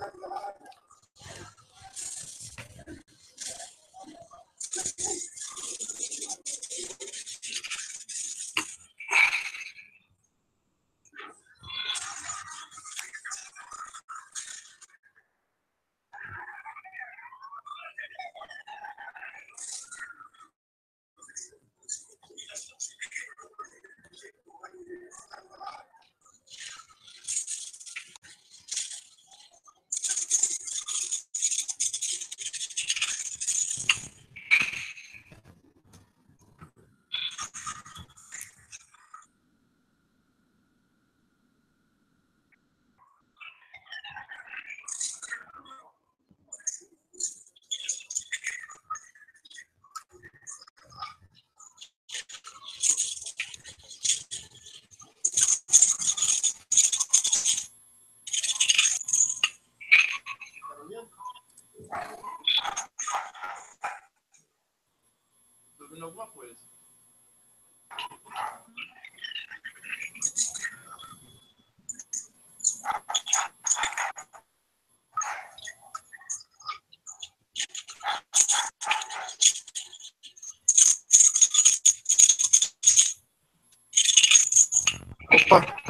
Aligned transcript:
alguma 0.00 0.51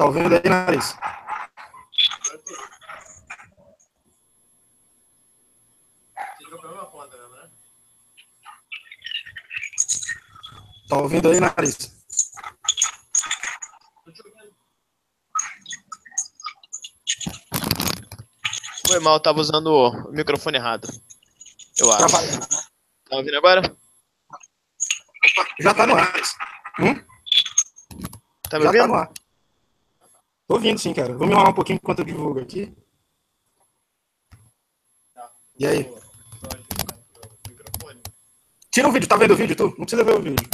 tá 0.03 0.07
ouvindo 0.07 0.35
aí, 0.35 0.49
Nariz? 0.49 0.95
Né? 0.95 1.01
Tá 10.89 10.97
ouvindo 10.97 11.29
aí, 11.29 11.39
Nariz? 11.39 11.77
Foi 18.85 18.99
mal, 18.99 19.19
tava 19.21 19.39
usando 19.39 19.67
o 19.67 20.11
microfone 20.11 20.57
errado. 20.57 20.87
Eu 21.79 21.89
acho. 21.91 22.07
Trabalhando. 22.07 22.47
Tá 23.09 23.15
ouvindo 23.15 23.37
agora? 23.37 23.75
Já 25.59 25.73
tá 25.73 25.87
no 25.87 25.95
ar. 25.95 26.11
Nariz. 26.11 26.35
Hum? 26.79 26.95
Tá 28.49 28.59
me 28.59 28.65
Já 28.65 28.71
tá 28.71 28.77
ouvindo? 28.79 28.87
no 28.87 28.95
ar. 28.95 29.22
Ouvindo 30.63 30.79
sim, 30.79 30.93
cara. 30.93 31.13
Vou 31.13 31.27
me 31.27 31.33
enrolar 31.33 31.51
um 31.51 31.55
pouquinho 31.55 31.75
enquanto 31.75 31.99
eu 31.99 32.05
divulgo 32.05 32.39
aqui. 32.39 32.73
E 35.59 35.67
aí? 35.67 35.93
Tira 38.71 38.87
o 38.87 38.91
vídeo, 38.93 39.09
tá 39.09 39.17
vendo 39.17 39.33
o 39.33 39.35
vídeo, 39.35 39.57
tu? 39.57 39.65
Não 39.77 39.85
precisa 39.85 40.05
ver 40.05 40.15
o 40.15 40.21
vídeo. 40.21 40.49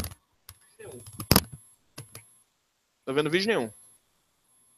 Tô 3.06 3.14
vendo 3.14 3.30
vídeo 3.30 3.48
nenhum. 3.50 3.72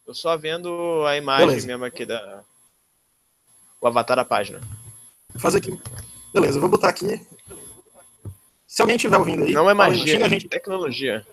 Tô 0.05 0.13
só 0.13 0.35
vendo 0.35 1.05
a 1.07 1.15
imagem 1.15 1.47
Beleza. 1.47 1.67
mesmo 1.67 1.85
aqui 1.85 2.05
da. 2.05 2.43
O 3.79 3.87
avatar 3.87 4.17
da 4.17 4.25
página. 4.25 4.59
Vou 5.29 5.41
fazer 5.41 5.59
aqui. 5.59 5.81
Beleza, 6.33 6.57
eu 6.57 6.61
vou 6.61 6.69
botar 6.69 6.89
aqui. 6.89 7.25
Se 8.67 8.81
alguém 8.81 8.97
estiver 8.97 9.17
ouvindo 9.17 9.45
aí. 9.45 9.53
Não 9.53 9.69
é 9.69 9.73
magia, 9.73 10.05
Xinga 10.05 10.25
a 10.25 10.27
é 10.27 10.29
gente. 10.29 10.49
tecnologia. 10.49 11.25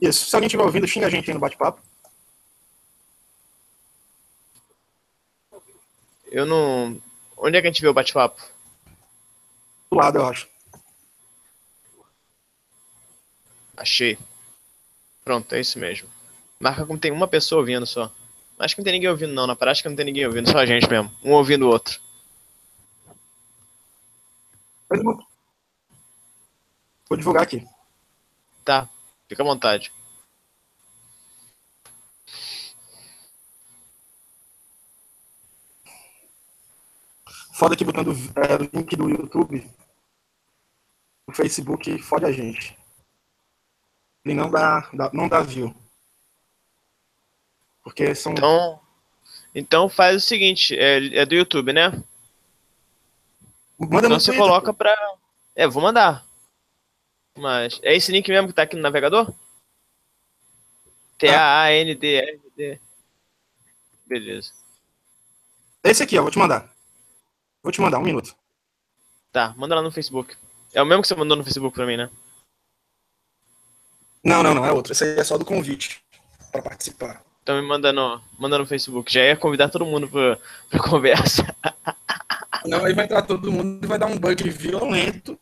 Isso. 0.00 0.28
Se 0.28 0.34
alguém 0.34 0.48
estiver 0.48 0.64
ouvindo, 0.64 0.88
xinga 0.88 1.06
a 1.06 1.10
gente 1.10 1.30
aí 1.30 1.34
no 1.34 1.40
bate-papo. 1.40 1.80
Eu 6.36 6.44
não. 6.44 7.00
Onde 7.34 7.56
é 7.56 7.62
que 7.62 7.66
a 7.66 7.70
gente 7.70 7.80
vê 7.80 7.88
o 7.88 7.94
bate-papo? 7.94 8.42
Do 9.90 9.96
lado, 9.96 10.18
eu 10.18 10.26
acho. 10.26 10.46
Achei. 13.74 14.18
Pronto, 15.24 15.50
é 15.54 15.60
isso 15.60 15.78
mesmo. 15.78 16.10
Marca 16.60 16.84
como 16.84 16.98
tem 16.98 17.10
uma 17.10 17.26
pessoa 17.26 17.62
ouvindo 17.62 17.86
só. 17.86 18.12
Acho 18.58 18.74
que 18.74 18.82
não 18.82 18.84
tem 18.84 18.92
ninguém 18.92 19.08
ouvindo, 19.08 19.32
não. 19.32 19.46
Na 19.46 19.56
prática 19.56 19.88
não 19.88 19.96
tem 19.96 20.04
ninguém 20.04 20.26
ouvindo, 20.26 20.50
só 20.50 20.58
a 20.58 20.66
gente 20.66 20.86
mesmo. 20.90 21.10
Um 21.24 21.32
ouvindo 21.32 21.64
o 21.64 21.70
outro. 21.70 21.98
Vou 27.08 27.16
divulgar 27.16 27.44
aqui. 27.44 27.66
Tá, 28.62 28.86
fica 29.26 29.42
à 29.42 29.46
vontade. 29.46 29.90
Foda 37.56 37.74
que 37.74 37.86
botando 37.86 38.12
é, 38.12 38.54
o 38.54 38.68
link 38.78 38.94
do 38.96 39.08
YouTube. 39.08 39.66
O 41.26 41.32
Facebook 41.32 41.96
fode 42.02 42.26
a 42.26 42.30
gente. 42.30 42.76
Ele 44.22 44.34
não 44.34 44.50
dá, 44.50 44.90
dá- 44.92 45.10
não 45.14 45.26
dá 45.26 45.40
view. 45.40 45.74
Porque 47.82 48.14
são. 48.14 48.32
Então. 48.32 48.78
Então 49.54 49.88
faz 49.88 50.16
o 50.16 50.26
seguinte, 50.26 50.78
é, 50.78 51.20
é 51.20 51.24
do 51.24 51.34
YouTube, 51.34 51.72
né? 51.72 51.88
Manda 53.78 54.06
Então 54.06 54.20
você 54.20 54.32
Twitter, 54.32 54.36
coloca 54.36 54.74
pra. 54.74 54.94
É, 55.54 55.66
vou 55.66 55.82
mandar. 55.82 56.26
Mas. 57.38 57.80
É 57.82 57.96
esse 57.96 58.12
link 58.12 58.28
mesmo 58.28 58.48
que 58.48 58.54
tá 58.54 58.64
aqui 58.64 58.76
no 58.76 58.82
navegador? 58.82 59.32
T-A-A-N-D-R-D. 61.16 62.78
Beleza. 64.04 64.52
Esse 65.82 66.02
aqui, 66.02 66.18
ó, 66.18 66.22
vou 66.22 66.30
te 66.30 66.38
mandar. 66.38 66.75
Vou 67.66 67.72
te 67.72 67.80
mandar, 67.80 67.98
um 67.98 68.04
minuto. 68.04 68.32
Tá, 69.32 69.52
manda 69.56 69.74
lá 69.74 69.82
no 69.82 69.90
Facebook. 69.90 70.36
É 70.72 70.80
o 70.80 70.86
mesmo 70.86 71.02
que 71.02 71.08
você 71.08 71.16
mandou 71.16 71.36
no 71.36 71.42
Facebook 71.42 71.74
pra 71.74 71.84
mim, 71.84 71.96
né? 71.96 72.08
Não, 74.22 74.40
não, 74.40 74.54
não, 74.54 74.64
é 74.64 74.70
outro. 74.70 74.92
Esse 74.92 75.02
aí 75.02 75.18
é 75.18 75.24
só 75.24 75.36
do 75.36 75.44
convite 75.44 76.00
para 76.52 76.62
participar. 76.62 77.24
Estão 77.40 77.60
me 77.60 77.66
mandando, 77.66 78.22
mandando 78.38 78.62
no 78.62 78.68
Facebook. 78.68 79.12
Já 79.12 79.24
ia 79.24 79.36
convidar 79.36 79.68
todo 79.68 79.84
mundo 79.84 80.08
pra, 80.08 80.38
pra 80.70 80.78
conversa. 80.88 81.42
Não, 82.64 82.84
aí 82.84 82.94
vai 82.94 83.04
entrar 83.04 83.22
todo 83.22 83.50
mundo 83.50 83.84
e 83.84 83.88
vai 83.88 83.98
dar 83.98 84.06
um 84.06 84.16
bug 84.16 84.48
violento 84.48 85.36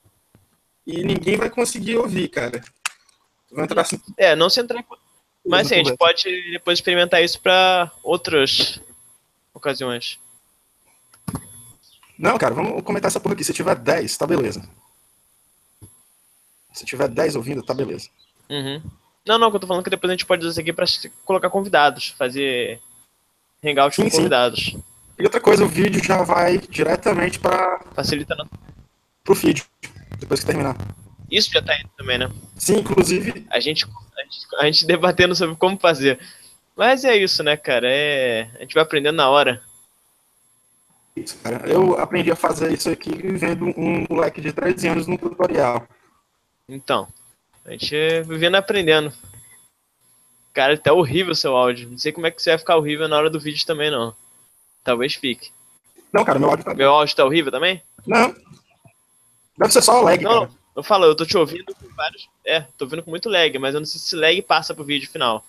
e 0.87 1.05
ninguém 1.05 1.37
vai 1.37 1.51
conseguir 1.51 1.99
ouvir, 1.99 2.29
cara. 2.29 2.65
Vai 3.53 3.65
entrar 3.67 3.83
assim. 3.83 4.01
É, 4.17 4.35
não 4.35 4.49
se 4.49 4.63
entrar 4.63 4.81
em... 4.81 4.85
Mas 5.47 5.69
sim, 5.69 5.75
a 5.75 5.85
gente 5.85 5.95
pode 5.99 6.25
depois 6.53 6.79
experimentar 6.79 7.23
isso 7.23 7.39
pra 7.39 7.93
outras 8.03 8.81
ocasiões. 9.53 10.19
Não, 12.19 12.39
cara, 12.39 12.55
vamos 12.55 12.83
comentar 12.83 13.09
essa 13.11 13.21
porra 13.21 13.35
aqui. 13.35 13.45
Se 13.45 13.53
tiver 13.53 13.75
10, 13.77 14.17
tá 14.17 14.27
beleza. 14.27 14.69
Se 16.73 16.85
tiver 16.85 17.09
10 17.09 17.37
ouvindo, 17.37 17.63
tá 17.63 17.73
beleza. 17.75 18.09
Uhum. 18.51 18.83
Não, 19.27 19.39
não, 19.39 19.51
que 19.51 19.57
eu 19.57 19.61
tô 19.61 19.67
falando 19.67 19.85
que 19.85 19.91
depois 19.91 20.11
a 20.11 20.15
gente 20.15 20.27
pode 20.27 20.43
usar 20.45 20.51
isso 20.51 20.61
aqui 20.61 20.73
pra 20.73 20.87
colocar 21.25 21.49
convidados, 21.51 22.09
fazer 22.19 22.81
hangout 23.65 23.97
com 23.97 24.03
Sim, 24.03 24.11
sim. 24.11 24.17
convidados. 24.17 24.77
E 25.19 25.23
outra 25.23 25.41
coisa, 25.41 25.65
o 25.65 25.69
vídeo 25.69 26.03
já 26.03 26.23
vai 26.23 26.59
diretamente 26.59 27.39
para 27.39 27.81
Facilita 27.95 28.35
não. 28.35 28.49
pro 29.23 29.35
feed, 29.35 29.65
depois 30.19 30.41
que 30.41 30.47
terminar. 30.47 30.77
Isso 31.31 31.51
já 31.53 31.63
tá 31.63 31.75
indo 31.79 31.89
também, 31.97 32.19
né? 32.19 32.31
Sim, 32.57 32.81
inclusive, 32.81 33.47
A 33.51 33.61
gente, 33.61 33.87
a 33.87 34.23
gente, 34.23 34.47
a 34.59 34.65
gente 34.67 34.87
debatendo 34.87 35.35
sobre 35.35 35.57
como 35.57 35.79
fazer. 35.79 36.19
Mas 36.77 37.05
é 37.05 37.17
isso, 37.17 37.43
né, 37.43 37.57
cara? 37.57 37.87
É... 37.89 38.51
A 38.57 38.61
gente 38.61 38.75
vai 38.75 38.83
aprendendo 38.83 39.17
na 39.17 39.31
hora. 39.31 39.63
Isso, 41.17 41.39
cara, 41.39 41.69
eu 41.69 41.99
aprendi 41.99 42.31
a 42.31 42.37
fazer 42.37 42.73
isso 42.73 42.91
aqui 42.91 43.11
vendo 43.37 43.67
um 43.79 44.05
moleque 44.11 44.41
de 44.41 44.53
13 44.53 44.89
anos 44.89 45.07
no 45.07 45.17
tutorial. 45.17 45.87
Então, 46.69 47.07
a 47.65 47.71
gente 47.71 47.95
vivendo 48.23 48.55
e 48.55 48.57
aprendendo. 48.59 49.13
Cara, 50.53 50.77
tá 50.77 50.93
horrível 50.93 51.35
seu 51.35 51.57
áudio. 51.57 51.91
Não 51.91 51.99
sei 51.99 52.13
como 52.13 52.27
é 52.27 52.31
que 52.31 52.43
você 52.43 52.51
vai 52.51 52.59
ficar 52.59 52.77
horrível 52.77 53.09
na 53.09 53.17
hora 53.17 53.31
do 53.31 53.41
vídeo 53.41 53.65
também, 53.67 53.91
não. 53.91 54.15
Talvez 54.83 55.15
fique. 55.15 55.51
Não, 56.13 56.25
cara, 56.25 56.39
meu 56.39 56.51
áudio 56.51 56.65
tá. 56.65 56.75
Meu 56.75 56.91
áudio 56.91 57.17
tá 57.17 57.25
horrível 57.25 57.51
também? 57.51 57.83
Não. 58.07 58.35
Deve 59.59 59.73
ser 59.73 59.83
só 59.83 60.01
o 60.01 60.03
lag, 60.03 60.23
Não, 60.23 60.47
cara. 60.47 60.51
eu 60.77 60.83
falo, 60.83 61.05
eu 61.07 61.15
tô 61.15 61.25
te 61.25 61.37
ouvindo 61.37 61.75
com 61.75 61.89
vários. 61.95 62.29
É, 62.45 62.61
tô 62.77 62.85
ouvindo 62.85 63.03
com 63.03 63.11
muito 63.11 63.29
lag, 63.29 63.57
mas 63.59 63.75
eu 63.75 63.81
não 63.81 63.87
sei 63.87 64.01
se 64.01 64.17
lag 64.17 64.41
passa 64.43 64.75
pro 64.75 64.85
vídeo 64.85 65.11
final. 65.11 65.45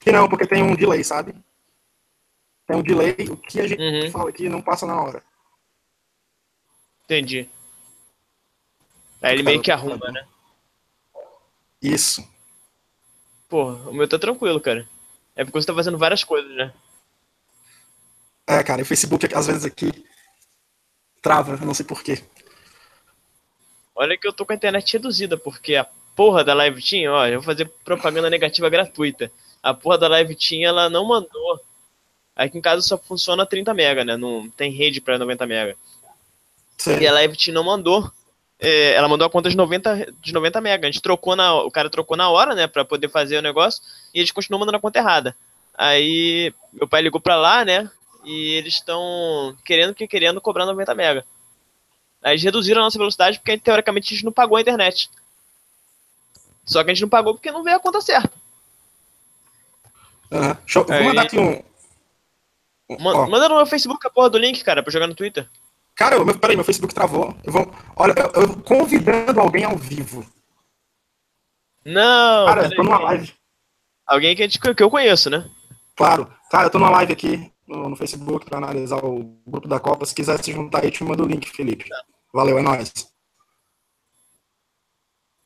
Que 0.00 0.12
não, 0.12 0.28
porque 0.28 0.46
tem 0.46 0.62
um 0.62 0.74
delay, 0.74 1.02
sabe? 1.04 1.34
Tem 2.66 2.76
um 2.76 2.82
delay, 2.82 3.14
o 3.30 3.36
que 3.36 3.60
a 3.60 3.66
gente 3.68 3.80
Uhum. 3.80 4.10
fala 4.10 4.30
aqui 4.30 4.48
não 4.48 4.62
passa 4.62 4.86
na 4.86 5.00
hora. 5.00 5.22
Entendi. 7.04 7.48
Aí 9.20 9.34
ele 9.34 9.42
Cara, 9.42 9.52
meio 9.52 9.62
que 9.62 9.70
arruma, 9.70 10.10
né? 10.10 10.26
Isso. 11.80 12.26
Porra, 13.48 13.90
o 13.90 13.92
meu 13.92 14.08
tá 14.08 14.18
tranquilo, 14.18 14.60
cara. 14.60 14.88
É 15.34 15.44
porque 15.44 15.60
você 15.60 15.66
tá 15.66 15.74
fazendo 15.74 15.98
várias 15.98 16.24
coisas, 16.24 16.50
né? 16.56 16.72
É, 18.46 18.62
cara, 18.62 18.80
e 18.80 18.82
o 18.82 18.86
Facebook 18.86 19.26
às 19.34 19.46
vezes 19.46 19.64
aqui 19.64 19.90
trava, 21.20 21.56
não 21.58 21.74
sei 21.74 21.84
porquê. 21.86 22.22
Olha 23.94 24.16
que 24.16 24.26
eu 24.26 24.32
tô 24.32 24.44
com 24.46 24.52
a 24.52 24.56
internet 24.56 24.92
reduzida, 24.94 25.36
porque 25.36 25.76
a 25.76 25.84
porra 26.16 26.42
da 26.42 26.54
Live 26.54 26.82
Team, 26.82 27.12
ó, 27.12 27.26
eu 27.26 27.40
vou 27.40 27.42
fazer 27.42 27.68
propaganda 27.84 28.30
negativa 28.30 28.68
gratuita. 28.68 29.30
A 29.62 29.72
porra 29.74 29.98
da 29.98 30.08
Live 30.08 30.34
Team, 30.34 30.62
ela 30.64 30.88
não 30.90 31.06
mandou. 31.06 31.60
Aqui 32.34 32.56
em 32.58 32.62
casa 32.62 32.82
só 32.82 32.96
funciona 32.96 33.44
30 33.46 33.74
mega, 33.74 34.04
né? 34.04 34.16
Não 34.16 34.48
tem 34.50 34.70
rede 34.72 35.00
pra 35.00 35.18
90 35.18 35.46
mega. 35.46 35.76
E 37.00 37.06
a 37.06 37.12
Live 37.12 37.36
Team 37.36 37.54
não 37.54 37.62
mandou. 37.64 38.10
É, 38.58 38.94
ela 38.94 39.08
mandou 39.08 39.26
a 39.26 39.30
conta 39.30 39.50
de 39.50 39.56
90, 39.56 40.12
de 40.20 40.32
90 40.32 40.60
mega. 40.60 40.86
A 40.86 40.90
gente 40.90 41.02
trocou 41.02 41.36
na. 41.36 41.54
O 41.62 41.70
cara 41.70 41.90
trocou 41.90 42.16
na 42.16 42.28
hora, 42.30 42.54
né? 42.54 42.66
Pra 42.66 42.84
poder 42.84 43.08
fazer 43.08 43.36
o 43.38 43.42
negócio. 43.42 43.82
E 44.14 44.18
eles 44.20 44.30
continuam 44.30 44.60
mandando 44.60 44.78
a 44.78 44.80
conta 44.80 44.98
errada. 44.98 45.36
Aí 45.74 46.54
meu 46.72 46.88
pai 46.88 47.02
ligou 47.02 47.20
pra 47.20 47.36
lá, 47.36 47.64
né? 47.64 47.90
E 48.24 48.52
eles 48.54 48.74
estão 48.74 49.56
querendo 49.64 49.94
que 49.94 50.06
querendo 50.06 50.40
cobrar 50.40 50.64
90 50.64 50.94
mega. 50.94 51.24
Aí 52.22 52.32
eles 52.32 52.42
reduziram 52.42 52.80
a 52.80 52.84
nossa 52.84 52.98
velocidade 52.98 53.38
porque 53.38 53.58
teoricamente 53.58 54.12
a 54.12 54.16
gente 54.16 54.24
não 54.24 54.32
pagou 54.32 54.56
a 54.56 54.60
internet. 54.60 55.10
Só 56.64 56.82
que 56.84 56.90
a 56.90 56.94
gente 56.94 57.02
não 57.02 57.08
pagou 57.08 57.34
porque 57.34 57.50
não 57.50 57.64
veio 57.64 57.76
a 57.76 57.80
conta 57.80 58.00
certa. 58.00 58.32
Aham. 60.30 60.56
Deixa 60.64 60.78
eu, 60.78 60.82
eu 60.82 60.86
vou 60.86 60.96
Aí- 60.96 61.04
mandar 61.04 61.22
aqui 61.22 61.38
um. 61.38 61.62
Man-. 63.00 63.26
Manda 63.28 63.48
no 63.48 63.56
meu 63.56 63.66
Facebook 63.66 64.06
a 64.06 64.10
porra 64.10 64.30
do 64.30 64.38
link, 64.38 64.62
cara, 64.64 64.82
pra 64.82 64.92
jogar 64.92 65.06
no 65.06 65.14
Twitter. 65.14 65.48
Cara, 65.94 66.16
eu- 66.16 66.24
meu, 66.24 66.38
peraí, 66.38 66.56
meu 66.56 66.64
Facebook 66.64 66.94
travou. 66.94 67.36
Eu 67.44 67.52
vou, 67.52 67.70
olha, 67.96 68.14
eu, 68.34 68.42
eu 68.42 68.62
convidando 68.62 69.40
alguém 69.40 69.64
ao 69.64 69.76
vivo. 69.76 70.24
Não! 71.84 72.46
Cara, 72.46 72.64
eu 72.66 72.76
tô 72.76 72.82
numa 72.82 72.98
live. 72.98 73.32
Alguém 74.06 74.34
que, 74.36 74.42
a 74.42 74.46
gente- 74.46 74.58
que 74.74 74.82
eu 74.82 74.90
conheço, 74.90 75.28
né? 75.30 75.48
Claro. 75.96 76.32
Cara, 76.50 76.66
eu 76.66 76.70
tô 76.70 76.78
numa 76.78 76.90
live 76.90 77.12
aqui 77.12 77.52
no, 77.66 77.88
no 77.90 77.96
Facebook 77.96 78.46
pra 78.46 78.58
analisar 78.58 79.04
o 79.04 79.22
grupo 79.46 79.68
da 79.68 79.78
Copa. 79.80 80.04
Se 80.06 80.14
quiser 80.14 80.42
se 80.42 80.52
juntar 80.52 80.82
aí, 80.82 80.90
te 80.90 81.02
manda 81.04 81.22
o 81.22 81.26
link, 81.26 81.48
Felipe. 81.50 81.88
Valeu, 82.32 82.58
é 82.58 82.62
nóis. 82.62 82.92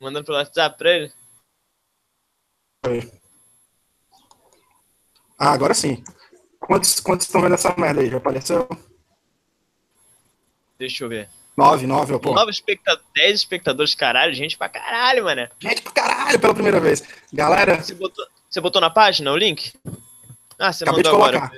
Mandando 0.01 0.25
pelo 0.27 0.39
WhatsApp 0.39 0.77
pra 0.79 0.91
ele. 0.93 1.13
Ah, 5.39 5.53
agora 5.53 5.75
sim. 5.75 6.03
Quantos, 6.67 6.99
quantos 7.01 7.27
estão 7.27 7.41
vendo 7.41 7.55
essa 7.55 7.75
merda 7.79 8.01
aí? 8.01 8.11
Já 8.11 8.17
apareceu? 8.17 8.69
Deixa 10.79 11.05
eu 11.05 11.09
ver. 11.09 11.29
Nove, 11.57 11.87
nove, 11.87 12.13
ó, 12.13 12.19
pô. 12.19 12.35
Nove 12.35 12.51
espectadores, 12.51 13.07
10 13.15 13.35
espectadores, 13.37 13.95
caralho, 13.95 14.35
gente 14.35 14.59
pra 14.59 14.69
caralho, 14.69 15.25
mano. 15.25 15.49
Gente 15.59 15.81
pra 15.81 15.93
caralho 15.93 16.39
pela 16.39 16.53
primeira 16.53 16.81
vez. 16.81 17.03
Galera, 17.33 17.81
Você 17.83 17.95
botou, 17.95 18.27
você 18.51 18.61
botou 18.61 18.81
na 18.81 18.91
página 18.91 19.33
o 19.33 19.37
link? 19.37 19.73
Ah, 20.59 20.73
você 20.73 20.85
Acabei 20.85 21.03
mandou 21.05 21.23
agora. 21.25 21.51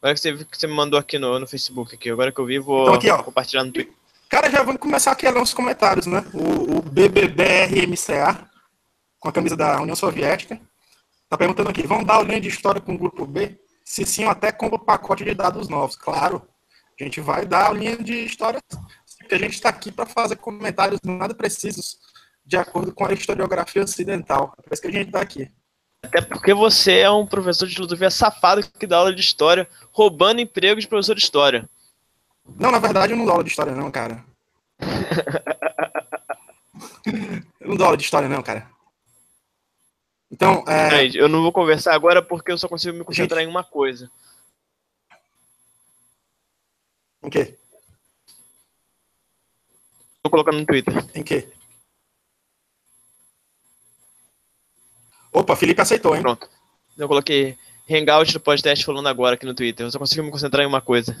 Agora 0.00 0.14
que 0.14 0.20
você, 0.20 0.44
que 0.44 0.58
você 0.58 0.66
me 0.66 0.74
mandou 0.74 0.98
aqui 0.98 1.18
no, 1.18 1.38
no 1.38 1.46
Facebook 1.46 1.94
aqui. 1.94 2.10
Agora 2.10 2.32
que 2.32 2.40
eu 2.40 2.46
vi, 2.46 2.58
vou 2.58 2.82
Então 2.82 2.94
aqui, 2.94 3.10
ó. 3.10 3.22
compartilhar 3.22 3.64
no 3.64 3.70
Twitter. 3.72 3.92
cara, 4.28 4.50
já 4.50 4.62
vamos 4.62 4.80
começar 4.80 5.12
aqui 5.12 5.26
a 5.26 5.30
ler 5.30 5.42
os 5.42 5.54
comentários, 5.54 6.06
né? 6.06 6.24
O, 6.34 6.78
o 6.78 6.82
BBBRMCA, 6.82 8.48
com 9.20 9.28
a 9.28 9.32
camisa 9.32 9.56
da 9.56 9.80
União 9.80 9.94
Soviética, 9.96 10.60
tá 11.28 11.36
perguntando 11.36 11.70
aqui, 11.70 11.86
vão 11.86 12.02
dar 12.02 12.14
aulinha 12.14 12.40
de 12.40 12.48
história 12.48 12.80
com 12.80 12.94
o 12.94 12.98
grupo 12.98 13.26
B? 13.26 13.58
Se 13.84 14.04
sim, 14.04 14.24
eu 14.24 14.30
até 14.30 14.52
compro 14.52 14.78
pacote 14.78 15.24
de 15.24 15.34
dados 15.34 15.68
novos. 15.68 15.96
Claro, 15.96 16.46
a 16.98 17.04
gente 17.04 17.20
vai 17.20 17.46
dar 17.46 17.66
aulinha 17.66 17.96
de 17.96 18.24
história, 18.24 18.60
porque 19.18 19.34
a 19.34 19.38
gente 19.38 19.54
está 19.54 19.68
aqui 19.68 19.92
para 19.92 20.06
fazer 20.06 20.36
comentários 20.36 21.00
nada 21.04 21.34
precisos, 21.34 21.98
de 22.44 22.56
acordo 22.56 22.92
com 22.92 23.06
a 23.06 23.12
historiografia 23.12 23.82
ocidental. 23.82 24.54
É 24.58 24.62
por 24.62 24.72
isso 24.72 24.82
que 24.82 24.88
a 24.88 24.92
gente 24.92 25.06
está 25.06 25.20
aqui. 25.20 25.50
Até 26.02 26.20
porque 26.20 26.54
você 26.54 27.00
é 27.00 27.10
um 27.10 27.26
professor 27.26 27.66
de 27.66 27.74
filosofia 27.74 28.10
safado 28.10 28.62
que 28.62 28.86
dá 28.86 28.98
aula 28.98 29.14
de 29.14 29.20
história, 29.20 29.68
roubando 29.90 30.40
emprego 30.40 30.80
de 30.80 30.86
professor 30.86 31.14
de 31.14 31.22
história. 31.22 31.68
Não, 32.56 32.70
na 32.70 32.78
verdade, 32.78 33.12
eu 33.12 33.16
não 33.16 33.24
dou 33.24 33.32
aula 33.32 33.44
de 33.44 33.50
história, 33.50 33.74
não, 33.74 33.90
cara. 33.90 34.24
eu 37.60 37.68
não 37.68 37.76
dou 37.76 37.86
aula 37.86 37.96
de 37.96 38.04
história, 38.04 38.28
não, 38.28 38.42
cara. 38.42 38.70
Então, 40.30 40.64
é, 40.68 41.06
eu 41.14 41.28
não 41.28 41.42
vou 41.42 41.52
conversar 41.52 41.94
agora 41.94 42.22
porque 42.22 42.52
eu 42.52 42.58
só 42.58 42.68
consigo 42.68 42.96
me 42.96 43.04
concentrar 43.04 43.42
em 43.42 43.46
uma 43.46 43.64
coisa. 43.64 44.10
em 47.22 47.30
quê? 47.30 47.56
Tô 50.22 50.30
colocando 50.30 50.58
no 50.58 50.66
Twitter. 50.66 50.94
Em 51.14 51.22
quê? 51.22 51.50
Opa, 55.32 55.56
Felipe 55.56 55.80
aceitou, 55.80 56.14
hein? 56.14 56.22
Pronto. 56.22 56.48
Eu 56.96 57.06
coloquei 57.06 57.56
Hangout 57.88 58.32
do 58.32 58.40
podcast 58.40 58.84
falando 58.84 59.08
agora 59.08 59.34
aqui 59.34 59.46
no 59.46 59.54
Twitter. 59.54 59.86
Eu 59.86 59.90
só 59.90 59.98
consigo 59.98 60.22
me 60.22 60.30
concentrar 60.30 60.64
em 60.64 60.68
uma 60.68 60.80
coisa. 60.80 61.16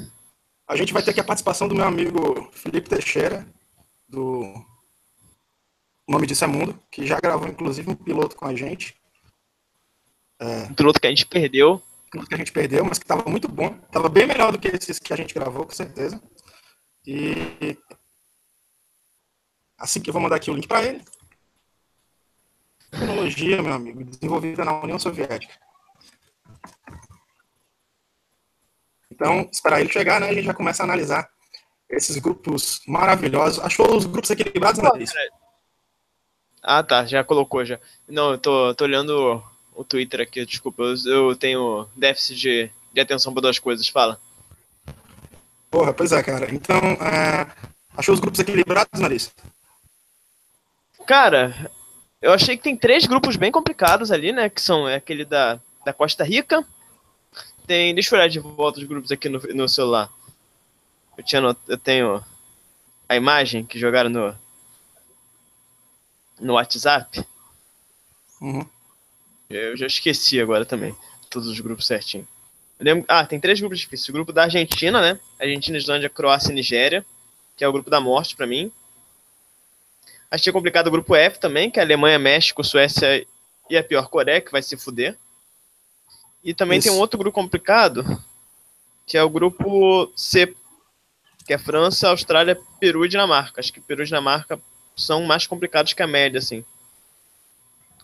A 0.66 0.76
gente 0.76 0.92
vai 0.92 1.02
ter 1.02 1.12
aqui 1.12 1.20
a 1.20 1.24
participação 1.24 1.66
do 1.66 1.74
meu 1.74 1.86
amigo 1.86 2.50
Felipe 2.52 2.90
Teixeira, 2.90 3.46
do 4.06 4.42
O 6.06 6.12
Nome 6.12 6.26
Disso 6.26 6.44
é 6.44 6.46
Mundo, 6.46 6.78
que 6.90 7.06
já 7.06 7.18
gravou, 7.20 7.48
inclusive, 7.48 7.88
um 7.90 7.94
piloto 7.94 8.36
com 8.36 8.44
a 8.44 8.54
gente. 8.54 8.97
Um 10.40 10.74
piloto 10.74 11.00
que 11.00 11.06
a 11.06 11.10
gente 11.10 11.26
perdeu. 11.26 11.82
que 12.28 12.34
a 12.34 12.38
gente 12.38 12.52
perdeu, 12.52 12.84
mas 12.84 12.98
que 12.98 13.04
estava 13.04 13.28
muito 13.28 13.48
bom. 13.48 13.76
Estava 13.86 14.08
bem 14.08 14.26
melhor 14.26 14.52
do 14.52 14.58
que 14.58 14.68
esses 14.68 14.98
que 14.98 15.12
a 15.12 15.16
gente 15.16 15.34
gravou, 15.34 15.64
com 15.64 15.72
certeza. 15.72 16.20
E 17.06 17.76
assim 19.76 20.00
que 20.00 20.10
eu 20.10 20.12
vou 20.12 20.22
mandar 20.22 20.36
aqui 20.36 20.50
o 20.50 20.54
link 20.54 20.68
para 20.68 20.84
ele. 20.84 21.04
Tecnologia, 22.90 23.62
meu 23.62 23.72
amigo, 23.72 24.04
desenvolvida 24.04 24.64
na 24.64 24.80
União 24.82 24.98
Soviética. 24.98 25.54
Então, 29.10 29.48
esperar 29.52 29.80
ele 29.80 29.92
chegar, 29.92 30.20
né? 30.20 30.28
A 30.28 30.34
gente 30.34 30.44
já 30.44 30.54
começa 30.54 30.82
a 30.82 30.84
analisar 30.84 31.28
esses 31.88 32.16
grupos 32.18 32.80
maravilhosos. 32.86 33.58
Achou 33.58 33.96
os 33.96 34.06
grupos 34.06 34.30
equilibrados? 34.30 34.80
Isso? 35.00 35.14
Ah, 36.62 36.82
tá. 36.82 37.04
Já 37.04 37.24
colocou 37.24 37.64
já. 37.64 37.80
Não, 38.06 38.32
eu 38.32 38.38
tô, 38.38 38.74
tô 38.74 38.84
olhando 38.84 39.42
o 39.78 39.84
Twitter 39.84 40.20
aqui. 40.20 40.44
Desculpa, 40.44 40.82
eu, 40.82 41.30
eu 41.30 41.36
tenho 41.36 41.86
déficit 41.94 42.36
de, 42.36 42.70
de 42.92 43.00
atenção 43.00 43.32
para 43.32 43.42
duas 43.42 43.60
coisas. 43.60 43.88
Fala. 43.88 44.20
Porra, 45.70 45.94
pois 45.94 46.10
é, 46.10 46.20
cara. 46.20 46.52
Então, 46.52 46.78
é... 46.78 47.46
achou 47.96 48.12
os 48.12 48.20
grupos 48.20 48.40
equilibrados, 48.40 49.00
Nariz? 49.00 49.32
Cara, 51.06 51.70
eu 52.20 52.32
achei 52.32 52.56
que 52.56 52.62
tem 52.64 52.76
três 52.76 53.06
grupos 53.06 53.36
bem 53.36 53.52
complicados 53.52 54.10
ali, 54.10 54.32
né? 54.32 54.50
Que 54.50 54.60
são 54.60 54.88
é 54.88 54.96
aquele 54.96 55.24
da, 55.24 55.60
da 55.84 55.92
Costa 55.92 56.24
Rica. 56.24 56.66
Tem. 57.64 57.94
Deixa 57.94 58.14
eu 58.14 58.18
olhar 58.18 58.28
de 58.28 58.40
volta 58.40 58.80
os 58.80 58.84
grupos 58.84 59.12
aqui 59.12 59.28
no, 59.28 59.38
no 59.38 59.68
celular. 59.68 60.10
Eu, 61.16 61.24
tinha, 61.24 61.56
eu 61.68 61.78
tenho 61.78 62.24
a 63.08 63.14
imagem 63.14 63.64
que 63.64 63.78
jogaram 63.78 64.10
no. 64.10 64.34
No 66.40 66.54
WhatsApp. 66.54 67.24
Uhum. 68.40 68.64
Eu 69.50 69.76
já 69.76 69.86
esqueci 69.86 70.40
agora 70.40 70.64
também. 70.64 70.94
Todos 71.30 71.48
os 71.48 71.58
grupos 71.60 71.86
certinho. 71.86 72.26
Lembro- 72.78 73.04
ah, 73.08 73.26
tem 73.26 73.40
três 73.40 73.60
grupos 73.60 73.80
difíceis. 73.80 74.08
O 74.08 74.12
grupo 74.12 74.32
da 74.32 74.44
Argentina, 74.44 75.00
né? 75.00 75.18
Argentina, 75.40 75.76
Islândia, 75.78 76.10
Croácia 76.10 76.50
e 76.52 76.54
Nigéria. 76.54 77.04
Que 77.56 77.64
é 77.64 77.68
o 77.68 77.72
grupo 77.72 77.90
da 77.90 78.00
morte 78.00 78.36
pra 78.36 78.46
mim. 78.46 78.70
Achei 80.30 80.52
complicado 80.52 80.88
o 80.88 80.90
grupo 80.90 81.16
F 81.16 81.40
também, 81.40 81.70
que 81.70 81.80
é 81.80 81.82
Alemanha, 81.82 82.18
México, 82.18 82.62
Suécia 82.62 83.26
e 83.68 83.76
a 83.76 83.82
pior 83.82 84.08
Coreia, 84.08 84.40
que 84.40 84.52
vai 84.52 84.62
se 84.62 84.76
fuder. 84.76 85.16
E 86.44 86.54
também 86.54 86.80
tem 86.80 86.90
um 86.90 86.94
Isso. 86.94 87.00
outro 87.00 87.18
grupo 87.18 87.34
complicado, 87.34 88.04
que 89.06 89.16
é 89.16 89.22
o 89.22 89.30
grupo 89.30 90.12
C, 90.14 90.54
que 91.46 91.52
é 91.54 91.58
França, 91.58 92.10
Austrália, 92.10 92.60
Peru 92.78 93.04
e 93.04 93.08
Dinamarca. 93.08 93.60
Acho 93.60 93.72
que 93.72 93.80
Peru 93.80 94.02
e 94.02 94.06
Dinamarca 94.06 94.60
são 94.94 95.24
mais 95.24 95.46
complicados 95.46 95.94
que 95.94 96.02
a 96.02 96.06
média, 96.06 96.38
assim. 96.38 96.64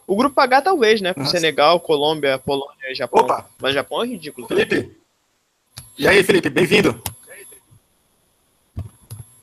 O 0.06 0.16
grupo 0.16 0.40
H 0.40 0.62
talvez, 0.62 1.00
né? 1.00 1.14
Com 1.14 1.20
Nossa. 1.20 1.32
Senegal, 1.32 1.80
Colômbia, 1.80 2.38
Polônia 2.38 2.90
e 2.90 2.94
Japão. 2.94 3.22
Opa! 3.22 3.48
Mas 3.58 3.74
Japão 3.74 4.02
é 4.02 4.06
ridículo. 4.06 4.46
Felipe! 4.46 4.96
E 5.96 6.06
aí, 6.08 6.22
Felipe, 6.22 6.50
bem-vindo. 6.50 7.00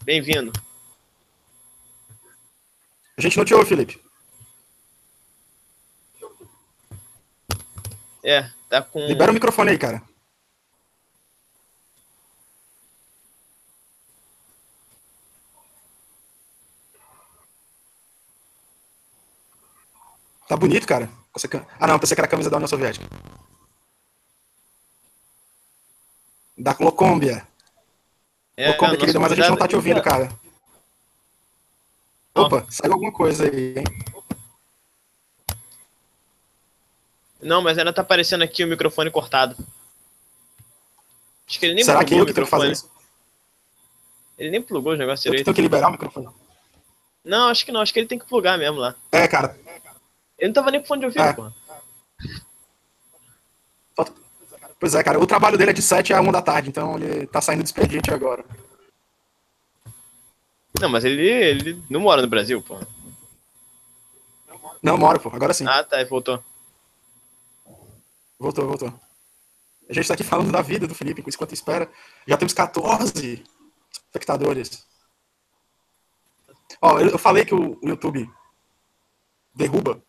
Bem-vindo. 0.03 0.51
A 3.18 3.22
gente 3.22 3.38
não 3.38 3.46
te 3.46 3.53
ouve, 3.53 3.70
Felipe. 3.70 4.01
É, 8.24 8.50
tá 8.70 8.82
com. 8.82 9.00
Libera 9.08 9.32
o 9.32 9.34
microfone 9.34 9.72
aí, 9.72 9.77
cara. 9.77 10.01
Tá 20.51 20.58
bonito, 20.58 20.86
cara. 20.86 21.10
Essa 21.34 21.48
cam- 21.48 21.65
Ah, 21.79 21.88
não, 21.88 21.98
pensei 21.98 22.13
que 22.13 22.20
era 22.20 22.27
a 22.27 22.29
camisa 22.29 22.50
da 22.50 22.58
União 22.58 22.67
Soviética. 22.67 23.05
Da 26.58 26.74
Colômbia. 26.74 27.48
É, 28.58 28.74
Colômbia, 28.74 29.00
querida, 29.00 29.17
mas 29.17 29.31
a 29.31 29.36
gente 29.36 29.48
não 29.48 29.55
tá 29.55 29.65
te 29.65 29.77
ouvindo, 29.77 30.01
cara. 30.01 30.29
Opa, 32.36 32.65
saiu 32.70 32.91
alguma 32.91 33.13
coisa 33.13 33.46
aí, 33.46 33.75
hein? 33.77 33.84
Não, 37.41 37.62
mas 37.62 37.77
ainda 37.77 37.93
tá 37.93 38.01
aparecendo 38.01 38.43
aqui 38.43 38.65
o 38.65 38.67
microfone 38.67 39.10
cortado. 39.10 39.55
Acho 41.48 41.60
que 41.62 41.65
ele 41.65 41.75
nem 41.75 41.86
Será 41.86 42.03
que 42.03 42.13
eu 42.13 42.25
que 42.25 42.34
tenho 42.34 42.46
que 42.46 42.51
fazer 42.51 42.74
isso? 42.74 42.91
Ele 44.38 44.50
nem 44.51 44.62
plugou 44.62 44.91
os 44.91 45.00
negócios 45.00 45.25
Eu 45.25 45.31
que 45.31 45.38
direito. 45.38 45.46
tenho 45.46 45.55
que 45.55 45.62
liberar 45.62 45.88
o 45.88 45.91
microfone. 45.93 46.27
Não, 47.24 47.48
acho 47.48 47.65
que 47.65 47.72
não. 47.72 47.79
Acho 47.79 47.93
que 47.93 48.00
ele 48.01 48.08
tem 48.10 48.20
que 48.20 48.25
plugar 48.25 48.58
mesmo 48.58 48.79
lá. 48.79 48.93
É, 49.13 49.25
cara. 49.29 49.58
Ele 50.41 50.48
não 50.50 50.53
tava 50.53 50.71
nem 50.71 50.81
com 50.81 50.88
fone 50.88 51.00
de 51.01 51.05
ouvido, 51.05 51.21
É. 51.24 51.31
porra. 51.33 51.53
falta- 53.95 54.13
Pois 54.79 54.95
é, 54.95 55.03
cara. 55.03 55.19
O 55.19 55.27
trabalho 55.27 55.57
dele 55.57 55.69
é 55.71 55.74
de 55.74 55.81
7 55.81 56.12
a 56.13 56.19
1 56.19 56.31
da 56.31 56.41
tarde, 56.41 56.67
então 56.69 56.98
ele 56.98 57.27
tá 57.27 57.39
saindo 57.39 57.62
do 57.62 57.65
expediente 57.67 58.12
agora. 58.12 58.43
Não, 60.79 60.89
mas 60.89 61.05
ele, 61.05 61.21
ele 61.27 61.83
não 61.89 62.00
mora 62.00 62.21
no 62.24 62.27
Brasil, 62.27 62.62
porra. 62.63 62.88
Não, 64.81 64.98
moro, 64.98 65.19
pô. 65.19 65.29
Agora 65.29 65.53
sim. 65.53 65.65
Ah, 65.67 65.83
tá, 65.83 66.00
ele 66.01 66.10
voltou. 66.10 66.43
Voltou, 68.39 68.67
voltou. 68.67 68.91
A 69.88 69.93
gente 69.93 70.07
tá 70.07 70.15
aqui 70.15 70.24
falando 70.24 70.51
da 70.51 70.62
vida 70.63 70.88
do 70.88 70.95
Felipe, 70.95 71.21
enquanto 71.24 71.53
espera. 71.53 71.88
Já 72.25 72.36
temos 72.38 72.53
14 72.53 73.43
espectadores. 74.07 74.88
Ó, 76.81 76.98
eu 77.00 77.10
eu 77.10 77.19
falei 77.19 77.45
que 77.45 77.53
o 77.53 77.77
o 77.83 77.88
YouTube 77.88 78.27
derruba, 79.53 80.01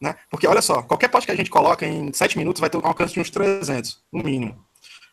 né? 0.00 0.16
Porque 0.30 0.46
olha 0.46 0.62
só, 0.62 0.82
qualquer 0.82 1.08
post 1.08 1.26
que 1.26 1.32
a 1.32 1.36
gente 1.36 1.50
coloca 1.50 1.86
em 1.86 2.12
7 2.12 2.36
minutos 2.38 2.60
vai 2.60 2.68
ter 2.70 2.76
um 2.76 2.86
alcance 2.86 3.14
de 3.14 3.20
uns 3.20 3.30
300, 3.30 4.02
no 4.12 4.22
mínimo. 4.22 4.64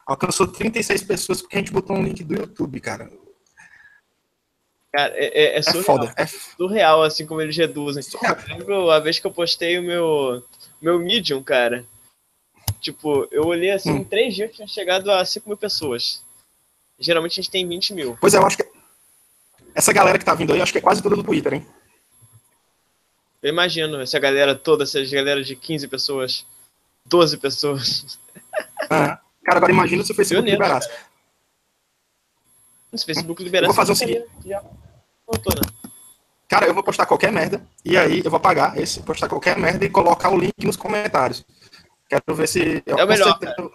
Alcançou 0.06 0.48
36 0.48 1.04
pessoas 1.04 1.42
porque 1.42 1.56
a 1.56 1.60
gente 1.60 1.72
botou 1.72 1.96
um 1.96 2.04
link 2.04 2.24
do 2.24 2.36
YouTube, 2.36 2.80
cara. 2.82 3.10
Cara, 4.92 5.14
é, 5.16 5.26
é, 5.26 5.56
é 5.56 5.58
É 5.58 5.62
surreal, 5.62 5.84
foda. 5.84 6.14
É 6.18 6.26
surreal, 6.28 7.04
assim 7.04 7.26
como 7.26 7.42
eles 7.42 7.56
reduzem. 7.58 8.04
surreal. 8.04 8.38
Eu 8.48 8.58
lembro 8.58 8.92
a 8.92 9.00
vez 9.00 9.18
que 9.20 9.26
eu 9.26 9.32
postei 9.32 9.80
o 9.80 9.84
meu, 9.84 10.44
meu 10.82 11.00
Medium, 11.00 11.42
cara. 11.42 11.86
Tipo, 12.80 13.28
eu 13.32 13.46
olhei 13.46 13.72
assim, 13.72 13.92
Hum. 13.92 13.98
em 13.98 14.04
três 14.04 14.36
dias 14.36 14.54
tinha 14.54 14.68
chegado 14.68 15.10
a 15.10 15.24
5 15.26 15.48
mil 15.48 15.58
pessoas. 15.58 16.22
Geralmente 17.00 17.32
a 17.32 17.36
gente 17.42 17.50
tem 17.52 17.68
20 17.68 17.94
mil. 17.94 18.18
Pois 18.20 18.34
é, 18.34 18.38
eu 18.38 18.46
acho 18.46 18.58
que 18.58 18.66
essa 19.74 19.92
galera 19.94 20.20
que 20.20 20.26
tá 20.26 20.36
vindo 20.36 20.52
aí, 20.54 20.60
eu 20.60 20.64
acho 20.64 20.72
que 20.72 20.78
é 20.78 20.82
quase 20.82 21.02
toda 21.02 21.16
do 21.16 21.24
Twitter, 21.24 21.54
hein? 21.56 21.66
Eu 23.44 23.50
imagino 23.50 24.00
essa 24.00 24.18
galera 24.20 24.56
toda, 24.56 24.84
essas 24.86 25.10
galera 25.12 25.44
de 25.44 25.56
15 25.56 25.88
pessoas, 25.88 26.46
12 27.06 27.38
pessoas. 27.38 28.18
Ah, 28.90 29.20
cara, 29.44 29.58
agora 29.58 29.72
imagina 29.72 30.04
se 30.04 30.12
o 30.12 30.16
Facebook 30.16 30.44
Pioneiro, 30.46 30.64
liberasse. 30.64 30.90
Se 32.96 33.04
o 33.04 33.06
Facebook 33.06 33.44
liberasse, 33.44 33.70
Eu 33.72 33.74
vou 33.76 33.86
fazer 33.86 33.92
o 33.92 33.96
já- 34.46 34.60
já 34.62 34.62
voltou, 35.26 35.54
né? 35.56 35.90
Cara, 36.48 36.68
eu 36.68 36.74
vou 36.74 36.84
postar 36.84 37.06
qualquer 37.06 37.32
merda, 37.32 37.66
e 37.84 37.98
aí 37.98 38.22
eu 38.24 38.30
vou 38.30 38.40
pagar 38.40 38.78
esse, 38.80 39.02
postar 39.02 39.28
qualquer 39.28 39.58
merda 39.58 39.84
e 39.84 39.90
colocar 39.90 40.30
o 40.30 40.38
link 40.38 40.54
nos 40.64 40.76
comentários. 40.78 41.44
Quero 42.08 42.36
ver 42.36 42.48
se. 42.48 42.84
É 42.86 42.94
o 43.04 43.08
melhor, 43.08 43.40
certeza- 43.40 43.72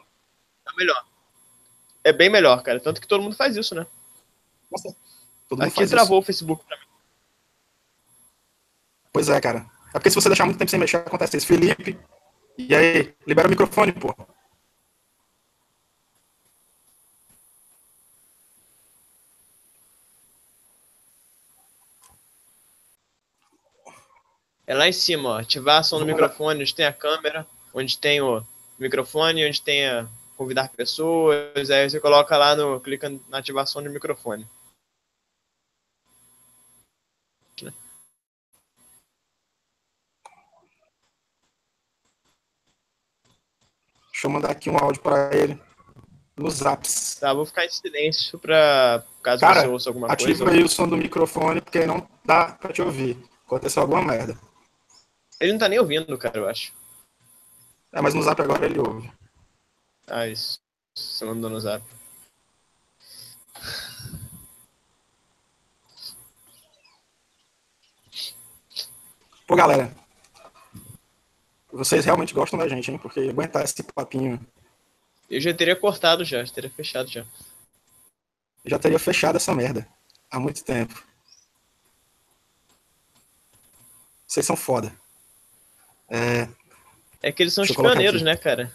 É 0.68 0.76
melhor. 0.76 1.04
É 2.04 2.12
bem 2.12 2.30
melhor, 2.30 2.62
cara. 2.62 2.78
Tanto 2.78 3.00
que 3.00 3.08
todo 3.08 3.22
mundo 3.22 3.34
faz 3.34 3.56
isso, 3.56 3.74
né? 3.74 3.84
certeza. 4.76 4.96
Todo 5.48 5.58
mundo 5.58 5.68
Aqui 5.68 5.86
travou 5.88 6.18
isso. 6.18 6.22
o 6.22 6.26
Facebook 6.26 6.64
pra 6.64 6.76
mim. 6.76 6.84
Pois 9.18 9.28
é, 9.28 9.40
cara. 9.40 9.66
É 9.88 9.94
porque 9.94 10.10
se 10.10 10.14
você 10.14 10.28
deixar 10.28 10.44
muito 10.44 10.58
tempo 10.58 10.70
sem 10.70 10.78
mexer, 10.78 10.98
acontece 10.98 11.36
isso. 11.36 11.46
Felipe, 11.48 11.98
e 12.56 12.72
aí? 12.72 13.12
Libera 13.26 13.48
o 13.48 13.50
microfone, 13.50 13.90
pô. 13.90 14.14
É 24.64 24.72
lá 24.72 24.86
em 24.86 24.92
cima, 24.92 25.30
ó. 25.30 25.38
Ativar 25.40 25.74
a 25.74 25.78
ação 25.80 25.98
do 25.98 26.06
microfone, 26.06 26.60
onde 26.60 26.72
tem 26.72 26.86
a 26.86 26.92
câmera, 26.92 27.44
onde 27.74 27.98
tem 27.98 28.20
o 28.20 28.40
microfone, 28.78 29.44
onde 29.44 29.60
tem 29.60 29.84
a 29.84 30.06
convidar 30.36 30.68
pessoas. 30.68 31.68
Aí 31.72 31.90
você 31.90 31.98
coloca 31.98 32.36
lá 32.36 32.54
no. 32.54 32.78
clica 32.78 33.12
na 33.28 33.38
ativação 33.38 33.82
do 33.82 33.90
microfone. 33.90 34.46
Deixa 44.18 44.26
eu 44.26 44.32
mandar 44.32 44.50
aqui 44.50 44.68
um 44.68 44.76
áudio 44.76 45.00
pra 45.00 45.32
ele. 45.32 45.56
Nos 46.36 46.54
zaps. 46.54 47.18
Tá, 47.20 47.32
vou 47.32 47.46
ficar 47.46 47.64
em 47.64 47.70
silêncio 47.70 48.36
pra. 48.36 49.04
caso 49.22 49.40
Cara, 49.40 49.60
você 49.60 49.68
ouça 49.68 49.90
alguma 49.90 50.08
Ativa 50.08 50.44
coisa. 50.44 50.50
aí 50.50 50.64
o 50.64 50.68
som 50.68 50.88
do 50.88 50.96
microfone, 50.96 51.60
porque 51.60 51.86
não 51.86 52.04
dá 52.24 52.46
pra 52.50 52.72
te 52.72 52.82
ouvir. 52.82 53.16
Aconteceu 53.46 53.80
alguma 53.80 54.02
merda. 54.02 54.36
Ele 55.38 55.52
não 55.52 55.58
tá 55.60 55.68
nem 55.68 55.78
ouvindo, 55.78 56.18
cara, 56.18 56.36
eu 56.36 56.48
acho. 56.48 56.72
É, 57.92 58.00
mas 58.02 58.12
no 58.12 58.20
zap 58.24 58.42
agora 58.42 58.66
ele 58.66 58.80
ouve. 58.80 59.08
Ah, 60.08 60.26
isso. 60.26 60.58
Você 60.96 61.24
mandou 61.24 61.48
no 61.48 61.60
zap. 61.60 61.84
Pô, 69.46 69.54
galera. 69.54 69.94
Vocês 71.78 72.04
realmente 72.04 72.34
gostam 72.34 72.58
da 72.58 72.66
gente, 72.66 72.90
hein? 72.90 72.98
Porque 72.98 73.20
aguentar 73.20 73.64
esse 73.64 73.80
papinho. 73.84 74.44
Eu 75.30 75.40
já 75.40 75.54
teria 75.54 75.76
cortado 75.76 76.24
já, 76.24 76.44
já 76.44 76.52
teria 76.52 76.70
fechado 76.70 77.08
já. 77.08 77.20
Eu 78.64 78.70
já 78.72 78.78
teria 78.80 78.98
fechado 78.98 79.36
essa 79.36 79.54
merda 79.54 79.86
há 80.28 80.40
muito 80.40 80.64
tempo. 80.64 81.00
Vocês 84.26 84.44
são 84.44 84.56
foda. 84.56 84.92
É, 86.10 86.48
É 87.22 87.30
que 87.30 87.44
eles 87.44 87.54
são 87.54 87.62
os 87.62 87.70
pioneiros, 87.70 88.22
né, 88.22 88.36
cara? 88.36 88.72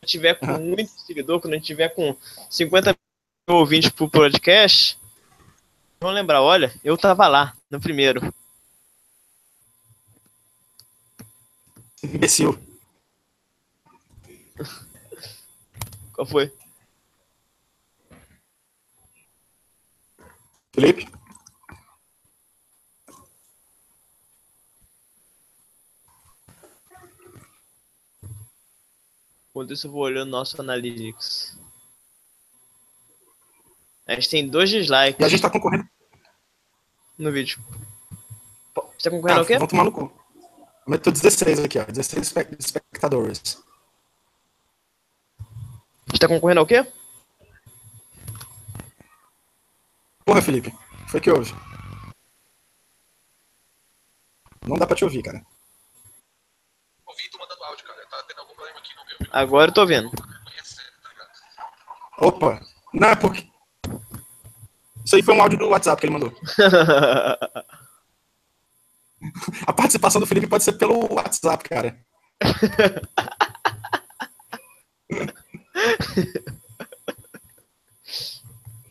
Quando 0.00 0.08
tiver 0.08 0.34
com 0.38 0.46
Aham. 0.46 0.60
muito 0.60 0.90
seguidor, 1.02 1.38
quando 1.38 1.52
a 1.52 1.56
gente 1.56 1.66
tiver 1.66 1.90
com 1.90 2.16
50 2.48 2.96
mil 3.46 3.58
ouvintes 3.58 3.90
pro 3.90 4.08
podcast, 4.08 4.98
vão 6.00 6.12
lembrar, 6.12 6.40
olha, 6.40 6.72
eu 6.82 6.96
tava 6.96 7.28
lá, 7.28 7.54
no 7.70 7.78
primeiro. 7.78 8.32
Imbecil. 12.02 12.58
Qual 16.12 16.26
foi? 16.26 16.52
Felipe? 20.72 21.08
Enquanto 29.50 29.72
isso, 29.72 29.86
eu 29.86 29.90
vou 29.90 30.02
olhando 30.02 30.30
nosso 30.30 30.60
Analytics. 30.60 31.58
A 34.06 34.14
gente 34.14 34.30
tem 34.30 34.48
dois 34.48 34.70
dislikes 34.70 35.20
E 35.20 35.24
a 35.24 35.28
gente 35.28 35.42
tá 35.42 35.50
concorrendo. 35.50 35.88
no 37.18 37.32
vídeo. 37.32 37.60
Você 38.74 39.10
tá 39.10 39.10
concorrendo 39.10 39.40
Ah, 39.40 39.42
ao 39.42 39.46
quê? 39.46 39.58
vão 39.58 39.66
tomar 39.66 39.84
no 39.84 39.92
cu. 39.92 40.12
Eu 40.88 40.98
tô 40.98 41.10
16 41.10 41.60
aqui, 41.60 41.78
ó. 41.78 41.84
16 41.84 42.26
espe- 42.28 42.56
espectadores. 42.58 43.62
Você 46.06 46.18
tá 46.18 46.26
concorrendo 46.28 46.60
ao 46.60 46.66
quê? 46.66 46.86
Porra, 50.24 50.40
Felipe. 50.42 50.72
Foi 51.08 51.20
que 51.20 51.30
houve? 51.30 51.54
Não 54.66 54.76
dá 54.76 54.86
pra 54.86 54.96
te 54.96 55.04
ouvir, 55.04 55.22
cara. 55.22 55.44
Ouvi 57.06 57.30
tu 57.30 57.38
mandando 57.38 57.64
áudio, 57.64 57.86
cara. 57.86 58.06
Tá 58.06 58.22
tendo 58.26 58.40
algum 58.40 58.54
problema 58.54 58.78
aqui 58.78 58.90
no 58.94 59.04
meu 59.26 59.28
Agora 59.32 59.70
eu 59.70 59.74
tô 59.74 59.86
vendo. 59.86 60.10
Opa. 62.18 62.60
Não, 62.92 63.08
é 63.08 63.16
porque. 63.16 63.46
Isso 65.04 65.16
aí 65.16 65.22
foi 65.22 65.34
um 65.34 65.42
áudio 65.42 65.58
do 65.58 65.68
WhatsApp 65.68 66.00
que 66.00 66.06
ele 66.06 66.12
mandou. 66.14 66.32
A 69.66 69.72
participação 69.72 70.20
do 70.20 70.26
Felipe 70.26 70.46
pode 70.46 70.64
ser 70.64 70.72
pelo 70.74 71.12
WhatsApp, 71.12 71.68
cara. 71.68 71.98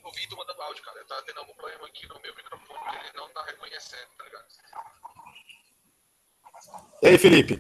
Ouvi 0.04 0.28
tu 0.30 0.38
mandando 0.38 0.62
áudio, 0.62 0.84
cara. 0.84 1.06
Tá 1.06 1.22
tendo 1.26 1.40
algum 1.40 1.54
problema 1.54 1.88
aqui 1.88 2.08
no 2.08 2.20
meu 2.20 2.36
microfone. 2.36 2.98
Ele 3.00 3.12
não 3.16 3.30
tá 3.30 3.44
reconhecendo, 3.46 4.08
tá 4.18 4.24
ligado? 4.26 4.46
E 7.02 7.08
aí, 7.08 7.18
Felipe? 7.18 7.60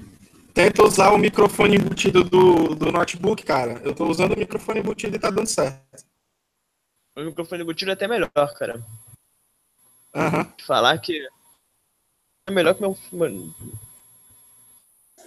Tenta 0.54 0.84
usar 0.84 1.12
o 1.12 1.18
microfone 1.18 1.76
embutido 1.78 2.24
do, 2.24 2.76
do 2.76 2.92
notebook, 2.92 3.44
cara. 3.44 3.80
Eu 3.84 3.94
tô 3.94 4.08
usando 4.08 4.34
o 4.34 4.38
microfone 4.40 4.80
embutido 4.80 5.16
e 5.16 5.20
tá 5.20 5.30
dando 5.30 5.48
certo. 5.48 6.04
O 7.16 7.22
microfone 7.22 7.62
embutido 7.62 7.92
é 7.92 7.94
até 7.94 8.08
melhor, 8.08 8.30
cara. 8.58 8.84
Aham. 10.16 10.52
Falar 10.66 10.98
que 10.98 11.28
melhor 12.52 12.74
que 12.76 12.82
meu. 12.82 12.98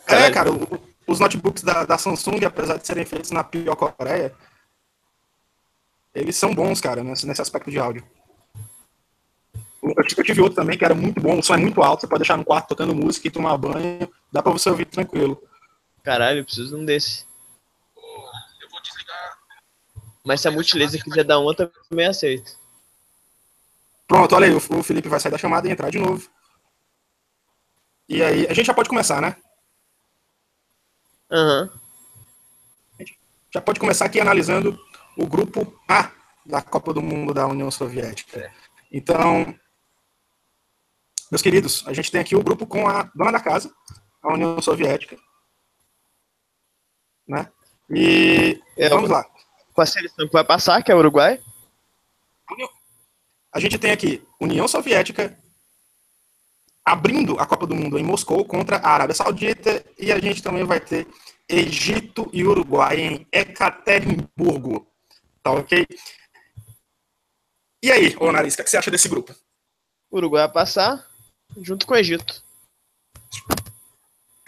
É, 0.06 0.30
Caralho. 0.30 0.34
cara, 0.34 0.52
o- 0.52 0.80
os 1.06 1.20
notebooks 1.20 1.62
da, 1.62 1.84
da 1.84 1.98
Samsung, 1.98 2.44
apesar 2.44 2.76
de 2.78 2.86
serem 2.86 3.04
feitos 3.04 3.30
na 3.30 3.44
pior 3.44 3.74
Coreia, 3.76 4.34
eles 6.14 6.36
são 6.36 6.54
bons, 6.54 6.80
cara, 6.80 7.02
nesse, 7.04 7.26
nesse 7.26 7.40
aspecto 7.42 7.70
de 7.70 7.78
áudio. 7.78 8.04
Eu, 9.82 9.94
eu 9.96 10.04
tive 10.24 10.40
outro 10.40 10.56
também 10.56 10.76
que 10.76 10.84
era 10.84 10.94
muito 10.94 11.20
bom, 11.20 11.38
o 11.38 11.42
som 11.42 11.54
é 11.54 11.58
muito 11.58 11.82
alto, 11.82 12.00
você 12.02 12.06
pode 12.06 12.20
deixar 12.20 12.36
no 12.36 12.44
quarto 12.44 12.68
tocando 12.68 12.94
música 12.94 13.26
e 13.28 13.30
tomar 13.30 13.56
banho, 13.56 14.10
dá 14.32 14.42
pra 14.42 14.52
você 14.52 14.68
ouvir 14.68 14.84
tranquilo. 14.86 15.42
Caralho, 16.02 16.40
eu 16.40 16.44
preciso 16.44 16.68
de 16.76 16.82
um 16.82 16.84
desse. 16.84 17.24
Eu 18.60 18.68
vou 18.70 18.80
desligar. 18.82 19.38
Mas 20.24 20.40
se 20.40 20.48
a 20.48 20.50
Multilaser 20.50 21.02
quiser 21.02 21.24
dar 21.24 21.38
um, 21.38 21.48
eu 21.48 21.54
também 21.88 22.06
aceito. 22.06 22.58
Pronto, 24.08 24.34
olha 24.34 24.46
aí, 24.46 24.52
o 24.54 24.82
Felipe 24.82 25.08
vai 25.08 25.20
sair 25.20 25.30
da 25.32 25.38
chamada 25.38 25.68
e 25.68 25.70
entrar 25.70 25.90
de 25.90 25.98
novo. 25.98 26.28
E 28.10 28.24
aí, 28.24 28.44
a 28.48 28.52
gente 28.52 28.66
já 28.66 28.74
pode 28.74 28.88
começar, 28.88 29.22
né? 29.22 29.36
Aham. 31.30 31.70
Já 33.54 33.60
pode 33.60 33.78
começar 33.78 34.04
aqui 34.06 34.20
analisando 34.20 34.76
o 35.16 35.24
grupo 35.28 35.80
A 35.88 36.10
da 36.44 36.60
Copa 36.60 36.92
do 36.92 37.00
Mundo 37.00 37.32
da 37.32 37.46
União 37.46 37.70
Soviética. 37.70 38.52
Então, 38.90 39.54
meus 41.30 41.40
queridos, 41.40 41.84
a 41.86 41.92
gente 41.92 42.10
tem 42.10 42.20
aqui 42.20 42.34
o 42.34 42.42
grupo 42.42 42.66
com 42.66 42.88
a 42.88 43.04
dona 43.14 43.30
da 43.30 43.40
casa, 43.40 43.72
a 44.20 44.32
União 44.32 44.60
Soviética. 44.60 45.16
Né? 47.28 47.48
E 47.90 48.60
É, 48.76 48.88
vamos 48.88 49.08
lá. 49.08 49.24
Com 49.72 49.82
a 49.82 49.86
seleção 49.86 50.26
que 50.26 50.32
vai 50.32 50.44
passar, 50.44 50.82
que 50.82 50.90
é 50.90 50.94
o 50.96 50.98
Uruguai. 50.98 51.40
A 53.52 53.60
gente 53.60 53.78
tem 53.78 53.92
aqui 53.92 54.26
União 54.40 54.66
Soviética 54.66 55.38
abrindo 56.84 57.38
a 57.38 57.46
Copa 57.46 57.66
do 57.66 57.74
Mundo 57.74 57.98
em 57.98 58.02
Moscou 58.02 58.44
contra 58.44 58.76
a 58.78 58.90
Arábia 58.90 59.14
Saudita 59.14 59.84
e 59.98 60.10
a 60.10 60.18
gente 60.18 60.42
também 60.42 60.64
vai 60.64 60.80
ter 60.80 61.06
Egito 61.48 62.28
e 62.32 62.44
Uruguai 62.44 63.00
em 63.00 63.26
Ekaterimburgo. 63.32 64.86
Tá 65.42 65.52
ok? 65.52 65.86
E 67.82 67.90
aí, 67.90 68.14
ô 68.20 68.30
Narisca, 68.30 68.62
o 68.62 68.64
que 68.64 68.70
você 68.70 68.76
acha 68.76 68.90
desse 68.90 69.08
grupo? 69.08 69.34
Uruguai 70.12 70.44
vai 70.44 70.52
passar 70.52 71.06
junto 71.60 71.86
com 71.86 71.94
o 71.94 71.96
Egito. 71.96 72.42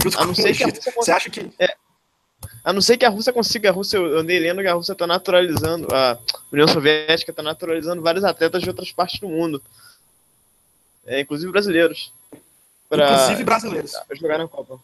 Junto 0.02 0.18
A 0.18 0.24
não 0.24 0.34
ser 0.34 0.54
que 0.54 0.64
a. 0.64 0.66
Rússia 0.66 0.92
Você 0.94 1.12
acha 1.12 1.30
que. 1.30 1.52
A 2.64 2.72
não 2.72 2.80
ser 2.80 2.96
que 2.96 3.04
a 3.04 3.08
Rússia 3.08 3.32
consiga, 3.32 3.70
a 3.70 3.72
Rússia, 3.72 3.96
eu 3.96 4.18
andei 4.18 4.38
lendo 4.38 4.60
que 4.60 4.68
a 4.68 4.74
Rússia 4.74 4.94
tá 4.94 5.06
naturalizando, 5.06 5.88
a 5.92 6.18
União 6.52 6.68
Soviética 6.68 7.32
tá 7.32 7.42
naturalizando 7.42 8.02
vários 8.02 8.24
atletas 8.24 8.62
de 8.62 8.68
outras 8.68 8.92
partes 8.92 9.20
do 9.20 9.28
mundo. 9.28 9.62
É, 11.04 11.20
inclusive 11.20 11.50
brasileiros. 11.50 12.12
Pra, 12.92 13.10
Inclusive 13.10 13.44
brasileiros. 13.44 13.92
pra 14.06 14.14
jogar 14.14 14.36
na 14.36 14.46
Copa. 14.46 14.78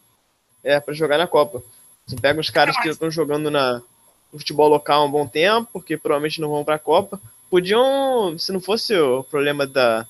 É, 0.63 0.79
pra 0.79 0.95
jogar 0.95 1.19
na 1.19 1.27
Copa. 1.27 1.61
Você 2.07 2.15
pega 2.15 2.39
uns 2.39 2.49
caras 2.49 2.75
que 2.77 2.89
estão 2.89 3.11
jogando 3.11 3.51
na, 3.51 3.83
no 4.33 4.39
futebol 4.39 4.67
local 4.67 5.03
há 5.03 5.05
um 5.05 5.11
bom 5.11 5.27
tempo, 5.27 5.69
porque 5.71 5.95
provavelmente 5.95 6.41
não 6.41 6.49
vão 6.49 6.65
pra 6.65 6.79
Copa. 6.79 7.21
Podiam, 7.51 8.35
se 8.39 8.51
não 8.51 8.59
fosse 8.59 8.97
o 8.99 9.23
problema 9.25 9.67
da, 9.67 10.07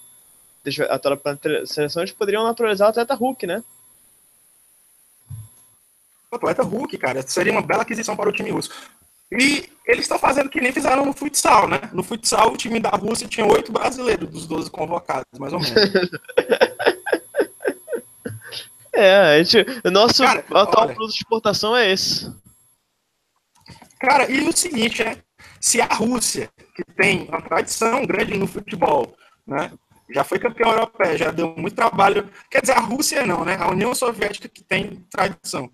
da 0.63 0.85
atual 0.95 1.19
seleção, 1.65 2.01
eles 2.01 2.13
poderiam 2.13 2.45
naturalizar 2.45 2.87
o 2.87 2.91
atleta 2.91 3.15
Hulk, 3.15 3.45
né? 3.45 3.61
O 6.31 6.37
atleta 6.37 6.63
Hulk, 6.63 6.97
cara, 6.97 7.21
seria 7.23 7.51
uma 7.51 7.61
bela 7.61 7.81
aquisição 7.81 8.15
para 8.15 8.29
o 8.29 8.33
time 8.33 8.49
russo. 8.49 8.71
E 9.29 9.69
eles 9.85 10.05
estão 10.05 10.17
fazendo 10.17 10.49
que 10.49 10.61
nem 10.61 10.71
fizeram 10.71 11.05
no 11.05 11.11
futsal, 11.11 11.67
né? 11.67 11.81
No 11.91 12.01
futsal, 12.01 12.53
o 12.53 12.57
time 12.57 12.79
da 12.79 12.91
Rússia 12.91 13.27
tinha 13.27 13.45
oito 13.45 13.73
brasileiros 13.73 14.29
dos 14.29 14.47
12 14.47 14.71
convocados, 14.71 15.37
mais 15.37 15.51
ou 15.51 15.59
menos. 15.59 15.75
É, 18.93 19.15
a 19.39 19.43
gente, 19.43 19.65
o 19.85 19.91
nosso 19.91 20.23
Cara, 20.23 20.39
atual 20.39 20.85
olha. 20.85 20.95
produto 20.95 21.11
de 21.11 21.17
exportação 21.17 21.75
é 21.75 21.91
esse. 21.91 22.33
Cara, 23.99 24.29
e 24.31 24.47
o 24.47 24.55
seguinte, 24.55 25.03
né? 25.03 25.17
Se 25.61 25.81
a 25.81 25.85
Rússia, 25.87 26.49
que 26.75 26.83
tem 26.95 27.27
uma 27.27 27.41
tradição 27.41 28.05
grande 28.05 28.37
no 28.37 28.47
futebol, 28.47 29.15
né? 29.45 29.71
Já 30.11 30.23
foi 30.23 30.39
campeã 30.39 30.67
europeia, 30.69 31.17
já 31.17 31.31
deu 31.31 31.53
muito 31.55 31.75
trabalho. 31.75 32.29
Quer 32.49 32.61
dizer, 32.61 32.73
a 32.73 32.79
Rússia 32.79 33.25
não, 33.25 33.43
né? 33.45 33.55
A 33.59 33.69
União 33.69 33.93
Soviética 33.93 34.47
que 34.47 34.63
tem 34.63 35.05
tradição. 35.11 35.69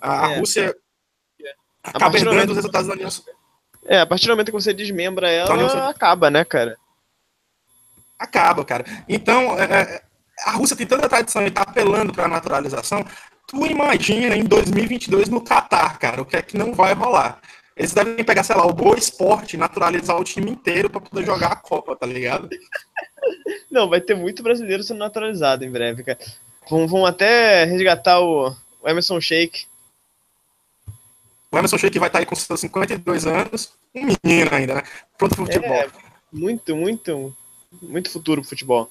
A 0.00 0.32
É. 0.32 0.38
Rússia 0.38 0.74
A 1.84 1.90
acaba 1.90 2.16
herdando 2.16 2.34
momento- 2.34 2.50
os 2.50 2.56
resultados 2.56 2.88
da 2.88 2.94
União 2.94 3.10
Soviética. 3.10 3.44
É, 3.86 4.00
a 4.00 4.06
partir 4.06 4.26
do 4.26 4.30
momento 4.30 4.46
que 4.46 4.52
você 4.52 4.72
desmembra 4.72 5.30
ela, 5.30 5.90
acaba, 5.90 6.30
né, 6.30 6.44
cara? 6.44 6.76
Acaba, 8.18 8.64
cara. 8.64 8.84
Então, 9.08 9.58
é, 9.58 9.64
é, 9.82 10.02
a 10.42 10.52
Rússia 10.52 10.76
tem 10.76 10.86
tanta 10.86 11.08
tradição 11.08 11.46
e 11.46 11.50
tá 11.50 11.62
apelando 11.62 12.12
para 12.12 12.24
a 12.24 12.28
naturalização. 12.28 13.04
Tu 13.46 13.66
imagina 13.66 14.36
em 14.36 14.44
2022 14.44 15.28
no 15.28 15.40
Catar, 15.40 15.98
cara, 15.98 16.22
o 16.22 16.24
que 16.24 16.36
é 16.36 16.42
que 16.42 16.56
não 16.56 16.72
vai 16.72 16.94
rolar. 16.94 17.40
Eles 17.76 17.92
devem 17.92 18.24
pegar, 18.24 18.44
sei 18.44 18.56
lá, 18.56 18.64
o 18.66 18.72
Boa 18.72 18.96
Esporte, 18.96 19.56
naturalizar 19.56 20.16
o 20.18 20.24
time 20.24 20.50
inteiro 20.50 20.88
para 20.88 21.00
poder 21.00 21.26
jogar 21.26 21.52
a 21.52 21.56
Copa, 21.56 21.96
tá 21.96 22.06
ligado? 22.06 22.48
Não, 23.70 23.88
vai 23.88 24.00
ter 24.00 24.14
muito 24.14 24.42
brasileiro 24.42 24.84
sendo 24.84 24.98
naturalizado 24.98 25.64
em 25.64 25.70
breve, 25.70 26.04
cara. 26.04 26.18
Vão, 26.70 26.86
vão 26.86 27.04
até 27.04 27.64
resgatar 27.64 28.20
o, 28.20 28.54
o 28.80 28.88
Emerson 28.88 29.20
Sheik. 29.20 29.66
O 31.50 31.58
Emerson 31.58 31.78
Sheik 31.78 31.98
vai 31.98 32.08
estar 32.08 32.20
aí 32.20 32.26
com 32.26 32.36
seus 32.36 32.60
52 32.60 33.26
anos, 33.26 33.72
um 33.92 34.02
menino 34.02 34.54
ainda, 34.54 34.74
né? 34.74 34.82
Pronto 35.18 35.34
pro 35.34 35.46
futebol. 35.46 35.74
É, 35.74 35.88
muito, 36.32 36.76
muito, 36.76 37.36
muito 37.82 38.10
futuro 38.10 38.40
pro 38.40 38.50
futebol. 38.50 38.88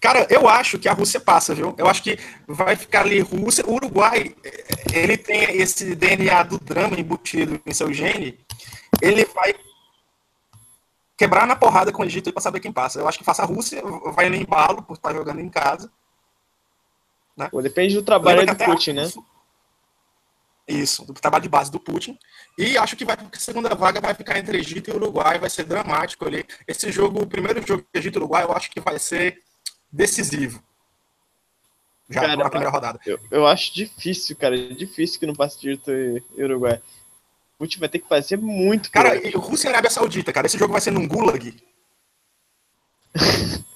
Cara, 0.00 0.26
eu 0.30 0.48
acho 0.48 0.78
que 0.78 0.88
a 0.88 0.92
Rússia 0.92 1.20
passa, 1.20 1.54
viu? 1.54 1.74
Eu 1.78 1.86
acho 1.86 2.02
que 2.02 2.18
vai 2.46 2.76
ficar 2.76 3.00
ali 3.00 3.20
Rússia. 3.20 3.64
O 3.66 3.74
Uruguai, 3.74 4.34
ele 4.92 5.16
tem 5.16 5.56
esse 5.56 5.94
DNA 5.94 6.42
do 6.42 6.58
drama 6.58 6.98
embutido 6.98 7.60
em 7.64 7.72
seu 7.72 7.92
gene. 7.92 8.38
Ele 9.00 9.24
vai 9.24 9.54
quebrar 11.16 11.46
na 11.46 11.56
porrada 11.56 11.90
com 11.90 12.02
o 12.02 12.04
Egito 12.04 12.32
para 12.32 12.42
saber 12.42 12.60
quem 12.60 12.72
passa. 12.72 13.00
Eu 13.00 13.08
acho 13.08 13.18
que 13.18 13.24
faça 13.24 13.42
a 13.42 13.46
Rússia, 13.46 13.82
vai 14.14 14.28
no 14.28 14.36
embalo 14.36 14.82
por 14.82 14.94
estar 14.94 15.14
jogando 15.14 15.40
em 15.40 15.48
casa. 15.48 15.90
Pô, 17.50 17.62
depende 17.62 17.94
do 17.94 18.02
trabalho 18.02 18.46
do 18.46 18.56
Putin, 18.56 18.92
né? 18.92 19.10
Isso, 20.68 21.04
do 21.04 21.14
trabalho 21.14 21.42
de 21.42 21.48
base 21.48 21.70
do 21.70 21.78
Putin. 21.78 22.18
E 22.58 22.76
acho 22.76 22.96
que 22.96 23.04
vai, 23.04 23.14
a 23.14 23.38
segunda 23.38 23.74
vaga 23.74 24.00
vai 24.00 24.14
ficar 24.14 24.38
entre 24.38 24.58
Egito 24.58 24.90
e 24.90 24.94
Uruguai, 24.94 25.38
vai 25.38 25.48
ser 25.48 25.64
dramático 25.64 26.26
ali. 26.26 26.44
Esse 26.66 26.90
jogo, 26.90 27.22
o 27.22 27.26
primeiro 27.26 27.64
jogo 27.64 27.86
Egito 27.94 28.16
e 28.16 28.18
Uruguai, 28.18 28.42
eu 28.42 28.52
acho 28.52 28.70
que 28.70 28.80
vai 28.80 28.98
ser 28.98 29.42
decisivo. 29.90 30.62
Já 32.08 32.20
Cara, 32.20 32.36
na 32.36 32.48
primeira 32.48 32.70
rodada. 32.70 33.00
Eu, 33.04 33.18
eu 33.30 33.46
acho 33.46 33.74
difícil, 33.74 34.36
cara. 34.36 34.56
Difícil 34.56 35.18
que 35.18 35.26
não 35.26 35.34
passe 35.34 35.66
Egito 35.66 35.90
e 35.90 36.22
Uruguai. 36.38 36.80
O 37.54 37.58
Putin 37.58 37.80
vai 37.80 37.88
ter 37.88 37.98
que 37.98 38.08
fazer 38.08 38.36
muito. 38.36 38.90
Cara, 38.90 39.10
cara. 39.10 39.26
e 39.26 39.32
Rússia 39.32 39.68
e 39.68 39.70
Arábia 39.70 39.90
Saudita, 39.90 40.32
cara, 40.32 40.46
esse 40.46 40.58
jogo 40.58 40.72
vai 40.72 40.80
ser 40.80 40.92
num 40.92 41.08
gulag. 41.08 41.54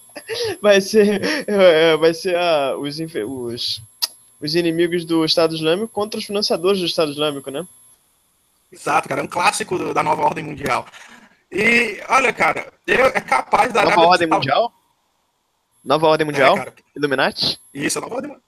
Vai 0.63 0.81
ser. 0.81 1.21
é, 1.49 1.97
vai 1.97 2.15
ser 2.15 2.37
a, 2.37 2.77
os, 2.77 2.99
os. 3.01 3.83
os 4.41 4.55
inimigos 4.55 5.05
do 5.05 5.25
Estado 5.25 5.57
Islâmico 5.57 5.89
contra 5.89 6.21
os 6.21 6.27
financiadores 6.27 6.79
do 6.79 6.87
Estado 6.87 7.11
Islâmico, 7.11 7.51
né? 7.51 7.67
Exato, 8.71 9.09
cara, 9.09 9.23
é 9.23 9.25
um 9.25 9.29
clássico 9.29 9.93
da 9.93 10.03
nova 10.03 10.23
ordem 10.23 10.45
mundial. 10.45 10.87
E 11.51 12.01
olha, 12.09 12.33
cara, 12.33 12.73
eu, 12.87 13.07
é 13.07 13.21
capaz 13.21 13.73
da 13.73 13.81
Nova 13.83 13.95
Arábia 13.95 14.09
Ordem 14.09 14.29
Mundial? 14.29 14.73
Nova 15.85 16.07
Ordem 16.09 16.27
Mundial? 16.27 16.55
É, 16.55 16.59
cara, 16.59 16.75
Illuminati? 16.97 17.59
isso, 17.73 17.99
a 17.99 18.03
nova 18.03 18.15
ordem 18.17 18.31
mundial. 18.31 18.47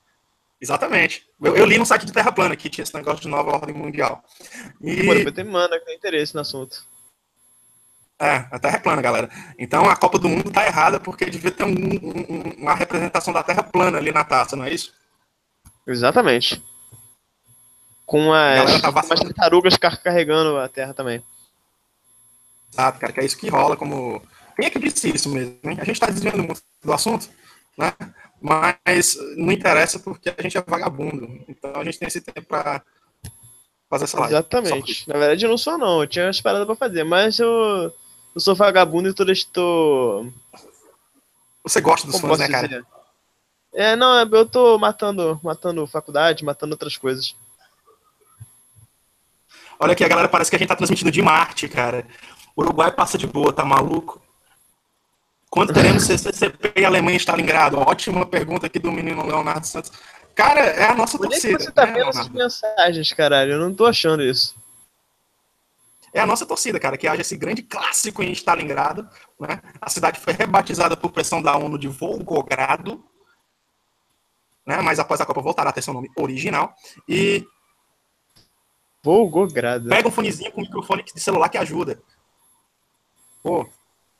Exatamente. 0.60 1.26
Eu, 1.42 1.56
eu 1.56 1.64
li 1.64 1.76
no 1.78 1.84
site 1.86 2.06
de 2.06 2.12
Terra 2.12 2.30
Plana 2.30 2.54
que 2.54 2.68
tinha 2.70 2.82
esse 2.84 2.94
negócio 2.94 3.20
de 3.22 3.28
nova 3.28 3.50
ordem 3.52 3.74
mundial. 3.74 4.22
E, 4.80 5.04
Pô, 5.04 5.14
depois 5.14 5.34
tem 5.34 5.44
manda 5.44 5.78
que 5.78 5.86
tem 5.86 5.96
interesse 5.96 6.34
no 6.34 6.40
assunto. 6.40 6.84
É, 8.20 8.46
a 8.52 8.58
Terra 8.60 8.76
é 8.76 8.80
plana, 8.80 9.02
galera. 9.02 9.28
Então 9.58 9.90
a 9.90 9.96
Copa 9.96 10.18
do 10.18 10.28
Mundo 10.28 10.52
tá 10.52 10.64
errada 10.64 11.00
porque 11.00 11.24
devia 11.28 11.50
ter 11.50 11.64
um- 11.64 11.68
um- 11.70 12.26
um- 12.28 12.54
uma 12.58 12.74
representação 12.74 13.32
da 13.34 13.42
Terra 13.42 13.64
plana 13.64 13.98
ali 13.98 14.12
na 14.12 14.22
taça, 14.22 14.54
não 14.54 14.64
é 14.64 14.72
isso? 14.72 14.94
Exatamente. 15.84 16.62
Com 18.06 18.32
as, 18.32 18.80
tá 18.80 18.92
com 18.92 18.98
as 19.00 19.08
tartarugas 19.08 19.76
car- 19.76 20.00
carregando 20.00 20.56
a 20.58 20.68
Terra 20.68 20.94
também. 20.94 21.24
Exato, 22.72 23.00
cara, 23.00 23.12
que 23.12 23.20
é 23.20 23.24
isso 23.24 23.36
que 23.36 23.48
rola 23.48 23.76
como. 23.76 24.22
Quem 24.56 24.66
é 24.66 24.70
que 24.70 24.78
disse 24.78 25.14
isso 25.14 25.28
mesmo? 25.28 25.58
hein? 25.64 25.78
A 25.80 25.84
gente 25.84 26.00
tá 26.00 26.06
desviando 26.06 26.42
muito 26.42 26.62
do 26.82 26.92
assunto, 26.92 27.28
né? 27.76 27.92
Mas 28.40 29.16
não 29.36 29.52
interessa 29.52 29.98
porque 29.98 30.34
a 30.36 30.42
gente 30.42 30.58
é 30.58 30.62
vagabundo. 30.62 31.44
Então 31.48 31.76
a 31.76 31.84
gente 31.84 31.98
tem 31.98 32.08
esse 32.08 32.20
tempo 32.20 32.42
pra 32.42 32.82
fazer 33.88 34.04
essa 34.04 34.18
live. 34.18 34.34
Exatamente. 34.34 35.08
Na 35.08 35.18
verdade, 35.18 35.44
eu 35.44 35.50
não 35.50 35.58
sou, 35.58 35.78
não. 35.78 36.00
Eu 36.00 36.06
tinha 36.08 36.26
umas 36.26 36.40
paradas 36.40 36.66
pra 36.66 36.74
fazer, 36.74 37.04
mas 37.04 37.38
eu, 37.38 37.92
eu 38.34 38.40
sou 38.40 38.54
vagabundo 38.54 39.08
e 39.08 39.14
tô. 39.14 39.24
tô 39.52 40.26
Você 41.62 41.80
gosta 41.80 42.06
dos 42.06 42.20
como 42.20 42.36
fãs, 42.36 42.40
né, 42.40 42.48
cara? 42.48 42.68
dizer? 42.68 42.86
É, 43.74 43.96
não, 43.96 44.20
eu 44.20 44.46
tô 44.46 44.78
matando, 44.78 45.40
matando 45.42 45.86
faculdade, 45.86 46.44
matando 46.44 46.74
outras 46.74 46.96
coisas. 46.96 47.34
Olha 49.78 49.92
aqui, 49.92 50.04
a 50.04 50.08
galera 50.08 50.28
parece 50.28 50.50
que 50.50 50.56
a 50.56 50.58
gente 50.58 50.68
tá 50.68 50.76
transmitindo 50.76 51.10
de 51.10 51.22
Marte, 51.22 51.68
cara. 51.68 52.06
O 52.54 52.62
Uruguai 52.62 52.92
passa 52.92 53.16
de 53.16 53.26
boa, 53.26 53.52
tá 53.52 53.64
maluco? 53.64 54.20
Quando 55.52 55.74
teremos 55.74 56.04
CCCP 56.04 56.80
e 56.80 56.84
Alemanha 56.86 57.14
em 57.14 57.18
Stalingrado? 57.18 57.76
Ótima 57.76 58.24
pergunta 58.24 58.68
aqui 58.68 58.78
do 58.78 58.90
menino 58.90 59.22
Leonardo 59.22 59.66
Santos. 59.66 59.92
Cara, 60.34 60.60
é 60.60 60.84
a 60.84 60.94
nossa 60.94 61.18
Onde 61.18 61.26
é 61.26 61.28
que 61.28 61.42
torcida. 61.42 61.62
você 61.62 61.70
tá 61.70 61.84
né, 61.84 61.92
vendo 61.92 62.08
essas 62.08 62.28
mensagens, 62.30 63.12
caralho? 63.12 63.52
Eu 63.52 63.58
não 63.58 63.74
tô 63.74 63.84
achando 63.84 64.22
isso. 64.22 64.56
É 66.10 66.20
a 66.20 66.26
nossa 66.26 66.46
torcida, 66.46 66.80
cara, 66.80 66.96
que 66.96 67.06
haja 67.06 67.20
esse 67.20 67.36
grande 67.36 67.60
clássico 67.62 68.22
em 68.22 68.32
Stalingrado. 68.32 69.06
Né? 69.38 69.60
A 69.78 69.90
cidade 69.90 70.18
foi 70.18 70.32
rebatizada 70.32 70.96
por 70.96 71.12
pressão 71.12 71.42
da 71.42 71.54
ONU 71.54 71.78
de 71.78 71.86
Volgogrado. 71.86 73.04
Né? 74.66 74.80
Mas 74.80 74.98
após 74.98 75.20
a 75.20 75.26
Copa 75.26 75.42
voltará 75.42 75.68
a 75.68 75.72
ter 75.74 75.82
seu 75.82 75.92
nome 75.92 76.10
original. 76.16 76.74
E 77.06 77.46
Volgogrado. 79.02 79.90
Pega 79.90 80.08
um 80.08 80.12
fonezinho 80.12 80.50
com 80.50 80.62
microfone 80.62 81.02
de 81.02 81.20
celular 81.20 81.50
que 81.50 81.58
ajuda. 81.58 82.02
Pô, 83.42 83.68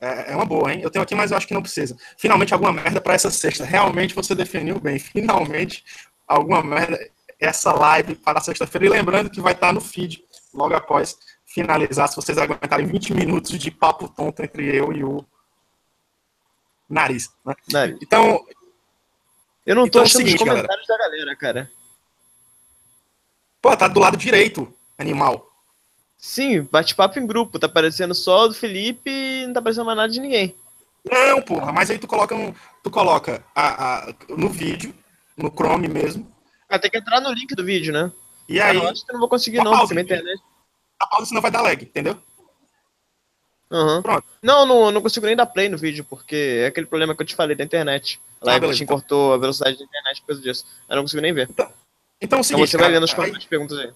é 0.03 0.35
uma 0.35 0.45
boa, 0.45 0.73
hein? 0.73 0.81
Eu 0.83 0.91
tenho 0.91 1.03
aqui, 1.03 1.15
mas 1.15 1.31
eu 1.31 1.37
acho 1.37 1.47
que 1.47 1.55
não 1.55 1.63
precisa. 1.63 1.97
Finalmente, 2.19 2.53
alguma 2.53 2.73
merda 2.73 3.01
para 3.01 3.15
essa 3.15 3.31
sexta. 3.31 3.65
Realmente 3.65 4.15
você 4.15 4.35
definiu 4.35 4.81
bem. 4.81 4.99
Finalmente, 4.99 5.85
alguma 6.27 6.63
merda 6.63 6.99
essa 7.39 7.73
live 7.73 8.17
para 8.17 8.41
sexta-feira. 8.41 8.87
E 8.87 8.89
lembrando 8.89 9.31
que 9.31 9.41
vai 9.41 9.53
estar 9.53 9.73
no 9.73 9.81
feed 9.81 10.25
logo 10.53 10.75
após 10.75 11.17
finalizar, 11.47 12.09
se 12.09 12.17
vocês 12.17 12.39
aguentarem 12.39 12.87
20 12.87 13.15
minutos 13.15 13.59
de 13.59 13.71
papo 13.71 14.09
tonto 14.09 14.43
entre 14.43 14.75
eu 14.75 14.93
e 14.93 15.05
o 15.05 15.25
nariz. 16.89 17.31
Né? 17.45 17.55
Nariz. 17.71 17.99
Então, 18.03 18.45
Eu 19.65 19.77
não 19.77 19.83
tô 19.85 19.89
Então 19.89 20.03
é 20.03 20.05
achando 20.05 20.19
seguinte, 20.19 20.43
os 20.43 20.49
comentários 20.49 20.87
da 20.87 20.99
galera, 20.99 21.37
cara. 21.37 21.71
pô, 23.61 23.77
tá 23.77 23.87
do 23.87 24.01
lado 24.01 24.17
direito, 24.17 24.73
animal. 24.99 25.52
Sim, 26.25 26.63
bate-papo 26.71 27.19
em 27.19 27.27
grupo. 27.27 27.59
Tá 27.59 27.67
aparecendo 27.67 28.15
só 28.15 28.45
o 28.45 28.49
do 28.49 28.55
Felipe 28.55 29.11
e 29.11 29.45
não 29.45 29.55
tá 29.55 29.59
aparecendo 29.59 29.85
mais 29.87 29.97
nada 29.99 30.13
de 30.13 30.21
ninguém. 30.21 30.55
Não, 31.05 31.43
porra, 31.43 31.73
mas 31.73 31.91
aí 31.91 31.99
tu 31.99 32.07
coloca, 32.07 32.33
um, 32.33 32.55
tu 32.81 32.89
coloca 32.93 33.45
a, 33.53 34.09
a- 34.09 34.15
no 34.29 34.49
vídeo, 34.49 34.95
no 35.37 35.51
Chrome 35.51 35.89
mesmo, 35.89 36.31
Ah, 36.69 36.79
tem 36.79 36.89
que 36.89 36.97
entrar 36.97 37.21
no 37.21 37.33
link 37.33 37.53
do 37.57 37.65
vídeo, 37.65 37.93
né? 37.93 38.11
e 38.49 38.61
Ah, 38.61 38.67
aí 38.69 38.77
eu 38.77 38.89
acho 38.89 39.05
que 39.05 39.11
eu 39.11 39.15
não 39.15 39.21
vou 39.21 39.29
conseguir, 39.29 39.59
não, 39.59 39.73
pausa. 39.73 39.81
porque 39.81 39.95
minha 39.95 40.05
internet. 40.05 40.41
a 41.01 41.07
pausa 41.09 41.27
senão 41.27 41.43
vai 41.43 41.51
dar 41.51 41.61
lag, 41.61 41.83
entendeu? 41.85 42.17
Aham. 43.73 44.01
Pronto. 44.03 44.25
Não, 44.41 44.65
não, 44.65 44.93
não 44.93 45.03
consigo 45.03 45.27
nem 45.27 45.35
dar 45.35 45.47
play 45.47 45.69
no 45.69 45.77
vídeo, 45.77 46.05
porque 46.05 46.61
é 46.63 46.67
aquele 46.67 46.87
problema 46.87 47.17
que 47.17 47.23
eu 47.23 47.27
te 47.27 47.35
falei 47.35 47.57
da 47.57 47.65
internet. 47.65 48.21
A 48.41 48.45
Ah, 48.45 48.47
live 48.47 48.61
beleza. 48.61 48.79
te 48.79 48.87
cortou 48.87 49.33
a 49.35 49.39
velocidade 49.39 49.77
da 49.77 49.85
internet 49.85 50.21
por 50.21 50.29
causa 50.29 50.43
disso. 50.43 50.65
Eu 50.89 50.95
não 50.97 51.03
consigo 51.03 51.21
nem 51.23 51.33
ver. 51.33 51.49
Então 51.51 51.67
é 51.67 51.67
o 51.67 51.73
Então 52.21 52.45
seguinte, 52.45 52.71
você 52.71 52.77
vai 52.77 52.87
cara, 52.93 53.01
lendo 53.01 53.05
as 53.11 53.19
aí, 53.19 53.47
perguntas 53.49 53.79
aí. 53.79 53.93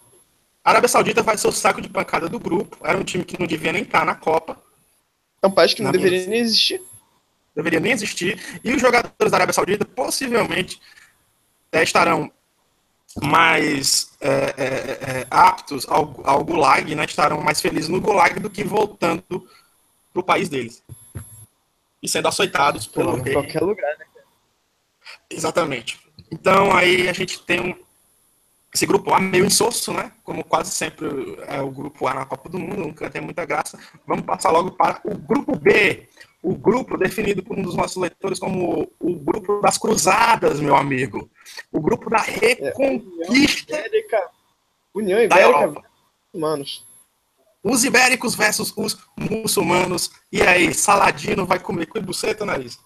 A 0.67 0.71
Arábia 0.71 0.89
Saudita 0.89 1.23
vai 1.23 1.39
ser 1.39 1.47
o 1.47 1.53
saco 1.53 1.81
de 1.81 1.89
pancada 1.89 2.29
do 2.29 2.41
grupo, 2.41 2.77
era 2.83 2.99
um 2.99 3.05
time 3.05 3.25
que 3.25 3.39
não 3.39 3.47
devia 3.47 3.71
nem 3.73 3.85
estar 3.85 4.05
na 4.05 4.17
Copa, 4.17 4.61
É 5.41 5.47
um 5.47 5.53
país 5.53 5.73
que 5.73 5.81
não 5.83 5.93
deveria 5.93 6.19
minha- 6.19 6.31
nem 6.31 6.41
existir. 6.41 6.83
deveria 7.55 7.79
nem 7.79 7.93
existir, 7.93 8.61
e 8.65 8.73
os 8.73 8.81
jogadores 8.81 9.31
da 9.31 9.37
Arábia 9.37 9.53
Saudita 9.53 9.85
possivelmente 9.85 10.81
eh, 11.71 11.83
estarão 11.85 12.33
mais 13.23 14.11
eh, 14.21 14.55
eh, 14.57 14.99
eh, 15.01 15.27
aptos 15.31 15.87
ao, 15.89 16.21
ao 16.25 16.45
gulag, 16.45 16.95
né? 16.97 17.05
estarão 17.05 17.41
mais 17.41 17.61
felizes 17.61 17.89
no 17.89 18.01
gulag 18.01 18.41
do 18.41 18.51
que 18.51 18.65
voltando 18.65 19.49
para 20.13 20.21
o 20.21 20.25
país 20.25 20.49
deles. 20.49 20.83
E 22.03 22.09
sendo 22.09 22.27
açoitados 22.29 22.87
pelo 22.89 23.17
Em 23.19 23.33
qualquer 23.33 23.63
lugar, 23.63 23.97
né? 23.99 24.05
Exatamente. 25.31 25.99
Então 26.31 26.75
aí 26.77 27.09
a 27.09 27.13
gente 27.13 27.39
tem 27.43 27.61
um, 27.61 27.86
esse 28.77 28.85
grupo 28.85 29.15
A 29.15 29.19
meio 29.19 29.47
insosso, 29.47 29.91
né? 29.91 30.13
Como 30.23 30.45
quase 30.45 30.71
sempre 30.71 31.07
é 31.47 31.63
o 31.63 31.71
grupo 31.71 32.07
A 32.07 32.13
na 32.13 32.27
Copa 32.27 32.47
do 32.51 32.59
Mundo, 32.59 32.77
nunca 32.77 33.09
tem 33.09 33.23
muita 33.23 33.47
graça. 33.47 33.79
Vamos 34.07 34.27
passar 34.27 34.51
logo 34.51 34.73
para 34.73 35.01
o 35.03 35.17
grupo 35.17 35.57
B. 35.57 36.07
O 36.43 36.55
grupo 36.55 36.99
definido 36.99 37.43
por 37.43 37.59
um 37.59 37.63
dos 37.63 37.75
nossos 37.75 37.97
leitores 37.97 38.39
como 38.39 38.87
o 39.01 39.15
grupo 39.17 39.63
das 39.63 39.79
cruzadas, 39.79 40.61
meu 40.61 40.77
amigo. 40.77 41.31
O 41.73 41.81
grupo 41.81 42.11
da 42.11 42.19
reconquista 42.19 43.79
Ibérica. 43.79 44.31
União 44.95 45.23
Ibérica, 45.23 45.41
Europa. 45.41 45.83
manos. 46.35 46.87
Os 47.65 47.83
ibéricos 47.83 48.35
versus 48.35 48.75
os 48.77 48.99
muçulmanos. 49.17 50.11
E 50.31 50.43
aí, 50.43 50.75
Saladino 50.75 51.47
vai 51.47 51.59
comer 51.59 51.87
com 51.87 52.01
buceta, 52.03 52.45
nariz? 52.45 52.79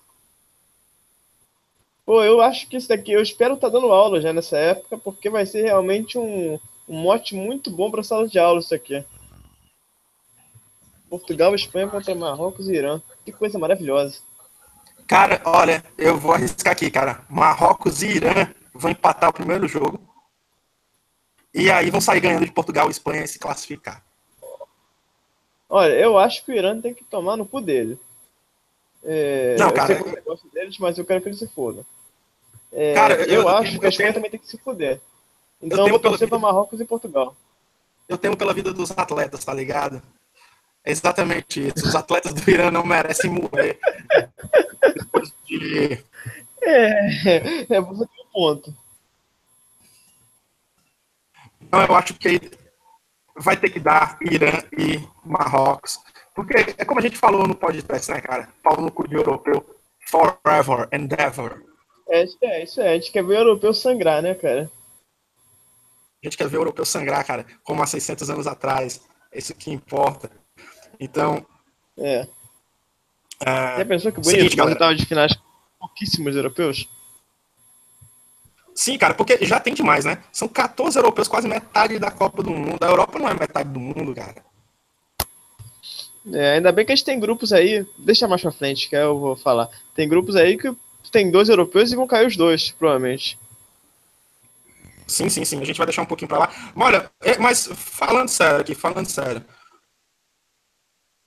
Pô, 2.10 2.24
eu 2.24 2.40
acho 2.40 2.66
que 2.66 2.76
isso 2.76 2.88
daqui, 2.88 3.12
eu 3.12 3.22
espero 3.22 3.54
estar 3.54 3.68
dando 3.68 3.92
aula 3.92 4.20
já 4.20 4.32
nessa 4.32 4.58
época, 4.58 4.98
porque 4.98 5.30
vai 5.30 5.46
ser 5.46 5.62
realmente 5.62 6.18
um, 6.18 6.58
um 6.88 7.02
mote 7.02 7.36
muito 7.36 7.70
bom 7.70 7.88
para 7.88 8.02
sala 8.02 8.26
de 8.26 8.36
aula 8.36 8.58
isso 8.58 8.74
aqui. 8.74 9.04
Portugal, 11.08 11.54
Espanha 11.54 11.86
contra 11.86 12.12
Marrocos 12.12 12.68
e 12.68 12.72
Irã. 12.72 13.00
Que 13.24 13.30
coisa 13.30 13.60
maravilhosa. 13.60 14.18
Cara, 15.06 15.40
olha, 15.44 15.84
eu 15.96 16.18
vou 16.18 16.32
arriscar 16.32 16.72
aqui, 16.72 16.90
cara. 16.90 17.24
Marrocos 17.28 18.02
e 18.02 18.08
Irã 18.08 18.52
vão 18.74 18.90
empatar 18.90 19.30
o 19.30 19.34
primeiro 19.34 19.68
jogo. 19.68 20.00
E 21.54 21.70
aí 21.70 21.90
vão 21.90 22.00
sair 22.00 22.18
ganhando 22.18 22.44
de 22.44 22.50
Portugal 22.50 22.88
e 22.88 22.90
Espanha 22.90 23.22
e 23.22 23.28
se 23.28 23.38
classificar. 23.38 24.04
Olha, 25.68 25.92
eu 25.92 26.18
acho 26.18 26.44
que 26.44 26.50
o 26.50 26.56
Irã 26.56 26.80
tem 26.80 26.92
que 26.92 27.04
tomar 27.04 27.36
no 27.36 27.46
cu 27.46 27.60
dele. 27.60 27.96
É, 29.04 29.54
Não, 29.56 29.68
eu 29.68 29.74
cara, 29.74 29.94
sei 29.94 30.02
que 30.02 30.08
eu 30.08 30.16
não 30.16 30.22
gosto 30.24 30.48
deles, 30.48 30.76
mas 30.76 30.98
eu 30.98 31.04
quero 31.04 31.22
que 31.22 31.28
eles 31.28 31.38
se 31.38 31.46
fodam. 31.46 31.86
É, 32.72 32.94
Cara, 32.94 33.14
eu, 33.22 33.42
eu- 33.42 33.48
acho 33.48 33.74
eu 33.74 33.80
que 33.80 33.86
a 33.86 33.88
Espanha 33.88 34.12
também 34.12 34.30
tem 34.30 34.40
que 34.40 34.46
se 34.46 34.58
foder. 34.58 35.00
Então 35.60 35.78
tenho 35.78 35.88
eu 35.88 35.90
vou 35.90 35.98
torcer 35.98 36.28
para 36.28 36.38
Marrocos 36.38 36.80
e 36.80 36.84
Portugal. 36.84 37.36
Eu 38.08 38.16
temo 38.18 38.36
pela 38.36 38.54
vida 38.54 38.72
dos 38.72 38.90
atletas, 38.90 39.44
tá 39.44 39.52
ligado? 39.52 40.02
É 40.84 40.90
exatamente 40.90 41.68
isso. 41.68 41.86
Os 41.86 41.94
atletas 41.94 42.32
do 42.32 42.50
Irã 42.50 42.70
não 42.70 42.84
merecem 42.84 43.30
morrer. 43.30 43.78
Depois 44.94 45.32
de 45.46 46.02
É, 46.62 47.74
é 47.76 47.80
você 47.80 48.06
tem 48.06 48.24
um 48.24 48.32
ponto. 48.32 48.74
Então 51.60 51.82
eu 51.82 51.94
acho 51.94 52.14
que 52.14 52.50
vai 53.36 53.56
ter 53.56 53.70
que 53.70 53.78
dar 53.78 54.18
Irã 54.22 54.62
e 54.76 55.06
Marrocos. 55.24 55.98
Porque 56.34 56.74
é 56.78 56.84
como 56.84 57.00
a 57.00 57.02
gente 57.02 57.16
falou 57.18 57.46
no 57.46 57.54
podcast, 57.54 58.10
né, 58.10 58.20
cara? 58.20 58.48
Paulo 58.62 58.82
no 58.82 58.90
cu 58.90 59.06
de 59.06 59.14
europeu. 59.16 59.64
Forever 60.06 60.88
and 60.92 61.08
ever. 61.18 61.62
É, 62.10 62.24
isso 62.24 62.38
é, 62.42 62.62
isso 62.64 62.80
é. 62.80 62.88
A 62.90 62.94
gente 62.94 63.12
quer 63.12 63.24
ver 63.24 63.34
o 63.34 63.38
europeu 63.38 63.72
sangrar, 63.72 64.20
né, 64.20 64.34
cara? 64.34 64.70
A 66.22 66.26
gente 66.26 66.36
quer 66.36 66.48
ver 66.48 66.58
o 66.58 66.60
europeu 66.60 66.84
sangrar, 66.84 67.24
cara, 67.24 67.46
como 67.62 67.82
há 67.82 67.86
600 67.86 68.28
anos 68.28 68.46
atrás. 68.46 69.00
É 69.32 69.38
isso 69.38 69.54
que 69.54 69.70
importa. 69.70 70.30
Então, 70.98 71.46
É. 71.96 72.26
Já 73.42 73.84
pensou 73.86 74.12
que 74.12 74.22
Seguinte, 74.22 74.40
bonito? 74.42 74.56
galera. 74.56 74.74
Você 74.74 74.78
tava 74.78 74.94
de 74.94 75.06
finais 75.06 75.32
pouquíssimos 75.78 76.36
europeus? 76.36 76.88
sim, 78.74 78.96
cara, 78.96 79.14
porque 79.14 79.44
já 79.44 79.60
tem 79.60 79.74
demais, 79.74 80.04
né? 80.04 80.22
São 80.32 80.48
14 80.48 80.98
europeus, 80.98 81.28
quase 81.28 81.46
metade 81.46 81.98
da 81.98 82.10
Copa 82.10 82.42
do 82.42 82.50
Mundo. 82.50 82.82
A 82.82 82.86
Europa 82.86 83.18
não 83.18 83.28
é 83.28 83.34
metade 83.34 83.68
do 83.68 83.78
mundo, 83.80 84.14
cara. 84.14 84.42
É, 86.32 86.52
ainda 86.54 86.72
bem 86.72 86.84
que 86.84 86.92
a 86.92 86.94
gente 86.94 87.04
tem 87.04 87.20
grupos 87.20 87.52
aí. 87.52 87.86
Deixa 87.98 88.28
mais 88.28 88.40
pra 88.42 88.52
frente, 88.52 88.88
que 88.88 88.96
aí 88.96 89.02
eu 89.02 89.18
vou 89.18 89.36
falar. 89.36 89.68
Tem 89.94 90.08
grupos 90.08 90.34
aí 90.36 90.56
que 90.58 90.74
tem 91.10 91.30
dois 91.30 91.48
europeus 91.48 91.92
e 91.92 91.96
vão 91.96 92.06
cair 92.06 92.26
os 92.26 92.36
dois, 92.36 92.70
provavelmente. 92.70 93.38
Sim, 95.06 95.28
sim, 95.28 95.44
sim. 95.44 95.60
A 95.60 95.64
gente 95.64 95.76
vai 95.76 95.86
deixar 95.86 96.02
um 96.02 96.06
pouquinho 96.06 96.28
para 96.28 96.38
lá. 96.38 96.52
Mas, 96.74 96.86
olha, 96.86 97.10
é, 97.20 97.36
mas 97.38 97.66
falando 97.66 98.28
sério 98.28 98.60
aqui, 98.60 98.74
falando 98.74 99.06
sério. 99.06 99.44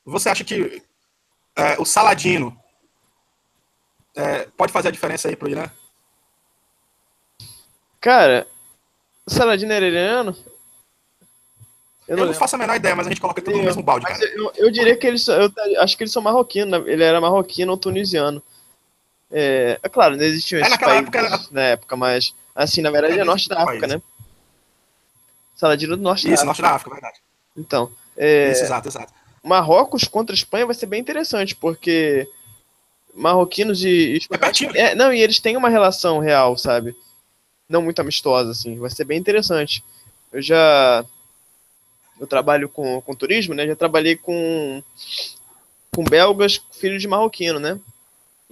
Você 0.05 0.29
acha 0.29 0.43
que 0.43 0.81
é, 1.55 1.79
o 1.79 1.85
Saladino 1.85 2.57
é, 4.15 4.47
pode 4.57 4.71
fazer 4.71 4.87
a 4.87 4.91
diferença 4.91 5.27
aí 5.27 5.35
pro 5.35 5.49
Irã? 5.49 5.69
Cara, 7.99 8.47
o 9.25 9.31
Saladino 9.31 9.71
era 9.71 9.85
iraniano? 9.85 10.35
Eu 12.07 12.17
não, 12.17 12.23
eu 12.23 12.27
não 12.27 12.33
faço 12.33 12.55
a 12.55 12.59
menor 12.59 12.75
ideia, 12.75 12.95
mas 12.95 13.07
a 13.07 13.09
gente 13.09 13.21
coloca 13.21 13.41
tudo 13.41 13.57
no 13.57 13.63
mesmo 13.63 13.81
balde. 13.81 14.05
Eu, 14.35 14.51
eu, 14.55 14.71
diria 14.71 14.95
que 14.97 15.07
eles 15.07 15.25
eu 15.27 15.51
acho 15.79 15.95
que 15.95 16.03
eles 16.03 16.11
são 16.11 16.21
marroquinos, 16.21 16.85
ele 16.85 17.03
era 17.03 17.21
marroquino 17.21 17.71
ou 17.71 17.77
tunisiano. 17.77 18.43
É, 19.35 19.79
é 19.81 19.89
claro, 19.89 20.15
não 20.15 20.23
existiam 20.23 20.59
é, 20.59 20.61
esses 20.61 20.77
países 20.77 21.01
época 21.01 21.17
era... 21.17 21.39
na 21.49 21.61
época, 21.61 21.95
mas 21.97 22.35
assim, 22.53 22.81
na 22.81 22.91
verdade 22.91 23.17
é, 23.17 23.21
é 23.21 23.23
norte 23.23 23.49
da 23.49 23.63
África, 23.63 23.87
país. 23.87 23.93
né? 23.93 24.01
Saladino 25.55 25.97
do 25.97 26.03
norte 26.03 26.31
Isso, 26.31 26.45
da 26.45 26.51
África. 26.51 26.61
norte 26.61 26.61
da 26.61 26.69
África, 26.75 26.91
verdade. 26.91 27.19
Então, 27.57 27.91
é... 28.15 28.51
Isso, 28.51 28.63
exato, 28.63 28.87
exato. 28.87 29.11
Marrocos 29.43 30.03
contra 30.03 30.33
a 30.33 30.37
Espanha 30.37 30.67
vai 30.67 30.75
ser 30.75 30.85
bem 30.85 31.01
interessante, 31.01 31.55
porque 31.55 32.29
marroquinos 33.13 33.83
e, 33.83 34.17
espanhóis. 34.17 34.61
É, 34.75 34.95
não, 34.95 35.11
e 35.11 35.19
eles 35.19 35.39
têm 35.39 35.57
uma 35.57 35.69
relação 35.69 36.19
real, 36.19 36.57
sabe? 36.57 36.95
Não 37.67 37.81
muito 37.81 37.99
amistosa, 37.99 38.51
assim. 38.51 38.77
Vai 38.77 38.89
ser 38.89 39.03
bem 39.03 39.19
interessante. 39.19 39.83
Eu 40.31 40.41
já. 40.41 41.05
Eu 42.19 42.27
trabalho 42.27 42.69
com, 42.69 43.01
com 43.01 43.15
turismo, 43.15 43.53
né? 43.53 43.65
Já 43.67 43.75
trabalhei 43.75 44.15
com, 44.15 44.81
com 45.93 46.03
belgas, 46.03 46.61
filhos 46.71 47.01
de 47.01 47.07
marroquino, 47.07 47.59
né? 47.59 47.79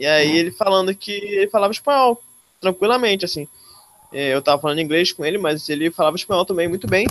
E 0.02 0.08
aí 0.08 0.32
uhum. 0.32 0.36
ele 0.36 0.52
falando 0.52 0.96
que 0.96 1.12
ele 1.12 1.48
falava 1.48 1.72
espanhol, 1.72 2.20
tranquilamente, 2.60 3.24
assim. 3.24 3.48
É, 4.12 4.34
eu 4.34 4.42
tava 4.42 4.60
falando 4.60 4.82
inglês 4.82 5.12
com 5.12 5.24
ele, 5.24 5.38
mas 5.38 5.70
ele 5.70 5.92
falava 5.92 6.16
espanhol 6.16 6.44
também 6.44 6.68
muito 6.68 6.88
bem, 6.88 7.08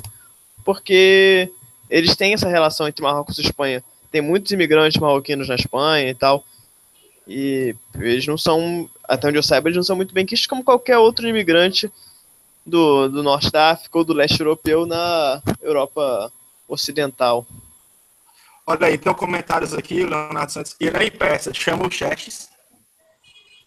porque 0.64 1.48
eles 1.88 2.16
têm 2.16 2.35
essa 2.35 2.48
relação 2.48 2.88
entre 2.88 3.00
Marrocos 3.00 3.38
e 3.38 3.42
Espanha. 3.42 3.81
Tem 4.11 4.20
muitos 4.20 4.50
imigrantes 4.50 5.00
marroquinos 5.00 5.46
na 5.46 5.55
Espanha 5.55 6.11
e 6.11 6.14
tal. 6.14 6.44
E 7.29 7.76
eles 7.94 8.26
não 8.26 8.37
são, 8.37 8.90
até 9.05 9.29
onde 9.29 9.38
eu 9.38 9.42
saiba, 9.44 9.68
eles 9.68 9.76
não 9.76 9.85
são 9.85 9.94
muito 9.94 10.12
bem 10.12 10.26
quistos 10.26 10.48
como 10.48 10.64
qualquer 10.64 10.98
outro 10.98 11.29
imigrante 11.29 11.88
do, 12.66 13.07
do 13.07 13.22
norte 13.22 13.53
da 13.53 13.70
África 13.70 13.98
ou 13.98 14.05
do 14.05 14.12
leste 14.12 14.40
europeu 14.40 14.85
na 14.85 15.40
Europa 15.62 16.33
Ocidental. 16.66 17.46
Olha 18.66 18.88
aí, 18.88 18.98
tem 18.98 19.14
comentários 19.14 19.74
aqui, 19.74 20.05
Leonardo 20.05 20.50
Santos. 20.50 20.74
Irã 20.81 21.05
e 21.05 21.11
Pérsia, 21.12 21.55
chama 21.55 21.87
o 21.87 21.90
Cheches. 21.90 22.50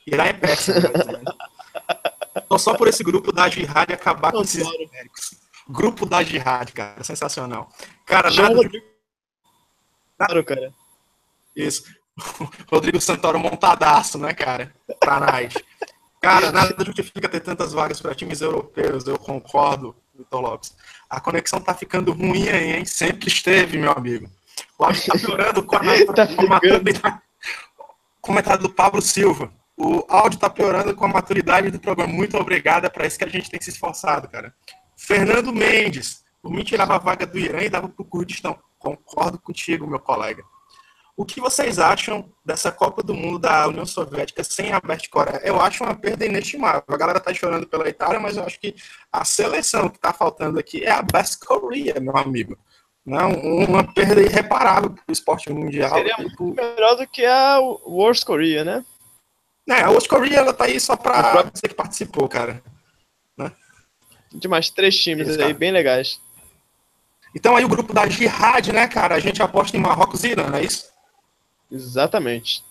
Irã 0.06 0.26
e 0.28 0.34
Pérsia. 0.34 0.74
Tô 2.48 2.58
só 2.58 2.76
por 2.76 2.88
esse 2.88 3.04
grupo 3.04 3.32
da 3.32 3.50
Jihad 3.50 3.92
acabar 3.94 4.32
com 4.32 4.42
esses 4.42 4.66
genéricos. 4.68 5.36
Grupo 5.68 6.06
da 6.06 6.24
Jihad, 6.24 6.72
cara. 6.72 7.04
Sensacional. 7.04 7.70
Cara, 8.06 8.32
nada... 8.32 8.70
Claro, 10.18 10.44
cara. 10.44 10.74
Isso. 11.56 11.84
Rodrigo 12.70 13.00
Santoro 13.00 13.40
montadaço, 13.40 14.18
né, 14.18 14.34
cara? 14.34 14.74
Pra 15.00 15.20
nós. 15.20 15.54
Cara, 16.22 16.52
nada 16.52 16.86
justifica 16.86 17.28
ter 17.28 17.42
tantas 17.42 17.74
vagas 17.74 18.00
para 18.00 18.16
times 18.16 18.40
europeus, 18.40 19.06
eu 19.06 19.20
concordo, 19.20 19.94
Vitor 20.16 20.40
Lopes. 20.40 20.74
A 21.10 21.20
conexão 21.20 21.60
tá 21.60 21.74
ficando 21.74 22.14
ruim 22.14 22.48
aí, 22.48 22.78
hein? 22.78 22.86
Sempre 22.86 23.28
esteve, 23.28 23.78
meu 23.78 23.92
amigo. 23.92 24.30
O 24.80 24.86
áudio 24.86 25.06
tá 25.06 25.18
piorando 25.18 25.64
com 25.64 25.76
a, 25.76 25.80
tá. 27.02 27.22
Comentário 28.22 28.64
do 28.64 28.70
Pablo 28.70 29.02
Silva. 29.02 29.52
O 29.78 30.06
áudio 30.08 30.40
tá 30.40 30.50
piorando 30.50 30.96
com 30.96 31.06
a 31.06 31.08
maturidade 31.08 31.72
do 31.72 31.80
programa. 31.80 32.14
Muito 32.14 32.38
obrigado, 32.38 32.86
é 32.86 32.90
para 32.90 33.08
isso 33.08 33.18
que 33.18 33.26
a 33.26 33.30
gente 33.30 33.50
tem 33.50 33.60
se 33.60 33.70
esforçado, 33.70 34.28
cara. 34.28 34.54
Fernando 34.96 35.52
Mendes, 35.52 36.24
por 36.42 36.52
mim 36.52 36.64
tirava 36.64 36.96
a 36.96 37.00
vaga 37.00 37.26
do 37.26 37.40
Irã 37.40 37.62
e 37.62 37.70
dava 37.70 37.90
para 37.90 38.02
o 38.02 38.06
Kurdistão. 38.06 38.58
Concordo 38.78 39.40
contigo, 39.40 39.88
meu 39.88 40.00
colega. 40.00 40.44
O 41.16 41.26
que 41.26 41.40
vocês 41.40 41.78
acham 41.78 42.32
dessa 42.44 42.72
Copa 42.72 43.04
do 43.04 43.14
Mundo 43.14 43.38
da 43.38 43.68
União 43.68 43.86
Soviética 43.86 44.44
sem 44.44 44.74
a 44.74 44.80
Bert 44.80 45.08
Coreia? 45.10 45.42
Eu 45.44 45.62
acho 45.62 45.84
uma 45.84 45.94
perda 45.96 46.26
inestimável. 46.26 46.84
A 46.88 46.98
galera 46.98 47.20
tá 47.20 47.32
chorando 47.34 47.68
pela 47.68 47.88
Itália, 47.88 48.20
mas 48.20 48.36
eu 48.36 48.44
acho 48.44 48.60
que 48.60 48.76
a 49.12 49.24
seleção 49.24 49.90
que 49.90 49.98
está 49.98 50.12
faltando 50.12 50.58
aqui 50.58 50.84
é 50.84 50.92
a 50.92 51.04
Best 51.04 51.46
Korea, 51.46 52.00
meu 52.00 52.18
amigo. 52.18 52.58
Não, 53.06 53.32
uma 53.32 53.84
perda 53.84 54.22
irreparável 54.22 54.90
para 54.90 55.04
o 55.08 55.12
esporte 55.12 55.52
mundial. 55.52 55.94
Seria 55.94 56.16
muito 56.18 56.46
melhor 56.56 56.96
do 56.96 57.06
que 57.06 57.26
a 57.26 57.60
Worst 57.60 58.26
Korea, 58.26 58.64
né? 58.64 58.84
É, 59.70 59.82
a 59.82 59.90
Worst 59.90 60.08
Korea 60.08 60.40
ela 60.40 60.54
tá 60.54 60.66
aí 60.66 60.80
só 60.80 60.96
para 60.96 61.44
você 61.44 61.68
que 61.68 61.76
participou, 61.76 62.28
cara 62.28 62.62
de 64.34 64.48
mais 64.48 64.70
três 64.70 64.98
times 64.98 65.28
Isso, 65.28 65.42
aí, 65.42 65.54
bem 65.54 65.72
legais. 65.72 66.20
Então 67.36 67.56
aí 67.56 67.64
o 67.64 67.70
grupo 67.70 67.94
da 67.94 68.08
Jihad, 68.08 68.72
né, 68.72 68.88
cara? 68.88 69.16
A 69.16 69.20
gente 69.20 69.42
aposta 69.42 69.76
em 69.76 69.80
Marrocos 69.80 70.24
e 70.24 70.30
Irã, 70.30 70.50
não 70.50 70.58
é 70.58 70.64
isso? 70.64 70.92
Exatamente. 71.72 72.64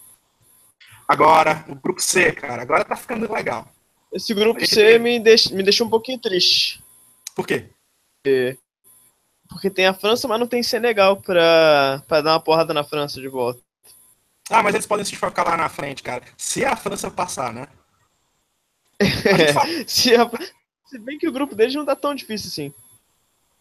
Agora, 1.07 1.65
o 1.69 1.75
grupo 1.75 2.01
C, 2.01 2.33
cara, 2.33 2.63
agora 2.63 2.85
tá 2.85 2.97
ficando 2.97 3.31
legal. 3.33 3.69
Esse 4.13 4.33
grupo 4.35 4.65
C 4.65 4.99
me, 4.99 5.19
deixa, 5.19 5.55
me 5.55 5.63
deixa 5.63 5.83
um 5.83 5.91
pouquinho 5.91 6.19
triste. 6.19 6.83
Por 7.35 7.47
quê? 7.47 7.71
Porque, 8.23 8.59
porque 9.49 9.71
tem 9.71 9.87
a 9.87 9.95
França, 9.95 10.29
mas 10.29 10.39
não 10.39 10.47
tem 10.47 10.63
Senegal 10.63 11.17
pra, 11.17 12.03
pra 12.07 12.21
dar 12.21 12.33
uma 12.35 12.41
porrada 12.41 12.73
na 12.73 12.85
França 12.85 13.21
de 13.21 13.29
volta. 13.29 13.61
Ah, 14.51 14.63
mas 14.63 14.75
eles 14.75 14.87
podem 14.87 15.05
se 15.05 15.17
focar 15.17 15.47
lá 15.47 15.57
na 15.57 15.69
frente, 15.69 16.03
cara. 16.03 16.23
Se 16.37 16.65
a 16.65 16.77
França 16.77 17.11
passar, 17.11 17.53
né? 17.53 17.69
se, 19.87 20.15
a, 20.15 20.31
se 20.87 20.99
bem 20.99 21.19
que 21.19 21.29
o 21.29 21.33
grupo 21.33 21.55
deles 21.55 21.75
não 21.75 21.85
tá 21.85 21.97
tão 21.97 22.15
difícil 22.15 22.49
assim. 22.49 22.75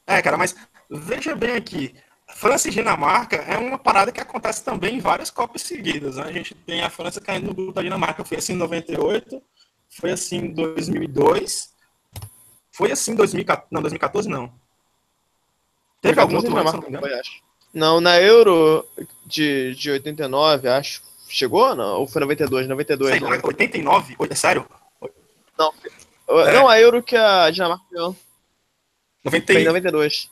É, 0.06 0.22
cara, 0.22 0.38
mas 0.38 0.56
veja 0.90 1.36
bem 1.36 1.56
aqui. 1.56 1.96
França 2.36 2.68
e 2.68 2.72
Dinamarca 2.72 3.38
é 3.38 3.58
uma 3.58 3.78
parada 3.78 4.12
que 4.12 4.22
acontece 4.22 4.64
também 4.64 4.96
em 4.96 5.00
várias 5.00 5.30
Copas 5.30 5.62
seguidas. 5.62 6.18
Né? 6.18 6.24
A 6.24 6.32
gente 6.32 6.56
tem 6.56 6.82
a 6.82 6.90
França 6.90 7.22
caindo 7.22 7.48
no 7.48 7.54
grupo 7.54 7.74
da 7.74 7.82
Dinamarca. 7.82 8.24
Foi 8.24 8.38
assim 8.38 8.54
em 8.54 8.58
98, 8.58 9.42
foi 9.90 10.12
assim 10.12 10.38
em 10.38 10.54
2002, 10.54 11.74
foi 12.72 12.92
assim 12.92 13.12
em 13.12 13.16
2014. 13.16 13.68
Não, 13.72 13.82
2014 13.82 14.30
não. 14.30 14.54
Teve 16.02 16.20
algum 16.20 16.38
outro 16.38 16.58
ano, 16.58 16.84
não, 16.90 17.00
foi, 17.00 17.14
acho. 17.14 17.44
Não, 17.74 18.02
na 18.02 18.20
Euro 18.20 18.86
de, 19.26 19.76
de 19.76 19.92
89, 19.92 20.68
acho. 20.68 21.02
Chegou 21.30 21.74
não? 21.76 22.00
Ou 22.02 22.08
foi 22.08 22.20
92? 22.20 22.68
92. 22.68 23.12
Sei, 23.12 23.20
né? 23.22 23.40
89? 23.42 24.16
É 24.30 24.36
sério? 24.36 24.66
Não, 25.58 25.74
é. 26.30 26.54
Não, 26.54 26.68
a 26.68 26.80
Euro 26.80 27.02
que 27.02 27.16
a 27.16 27.50
Dinamarca 27.50 27.84
ganhou. 27.92 28.16
90... 29.24 29.54
Foi 29.54 29.62
em 29.62 29.66
92. 29.66 30.30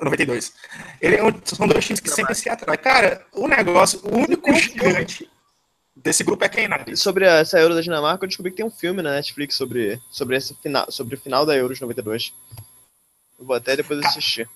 92. 0.00 0.52
Ele 1.00 1.16
é 1.16 1.24
um, 1.24 1.32
são 1.44 1.66
dois 1.66 1.84
times 1.84 2.00
que 2.00 2.10
sempre 2.10 2.34
se 2.34 2.48
atraem. 2.48 2.78
Cara, 2.78 3.26
o 3.32 3.48
negócio, 3.48 4.00
o 4.04 4.16
único 4.16 4.52
gigante 4.54 5.28
desse 5.96 6.22
grupo 6.22 6.44
é 6.44 6.48
quem, 6.48 6.68
né? 6.68 6.84
Sobre 6.94 7.24
essa 7.24 7.58
Euro 7.58 7.74
da 7.74 7.80
Dinamarca, 7.80 8.24
eu 8.24 8.28
descobri 8.28 8.52
que 8.52 8.58
tem 8.58 8.66
um 8.66 8.70
filme 8.70 9.02
na 9.02 9.10
Netflix 9.10 9.56
sobre, 9.56 10.00
sobre, 10.10 10.36
esse 10.36 10.54
final, 10.62 10.90
sobre 10.90 11.16
o 11.16 11.20
final 11.20 11.44
da 11.44 11.56
Euro 11.56 11.74
de 11.74 11.80
92. 11.80 12.32
Eu 13.38 13.44
vou 13.44 13.56
até 13.56 13.76
depois 13.76 14.04
assistir. 14.04 14.48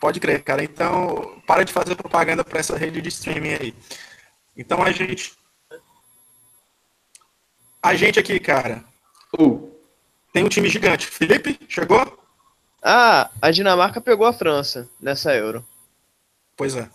Pode 0.00 0.20
crer, 0.20 0.42
cara. 0.42 0.62
Então, 0.62 1.40
para 1.46 1.64
de 1.64 1.72
fazer 1.72 1.94
propaganda 1.94 2.44
para 2.44 2.60
essa 2.60 2.76
rede 2.76 3.00
de 3.00 3.08
streaming 3.08 3.54
aí. 3.54 3.74
Então 4.56 4.82
a 4.82 4.90
gente. 4.92 5.34
A 7.82 7.94
gente 7.94 8.18
aqui, 8.18 8.38
cara. 8.38 8.84
Uh 9.38 9.76
tem 10.36 10.44
um 10.44 10.50
time 10.50 10.68
gigante. 10.68 11.06
Felipe, 11.06 11.58
chegou? 11.66 12.22
Ah, 12.82 13.30
a 13.40 13.50
Dinamarca 13.50 14.02
pegou 14.02 14.26
a 14.26 14.34
França 14.34 14.86
nessa 15.00 15.34
Euro. 15.34 15.66
Pois 16.54 16.76
é. 16.76 16.90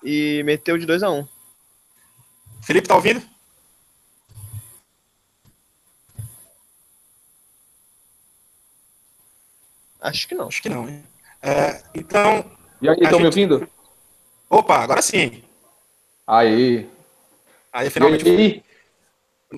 E 0.00 0.44
meteu 0.44 0.78
de 0.78 0.86
2 0.86 1.02
a 1.02 1.10
1 1.10 1.18
um. 1.18 1.28
Felipe, 2.62 2.86
tá 2.86 2.94
ouvindo? 2.94 3.20
Acho 10.00 10.28
que 10.28 10.36
não. 10.36 10.46
Acho 10.46 10.62
que 10.62 10.68
não, 10.68 10.88
hein? 10.88 11.04
É, 11.44 11.82
então. 11.94 12.42
E 12.80 12.88
aí, 12.88 12.94
estão 12.94 13.20
gente... 13.20 13.20
me 13.20 13.26
ouvindo? 13.26 13.68
Opa, 14.48 14.78
agora 14.78 15.02
sim. 15.02 15.42
Aí. 16.26 16.88
Aí, 17.70 17.90
finalmente. 17.90 18.26
Aí? 18.26 18.64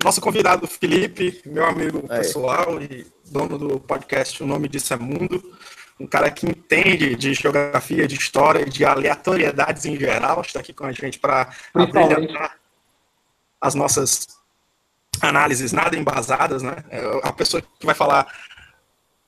Nosso 0.03 0.20
convidado, 0.20 0.66
Felipe, 0.66 1.40
meu 1.46 1.64
amigo 1.64 2.05
aí. 2.09 2.18
pessoal 2.18 2.83
e 2.83 3.07
dono 3.31 3.57
do 3.57 3.81
podcast 3.81 4.42
O 4.42 4.46
Nome 4.46 4.68
Disso 4.68 4.92
é 4.92 4.96
Mundo, 4.96 5.57
um 5.99 6.07
cara 6.07 6.31
que 6.31 6.44
entende 6.44 7.14
de 7.14 7.33
geografia, 7.33 8.07
de 8.07 8.16
história 8.16 8.62
e 8.62 8.68
de 8.68 8.85
aleatoriedades 8.85 9.87
em 9.87 9.96
geral, 9.96 10.42
está 10.42 10.61
aqui 10.61 10.75
com 10.75 10.85
a 10.85 10.92
gente 10.92 11.18
para 11.18 11.51
abrilhantar 11.72 12.59
as 13.61 13.75
nossas 13.75 14.27
análises 15.20 15.72
nada 15.72 15.96
embasadas, 15.96 16.62
né? 16.62 16.77
É, 16.90 17.20
a 17.22 17.33
pessoa 17.33 17.62
que 17.62 17.87
vai 17.87 17.94
falar 17.94 18.27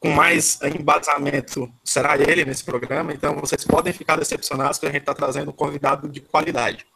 com 0.00 0.10
mais 0.10 0.60
embasamento 0.62 1.68
será 1.84 2.16
ele 2.16 2.44
nesse 2.44 2.64
programa, 2.64 3.12
então 3.12 3.34
vocês 3.36 3.64
podem 3.64 3.92
ficar 3.92 4.16
decepcionados 4.16 4.78
que 4.78 4.86
a 4.86 4.90
gente 4.90 5.00
está 5.00 5.14
trazendo 5.14 5.50
um 5.50 5.54
convidado 5.54 6.08
de 6.08 6.20
qualidade. 6.20 6.86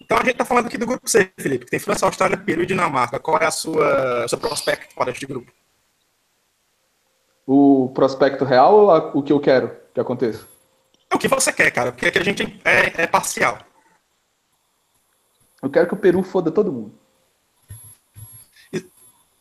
Então 0.00 0.16
a 0.18 0.20
gente 0.20 0.32
está 0.32 0.44
falando 0.44 0.66
aqui 0.66 0.78
do 0.78 0.86
grupo 0.86 1.08
C, 1.08 1.32
Felipe, 1.38 1.64
que 1.64 1.70
tem 1.70 1.80
França, 1.80 2.06
Austrália, 2.06 2.36
Peru 2.36 2.62
e 2.62 2.66
Dinamarca. 2.66 3.18
Qual 3.18 3.38
é 3.38 3.46
a 3.46 3.50
sua, 3.50 4.24
o 4.24 4.28
seu 4.28 4.38
prospecto 4.38 4.94
para 4.94 5.10
este 5.10 5.26
grupo? 5.26 5.50
o 7.46 7.90
prospecto 7.94 8.44
real 8.44 8.74
ou 8.74 9.18
o 9.18 9.22
que 9.22 9.32
eu 9.32 9.40
quero 9.40 9.76
que 9.92 10.00
aconteça? 10.00 10.46
É 11.10 11.14
o 11.14 11.18
que 11.18 11.28
você 11.28 11.52
quer, 11.52 11.70
cara, 11.70 11.92
porque 11.92 12.06
aqui 12.06 12.18
a 12.18 12.24
gente 12.24 12.60
é, 12.64 13.02
é 13.02 13.06
parcial. 13.06 13.58
Eu 15.62 15.70
quero 15.70 15.86
que 15.86 15.94
o 15.94 15.98
Peru 15.98 16.22
foda 16.22 16.50
todo 16.50 16.72
mundo. 16.72 16.98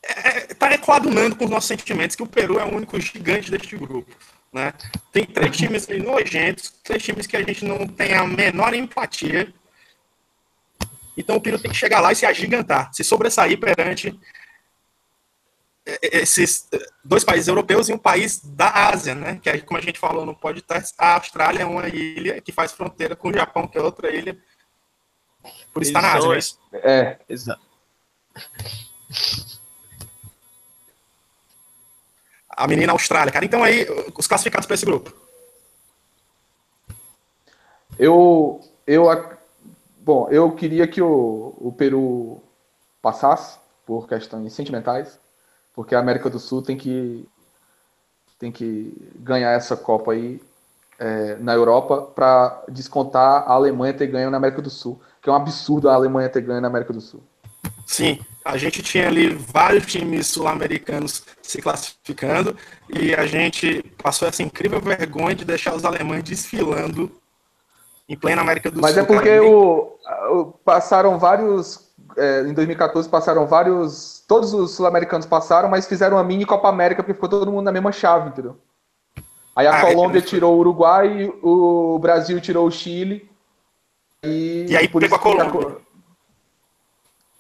É, 0.04 0.54
tá 0.54 0.74
equadunando 0.74 1.36
com 1.36 1.46
os 1.46 1.50
nossos 1.50 1.68
sentimentos 1.68 2.16
que 2.16 2.24
o 2.24 2.28
Peru 2.28 2.60
é 2.60 2.66
o 2.66 2.76
único 2.76 3.00
gigante 3.00 3.50
deste 3.50 3.78
grupo. 3.78 4.14
Né? 4.52 4.74
Tem 5.12 5.26
três 5.26 5.56
times 5.56 5.90
aí 5.90 6.00
nojentos, 6.02 6.72
três 6.84 7.02
times 7.02 7.26
que 7.26 7.38
a 7.38 7.42
gente 7.42 7.66
não 7.66 7.88
tem 7.88 8.14
a 8.14 8.28
menor 8.28 8.74
empatia. 8.74 9.52
Então 11.18 11.38
o 11.38 11.42
Peru 11.42 11.60
tem 11.60 11.72
que 11.72 11.78
chegar 11.78 12.02
lá 12.02 12.12
e 12.12 12.16
se 12.16 12.26
agigantar, 12.26 12.94
se 12.94 13.04
sobressair 13.04 13.60
perante 13.60 14.20
esses 16.02 16.70
dois 17.04 17.24
países 17.24 17.48
europeus 17.48 17.90
e 17.90 17.94
um 17.94 17.98
país 17.98 18.40
da 18.40 18.90
Ásia, 18.90 19.14
né? 19.14 19.40
Que 19.42 19.50
aí, 19.50 19.62
como 19.62 19.78
a 19.78 19.82
gente 19.82 20.00
falou 20.00 20.26
no 20.26 20.36
podcast, 20.36 20.94
a 20.98 21.16
Austrália 21.16 21.64
é 21.64 21.66
uma 21.66 21.88
ilha 21.90 22.40
que 22.40 22.54
faz 22.54 22.72
fronteira 22.72 23.16
com 23.16 23.30
o 23.30 23.34
Japão, 23.34 23.68
que 23.68 23.78
é 23.78 23.82
outra 23.82 24.14
ilha. 24.14 24.38
Por 25.74 25.84
estar 25.84 26.02
na 26.02 26.14
Ásia, 26.14 26.28
não 26.28 26.34
é 26.34 26.38
isso? 26.38 26.60
É, 26.74 27.20
Exato. 27.28 27.62
A 32.56 32.68
menina 32.68 32.92
Austrália, 32.92 33.32
cara. 33.32 33.46
Então 33.46 33.64
aí, 33.64 33.86
os 34.18 34.28
classificados 34.28 34.66
para 34.66 34.76
esse 34.76 34.86
grupo. 34.86 35.14
eu, 37.98 38.62
eu, 38.86 39.06
bom, 40.00 40.28
eu 40.30 40.52
queria 40.52 40.88
que 40.88 41.02
o, 41.02 41.56
o 41.58 41.72
Peru 41.72 42.42
passasse 43.02 43.58
por 43.86 44.08
questões 44.08 44.54
sentimentais, 44.54 45.20
porque 45.74 45.96
a 45.96 46.00
América 46.00 46.30
do 46.30 46.40
Sul 46.40 46.62
tem 46.62 46.78
que, 46.78 47.28
tem 48.40 48.52
que 48.52 48.94
ganhar 49.16 49.52
essa 49.52 49.76
Copa 49.76 50.14
aí 50.14 50.42
é, 51.00 51.36
na 51.36 51.54
Europa 51.54 52.02
para 52.02 52.64
descontar 52.70 53.44
a 53.44 53.54
Alemanha 53.54 53.94
ter 53.94 54.08
ganho 54.08 54.30
na 54.30 54.38
América 54.38 54.62
do 54.62 54.70
Sul, 54.70 55.02
que 55.22 55.30
é 55.30 55.34
um 55.34 55.36
absurdo 55.36 55.90
a 55.90 55.94
Alemanha 55.94 56.30
ter 56.30 56.42
ganho 56.42 56.62
na 56.62 56.68
América 56.68 56.94
do 56.94 57.02
Sul. 57.02 57.22
Sim, 57.86 58.20
a 58.46 58.58
gente 58.58 58.82
tinha 58.84 59.08
ali 59.08 59.30
vários 59.30 59.86
times 59.86 60.28
sul-americanos 60.28 61.24
se 61.42 61.62
classificando 61.62 62.56
e 62.90 63.14
a 63.14 63.26
gente 63.26 63.82
passou 64.02 64.28
essa 64.28 64.44
incrível 64.44 64.80
vergonha 64.82 65.36
de 65.36 65.46
deixar 65.46 65.74
os 65.76 65.86
alemães 65.86 66.24
desfilando 66.24 67.12
em 68.08 68.18
plena 68.18 68.42
América 68.42 68.70
do 68.70 68.82
Mas 68.82 68.94
Sul. 68.96 69.04
é 69.04 69.06
porque 69.06 69.40
o, 69.40 69.96
o- 70.32 70.46
passaram 70.66 71.18
vários. 71.18 71.90
é, 72.18 72.42
em 72.42 72.54
2014 72.54 73.08
passaram 73.08 73.48
vários. 73.48 74.24
Todos 74.28 74.54
os 74.54 74.72
sul-americanos 74.72 75.26
passaram, 75.26 75.70
mas 75.70 75.88
fizeram 75.88 76.18
uma 76.18 76.24
mini 76.24 76.46
Copa 76.46 76.68
América 76.68 77.02
porque 77.02 77.14
ficou 77.14 77.30
todo 77.30 77.52
mundo 77.52 77.66
na 77.66 77.72
mesma 77.72 77.92
chave, 77.92 78.30
entendeu? 78.30 78.58
Aí 79.56 79.68
a 79.68 79.78
Ah, 79.78 79.82
Colômbia 79.82 80.20
é 80.20 80.22
tirou 80.22 80.56
o 80.56 80.60
Uruguai, 80.60 81.32
o 81.42 81.98
Brasil 82.00 82.42
tirou 82.42 82.68
o 82.68 82.72
Chile. 82.72 83.30
E, 84.26 84.66
E 84.70 84.76
aí 84.78 84.88
por 84.88 85.02
pegou 85.02 85.16
a 85.16 85.20
que 85.20 85.24
Colômbia. 85.24 85.78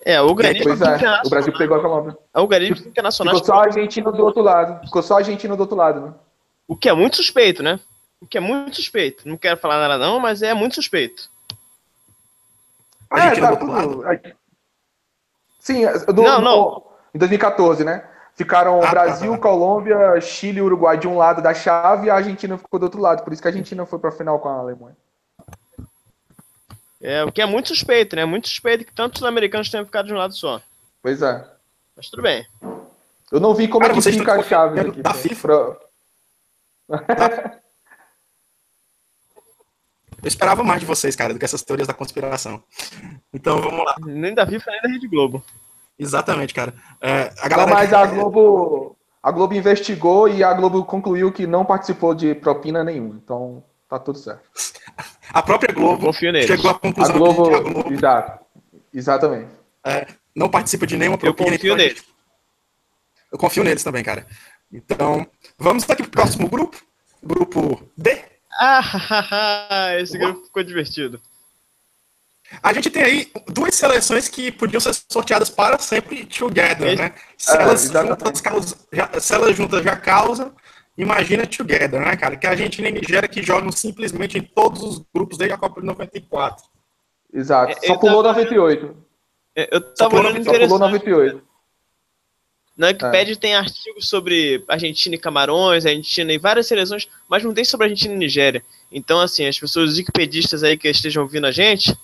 É, 0.05 0.21
o 0.21 0.25
organismo 0.25 0.63
Pois 0.63 0.81
é, 0.81 1.21
o. 1.25 1.29
Brasil 1.29 1.53
pegou 1.53 1.77
a 1.77 1.81
Colômbia. 1.81 2.17
O 2.35 2.41
organismo 2.41 2.87
internacional. 2.87 3.35
Ficou 3.35 3.45
só 3.45 3.61
a 3.61 3.65
Argentina 3.65 4.11
do 4.11 4.23
outro 4.23 4.41
lado. 4.41 4.85
Ficou 4.85 5.01
só 5.01 5.15
a 5.15 5.17
Argentina 5.19 5.55
do 5.55 5.61
outro 5.61 5.75
lado, 5.77 6.01
né? 6.01 6.13
O 6.67 6.75
que 6.75 6.89
é 6.89 6.93
muito 6.93 7.15
suspeito, 7.15 7.63
né? 7.63 7.79
O 8.19 8.27
que 8.27 8.37
é 8.37 8.41
muito 8.41 8.75
suspeito. 8.75 9.27
Não 9.27 9.37
quero 9.37 9.57
falar 9.57 9.79
nada 9.79 9.97
não, 9.97 10.19
mas 10.19 10.41
é 10.41 10.53
muito 10.53 10.75
suspeito. 10.75 11.29
A 13.09 13.19
É, 13.19 13.21
Argentina 13.23 13.47
tá 13.47 13.55
do 13.55 13.71
outro 13.71 13.89
tudo. 14.03 14.33
Sim, 15.59 15.85
do, 16.07 16.23
Não, 16.23 16.41
não. 16.41 16.83
em 17.15 17.17
2014, 17.19 17.85
né? 17.85 18.03
Ficaram 18.35 18.79
Ah, 18.79 18.85
tá, 18.85 18.89
Brasil, 18.91 19.31
tá. 19.33 19.37
Colômbia, 19.37 20.19
Chile 20.19 20.57
e 20.57 20.61
Uruguai 20.61 20.97
de 20.97 21.07
um 21.07 21.15
lado 21.15 21.41
da 21.41 21.53
chave 21.53 22.07
e 22.07 22.09
a 22.09 22.15
Argentina 22.15 22.57
ficou 22.57 22.79
do 22.79 22.83
outro 22.83 22.99
lado. 22.99 23.23
Por 23.23 23.31
isso 23.31 23.41
que 23.41 23.47
a 23.47 23.51
Argentina 23.51 23.85
foi 23.85 23.99
pra 23.99 24.11
final 24.11 24.39
com 24.39 24.49
a 24.49 24.55
Alemanha. 24.55 24.97
É, 27.03 27.23
o 27.23 27.31
que 27.31 27.41
é 27.41 27.45
muito 27.45 27.67
suspeito, 27.67 28.15
né? 28.15 28.23
Muito 28.23 28.47
suspeito 28.47 28.85
que 28.85 28.93
tantos 28.93 29.21
americanos 29.23 29.69
tenham 29.69 29.85
ficado 29.85 30.05
de 30.07 30.13
um 30.13 30.17
lado 30.17 30.33
só. 30.33 30.61
Pois 31.01 31.21
é. 31.21 31.45
Mas 31.97 32.09
tudo 32.09 32.23
bem. 32.23 32.47
Eu 33.31 33.39
não 33.41 33.53
vi 33.53 33.67
como 33.67 33.81
Cara, 33.81 33.91
é 33.91 33.95
que 33.95 34.01
vocês 34.01 34.15
fica 34.15 34.33
a 34.35 34.43
chave 34.43 34.79
aqui. 34.79 35.01
da 35.01 35.13
FIFA. 35.13 35.47
pra- 35.47 35.77
Eu 40.21 40.27
esperava 40.27 40.63
mais 40.63 40.79
de 40.79 40.85
vocês, 40.85 41.15
cara, 41.17 41.33
do 41.33 41.39
que 41.39 41.43
essas 41.43 41.63
teorias 41.63 41.87
da 41.87 41.93
conspiração. 41.93 42.63
Então 43.33 43.59
vamos 43.59 43.83
lá. 43.85 43.95
Nem 44.05 44.33
da 44.33 44.47
FIFA, 44.47 44.71
nem 44.71 44.81
da 44.81 44.87
Rede 44.89 45.07
Globo. 45.09 45.43
Exatamente, 45.99 46.53
cara. 46.53 46.73
É, 47.01 47.23
a 47.39 47.43
Não, 47.43 47.49
galera. 47.49 47.73
mas 47.73 47.93
a 47.93 48.05
Globo, 48.05 48.95
a 49.21 49.31
Globo 49.31 49.53
investigou 49.53 50.29
e 50.29 50.41
a 50.41 50.53
Globo 50.53 50.85
concluiu 50.85 51.31
que 51.33 51.45
não 51.45 51.65
participou 51.65 52.15
de 52.15 52.33
propina 52.35 52.83
nenhuma. 52.85 53.19
Então 53.21 53.61
tá 53.99 54.06
tudo 54.06 54.19
certo. 54.19 54.41
A 55.32 55.41
própria 55.41 55.73
Globo 55.73 56.06
confio 56.08 56.32
neles. 56.32 56.47
chegou 56.47 56.69
à 56.69 56.73
A 56.73 56.79
conclusão 56.79 57.17
Globo, 57.17 57.43
de 57.43 57.49
que 57.49 57.56
a 57.56 57.60
Globo 57.60 57.93
exato. 57.93 58.45
Exatamente. 58.93 59.49
é, 59.86 60.08
não 60.36 60.49
participa 60.49 60.86
de 60.88 60.97
nenhuma 60.97 61.17
Eu 61.21 61.34
confio 61.34 61.73
a 61.73 61.77
gente- 61.77 61.88
neles. 61.88 62.03
Eu 63.32 63.38
confio 63.38 63.63
neles 63.63 63.84
também, 63.84 64.03
cara. 64.03 64.27
Então, 64.71 65.25
vamos 65.58 65.89
aqui 65.89 66.03
pro 66.03 66.12
próximo 66.12 66.47
grupo. 66.47 66.79
Grupo 67.23 67.89
D. 67.97 68.21
Ah, 68.60 69.95
esse 69.99 70.17
grupo 70.17 70.43
ficou 70.45 70.63
divertido. 70.63 71.19
A 72.62 72.71
gente 72.73 72.89
tem 72.91 73.01
aí 73.01 73.32
duas 73.47 73.73
seleções 73.73 74.27
que 74.27 74.51
podiam 74.51 74.79
ser 74.79 74.93
sorteadas 75.10 75.49
para 75.49 75.79
sempre 75.79 76.25
together, 76.25 76.88
Esse- 76.89 76.95
né? 77.01 77.13
Se 77.38 77.56
elas, 77.58 77.84
exatamente. 77.86 78.19
juntas, 78.19 78.41
causa, 78.41 78.75
já, 78.91 79.10
se 79.19 79.34
elas 79.34 79.56
juntas 79.56 79.84
já 79.84 79.95
causam, 79.95 80.53
imagina 80.97 81.45
together, 81.47 81.99
né, 81.99 82.15
cara? 82.15 82.36
Que 82.38 82.47
a 82.47 82.51
Argentina 82.51 82.88
e 82.88 82.91
a 82.91 82.93
Nigéria 82.95 83.27
que 83.29 83.41
jogam 83.41 83.71
simplesmente 83.71 84.38
em 84.38 84.41
todos 84.41 84.82
os 84.84 85.03
grupos 85.13 85.38
desde 85.38 85.53
a 85.53 85.58
Copa 85.58 85.82
de 85.82 85.88
94. 85.88 86.65
Exato. 87.34 87.71
É, 87.71 87.88
Só 87.88 87.93
eu 87.93 87.99
pulou 87.99 88.21
tava- 88.23 88.39
98. 88.39 88.95
É, 89.56 89.69
Eu 89.75 89.82
Só 89.82 89.89
tava 89.95 90.10
pulou- 90.12 90.25
olhando 90.25 90.43
Só 90.43 90.51
pulou 90.51 90.65
interessante. 90.65 90.79
98. 90.79 91.43
Na 92.75 92.88
Wikipedia 92.88 93.36
tem 93.36 93.53
artigos 93.56 94.10
sobre 94.10 94.63
Argentina 94.67 95.13
e 95.15 95.19
Camarões, 95.19 95.86
Argentina 95.86 96.34
e 96.34 96.39
várias 96.39 96.65
seleções, 96.65 97.08
mas 97.29 97.43
não 97.43 97.53
tem 97.53 97.63
sobre 97.63 97.86
Argentina 97.86 98.15
e 98.15 98.17
Nigéria. 98.17 98.63
Então, 98.91 99.19
assim, 99.19 99.45
as 99.45 99.60
pessoas 99.60 99.95
wikipedistas 99.97 100.63
aí 100.63 100.75
que 100.75 100.88
estejam 100.89 101.21
ouvindo 101.21 101.45
a 101.45 101.51
gente, 101.51 101.95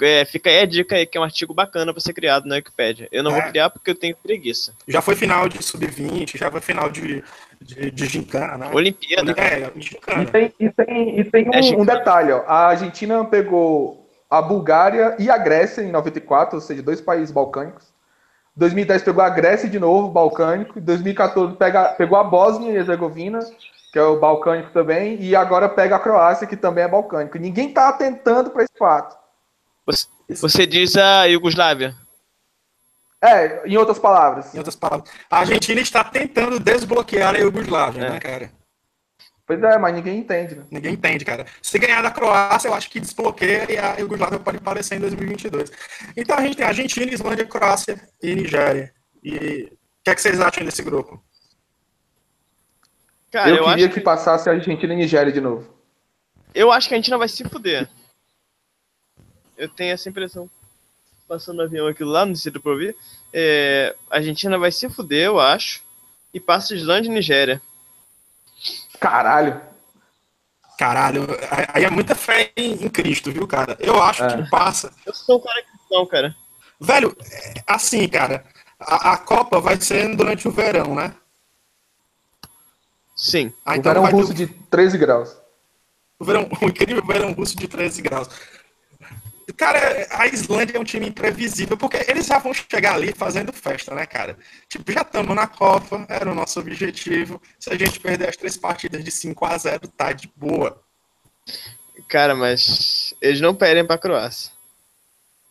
é, 0.00 0.24
fica 0.24 0.48
aí 0.50 0.60
a 0.60 0.66
dica 0.66 0.96
aí 0.96 1.06
que 1.06 1.18
é 1.18 1.20
um 1.20 1.24
artigo 1.24 1.52
bacana 1.52 1.92
para 1.92 2.00
ser 2.00 2.12
criado 2.12 2.46
na 2.46 2.56
Wikipedia. 2.56 3.08
Eu 3.12 3.22
não 3.22 3.30
É. 3.32 3.40
vou 3.40 3.50
criar 3.50 3.70
porque 3.70 3.90
eu 3.90 3.94
tenho 3.94 4.16
preguiça. 4.16 4.72
Já 4.88 5.00
foi 5.02 5.14
final 5.14 5.48
de 5.48 5.62
sub-20, 5.62 6.36
já 6.38 6.50
foi 6.50 6.60
final 6.60 6.88
de, 6.88 7.22
de, 7.60 7.90
de 7.90 8.06
gincana, 8.06 8.56
né? 8.56 8.70
Olimpíada. 8.72 9.32
É, 9.38 9.70
E 9.74 9.80
gincana. 9.80 10.24
tem, 10.26 10.52
e 10.58 10.70
tem, 10.70 11.20
e 11.20 11.24
tem 11.24 11.46
É, 11.52 11.60
um, 11.76 11.82
um 11.82 11.84
detalhe, 11.84 12.32
ó. 12.32 12.42
A 12.46 12.68
Argentina 12.68 13.24
pegou 13.24 14.08
a 14.30 14.40
Bulgária 14.40 15.14
e 15.18 15.30
a 15.30 15.36
Grécia 15.36 15.82
em 15.82 15.92
94, 15.92 16.56
ou 16.56 16.60
seja, 16.60 16.82
dois 16.82 17.00
países 17.00 17.30
balcânicos. 17.30 17.92
2010 18.56 19.02
pegou 19.02 19.22
a 19.22 19.28
Grécia 19.30 19.68
de 19.68 19.78
novo, 19.78 20.08
balcânico. 20.08 20.80
2014 20.80 21.54
pega, 21.56 21.84
pegou 21.94 22.18
a 22.18 22.24
Bósnia 22.24 22.70
e 22.72 22.76
Herzegovina, 22.76 23.40
que 23.92 23.98
é 23.98 24.02
o 24.02 24.18
balcânico 24.18 24.70
também, 24.72 25.16
e 25.22 25.36
agora 25.36 25.68
pega 25.68 25.96
a 25.96 25.98
Croácia, 25.98 26.46
que 26.46 26.56
também 26.56 26.84
é 26.84 26.88
balcânico. 26.88 27.38
Ninguém 27.38 27.72
tá 27.72 27.88
atentando 27.88 28.50
para 28.50 28.64
esse 28.64 28.72
fato. 28.78 29.16
Você, 29.86 30.06
você 30.28 30.66
diz 30.66 30.96
a 30.96 31.24
Iugoslávia. 31.24 31.94
É, 33.22 33.66
em 33.68 33.76
outras 33.76 33.98
palavras. 33.98 34.54
Em 34.54 34.58
outras 34.58 34.74
palavras, 34.74 35.08
a 35.30 35.38
Argentina 35.38 35.80
está 35.80 36.02
tentando 36.02 36.58
desbloquear 36.58 37.34
a 37.34 37.38
Iugoslávia, 37.38 38.02
É. 38.04 38.10
né, 38.10 38.20
cara? 38.20 38.52
Pois 39.46 39.62
é, 39.62 39.76
mas 39.76 39.94
ninguém 39.94 40.18
entende, 40.18 40.54
né? 40.54 40.64
Ninguém 40.70 40.94
entende, 40.94 41.24
cara. 41.24 41.46
Se 41.60 41.78
ganhar 41.78 42.00
da 42.00 42.10
Croácia, 42.10 42.68
eu 42.68 42.74
acho 42.74 42.88
que 42.88 43.00
desbloqueia 43.00 43.70
e 43.70 43.76
a 43.78 43.96
Iugoslávia 43.98 44.38
pode 44.38 44.56
aparecer 44.58 44.96
em 44.96 45.00
2022. 45.00 45.70
Então 46.16 46.38
a 46.38 46.42
gente 46.42 46.56
tem 46.56 46.64
Argentina, 46.64 47.12
Islândia, 47.12 47.44
Croácia 47.44 48.00
e 48.22 48.34
Nigéria. 48.34 48.92
E 49.22 49.68
o 49.70 50.04
que, 50.04 50.10
é 50.10 50.14
que 50.14 50.22
vocês 50.22 50.40
acham 50.40 50.64
desse 50.64 50.82
grupo? 50.82 51.22
Cara, 53.30 53.48
eu, 53.50 53.56
eu, 53.56 53.64
queria 53.64 53.86
acho 53.86 53.94
que 53.94 54.00
passasse 54.00 54.48
a 54.48 54.52
Argentina 54.52 54.94
e 54.94 54.96
Nigéria 54.96 55.32
de 55.32 55.40
novo. 55.40 55.68
Eu 56.54 56.70
acho 56.70 56.88
que 56.88 56.94
a 56.94 56.96
Argentina 56.96 57.18
vai 57.18 57.28
se 57.28 57.44
fuder. 57.48 57.88
Eu 59.62 59.68
tenho 59.68 59.92
essa 59.94 60.08
impressão. 60.08 60.50
Passando 61.28 61.60
o 61.60 61.62
avião 61.62 61.86
aqui 61.86 62.02
lá, 62.02 62.26
não 62.26 62.34
sei 62.34 62.42
se 62.42 62.50
deu 62.50 62.60
pra 62.60 62.72
ouvir. 62.72 62.96
É, 63.32 63.94
a 64.10 64.16
Argentina 64.16 64.58
vai 64.58 64.72
se 64.72 64.88
fuder, 64.90 65.26
eu 65.26 65.38
acho. 65.38 65.82
E 66.34 66.40
passa 66.40 66.74
Islândia 66.74 67.08
e 67.08 67.12
Nigéria. 67.14 67.62
Caralho. 68.98 69.60
Caralho, 70.78 71.26
aí 71.72 71.84
é 71.84 71.90
muita 71.90 72.14
fé 72.16 72.50
em, 72.56 72.72
em 72.72 72.88
Cristo, 72.88 73.30
viu, 73.30 73.46
cara? 73.46 73.76
Eu 73.78 74.02
acho 74.02 74.24
É. 74.24 74.42
que 74.42 74.50
passa. 74.50 74.92
Eu 75.06 75.14
sou 75.14 75.38
um 75.38 75.40
cara 75.40 75.62
cristão, 75.62 76.06
cara. 76.06 76.36
Velho, 76.80 77.16
é, 77.30 77.54
assim, 77.68 78.08
cara, 78.08 78.44
a, 78.80 79.12
a 79.12 79.16
Copa 79.16 79.60
vai 79.60 79.80
ser 79.80 80.16
durante 80.16 80.48
o 80.48 80.50
verão, 80.50 80.96
né? 80.96 81.14
Sim. 83.16 83.52
Ah, 83.64 83.76
o 83.78 83.82
verão 83.82 84.02
vai 84.02 84.10
ter 84.10 84.16
russo 84.16 84.34
de 84.34 84.46
13 84.48 84.98
graus. 84.98 85.36
o, 86.18 86.24
verão, 86.24 86.48
o 86.60 86.64
incrível 86.64 87.04
verão 87.06 87.32
russo 87.32 87.56
de 87.56 87.68
13 87.68 88.02
graus. 88.02 88.28
Cara, 89.56 90.06
a 90.10 90.26
Islândia 90.26 90.76
é 90.76 90.80
um 90.80 90.84
time 90.84 91.08
imprevisível, 91.08 91.76
porque 91.76 92.04
eles 92.08 92.26
já 92.26 92.38
vão 92.38 92.54
chegar 92.54 92.94
ali 92.94 93.12
fazendo 93.12 93.52
festa, 93.52 93.94
né, 93.94 94.06
cara? 94.06 94.38
Tipo, 94.68 94.90
já 94.92 95.02
estamos 95.02 95.34
na 95.34 95.46
Copa, 95.46 96.06
era 96.08 96.30
o 96.30 96.34
nosso 96.34 96.60
objetivo. 96.60 97.40
Se 97.58 97.70
a 97.70 97.76
gente 97.76 97.98
perder 98.00 98.28
as 98.28 98.36
três 98.36 98.56
partidas 98.56 99.02
de 99.04 99.10
5 99.10 99.44
a 99.44 99.58
0 99.58 99.88
tá 99.88 100.12
de 100.12 100.30
boa. 100.36 100.80
Cara, 102.08 102.34
mas 102.34 103.14
eles 103.20 103.40
não 103.40 103.54
perdem 103.54 103.86
pra 103.86 103.98
Croácia. 103.98 104.52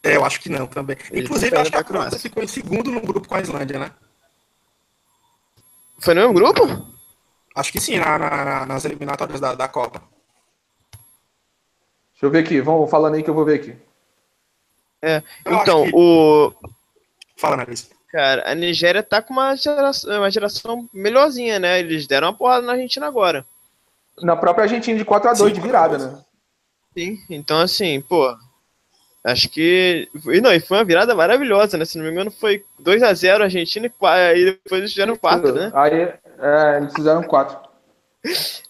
É, 0.04 0.16
eu 0.16 0.26
acho 0.26 0.40
que 0.40 0.50
não 0.50 0.66
também. 0.66 0.96
Eles 1.12 1.26
Inclusive, 1.26 1.56
eu 1.56 1.62
acho 1.62 1.72
que 1.72 1.78
a 1.78 1.84
Croácia 1.84 2.20
ficou 2.20 2.42
em 2.42 2.48
segundo 2.48 2.92
no 2.92 3.02
grupo 3.02 3.28
com 3.28 3.36
a 3.36 3.42
Islândia, 3.42 3.78
né? 3.78 3.92
Foi 6.00 6.14
no 6.14 6.22
mesmo 6.22 6.34
grupo? 6.34 6.64
Acho 7.56 7.72
que 7.72 7.80
sim, 7.80 7.98
na- 8.00 8.18
na- 8.18 8.66
nas 8.66 8.86
eliminatórias 8.86 9.40
da, 9.40 9.54
da 9.54 9.68
Copa. 9.68 10.02
Deixa 12.22 12.26
eu 12.28 12.30
ver 12.30 12.40
aqui, 12.46 12.62
vamos 12.62 12.88
falando 12.92 13.16
aí 13.16 13.24
que 13.24 13.30
eu 13.32 13.34
vou 13.34 13.44
ver 13.44 13.56
aqui. 13.56 13.76
É. 15.02 15.24
Então, 15.44 15.86
que- 15.86 15.92
o. 15.96 16.54
Fala, 17.36 17.58
Nelis. 17.58 17.90
Cara, 18.12 18.44
a 18.46 18.54
Nigéria 18.54 19.02
tá 19.02 19.24
com 19.24 19.34
uma 19.34 19.56
geração, 19.56 20.18
uma 20.20 20.30
geração 20.30 20.88
melhorzinha, 20.94 21.58
né? 21.58 21.80
Eles 21.80 22.06
deram 22.06 22.28
uma 22.28 22.34
porrada 22.38 22.64
na 22.64 22.74
Argentina 22.74 23.08
agora. 23.08 23.44
Na 24.22 24.36
própria 24.36 24.64
Argentina 24.66 24.96
de 25.00 25.04
4x2 25.04 25.48
Sim, 25.48 25.54
de 25.54 25.62
virada, 25.62 25.98
4x2. 25.98 26.12
né? 26.12 26.24
Sim, 26.96 27.18
então 27.28 27.60
assim, 27.60 28.00
pô. 28.02 28.38
Acho 29.24 29.50
que. 29.50 30.08
E 30.28 30.42
não, 30.42 30.54
e 30.54 30.60
foi 30.60 30.78
uma 30.78 30.84
virada 30.86 31.16
maravilhosa, 31.16 31.76
né? 31.76 31.86
Se 31.86 31.98
não 31.98 32.06
me 32.06 32.12
engano, 32.12 32.30
foi 32.30 32.64
2x0 32.80 33.42
Argentina 33.42 33.88
e 33.88 34.06
aí 34.06 34.46
depois 34.46 34.80
eles 34.82 34.92
fizeram 34.92 35.16
4, 35.16 35.54
né? 35.54 35.72
Aí 35.74 36.02
é, 36.38 36.78
eles 36.78 36.94
fizeram 36.94 37.24
4. 37.24 37.71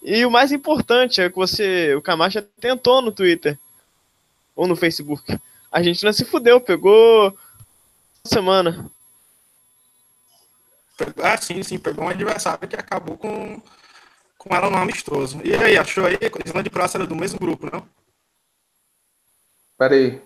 E 0.02 0.24
o 0.24 0.30
mais 0.30 0.50
importante 0.52 1.20
é 1.20 1.28
que 1.28 1.36
você. 1.36 1.94
O 1.94 2.02
Camacho 2.02 2.42
tentou 2.60 3.02
no 3.02 3.12
Twitter. 3.12 3.58
Ou 4.56 4.66
no 4.66 4.76
Facebook. 4.76 5.32
A 5.70 5.78
Argentina 5.78 6.12
se 6.12 6.24
fudeu, 6.24 6.60
pegou. 6.60 7.36
Semana. 8.24 8.90
Ah, 11.22 11.36
sim, 11.36 11.62
sim, 11.62 11.78
pegou 11.78 12.04
um 12.04 12.08
adversário 12.08 12.68
que 12.68 12.76
acabou 12.76 13.16
com, 13.16 13.60
com 14.38 14.54
ela 14.54 14.70
no 14.70 14.76
amistoso. 14.76 15.40
E 15.42 15.54
aí, 15.54 15.76
achou 15.76 16.06
aí? 16.06 16.16
A 16.16 16.48
Islândia 16.48 16.68
e 16.68 16.72
Croácia 16.72 16.98
era 16.98 17.06
do 17.06 17.16
mesmo 17.16 17.38
grupo, 17.38 17.68
não? 17.72 17.86
Pera 19.76 19.94
aí. 19.94 20.22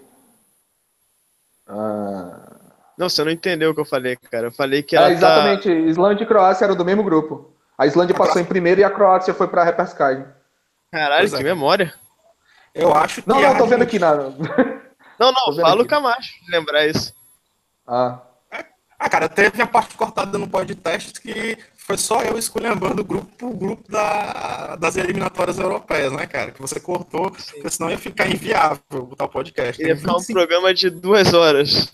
Ah, 1.67 2.61
Não, 2.99 3.09
você 3.09 3.25
não 3.25 3.31
entendeu 3.31 3.71
o 3.71 3.75
que 3.75 3.81
eu 3.81 3.87
falei, 3.87 4.17
cara. 4.17 4.49
Eu 4.49 4.53
falei 4.53 4.83
que 4.83 4.95
ela 4.97 5.07
é, 5.07 5.11
tá. 5.11 5.15
exatamente. 5.17 5.69
Islândia 5.71 6.25
e 6.25 6.27
Croácia 6.27 6.65
eram 6.65 6.77
do 6.77 6.85
mesmo 6.85 7.03
grupo. 7.03 7.56
A 7.79 7.87
Islândia 7.87 8.15
passou 8.15 8.41
em 8.41 8.45
primeiro 8.45 8.81
e 8.81 8.85
a 8.85 8.91
Croácia 8.91 9.35
foi 9.35 9.49
pra 9.49 9.65
repescagem. 9.65 10.25
Caralho, 10.91 11.21
Pois 11.23 11.35
é. 11.35 11.37
que 11.39 11.45
memória. 11.45 11.93
Eu 12.75 12.95
acho 12.95 13.23
que. 13.23 13.29
Não, 13.29 13.39
a 13.39 13.43
não, 13.43 13.59
tô 13.59 13.67
vendo 13.67 13.83
aqui 13.83 13.99
na. 13.99 14.15
Não, 14.15 15.33
não, 15.33 15.57
fala 15.57 15.83
o. 15.83 15.87
Camacho, 15.87 16.31
lembrar 16.51 16.87
isso. 16.87 17.15
Ah, 17.87 18.21
Ah, 18.99 19.09
cara, 19.09 19.29
teve 19.29 19.61
a 19.63 19.67
parte 19.67 19.95
cortada 19.95 20.37
no 20.39 20.49
podcast 20.49 21.21
que 21.21 21.57
foi 21.77 21.97
só 21.97 22.23
eu 22.23 22.37
esculhambando 22.37 23.03
o 23.03 23.05
grupo, 23.05 23.47
o 23.47 23.57
grupo 23.57 23.91
da, 23.91 24.75
das 24.77 24.97
eliminatórias 24.97 25.59
europeias, 25.59 26.13
né, 26.13 26.27
cara? 26.27 26.51
Que 26.51 26.61
você 26.61 26.81
cortou, 26.81 27.31
porque 27.31 27.71
senão 27.71 27.91
ia 27.91 27.99
ficar 27.99 28.27
inviável 28.29 28.81
botar 28.91 29.25
o 29.27 29.29
podcast. 29.29 29.81
Ia 29.83 29.97
ficar 29.97 30.13
um 30.13 30.19
25 30.19 30.33
programa 30.39 30.75
de 30.75 30.91
duas 30.91 31.33
horas. 31.33 31.93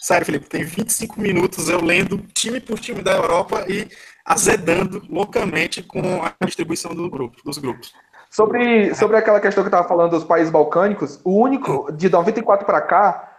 Sério, 0.00 0.26
Felipe, 0.26 0.46
tem 0.48 0.64
25 0.64 1.18
minutos 1.20 1.68
eu 1.68 1.82
lendo 1.82 2.18
time 2.34 2.60
por 2.60 2.78
time 2.78 3.02
da 3.02 3.12
Europa 3.12 3.64
e 3.68 3.88
azedando 4.24 5.02
loucamente 5.08 5.82
com 5.82 6.00
a 6.24 6.32
distribuição 6.46 6.94
do 6.94 7.10
grupo, 7.10 7.36
dos 7.44 7.58
grupos. 7.58 7.92
Sobre, 8.30 8.94
sobre 8.94 9.16
aquela 9.16 9.38
questão 9.40 9.62
que 9.62 9.68
eu 9.68 9.70
estava 9.70 9.86
falando 9.86 10.10
dos 10.12 10.24
países 10.24 10.50
balcânicos, 10.50 11.20
o 11.22 11.38
único, 11.38 11.92
de 11.92 12.08
94 12.08 12.66
para 12.66 12.80
cá, 12.80 13.30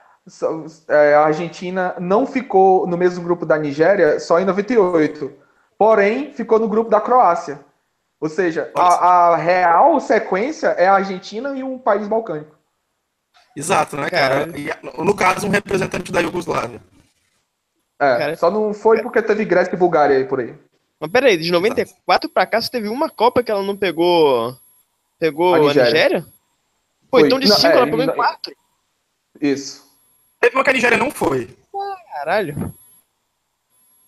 é, 0.88 1.16
a 1.16 1.26
Argentina 1.26 1.96
não 2.00 2.26
ficou 2.26 2.88
no 2.88 2.98
mesmo 2.98 3.24
grupo 3.24 3.46
da 3.46 3.58
Nigéria 3.58 4.20
só 4.20 4.40
em 4.40 4.46
98. 4.46 5.34
Porém, 5.78 6.34
ficou 6.34 6.60
no 6.60 6.68
grupo 6.68 6.90
da 6.90 7.02
Croácia. 7.02 7.60
Ou 8.20 8.30
seja, 8.30 8.72
a, 8.76 9.32
a 9.34 9.36
real 9.36 10.00
sequência 10.00 10.68
é 10.70 10.88
a 10.88 10.96
Argentina 10.96 11.56
e 11.58 11.62
um 11.62 11.78
país 11.78 12.08
balcânico. 12.08 12.56
Exato, 13.56 13.98
né, 13.98 14.10
cara? 14.10 14.48
E, 14.58 14.70
no 15.04 15.16
caso, 15.16 15.46
um 15.46 15.50
representante 15.50 16.12
da 16.12 16.22
Iugoslávia. 16.22 16.82
É, 18.00 18.18
Cara- 18.18 18.36
só 18.38 18.50
não 18.50 18.74
foi 18.74 19.02
porque 19.02 19.22
teve 19.22 19.46
Grécia 19.46 19.76
e 19.76 19.78
Bulgária 19.78 20.18
aí 20.18 20.26
por 20.26 20.40
aí. 20.40 20.54
Mas 21.00 21.12
peraí, 21.12 21.38
de 21.38 21.52
94 21.52 22.30
pra 22.30 22.46
cá, 22.46 22.62
você 22.62 22.70
teve 22.70 22.88
uma 22.88 23.10
Copa 23.10 23.44
que 23.44 23.52
ela 23.52 23.64
não 23.64 23.76
pegou. 23.76 24.56
Pegou 25.20 25.54
A 25.54 25.58
a 25.58 25.60
Nigéria. 25.62 25.92
Nigéria? 25.92 26.22
Pô, 27.10 27.20
Foi. 27.20 27.28
então 27.28 27.40
de 27.40 27.48
Não, 27.48 27.56
5 27.56 27.68
é, 27.68 27.76
ela 27.78 27.86
pegou 27.86 28.04
em 28.04 28.08
não- 28.08 28.16
4. 28.16 28.56
Isso. 29.42 29.86
Teve 30.40 30.56
uma 30.56 30.64
que 30.64 30.70
a 30.70 30.74
Nigéria 30.74 30.98
não 30.98 31.12
foi. 31.12 31.58
Caralho. 32.14 32.74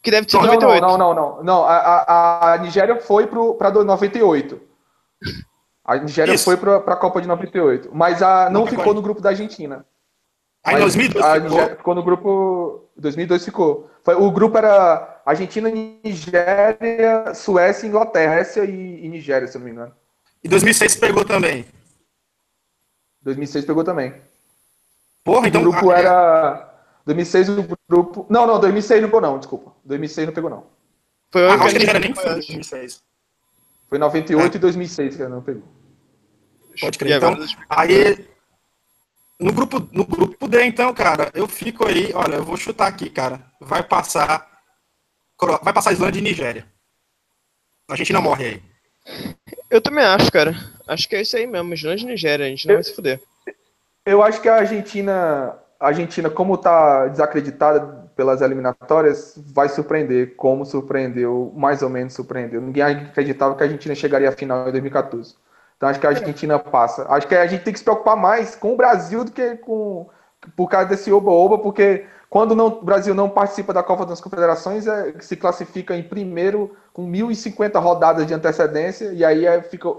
Que 0.02 0.12
deve 0.12 0.30
ser 0.30 0.38
Não, 0.38 0.46
98. 0.46 0.82
não, 0.82 0.98
não, 0.98 1.14
não, 1.14 1.16
não. 1.38 1.44
não 1.44 1.66
a, 1.66 1.76
a, 1.78 2.54
a 2.54 2.58
Nigéria 2.60 3.00
foi 3.02 3.28
para 3.28 3.72
98. 3.72 4.62
A 5.84 5.98
Nigéria 5.98 6.34
Isso. 6.34 6.46
foi 6.46 6.56
para 6.58 6.78
a 6.78 6.96
Copa 6.96 7.22
de 7.22 7.28
98. 7.28 7.90
Mas 7.94 8.22
a, 8.22 8.50
não 8.50 8.62
Não 8.62 8.68
ficou 8.68 8.94
no 8.94 9.02
grupo 9.02 9.22
da 9.22 9.30
Argentina. 9.30 9.86
Aí 10.68 10.76
em 10.76 10.80
Mas 10.80 10.96
2002 10.96 11.26
a 11.26 11.34
ficou. 11.34 11.50
Nigéria 11.50 11.76
ficou 11.78 11.96
no 11.96 12.04
grupo. 12.04 12.90
2002 12.98 13.46
ficou. 13.46 13.90
Foi, 14.04 14.16
o 14.16 14.30
grupo 14.32 14.58
era 14.58 15.22
Argentina, 15.26 15.70
Nigéria, 15.70 17.34
Suécia 17.34 17.86
e 17.86 17.90
Inglaterra. 17.90 18.36
Essa 18.36 18.66
e, 18.66 19.06
e 19.06 19.08
Nigéria, 19.08 19.48
se 19.48 19.56
eu 19.56 19.60
não 19.60 19.66
me 19.66 19.72
engano. 19.72 19.94
E 20.44 20.50
2006 20.50 20.98
pegou 20.98 21.24
também. 21.24 21.66
2006 23.22 23.64
pegou 23.64 23.84
também. 23.86 24.14
Porra, 25.24 25.48
então. 25.48 25.62
o 25.62 25.72
grupo 25.72 25.90
ah, 25.90 25.98
era. 25.98 26.74
2006 27.06 27.50
o 27.50 27.68
grupo. 27.90 28.26
Não, 28.30 28.46
não, 28.46 28.60
2006 28.60 29.02
não 29.02 29.08
pegou, 29.08 29.22
não, 29.22 29.38
desculpa. 29.40 29.72
2006 29.86 30.28
não 30.28 30.34
pegou, 30.34 30.50
não. 30.50 30.66
Foi 31.32 31.48
Ah, 31.48 31.54
acho 31.54 31.76
que 31.76 31.80
nem 32.00 32.14
foi, 32.14 32.24
foi 32.24 32.32
em 32.32 32.38
acho. 32.40 32.48
2006. 32.48 33.02
Foi 33.88 33.98
98 33.98 34.56
e 34.56 34.60
2006 34.60 35.16
que 35.16 35.22
ela 35.22 35.34
não 35.34 35.42
pegou. 35.42 35.64
Pode 36.78 36.98
E 36.98 37.00
crer. 37.00 37.18
Então, 37.18 37.38
aí. 37.70 38.27
No 39.40 39.54
grupo, 39.54 39.88
no 39.92 40.04
grupo 40.04 40.48
D, 40.48 40.64
então, 40.64 40.92
cara, 40.94 41.30
eu 41.34 41.48
fico 41.48 41.88
aí. 41.88 42.12
Olha, 42.14 42.36
eu 42.36 42.44
vou 42.44 42.58
chutar 42.58 42.88
aqui, 42.88 43.10
cara. 43.10 43.40
Vai 43.62 43.84
passar. 43.84 44.50
Vai 45.62 45.74
passar 45.74 45.92
Islândia 45.92 46.20
e 46.20 46.24
Nigéria. 46.24 46.66
A 47.90 47.96
gente 47.96 48.12
não 48.12 48.22
morre 48.22 48.46
aí. 48.46 48.64
Eu 49.70 49.80
também 49.80 50.04
acho, 50.04 50.32
cara. 50.32 50.56
Acho 50.88 51.08
que 51.08 51.16
é 51.16 51.22
isso 51.22 51.38
aí 51.38 51.46
mesmo. 51.46 51.74
Islândia 51.74 52.04
e 52.04 52.08
Nigéria, 52.08 52.46
a 52.46 52.50
gente 52.50 52.68
não 52.68 52.76
vai 52.76 52.84
se 52.84 52.96
fuder. 52.96 53.22
Eu 54.04 54.24
acho 54.24 54.42
que 54.42 54.50
a 54.50 54.56
Argentina, 54.56 55.56
a 55.80 55.88
Argentina, 55.88 56.30
como 56.30 56.56
está 56.56 57.08
desacreditada 57.08 58.10
pelas 58.16 58.42
eliminatórias, 58.42 59.38
vai 59.54 59.70
surpreender, 59.70 60.36
como 60.36 60.66
surpreendeu, 60.66 61.54
mais 61.56 61.84
ou 61.84 61.90
menos 61.90 62.14
surpreendeu. 62.14 62.60
Ninguém 62.60 62.84
acreditava 62.84 63.56
que 63.56 63.62
a 63.62 63.66
Argentina 63.68 63.94
chegaria 63.94 64.30
à 64.30 64.32
final 64.32 64.68
em 64.68 64.72
2014. 64.72 65.36
Então 65.78 65.90
acho 65.90 66.00
que 66.00 66.08
a 66.08 66.10
Argentina 66.10 66.58
passa. 66.60 67.06
Acho 67.10 67.28
que 67.28 67.36
a 67.36 67.46
gente 67.48 67.64
tem 67.64 67.72
que 67.72 67.80
se 67.80 67.86
preocupar 67.86 68.18
mais 68.18 68.56
com 68.56 68.74
o 68.74 68.78
Brasil 68.78 69.24
do 69.24 69.32
que 69.32 69.56
com 69.58 70.10
por 70.56 70.70
causa 70.70 70.88
desse 70.90 71.12
oba-oba, 71.12 71.60
porque 71.60 72.06
quando 72.30 72.56
não- 72.56 72.68
o 72.68 72.84
Brasil 72.84 73.14
não 73.14 73.30
participa 73.30 73.74
da 73.74 73.84
Copa 73.84 74.06
das 74.06 74.22
Confederações, 74.22 74.88
é, 74.88 75.14
se 75.20 75.36
classifica 75.36 75.96
em 75.96 76.04
primeiro 76.04 76.76
com 76.94 77.06
1.050 77.06 77.80
rodadas 77.80 78.26
de 78.26 78.34
antecedência, 78.34 79.12
e 79.14 79.26
aí 79.26 79.46
é, 79.46 79.62
fica, 79.62 79.90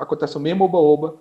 acontece 0.00 0.36
o 0.36 0.40
mesmo 0.40 0.64
oba-oba 0.64 1.16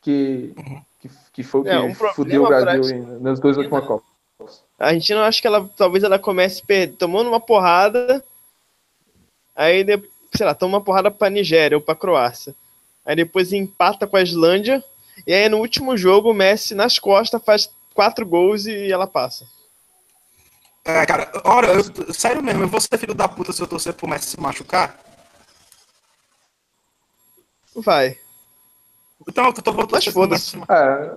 que, 0.00 0.54
que, 1.00 1.10
que 1.32 1.42
foi 1.42 1.60
o 1.60 1.64
que 1.64 1.70
É, 1.70 1.80
um 1.80 1.94
fudeu 1.94 2.44
o 2.44 2.48
Brasil 2.48 2.82
em, 2.90 3.20
nas 3.20 3.38
duas 3.40 3.56
últimas 3.56 3.84
Copas. 3.84 4.06
A 4.78 4.86
Argentina, 4.88 5.20
eu 5.20 5.24
acho 5.24 5.40
que 5.40 5.46
ela 5.46 5.68
talvez 5.76 6.04
ela 6.04 6.18
comece 6.18 6.62
per- 6.64 6.92
tomando 6.94 7.28
uma 7.28 7.40
porrada, 7.40 8.22
aí, 9.54 9.84
sei 10.34 10.46
lá, 10.46 10.54
toma 10.54 10.78
uma 10.78 10.84
porrada 10.84 11.10
pra 11.10 11.30
Nigéria 11.30 11.76
ou 11.76 11.82
pra 11.82 11.94
Croácia. 11.94 12.54
Aí 13.06 13.14
depois 13.16 13.52
empata 13.52 14.06
com 14.06 14.16
a 14.16 14.22
Islândia, 14.22 14.82
e 15.26 15.32
aí 15.32 15.48
no 15.48 15.58
último 15.58 15.96
jogo 15.96 16.30
o 16.30 16.34
Messi 16.34 16.74
nas 16.74 16.98
costas 16.98 17.42
faz 17.44 17.70
quatro 17.94 18.26
gols 18.26 18.66
e 18.66 18.90
ela 18.92 19.06
passa. 19.06 19.46
É, 20.84 21.04
cara, 21.06 21.30
olha, 21.44 21.68
eu- 21.68 22.12
sério 22.12 22.42
mesmo, 22.42 22.62
eu 22.62 22.68
vou 22.68 22.80
ser 22.80 22.98
filho 22.98 23.14
da 23.14 23.26
puta 23.28 23.52
se 23.52 23.60
eu 23.62 23.66
torcer 23.66 23.92
pro 23.94 24.08
Messi 24.08 24.30
se 24.30 24.40
machucar. 24.40 24.98
Vai. 27.76 28.18
Então 29.28 29.46
eu 29.46 29.52
tô 29.52 29.72
vou 29.72 29.86
torcer 29.86 30.12
Mas 30.14 30.14
pro 30.14 30.28
Messi 30.28 30.50
se 30.50 30.58
É. 30.72 31.16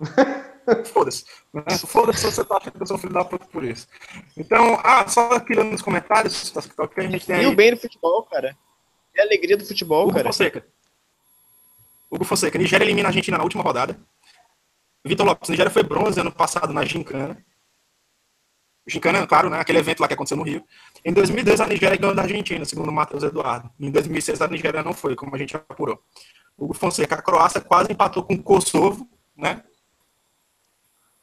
Foda-se. 0.86 1.24
Foda-se 1.88 2.20
se 2.20 2.26
você 2.32 2.44
tá 2.44 2.56
achando 2.56 2.74
que 2.74 2.82
eu 2.82 2.86
sou 2.86 2.96
filho 2.98 3.12
da 3.12 3.24
puta 3.24 3.44
por 3.46 3.64
isso. 3.64 3.88
Então, 4.36 4.78
ah, 4.84 5.06
só 5.08 5.32
aqui 5.32 5.54
nos 5.56 5.82
comentários, 5.82 6.50
tá, 6.52 6.62
tá, 6.62 6.86
que 6.88 7.00
a 7.00 7.02
gente 7.08 7.26
tem 7.26 7.42
E 7.42 7.46
o 7.46 7.50
aí. 7.50 7.56
bem 7.56 7.72
do 7.72 7.76
futebol, 7.80 8.22
cara. 8.24 8.56
E 9.14 9.20
a 9.20 9.24
alegria 9.24 9.56
do 9.56 9.66
futebol, 9.66 10.10
cara. 10.12 10.30
Hugo 12.12 12.24
Fonseca. 12.24 12.58
Nigéria 12.58 12.84
elimina 12.84 13.08
a 13.08 13.10
Argentina 13.10 13.38
na 13.38 13.44
última 13.44 13.62
rodada. 13.62 13.98
Vitor 15.04 15.26
Lopes. 15.26 15.48
Nigéria 15.48 15.70
foi 15.70 15.82
bronze 15.82 16.20
ano 16.20 16.30
passado 16.30 16.72
na 16.72 16.84
Gincana. 16.84 17.42
Gincana, 18.86 19.26
claro, 19.26 19.48
né? 19.48 19.58
Aquele 19.58 19.78
evento 19.78 20.00
lá 20.00 20.08
que 20.08 20.14
aconteceu 20.14 20.36
no 20.36 20.42
Rio. 20.42 20.62
Em 21.04 21.12
2002, 21.12 21.60
a 21.60 21.66
Nigéria 21.66 21.96
ganhou 21.96 22.14
da 22.14 22.22
Argentina, 22.22 22.64
segundo 22.64 22.90
o 22.90 22.92
Matheus 22.92 23.22
Eduardo. 23.22 23.70
Em 23.80 23.90
2006, 23.90 24.42
a 24.42 24.48
Nigéria 24.48 24.82
não 24.82 24.92
foi, 24.92 25.16
como 25.16 25.34
a 25.34 25.38
gente 25.38 25.56
apurou. 25.56 26.02
Hugo 26.58 26.74
Fonseca. 26.74 27.14
A 27.14 27.22
Croácia 27.22 27.60
quase 27.60 27.92
empatou 27.92 28.22
com 28.22 28.34
o 28.34 28.42
Kosovo, 28.42 29.08
né? 29.36 29.62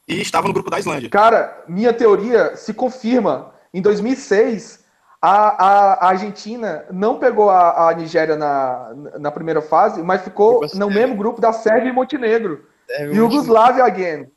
e 0.10 0.20
estava 0.22 0.48
no 0.48 0.54
grupo 0.54 0.72
da 0.72 0.80
Islândia. 0.80 1.10
Cara, 1.10 1.64
minha 1.68 1.94
teoria 1.94 2.56
se 2.56 2.74
confirma. 2.74 3.54
Em 3.72 3.82
2006, 3.82 4.79
a, 5.22 5.66
a, 5.66 5.94
a 5.94 6.10
Argentina 6.10 6.86
não 6.92 7.20
pegou 7.20 7.50
a, 7.50 7.90
a 7.90 7.94
Nigéria 7.94 8.36
na, 8.38 8.94
na 9.20 9.32
primeira 9.32 9.62
fase, 9.62 10.02
mas 10.02 10.22
ficou 10.22 10.62
Ficou 10.64 10.80
no 10.80 10.86
sério. 10.86 10.94
mesmo 10.94 11.16
grupo 11.16 11.42
da 11.42 11.52
Sérvia 11.52 11.90
e 11.90 11.94
Montenegro. 11.94 12.66
É, 12.90 13.04
Yugoslávia 13.06 13.84
again. 13.84 14.32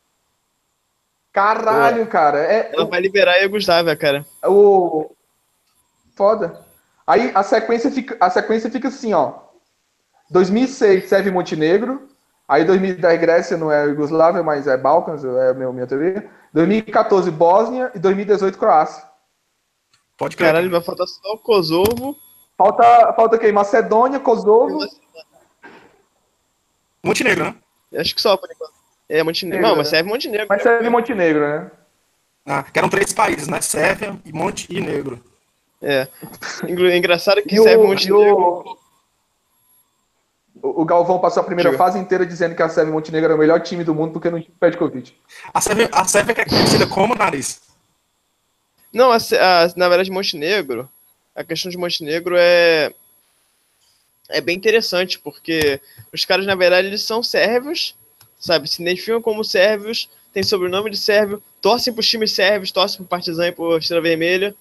Caralho, 1.33 2.07
cara. 2.07 2.39
É, 2.41 2.73
Ela 2.75 2.85
vai 2.87 3.01
liberar 3.01 3.33
a 3.33 3.39
Yugoslávia, 3.39 3.97
cara. 3.97 4.27
o 4.45 5.11
foda. 6.15 6.61
Aí 7.07 7.33
a 7.35 7.43
sequência 7.43 7.91
fica, 7.91 8.17
a 8.21 8.29
sequência 8.29 8.71
fica 8.71 8.89
assim, 8.89 9.15
ó. 9.15 9.35
2006 10.31 11.09
Sérvia 11.09 11.31
e 11.31 11.33
Montenegro. 11.33 12.09
Aí 12.47 12.65
2010 12.65 13.21
Grécia 13.21 13.57
não 13.57 13.73
é 13.73 13.85
Yugoslávia, 13.87 14.43
mas 14.43 14.67
é 14.67 14.77
Balcãs, 14.77 15.25
é 15.25 15.51
a 15.51 15.55
minha 15.55 15.87
teoria. 15.87 16.29
2014 16.53 17.31
Bósnia 17.31 17.91
e 17.95 17.99
2018 17.99 18.59
Croácia. 18.59 19.12
Pode 20.17 20.37
crer. 20.37 20.47
Caralho, 20.49 20.71
vai 20.71 20.81
faltar 20.81 21.07
só 21.07 21.33
o 21.35 21.39
Kosovo. 21.39 22.17
Falta, 22.57 23.13
falta 23.15 23.39
quem? 23.39 23.51
Macedônia, 23.53 24.21
Kosovo. 24.21 24.79
Montenegro, 27.03 27.45
né? 27.45 27.55
Acho 28.01 28.15
que 28.15 28.23
só, 28.23 28.37
por 28.37 28.51
enquanto. 28.51 28.73
É, 29.09 29.23
Montenegro. 29.23 29.63
Não, 29.67 29.77
mas 29.77 29.89
serve 29.89 30.09
Montenegro. 30.09 30.47
Mas 30.49 30.63
Sérvia 30.63 30.87
e 30.87 30.91
Montenegro, 30.91 31.41
né? 31.41 31.71
Ah, 32.47 32.63
que 32.63 32.79
eram 32.79 32.89
três 32.89 33.13
países, 33.13 33.49
né? 33.49 33.61
Sérvia, 33.61 34.17
Montenegro. 34.33 35.23
É. 35.83 36.07
Engra- 36.69 36.97
Engraçado 36.97 37.43
que 37.43 37.55
E 37.57 37.63
serve 37.63 37.85
e 37.85 37.87
Montenegro. 37.87 38.79
o, 40.63 40.83
o 40.83 40.85
Galvão 40.85 41.19
passou 41.19 41.41
a 41.43 41.45
primeira 41.45 41.71
Diga. 41.71 41.83
fase 41.83 41.99
inteira 41.99 42.25
dizendo 42.25 42.55
que 42.55 42.63
a 42.63 42.69
Sérvia 42.69 42.91
e 42.91 42.95
Montenegro 42.95 43.27
era 43.27 43.35
o 43.35 43.39
melhor 43.39 43.61
time 43.61 43.83
do 43.85 43.95
mundo 43.95 44.13
porque 44.13 44.31
não 44.31 44.41
tinha 44.41 44.55
Petkovic. 44.61 45.13
A 45.53 45.61
Sérvia, 45.61 45.89
a 45.93 46.05
Sérvia 46.05 46.35
que 46.35 46.41
é 46.41 46.45
conhecida 46.47 46.87
como 46.87 47.15
nariz. 47.15 47.61
Não, 48.93 49.11
a, 49.13 49.17
a- 49.17 49.73
na 49.77 49.89
verdade, 49.89 50.11
Montenegro, 50.11 50.89
a 51.35 51.43
questão 51.45 51.71
de 51.71 51.79
Montenegro 51.79 52.37
é 52.39 52.93
é 54.29 54.41
bem 54.41 54.57
interessante, 54.57 55.19
porque 55.19 55.81
os 56.13 56.25
caras, 56.25 56.47
na 56.47 56.55
verdade, 56.55 56.87
eles 56.89 57.03
são 57.03 57.23
sérvios, 57.23 57.95
sabe? 58.41 58.67
Se 58.69 58.81
identificam 58.81 59.21
como 59.21 59.45
sérvios, 59.45 60.09
têm 60.33 60.43
sobrenome 60.43 60.91
de 60.91 60.97
sérvio, 60.97 61.43
torcem 61.61 61.93
pros 61.93 62.09
times 62.09 62.33
sérvios, 62.33 62.73
torcem 62.73 62.99
pro 62.99 63.07
Partizan 63.07 63.49
e 63.49 63.53
pro 63.53 63.77
Estrela 63.77 64.01
Vermelha, 64.03 64.55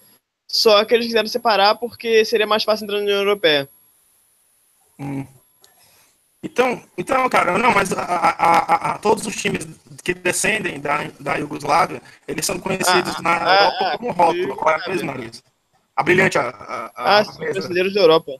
só 0.48 0.84
que 0.84 0.94
eles 0.94 1.06
quiseram 1.08 1.28
separar 1.30 1.76
porque 1.76 2.26
seria 2.26 2.46
mais 2.46 2.64
fácil 2.64 2.84
entrar 2.84 2.98
na 2.98 3.04
União 3.04 3.20
Europeia. 3.20 3.70
Hum. 5.00 5.26
Então, 6.44 6.84
então, 6.98 7.30
cara, 7.30 7.58
não, 7.58 7.72
mas 7.72 7.94
a, 7.94 8.02
a- 8.02 8.30
a- 8.30 8.92
a- 8.96 8.98
todos 8.98 9.26
os 9.26 9.36
times 9.36 9.66
que 10.02 10.14
descendem 10.14 10.80
da, 10.80 11.08
da 11.20 11.36
Iugoslávia, 11.36 12.02
eles 12.28 12.46
são 12.46 12.60
conhecidos 12.60 13.16
Ah, 13.18 13.22
na 13.22 13.38
ah, 13.38 13.54
Europa 13.56 13.78
ah, 13.86 13.98
como 13.98 14.12
rótulo. 14.12 14.54
ah, 14.54 14.56
Qual 14.58 14.76
é 14.76 14.82
ah, 14.84 14.90
mesmo, 14.90 15.08
nariz? 15.08 15.44
A 15.96 16.04
brilhante, 16.04 16.38
a, 16.38 16.50
a, 16.50 16.86
a, 16.96 17.18
Ah, 17.20 17.24
são 17.26 17.36
brasileiros 17.46 17.94
da 17.94 18.02
Europa. 18.02 18.32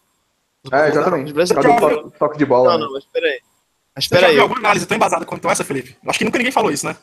É, 0.72 0.88
exatamente. 0.90 1.34
Do 1.34 1.46
to- 1.46 2.12
toque 2.20 2.38
de 2.38 2.46
bola. 2.46 2.72
Não, 2.74 2.80
né? 2.80 2.86
não, 2.86 2.94
mas 2.94 3.06
peraí. 3.06 3.40
Mas 3.96 4.06
Você 4.06 4.16
já 4.16 4.22
peraí. 4.22 4.34
viu 4.36 4.44
alguma 4.44 4.60
análise 4.60 4.86
tão 4.86 4.96
embasada 4.96 5.26
quanto 5.26 5.50
essa, 5.50 5.64
Felipe? 5.64 5.98
Acho 6.08 6.20
que 6.20 6.26
nunca 6.26 6.38
ninguém 6.38 6.52
falou 6.52 6.72
isso, 6.72 6.86
né? 6.86 6.96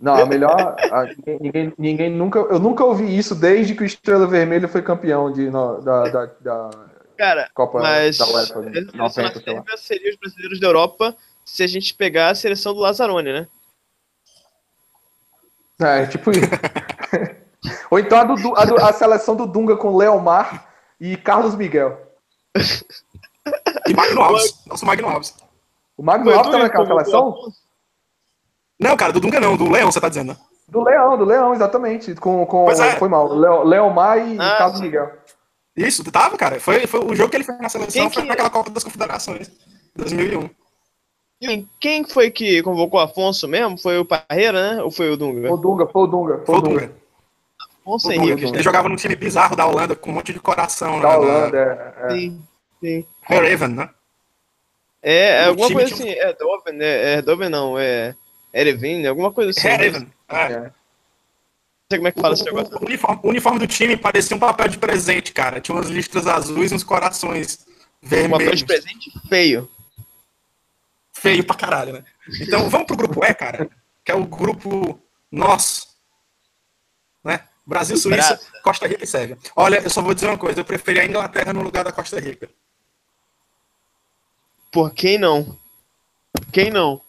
Não, 0.00 0.14
a 0.14 0.26
melhor. 0.26 0.76
a- 0.78 1.08
ninguém, 1.40 1.74
ninguém, 1.76 2.10
nunca. 2.10 2.38
Eu 2.38 2.58
nunca 2.58 2.84
ouvi 2.84 3.16
isso 3.16 3.34
desde 3.34 3.74
que 3.74 3.82
o 3.82 3.86
Estrela 3.86 4.26
Vermelha 4.26 4.68
foi 4.68 4.82
campeão 4.82 5.32
de, 5.32 5.50
no- 5.50 5.80
da, 5.80 6.08
da, 6.08 6.26
da 6.26 6.70
Cara, 7.16 7.50
Copa 7.52 7.80
mas 7.80 8.16
da 8.18 8.26
UEFA. 8.26 8.58
a 8.60 8.62
né? 8.62 8.72
seleção 8.72 8.94
90, 8.94 8.96
na 8.96 9.08
sei 9.10 9.22
lá. 9.24 9.32
Sérvia 9.40 9.76
seria 9.76 10.10
os 10.10 10.16
brasileiros 10.16 10.60
da 10.60 10.66
Europa 10.68 11.16
se 11.48 11.62
a 11.62 11.66
gente 11.66 11.94
pegar 11.94 12.30
a 12.30 12.34
seleção 12.34 12.74
do 12.74 12.80
Lazzaroni, 12.80 13.32
né? 13.32 13.46
É, 15.80 16.06
tipo 16.06 16.30
isso. 16.30 16.40
Ou 17.90 17.98
então 17.98 18.18
a, 18.18 18.24
do, 18.24 18.56
a, 18.56 18.64
do- 18.64 18.76
a 18.84 18.92
seleção 18.92 19.34
do 19.36 19.46
Dunga 19.46 19.76
com 19.76 19.96
Leomar 19.96 20.68
e 21.00 21.16
Carlos 21.16 21.54
Miguel. 21.54 21.98
E 23.86 23.94
Magno 23.94 24.20
Alves. 24.22 24.64
Nosso 24.66 24.84
Magno 24.84 25.08
Alves. 25.08 25.34
O 25.96 26.02
Magno 26.02 26.30
Alves 26.32 26.52
tá 26.52 26.58
naquela 26.58 26.86
seleção? 26.86 27.34
Não, 28.78 28.96
cara, 28.96 29.12
do 29.12 29.20
Dunga 29.20 29.40
não, 29.40 29.56
do 29.56 29.68
Leão, 29.70 29.90
você 29.90 30.00
tá 30.00 30.08
dizendo, 30.08 30.28
né? 30.32 30.36
Do 30.68 30.82
Leão, 30.82 31.16
do 31.16 31.24
Leão, 31.24 31.54
exatamente. 31.54 32.14
Com, 32.14 32.44
com, 32.46 32.70
é. 32.70 32.96
Foi 32.96 33.08
mal. 33.08 33.26
Leo, 33.32 33.64
Leomar 33.64 34.18
e 34.18 34.38
Ah, 34.38 34.58
Carlos 34.58 34.78
sim. 34.78 34.84
Miguel. 34.84 35.10
Isso, 35.76 36.04
tava, 36.10 36.36
cara. 36.36 36.60
Foi, 36.60 36.86
foi 36.86 37.00
o 37.00 37.14
jogo 37.14 37.30
que 37.30 37.36
ele 37.36 37.44
fez 37.44 37.58
na 37.60 37.68
seleção, 37.68 38.02
Quem 38.02 38.10
foi 38.10 38.22
que- 38.22 38.28
naquela 38.28 38.50
Copa 38.50 38.70
das 38.70 38.84
Confederações, 38.84 39.50
2001. 39.96 40.50
Quem, 41.40 41.68
quem 41.78 42.04
foi 42.04 42.30
que 42.30 42.62
convocou 42.62 42.98
o 42.98 43.02
Afonso 43.02 43.46
mesmo? 43.46 43.78
Foi 43.78 43.98
o 43.98 44.04
Parreira, 44.04 44.74
né? 44.74 44.82
Ou 44.82 44.90
foi 44.90 45.10
o 45.10 45.16
Dunga? 45.16 45.48
Foi 45.48 45.56
o 45.56 45.56
Dunga, 45.56 45.86
foi 45.86 46.02
o 46.02 46.06
Dunga. 46.06 46.42
Foi 46.44 46.56
o 46.56 46.60
Dunga. 46.60 46.92
Afonso 47.80 48.12
Henrique. 48.12 48.44
Ele 48.44 48.62
jogava 48.62 48.88
num 48.88 48.96
time 48.96 49.16
bizarro 49.16 49.56
da 49.56 49.66
Holanda, 49.66 49.94
com 49.94 50.10
um 50.10 50.14
monte 50.14 50.32
de 50.32 50.40
coração, 50.40 51.00
Da 51.00 51.08
né? 51.10 51.16
Holanda, 51.16 51.58
é, 51.58 52.06
é. 52.06 52.10
Sim, 52.10 52.42
sim. 52.80 53.06
Hereven, 53.30 53.68
né? 53.68 53.90
É, 55.00 55.28
é 55.28 55.44
alguma 55.46 55.70
coisa 55.70 55.94
assim. 55.94 56.10
É 56.10 56.32
Doven, 56.32 56.78
é, 56.80 57.12
é 57.14 57.22
Doven 57.22 57.48
não, 57.48 57.78
é 57.78 58.14
Erevin, 58.52 59.06
alguma 59.06 59.32
coisa 59.32 59.50
assim. 59.50 59.68
Não 59.68 59.74
Hereven. 59.74 60.08
É. 60.28 60.36
É. 60.36 60.72
sei 61.90 61.98
como 61.98 62.08
é 62.08 62.12
que 62.12 62.20
fala 62.20 62.34
esse 62.34 62.44
negócio. 62.44 62.76
O, 62.76 62.82
o 62.82 62.86
uniforme, 62.86 63.20
o 63.22 63.28
uniforme 63.28 63.58
do 63.60 63.66
time 63.66 63.96
parecia 63.96 64.36
um 64.36 64.40
papel 64.40 64.68
de 64.68 64.76
presente, 64.76 65.32
cara. 65.32 65.60
Tinha 65.60 65.74
umas 65.76 65.88
listras 65.88 66.26
azuis 66.26 66.72
e 66.72 66.74
uns 66.74 66.82
corações 66.84 67.60
Um 68.02 68.08
papel 68.08 68.28
vermelhos. 68.28 68.58
de 68.58 68.66
presente 68.66 69.12
feio. 69.28 69.70
Feio 71.20 71.44
pra 71.44 71.56
caralho, 71.56 71.92
né? 71.92 72.04
Então 72.40 72.68
vamos 72.70 72.86
pro 72.86 72.96
grupo 72.96 73.24
E, 73.24 73.34
cara. 73.34 73.68
Que 74.04 74.12
é 74.12 74.14
o 74.14 74.24
grupo 74.24 74.98
nosso. 75.30 75.88
Né? 77.24 77.40
Brasil, 77.66 77.96
Suíça, 77.96 78.34
Braça. 78.34 78.40
Costa 78.62 78.86
Rica 78.86 79.04
e 79.04 79.06
Sérvia. 79.06 79.36
Olha, 79.54 79.80
eu 79.82 79.90
só 79.90 80.00
vou 80.00 80.14
dizer 80.14 80.26
uma 80.28 80.38
coisa. 80.38 80.60
Eu 80.60 80.64
preferi 80.64 81.00
a 81.00 81.04
Inglaterra 81.04 81.52
no 81.52 81.62
lugar 81.62 81.84
da 81.84 81.92
Costa 81.92 82.18
Rica. 82.18 82.48
Pô, 84.72 84.88
quem 84.90 85.18
não? 85.18 85.56
Quem 86.52 86.70
não? 86.70 87.00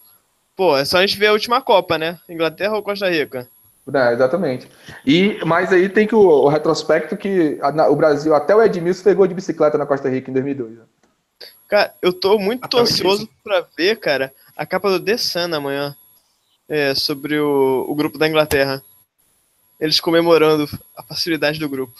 Pô, 0.56 0.76
é 0.76 0.84
só 0.84 0.98
a 0.98 1.06
gente 1.06 1.18
ver 1.18 1.28
a 1.28 1.32
última 1.32 1.62
Copa, 1.62 1.96
né? 1.96 2.18
Inglaterra 2.28 2.74
ou 2.74 2.82
Costa 2.82 3.08
Rica? 3.08 3.48
É, 3.92 4.12
exatamente. 4.12 4.68
E, 5.06 5.42
mas 5.44 5.72
aí 5.72 5.88
tem 5.88 6.06
que 6.06 6.14
o, 6.14 6.20
o 6.20 6.48
retrospecto 6.48 7.16
que 7.16 7.58
a- 7.62 7.72
na- 7.72 7.88
o 7.88 7.96
Brasil, 7.96 8.34
até 8.34 8.54
o 8.54 8.62
Edmilson 8.62 9.02
pegou 9.02 9.26
de 9.26 9.34
bicicleta 9.34 9.78
na 9.78 9.86
Costa 9.86 10.08
Rica 10.08 10.30
em 10.30 10.34
2002. 10.34 10.78
né? 10.78 10.84
Cara, 11.70 11.94
eu 12.02 12.12
tô 12.12 12.36
muito 12.38 12.76
ansioso 12.76 13.28
pra 13.44 13.64
ver, 13.76 13.96
cara, 14.00 14.34
a 14.56 14.66
capa 14.66 14.90
do 14.90 14.98
The 15.02 15.16
Sun 15.16 15.54
amanhã. 15.54 15.96
É, 16.68 16.94
sobre 16.94 17.36
o, 17.38 17.84
o 17.88 17.94
grupo 17.96 18.16
da 18.16 18.28
Inglaterra. 18.28 18.80
Eles 19.80 19.98
comemorando 19.98 20.68
a 20.96 21.02
facilidade 21.02 21.58
do 21.58 21.68
grupo. 21.68 21.92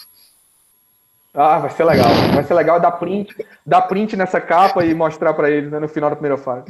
Ah, 1.33 1.59
vai 1.59 1.69
ser 1.71 1.83
legal. 1.83 2.07
Vai 2.33 2.43
ser 2.43 2.53
legal 2.53 2.79
dar 2.79 2.91
print, 2.91 3.35
dar 3.65 3.81
print 3.83 4.15
nessa 4.15 4.39
capa 4.39 4.85
e 4.85 4.93
mostrar 4.93 5.33
pra 5.33 5.49
eles 5.49 5.69
né, 5.71 5.77
no 5.79 5.89
final 5.89 6.09
da 6.09 6.15
primeira 6.15 6.37
fase. 6.37 6.65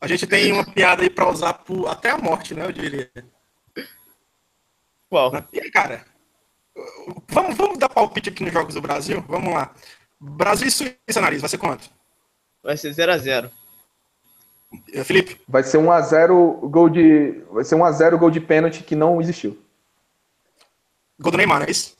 A 0.00 0.06
gente 0.08 0.26
tem 0.26 0.52
uma 0.52 0.64
piada 0.64 1.02
aí 1.02 1.10
pra 1.10 1.28
usar 1.30 1.52
por- 1.54 1.86
até 1.86 2.10
a 2.10 2.18
morte, 2.18 2.54
né? 2.54 2.64
Eu 2.64 2.72
diria. 2.72 3.08
Qual? 5.08 5.32
E 5.52 5.60
aí, 5.60 5.70
cara, 5.70 6.04
vamos, 7.28 7.56
vamos 7.56 7.78
dar 7.78 7.88
palpite 7.88 8.30
aqui 8.30 8.42
nos 8.44 8.52
Jogos 8.52 8.74
do 8.74 8.80
Brasil? 8.80 9.24
Vamos 9.28 9.52
lá. 9.54 9.72
Brasil 10.20 10.66
e 10.66 10.70
Suíça, 10.72 11.20
nariz, 11.20 11.40
vai 11.40 11.48
ser 11.48 11.58
quanto? 11.58 11.88
Vai 12.62 12.76
ser 12.76 12.90
0x0. 12.90 13.50
Eh, 14.92 15.04
Felipe, 15.04 15.40
Vai 15.48 15.62
ser 15.62 15.78
1 15.78 15.90
a 15.90 16.00
0 16.00 16.60
gol 16.64 16.88
de 16.88 17.42
vai 17.50 17.64
ser 17.64 17.74
1 17.74 17.84
a 17.84 17.92
0 17.92 18.18
gol 18.18 18.30
de 18.30 18.40
pênalti 18.40 18.82
que 18.82 18.94
não 18.94 19.20
existiu. 19.20 19.58
gol 21.18 21.32
do 21.32 21.38
Neymar, 21.38 21.60
não 21.60 21.66
é 21.66 21.70
isso? 21.70 21.96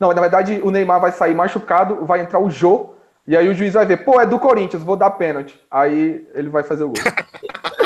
Não, 0.00 0.12
na 0.12 0.20
verdade 0.20 0.60
o 0.62 0.70
Neymar 0.70 1.00
vai 1.00 1.12
sair 1.12 1.34
machucado, 1.34 2.04
vai 2.06 2.20
entrar 2.20 2.38
o 2.38 2.50
Jô 2.50 2.94
e 3.26 3.36
aí 3.36 3.48
o 3.48 3.54
juiz 3.54 3.74
vai 3.74 3.84
ver, 3.84 4.04
pô, 4.04 4.20
é 4.20 4.26
do 4.26 4.38
Corinthians, 4.38 4.82
vou 4.82 4.96
dar 4.96 5.10
pênalti. 5.10 5.60
Aí 5.70 6.26
ele 6.32 6.48
vai 6.48 6.62
fazer 6.62 6.84
o 6.84 6.88
gol. 6.88 7.02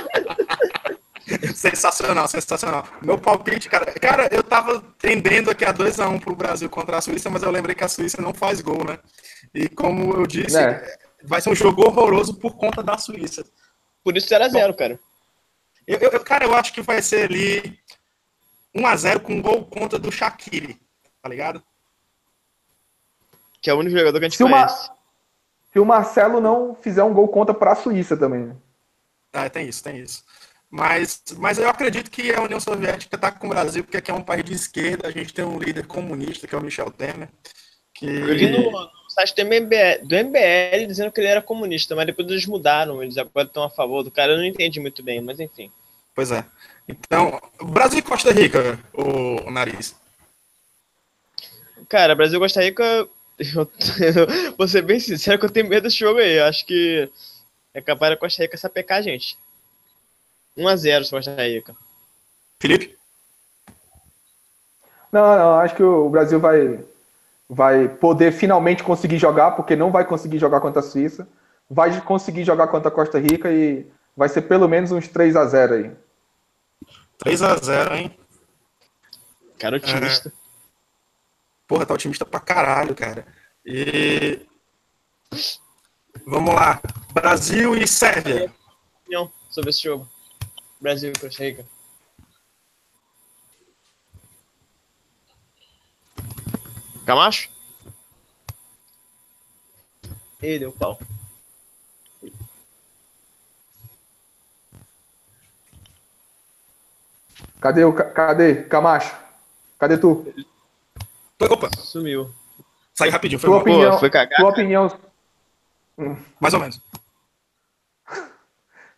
Sensacional, 1.54 2.26
sensacional. 2.28 2.86
Meu 3.02 3.18
palpite, 3.18 3.68
cara. 3.68 3.86
Cara, 3.98 4.28
eu 4.32 4.42
tava 4.42 4.80
tendendo 4.98 5.50
aqui 5.50 5.64
a 5.64 5.72
2x1 5.72 6.20
pro 6.20 6.34
Brasil 6.34 6.68
contra 6.70 6.98
a 6.98 7.00
Suíça, 7.00 7.30
mas 7.30 7.42
eu 7.42 7.50
lembrei 7.50 7.74
que 7.74 7.84
a 7.84 7.88
Suíça 7.88 8.20
não 8.22 8.32
faz 8.34 8.60
gol, 8.60 8.84
né? 8.84 8.98
E 9.54 9.68
como 9.68 10.14
eu 10.14 10.26
disse, 10.26 10.56
É. 10.58 10.96
vai 11.24 11.40
ser 11.40 11.50
um 11.50 11.54
jogo 11.54 11.82
horroroso 11.86 12.34
por 12.34 12.56
conta 12.56 12.82
da 12.82 12.96
Suíça. 12.98 13.44
Por 14.02 14.16
isso 14.16 14.28
0x0, 14.28 14.74
cara. 14.74 14.98
Eu, 15.86 15.98
eu- 15.98 16.20
cara, 16.24 16.44
eu 16.44 16.54
acho 16.54 16.72
que 16.72 16.82
vai 16.82 17.02
ser 17.02 17.24
ali 17.30 17.78
1x0 18.74 19.20
com 19.20 19.40
gol 19.42 19.64
contra 19.66 19.98
do 19.98 20.10
Shaqiri, 20.12 20.80
tá 21.22 21.28
ligado? 21.28 21.62
Que 23.60 23.68
é 23.70 23.74
o 23.74 23.78
único 23.78 23.96
jogador 23.96 24.18
que 24.18 24.24
a 24.24 24.28
gente 24.28 24.36
Se 24.38 24.44
uma- 24.44 24.66
conhece. 24.66 24.90
Se 25.72 25.78
o 25.78 25.84
Marcelo 25.84 26.40
não 26.40 26.74
fizer 26.74 27.02
um 27.04 27.12
gol 27.14 27.28
contra 27.28 27.54
pra 27.54 27.74
Suíça 27.76 28.16
também. 28.16 28.46
né? 28.46 28.56
Ah, 29.32 29.48
tem 29.48 29.68
isso, 29.68 29.84
tem 29.84 29.98
isso. 29.98 30.24
Mas, 30.70 31.22
mas 31.36 31.58
eu 31.58 31.68
acredito 31.68 32.10
que 32.10 32.32
a 32.32 32.42
União 32.42 32.60
Soviética 32.60 33.16
está 33.16 33.32
com 33.32 33.46
o 33.46 33.50
Brasil, 33.50 33.82
porque 33.82 33.96
aqui 33.96 34.10
é 34.10 34.14
um 34.14 34.22
país 34.22 34.44
de 34.44 34.54
esquerda, 34.54 35.08
a 35.08 35.10
gente 35.10 35.34
tem 35.34 35.44
um 35.44 35.58
líder 35.58 35.86
comunista, 35.86 36.46
que 36.46 36.54
é 36.54 36.58
o 36.58 36.62
Michel 36.62 36.90
Temer. 36.90 37.28
Que... 37.92 38.06
Eu 38.06 38.32
li 38.32 38.50
no, 38.50 38.70
no 38.70 39.00
no 39.10 39.14
site 39.14 39.34
do 39.34 39.44
MBL, 39.44 40.06
do 40.06 40.16
MBL 40.16 40.86
dizendo 40.86 41.10
que 41.10 41.20
ele 41.20 41.26
era 41.26 41.42
comunista, 41.42 41.96
mas 41.96 42.06
depois 42.06 42.28
eles 42.28 42.46
mudaram, 42.46 43.02
eles 43.02 43.18
agora 43.18 43.46
estão 43.46 43.64
a 43.64 43.70
favor 43.70 44.04
do 44.04 44.10
cara. 44.10 44.32
Eu 44.32 44.38
não 44.38 44.44
entendi 44.44 44.78
muito 44.78 45.02
bem, 45.02 45.20
mas 45.20 45.40
enfim. 45.40 45.70
Pois 46.14 46.30
é. 46.30 46.44
Então, 46.88 47.40
Brasil 47.60 47.98
e 47.98 48.02
Costa 48.02 48.30
Rica, 48.30 48.78
o, 48.92 49.48
o 49.48 49.50
nariz. 49.50 49.96
Cara, 51.88 52.14
Brasil 52.14 52.38
e 52.38 52.40
Costa 52.40 52.62
Rica, 52.62 52.84
eu, 52.84 53.70
eu 54.00 54.54
vou 54.56 54.68
ser 54.68 54.82
bem 54.82 55.00
sincero 55.00 55.38
que 55.38 55.46
eu 55.46 55.50
tenho 55.50 55.68
medo 55.68 55.82
desse 55.82 55.98
jogo 55.98 56.20
aí. 56.20 56.38
Eu 56.38 56.44
acho 56.44 56.64
que 56.64 57.10
é 57.74 57.80
capaz 57.80 58.12
da 58.12 58.16
Costa 58.16 58.42
Rica 58.42 58.56
sapecar 58.56 58.98
a 58.98 59.02
gente. 59.02 59.36
1x0 60.60 61.10
Costa 61.10 61.34
Rica. 61.42 61.74
Felipe? 62.60 62.96
Não, 65.10 65.38
não, 65.38 65.58
acho 65.58 65.74
que 65.74 65.82
o 65.82 66.08
Brasil 66.08 66.38
vai, 66.38 66.84
vai 67.48 67.88
poder 67.88 68.32
finalmente 68.32 68.82
conseguir 68.82 69.18
jogar, 69.18 69.52
porque 69.52 69.74
não 69.74 69.90
vai 69.90 70.04
conseguir 70.04 70.38
jogar 70.38 70.60
contra 70.60 70.80
a 70.80 70.82
Suíça. 70.82 71.28
Vai 71.68 72.00
conseguir 72.00 72.44
jogar 72.44 72.68
contra 72.68 72.88
a 72.88 72.92
Costa 72.92 73.18
Rica 73.18 73.50
e 73.50 73.90
vai 74.16 74.28
ser 74.28 74.42
pelo 74.42 74.68
menos 74.68 74.92
uns 74.92 75.08
3 75.08 75.36
a 75.36 75.44
0 75.46 75.74
aí. 75.74 75.92
3x0, 77.24 77.92
hein? 77.92 78.18
Cara 79.58 79.76
otimista. 79.76 80.32
Porra, 81.68 81.86
tá 81.86 81.94
otimista 81.94 82.24
pra 82.24 82.40
caralho, 82.40 82.94
cara. 82.94 83.26
E. 83.64 84.40
Vamos 86.26 86.54
lá. 86.54 86.80
Brasil 87.12 87.76
e 87.76 87.86
Sérvia. 87.86 88.52
Opinião 89.02 89.30
sobre 89.50 89.70
esse 89.70 89.82
jogo. 89.82 90.09
Brasil 90.80 91.12
e 91.14 91.18
Costa 91.18 91.44
Rica. 91.44 91.64
Camacho? 97.06 97.50
Ih, 100.42 100.58
deu 100.58 100.72
pau. 100.72 100.98
Cadê 107.60 107.84
o 107.84 107.92
Ca- 107.92 108.10
cadê 108.10 108.62
Camacho? 108.64 109.14
Cadê 109.78 109.98
tu? 109.98 110.24
Opa, 111.40 111.68
Sumiu. 111.78 112.30
saiu 112.94 113.12
rapidinho, 113.12 113.38
foi 113.40 113.48
Tua 113.50 113.58
opinião, 113.60 113.98
foi 113.98 114.10
cagar? 114.10 114.38
tua 114.40 114.50
opinião, 114.50 115.00
mais 116.38 116.52
ou 116.54 116.60
menos. 116.60 116.80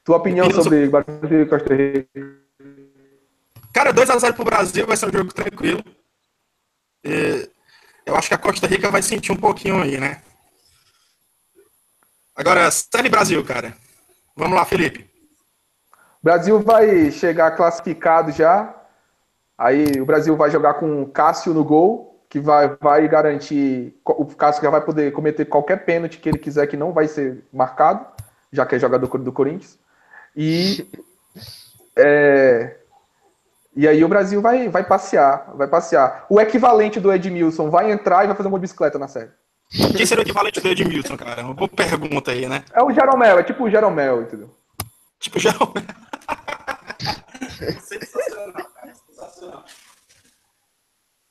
Tua 0.05 0.17
opinião 0.17 0.47
Opinião 0.47 0.63
sobre 0.63 0.89
Brasil 0.89 1.43
e 1.43 1.47
Costa 1.47 1.75
Rica. 1.75 2.43
Cara, 3.73 3.93
2x0 3.93 4.35
pro 4.35 4.45
Brasil 4.45 4.87
vai 4.87 4.97
ser 4.97 5.07
um 5.07 5.13
jogo 5.13 5.33
tranquilo. 5.33 5.83
E 7.05 7.49
eu 8.05 8.17
acho 8.17 8.29
que 8.29 8.35
a 8.35 8.39
Costa 8.39 8.67
Rica 8.67 8.91
vai 8.91 9.03
sentir 9.03 9.33
um 9.33 9.37
pouquinho 9.37 9.81
aí, 9.81 9.99
né? 9.99 10.23
Agora, 12.35 12.71
Sérvia 12.71 13.09
e 13.09 13.11
Brasil, 13.11 13.45
cara. 13.45 13.75
Vamos 14.37 14.57
lá, 14.57 14.65
Felipe. 14.65 15.09
O 16.21 16.25
Brasil 16.25 16.61
vai 16.61 17.11
chegar 17.11 17.57
classificado 17.57 18.33
já. 18.33 18.75
Aí 19.57 20.01
o 20.01 20.07
Brasil 20.07 20.37
vai 20.37 20.51
jogar 20.51 20.75
com 20.75 21.03
o 21.03 21.07
Cássio 21.07 21.55
no 21.55 21.65
gol, 21.65 22.25
que 22.29 22.41
vai, 22.41 22.77
vai 22.81 23.07
garantir. 23.09 23.95
O 24.05 24.27
Cássio 24.27 24.63
já 24.63 24.71
vai 24.71 24.81
poder 24.81 25.13
cometer 25.13 25.45
qualquer 25.45 25.85
pênalti 25.85 26.19
que 26.19 26.29
ele 26.29 26.39
quiser, 26.39 26.67
que 26.67 26.77
não 26.77 26.93
vai 26.93 27.07
ser 27.07 27.45
marcado, 27.53 28.07
já 28.53 28.67
que 28.67 28.75
é 28.75 28.79
jogador 28.79 29.19
do 29.19 29.33
Corinthians. 29.33 29.79
E. 30.37 30.87
é, 31.97 32.77
e 33.75 33.89
aí 33.89 34.05
o 34.05 34.09
Brasil 34.09 34.41
vai, 34.43 34.69
vai 34.69 34.85
passear, 34.85 35.53
vai 35.55 35.67
passear. 35.67 36.27
O 36.29 36.41
equivalente 36.41 37.01
do 37.01 37.13
Edmilson 37.13 37.71
vai 37.71 37.91
entrar 37.91 38.25
e 38.25 38.27
vai 38.27 38.37
fazer 38.37 38.49
uma 38.49 38.59
bicicleta 38.59 38.99
na 38.99 39.09
série. 39.09 39.31
Quem 39.97 40.05
seria 40.05 40.23
o 40.23 40.27
equivalente 40.27 40.61
do 40.61 40.69
Edmilson, 40.69 41.17
cara? 41.17 41.43
Uma 41.43 41.55
boa 41.55 41.69
pergunta 41.69 42.31
aí, 42.31 42.47
né? 42.47 42.63
É 42.75 42.83
o 42.83 42.93
Jeromel, 42.93 43.39
é 43.39 43.43
tipo 43.43 43.65
o 43.65 43.71
Jeromel, 43.71 44.23
entendeu? 44.23 44.55
Tipo, 45.19 45.39
já. 45.39 45.53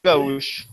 Gaúcho. 0.04 0.68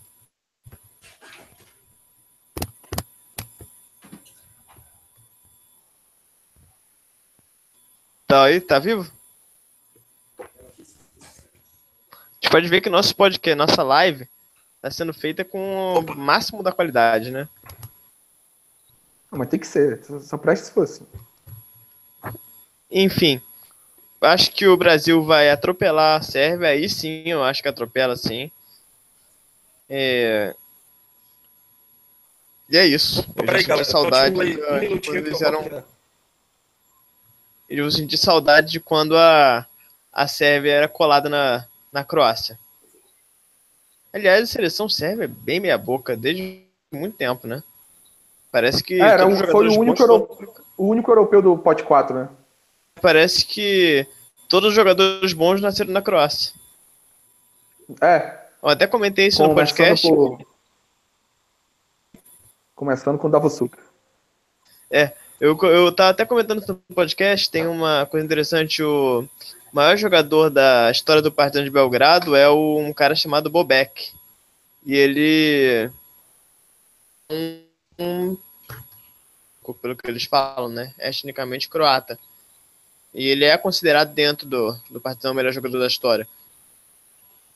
Tá 8.28 8.44
aí? 8.44 8.60
Tá 8.60 8.78
vivo? 8.78 9.10
A 10.38 10.44
gente 12.40 12.50
pode 12.52 12.68
ver 12.68 12.82
que 12.82 12.90
nosso 12.90 13.16
podcast, 13.16 13.56
nossa 13.56 13.82
live, 13.82 14.28
tá 14.82 14.90
sendo 14.90 15.14
feita 15.14 15.44
com 15.46 15.94
o 15.94 16.14
máximo 16.14 16.62
da 16.62 16.70
qualidade, 16.70 17.30
né? 17.30 17.48
Não, 19.32 19.38
mas 19.38 19.48
tem 19.48 19.58
que 19.58 19.66
ser, 19.66 20.04
só- 20.04 20.20
só 20.20 20.36
presta 20.38 20.66
se 20.66 20.72
fosse. 20.72 21.02
Enfim, 22.90 23.40
acho 24.20 24.50
que 24.52 24.66
o 24.66 24.76
Brasil 24.76 25.24
vai 25.24 25.50
atropelar 25.50 26.18
a 26.20 26.22
Sérvia, 26.22 26.68
aí 26.68 26.86
sim, 26.88 27.22
eu 27.26 27.42
acho 27.42 27.62
que 27.62 27.68
atropela 27.68 28.14
sim. 28.14 28.50
É... 29.88 30.54
E 32.70 32.76
é 32.76 32.84
isso. 32.84 33.26
Eu 33.36 33.44
Peraí, 33.46 33.64
galera. 33.64 33.84
saudade. 33.88 34.34
Um 34.36 34.80
minutinho 34.80 35.22
que 35.22 35.28
eles 35.28 35.40
eram... 35.40 35.82
Eu 37.68 37.84
vou 37.84 37.90
sentir 37.90 38.16
saudade 38.16 38.70
de 38.72 38.80
quando 38.80 39.16
a, 39.16 39.66
a 40.12 40.26
Sérvia 40.26 40.72
era 40.72 40.88
colada 40.88 41.28
na, 41.28 41.66
na 41.92 42.02
Croácia. 42.04 42.58
Aliás, 44.12 44.42
a 44.44 44.46
seleção 44.52 44.88
sérvia 44.88 45.24
é 45.24 45.28
bem 45.28 45.60
meia 45.60 45.76
boca 45.76 46.16
desde 46.16 46.64
muito 46.90 47.16
tempo, 47.16 47.46
né? 47.46 47.62
Parece 48.50 48.82
que. 48.82 49.00
É, 49.00 49.22
um- 49.24 49.36
foi 49.36 49.68
o 49.68 49.78
único 49.78 49.98
são- 49.98 50.28
O 50.78 50.86
único 50.88 51.10
europeu 51.10 51.42
do 51.42 51.58
pote 51.58 51.82
4, 51.82 52.16
né? 52.16 52.28
Parece 53.02 53.44
que 53.44 54.06
todos 54.48 54.70
os 54.70 54.74
jogadores 54.74 55.32
bons 55.34 55.60
nasceram 55.60 55.92
na 55.92 56.00
Croácia. 56.00 56.52
É, 58.00 58.38
Eu 58.62 58.70
até 58.70 58.86
comentei 58.86 59.26
isso 59.26 59.42
no 59.42 59.54
podcast. 59.54 60.08
por... 60.08 60.38
Começando 62.74 63.18
com 63.18 63.28
o 63.28 63.30
Davosuk. 63.30 63.76
Eu, 65.40 65.56
eu 65.62 65.92
tava 65.92 66.10
até 66.10 66.24
comentando 66.24 66.64
no 66.66 66.94
podcast, 66.94 67.48
tem 67.48 67.66
uma 67.66 68.04
coisa 68.06 68.24
interessante, 68.26 68.82
o 68.82 69.28
maior 69.72 69.96
jogador 69.96 70.50
da 70.50 70.90
história 70.90 71.22
do 71.22 71.30
Partizan 71.30 71.62
de 71.62 71.70
Belgrado 71.70 72.34
é 72.34 72.48
o- 72.48 72.78
um 72.78 72.92
cara 72.92 73.14
chamado 73.14 73.48
Bobek. 73.48 74.10
E 74.84 74.96
ele 74.96 75.90
um, 77.30 78.36
pelo 79.80 79.96
que 79.96 80.10
eles 80.10 80.24
falam, 80.24 80.68
né, 80.68 80.92
etnicamente 80.98 81.68
croata. 81.68 82.18
E 83.14 83.26
ele 83.28 83.44
é 83.44 83.56
considerado 83.56 84.12
dentro 84.12 84.46
do, 84.46 84.76
do 84.90 85.00
Partizan 85.00 85.30
o 85.30 85.34
melhor 85.34 85.52
jogador 85.52 85.78
da 85.78 85.86
história. 85.86 86.26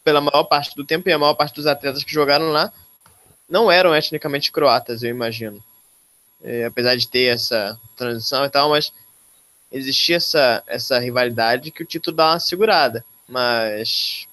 Pela 0.04 0.20
maior 0.20 0.44
parte 0.44 0.74
do 0.76 0.84
tempo 0.84 1.08
e 1.08 1.12
a 1.12 1.18
maior 1.18 1.34
parte 1.34 1.54
dos 1.54 1.66
atletas 1.66 2.04
que 2.04 2.12
jogaram 2.12 2.50
lá 2.50 2.72
não 3.48 3.70
eram 3.70 3.94
etnicamente 3.94 4.52
croatas, 4.52 5.02
eu 5.02 5.10
imagino 5.10 5.62
é, 6.42 6.64
apesar 6.64 6.96
de 6.96 7.08
ter 7.08 7.32
essa 7.32 7.78
transição 7.96 8.44
e 8.44 8.50
tal, 8.50 8.70
mas 8.70 8.92
existia 9.70 10.16
essa, 10.16 10.62
essa 10.66 10.98
rivalidade 10.98 11.70
que 11.70 11.82
o 11.82 11.86
título 11.86 12.16
dá 12.16 12.32
uma 12.32 12.40
segurada. 12.40 13.04
Mas 13.28 14.26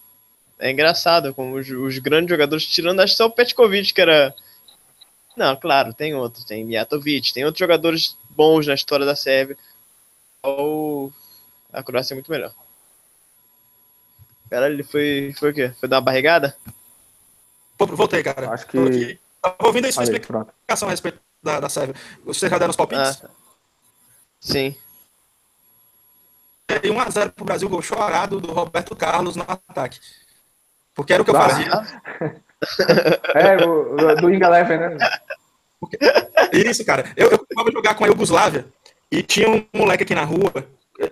é 0.57 0.71
engraçado 0.71 1.33
como 1.33 1.55
os, 1.55 1.69
os 1.69 1.97
grandes 1.99 2.29
jogadores, 2.29 2.65
tirando 2.65 2.99
acho 2.99 3.13
que 3.13 3.17
só 3.17 3.27
o 3.27 3.31
Petkovic, 3.31 3.93
que 3.93 4.01
era. 4.01 4.33
Não, 5.37 5.55
claro, 5.55 5.93
tem 5.93 6.13
outros, 6.15 6.43
tem 6.43 6.65
Mijatovic, 6.65 7.33
tem 7.33 7.45
outros 7.45 7.59
jogadores 7.59 8.17
bons 8.31 8.67
na 8.67 8.73
história 8.73 9.05
da 9.05 9.15
Sérvia. 9.15 9.57
Ou 10.41 11.13
a 11.71 11.83
Croácia 11.83 12.13
é 12.13 12.15
muito 12.15 12.31
melhor. 12.31 12.53
Caralho, 14.49 14.73
ele 14.73 14.83
foi. 14.83 15.33
Foi 15.37 15.51
o 15.51 15.53
quê? 15.53 15.71
Foi 15.79 15.87
dar 15.87 15.97
uma 15.97 16.01
barrigada? 16.01 16.57
Voltei, 17.77 18.23
cara. 18.23 18.49
Acho 18.49 18.67
que-. 18.67 19.19
Tava 19.41 19.55
ouvindo 19.61 19.85
aí 19.85 19.93
sua 19.93 20.03
explicação 20.03 20.87
a 20.87 20.91
respeito 20.91 21.19
da, 21.41 21.59
da 21.59 21.69
Sérvia. 21.69 21.95
Vocês 22.25 22.49
já 22.51 22.57
deram 22.57 22.71
os 22.71 22.75
palpites? 22.75 23.21
Ah, 23.23 23.29
sim. 24.39 24.75
E 26.69 26.87
1x0 26.89 27.31
pro 27.31 27.45
Brasil, 27.45 27.67
gol 27.67 27.81
chorado 27.81 28.39
do 28.39 28.51
Roberto 28.53 28.95
Carlos 28.95 29.35
no 29.35 29.43
ataque. 29.47 29.99
Porque 30.93 31.13
era 31.13 31.21
o 31.21 31.25
que 31.25 31.31
eu 31.31 31.37
Ah. 31.37 31.49
fazia. 31.49 31.71
É, 33.35 33.65
o, 33.65 33.93
o- 33.95 34.15
do 34.17 34.33
Inga 34.33 34.47
Eleven, 34.47 34.77
né? 34.79 34.97
Isso, 36.51 36.83
cara. 36.83 37.09
Eu, 37.15 37.29
eu 37.29 37.39
costumava 37.39 37.71
jogar 37.71 37.95
com 37.95 38.03
a 38.03 38.07
Iugoslávia 38.07 38.67
e 39.09 39.23
tinha 39.23 39.49
um 39.49 39.65
moleque 39.73 40.03
aqui 40.03 40.13
na 40.13 40.25
rua. 40.25 40.51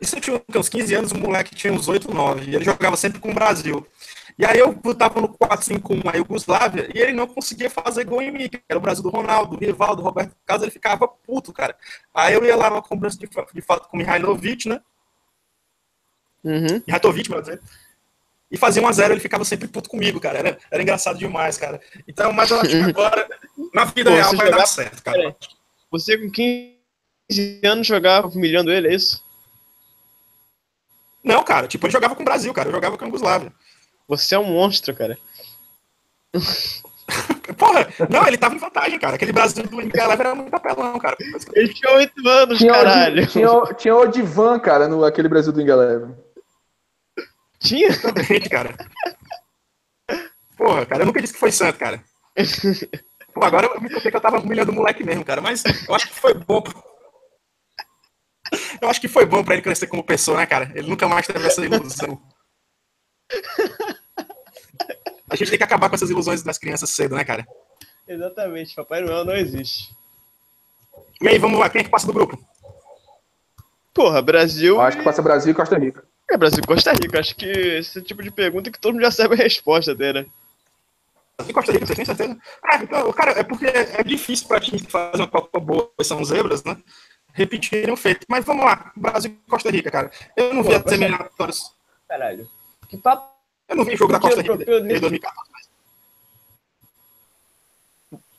Isso 0.02 0.18
eu 0.18 0.20
tinha 0.22 0.42
uns 0.54 0.68
15 0.68 0.94
anos, 0.94 1.12
um 1.14 1.18
moleque 1.20 1.56
tinha 1.56 1.72
uns 1.72 1.88
8, 1.88 2.14
9. 2.14 2.52
E 2.52 2.56
ele 2.56 2.66
jogava 2.66 2.98
sempre 2.98 3.20
com 3.22 3.32
o 3.32 3.34
Brasil. 3.34 3.88
E 4.40 4.46
aí 4.46 4.60
eu 4.60 4.72
botava 4.72 5.20
no 5.20 5.30
4-5-1 5.30 6.14
a 6.14 6.18
Iugoslávia 6.18 6.88
e 6.94 7.00
ele 7.00 7.14
não 7.14 7.26
conseguia 7.26 7.70
fazer 7.72 8.04
gol 8.04 8.22
em 8.22 8.32
mim. 8.32 8.48
que 8.48 8.62
Era 8.70 8.78
o 8.78 8.82
Brasil 8.82 9.02
do 9.02 9.10
Ronaldo, 9.10 9.58
do 9.58 9.66
Rivaldo, 9.66 9.98
do 9.98 10.02
Roberto 10.04 10.36
Carlos, 10.46 10.64
ele 10.64 10.72
ficava 10.72 11.08
puto, 11.08 11.52
cara. 11.52 11.76
Aí 12.14 12.36
eu 12.36 12.46
ia 12.46 12.56
lá 12.56 12.70
na 12.70 12.82
cobrança 12.82 13.18
de, 13.18 13.28
de 13.28 13.62
fato 13.62 13.88
com 13.90 13.98
o 13.98 14.00
Mihailovic, 14.00 14.70
né? 14.70 14.80
Uhum. 16.44 16.84
Mihailovic, 16.86 17.30
melhor 17.30 17.42
dizer. 17.42 17.62
E 18.52 18.58
fazia 18.58 18.82
1x0, 18.82 19.12
ele 19.12 19.20
ficava 19.20 19.44
sempre 19.44 19.68
puto 19.68 19.90
comigo, 19.90 20.20
cara. 20.20 20.38
Era, 20.38 20.58
era 20.70 20.82
engraçado 20.84 21.18
demais, 21.18 21.58
cara. 21.58 21.82
Então, 22.08 22.32
mas 22.32 22.52
eu 22.52 22.60
acho 22.62 22.70
que 22.70 22.78
agora 22.90 23.28
Na 23.74 23.86
vida 23.86 24.10
Pô, 24.12 24.16
real 24.16 24.36
vai 24.36 24.46
jogar- 24.46 24.58
dar 24.60 24.68
certo, 24.68 25.04
cara. 25.04 25.36
Você 25.92 26.18
com 26.18 26.30
15 26.30 26.78
anos 27.64 27.88
jogava 27.88 28.28
humilhando 28.28 28.72
ele, 28.72 28.88
é 28.90 28.94
isso? 28.94 29.26
Não, 31.24 31.44
cara, 31.44 31.68
tipo, 31.68 31.86
ele 31.86 31.92
jogava 31.92 32.16
com 32.16 32.22
o 32.22 32.26
Brasil, 32.26 32.54
cara. 32.54 32.70
Eu 32.70 32.74
jogava 32.74 32.98
com 32.98 33.04
a 33.04 33.08
Yugoslávia. 33.08 33.52
Você 34.08 34.36
é 34.36 34.40
um 34.40 34.46
monstro, 34.46 34.96
cara. 34.96 35.18
Porra, 37.58 37.88
não, 38.10 38.28
ele 38.28 38.38
tava 38.38 38.54
em 38.56 38.60
vantagem, 38.60 39.00
cara. 39.00 39.16
Aquele 39.16 39.32
Brasil 39.32 39.64
do 39.64 39.82
Inglaterra 39.82 40.14
era 40.20 40.36
muito 40.36 40.54
apelão, 40.54 41.00
cara. 41.00 41.16
Ele 41.54 41.74
tinha 41.74 41.92
8 41.94 42.28
anos, 42.28 42.58
Tinha, 42.60 42.72
o 42.72 42.76
caralho. 42.76 43.22
Di- 43.26 43.32
tinha, 43.32 43.52
o- 43.52 43.74
tinha 43.74 43.96
o 43.96 44.06
Divan, 44.08 44.60
cara, 44.60 44.88
no 44.88 45.04
aquele 45.04 45.28
Brasil 45.30 45.52
do 45.52 45.62
Inglaterra. 45.62 46.16
Tinha? 47.60 47.88
Exatamente, 47.88 48.50
cara. 48.50 48.76
Porra, 50.56 50.86
cara, 50.86 51.02
eu 51.04 51.06
nunca 51.08 51.22
disse 51.22 51.34
que 51.34 51.40
foi 51.40 51.52
santo, 51.52 51.80
cara. 51.80 52.04
Pô, 53.34 53.44
agora 53.44 53.68
eu 53.68 53.82
me 53.82 53.90
toquei 53.90 54.12
que 54.12 54.18
eu 54.18 54.22
tava 54.22 54.40
humilhando 54.40 54.72
o 54.72 54.76
moleque 54.76 55.04
mesmo, 55.04 55.24
cara. 55.26 55.42
Mas 55.42 55.64
eu 55.88 55.96
acho 55.96 56.08
que 56.08 56.14
foi 56.16 56.34
bom. 56.34 56.62
pro- 56.62 56.84
Eu 58.82 58.90
acho 58.90 59.02
que 59.02 59.08
foi 59.08 59.26
bom 59.26 59.44
pra 59.44 59.54
ele 59.56 59.64
crescer 59.64 59.88
como 59.88 60.04
pessoa, 60.04 60.38
né, 60.38 60.46
cara? 60.46 60.72
Ele 60.76 60.90
nunca 60.90 61.08
mais 61.08 61.26
teve 61.26 61.46
essa 61.48 61.64
ilusão. 61.66 62.22
A 65.30 65.36
gente 65.36 65.50
tem 65.50 65.58
que 65.58 65.64
acabar 65.64 65.90
com 65.90 65.96
essas 65.96 66.10
ilusões 66.10 66.42
das 66.44 66.58
crianças 66.58 66.90
cedo, 66.90 67.16
né, 67.16 67.24
cara? 67.24 67.46
Exatamente, 68.08 68.74
Papai 68.76 69.02
Noel 69.02 69.26
não 69.26 69.36
existe. 69.36 69.94
E 71.22 71.28
aí, 71.28 71.38
vamos 71.38 71.60
lá, 71.60 71.70
quem 71.70 71.82
é 71.82 71.84
que 71.84 71.90
passa 71.90 72.08
do 72.08 72.14
grupo? 72.14 72.40
Porra, 73.94 74.22
Brasil. 74.22 74.76
Eu 74.76 74.82
acho 74.82 74.98
que 74.98 75.04
passa 75.04 75.22
Brasil 75.22 75.52
e 75.52 75.56
Costa 75.56 75.78
Rica. 75.78 76.04
É 76.30 76.38
Brasil 76.38 76.60
e 76.64 76.68
Costa 76.68 76.92
Rica. 76.94 77.20
Acho 77.20 77.36
que 77.36 77.46
esse 77.46 78.02
tipo 78.02 78.22
de 78.22 78.30
pergunta 78.32 78.72
que 78.72 78.80
todo 78.80 78.94
mundo 78.94 79.02
já 79.04 79.12
sabe 79.12 79.34
a 79.34 79.38
resposta 79.38 79.94
dele, 79.96 80.22
né? 80.22 80.26
E 81.48 81.54
Costa 81.54 81.72
Rica, 81.72 81.86
vocês 81.86 81.96
têm 81.96 82.06
certeza? 82.06 82.38
Ah, 82.64 82.78
então, 82.82 83.12
cara, 83.14 83.32
é 83.32 83.44
porque 83.44 83.66
é 83.66 84.04
difícil 84.04 84.48
pra 84.48 84.60
gente 84.60 84.84
fazer 84.90 85.18
uma 85.18 85.28
Copa 85.28 85.60
boa, 85.60 85.92
pois 85.96 86.08
são 86.08 86.24
zebras, 86.24 86.64
né? 86.64 86.78
Repetirem 87.34 87.92
o 87.92 87.98
feito. 87.98 88.26
Mas 88.30 88.46
vamos 88.46 88.66
lá, 88.66 88.92
Brasil 88.96 89.32
e 89.32 89.50
Costa 89.50 89.70
Rica, 89.70 89.92
cara. 89.92 90.12
Eu 90.36 90.54
não 90.54 90.64
vi 90.64 90.70
Pô, 90.70 90.76
as 90.76 90.82
Costa- 90.84 90.96
eliminatórias. 90.96 91.72
Caralho. 92.08 92.48
Que 92.90 92.98
papo. 92.98 93.36
Eu 93.68 93.76
não 93.76 93.84
vi 93.86 93.94
o 93.96 93.98
jogo 93.98 94.14
da 94.14 94.20
Costa 94.20 94.42
Rica 94.42 94.56
nisso? 94.56 95.02
2014. 95.02 95.48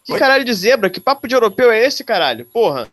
Que 0.04 0.12
Oi? 0.14 0.18
caralho 0.18 0.44
de 0.44 0.54
zebra? 0.54 0.88
Que 0.88 1.00
papo 1.00 1.28
de 1.28 1.34
europeu 1.34 1.70
é 1.70 1.80
esse, 1.84 2.02
caralho? 2.02 2.46
Porra. 2.46 2.90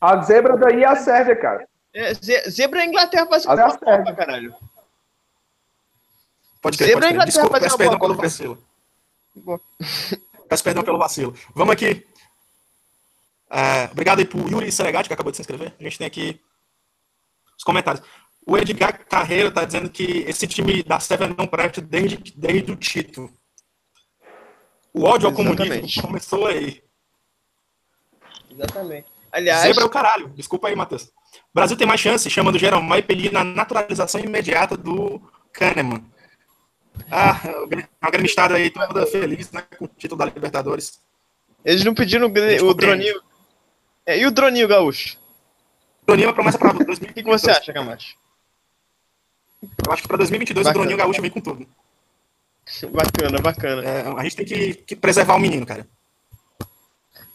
A 0.00 0.22
zebra 0.22 0.56
daí 0.56 0.82
é 0.82 0.86
a 0.86 0.96
Sérvia, 0.96 1.36
cara. 1.36 1.68
É, 1.92 2.14
ze- 2.14 2.48
zebra 2.50 2.80
é 2.80 2.82
a 2.84 2.86
Inglaterra 2.86 3.26
fazendo 3.26 3.52
uma 3.52 3.66
a 3.66 3.70
Sérvia. 3.70 3.98
Copa, 3.98 4.14
caralho. 4.14 4.54
Pode 6.62 6.78
crer, 6.78 6.88
Zebra 6.88 7.02
pode 7.02 7.14
Inglaterra 7.14 7.24
crer. 7.24 7.26
Desculpa, 7.26 7.60
fazendo 7.60 7.62
peço 7.62 7.74
uma 7.74 7.78
perdão 7.78 7.98
pelo 7.98 8.14
vacilo. 8.14 8.64
Peço 10.48 10.64
perdão 10.64 10.82
pelo 10.84 10.98
vacilo. 10.98 11.34
Vamos 11.54 11.72
aqui. 11.74 12.06
É, 13.50 13.84
obrigado 13.92 14.18
aí 14.20 14.24
pro 14.24 14.48
Yuri 14.48 14.70
Seregati, 14.72 15.08
que 15.08 15.14
acabou 15.14 15.30
de 15.30 15.36
se 15.36 15.42
inscrever. 15.42 15.74
A 15.78 15.82
gente 15.82 15.98
tem 15.98 16.06
aqui 16.06 16.40
os 17.56 17.64
comentários. 17.64 18.02
O 18.48 18.56
Edgar 18.56 19.04
Carreiro 19.06 19.50
tá 19.50 19.62
dizendo 19.66 19.90
que 19.90 20.24
esse 20.26 20.46
time 20.46 20.82
da 20.82 20.98
Sérvia 20.98 21.28
não 21.28 21.46
presta 21.46 21.82
desde, 21.82 22.16
desde 22.34 22.72
o 22.72 22.76
título. 22.76 23.30
O 24.90 25.04
ódio 25.04 25.28
ao 25.28 25.34
comunismo 25.34 26.02
começou 26.02 26.46
aí. 26.46 26.82
Exatamente. 28.50 29.06
Aliás, 29.30 29.64
Zebra 29.64 29.82
é 29.82 29.86
o 29.86 29.90
caralho. 29.90 30.30
Desculpa 30.30 30.68
aí, 30.68 30.74
Matheus. 30.74 31.02
O 31.02 31.54
Brasil 31.54 31.76
tem 31.76 31.86
mais 31.86 32.00
chance, 32.00 32.30
chamando 32.30 32.58
Jeromel 32.58 32.98
e 32.98 33.02
pedir 33.02 33.30
na 33.30 33.44
naturalização 33.44 34.18
imediata 34.18 34.78
do 34.78 35.20
Kahneman. 35.52 36.02
Ah, 37.10 37.38
a 38.00 38.10
gremistada 38.10 38.54
aí 38.54 38.70
toda 38.70 39.06
feliz, 39.06 39.52
né, 39.52 39.62
com 39.78 39.84
o 39.84 39.88
título 39.88 40.20
da 40.20 40.24
Libertadores. 40.24 41.02
eles 41.62 41.84
não 41.84 41.94
pediram 41.94 42.28
o, 42.28 42.66
o 42.66 42.72
droninho. 42.72 43.20
É, 44.06 44.18
e 44.18 44.26
o 44.26 44.30
droninho 44.30 44.66
gaúcho? 44.66 45.18
Droninho 46.06 46.24
é 46.24 46.28
uma 46.28 46.34
promessa 46.34 46.58
para 46.58 46.70
O 46.74 46.78
que, 46.78 46.84
2022. 46.86 47.42
que 47.42 47.46
você 47.46 47.50
acha, 47.50 47.74
Camacho? 47.74 48.16
Eu 49.62 49.92
acho 49.92 50.02
que 50.02 50.08
para 50.08 50.16
2022 50.18 50.64
Bacana. 50.66 50.78
o 50.80 50.86
Droninho 50.86 50.98
Gaúcho 50.98 51.22
vem 51.22 51.30
com 51.30 51.40
tudo. 51.40 51.66
Bacana, 52.92 53.38
bacana. 53.40 53.82
É, 53.82 54.02
a 54.08 54.22
gente 54.22 54.36
tem 54.36 54.46
que, 54.46 54.74
que 54.74 54.96
preservar 54.96 55.34
o 55.36 55.38
menino, 55.38 55.64
cara. 55.66 55.86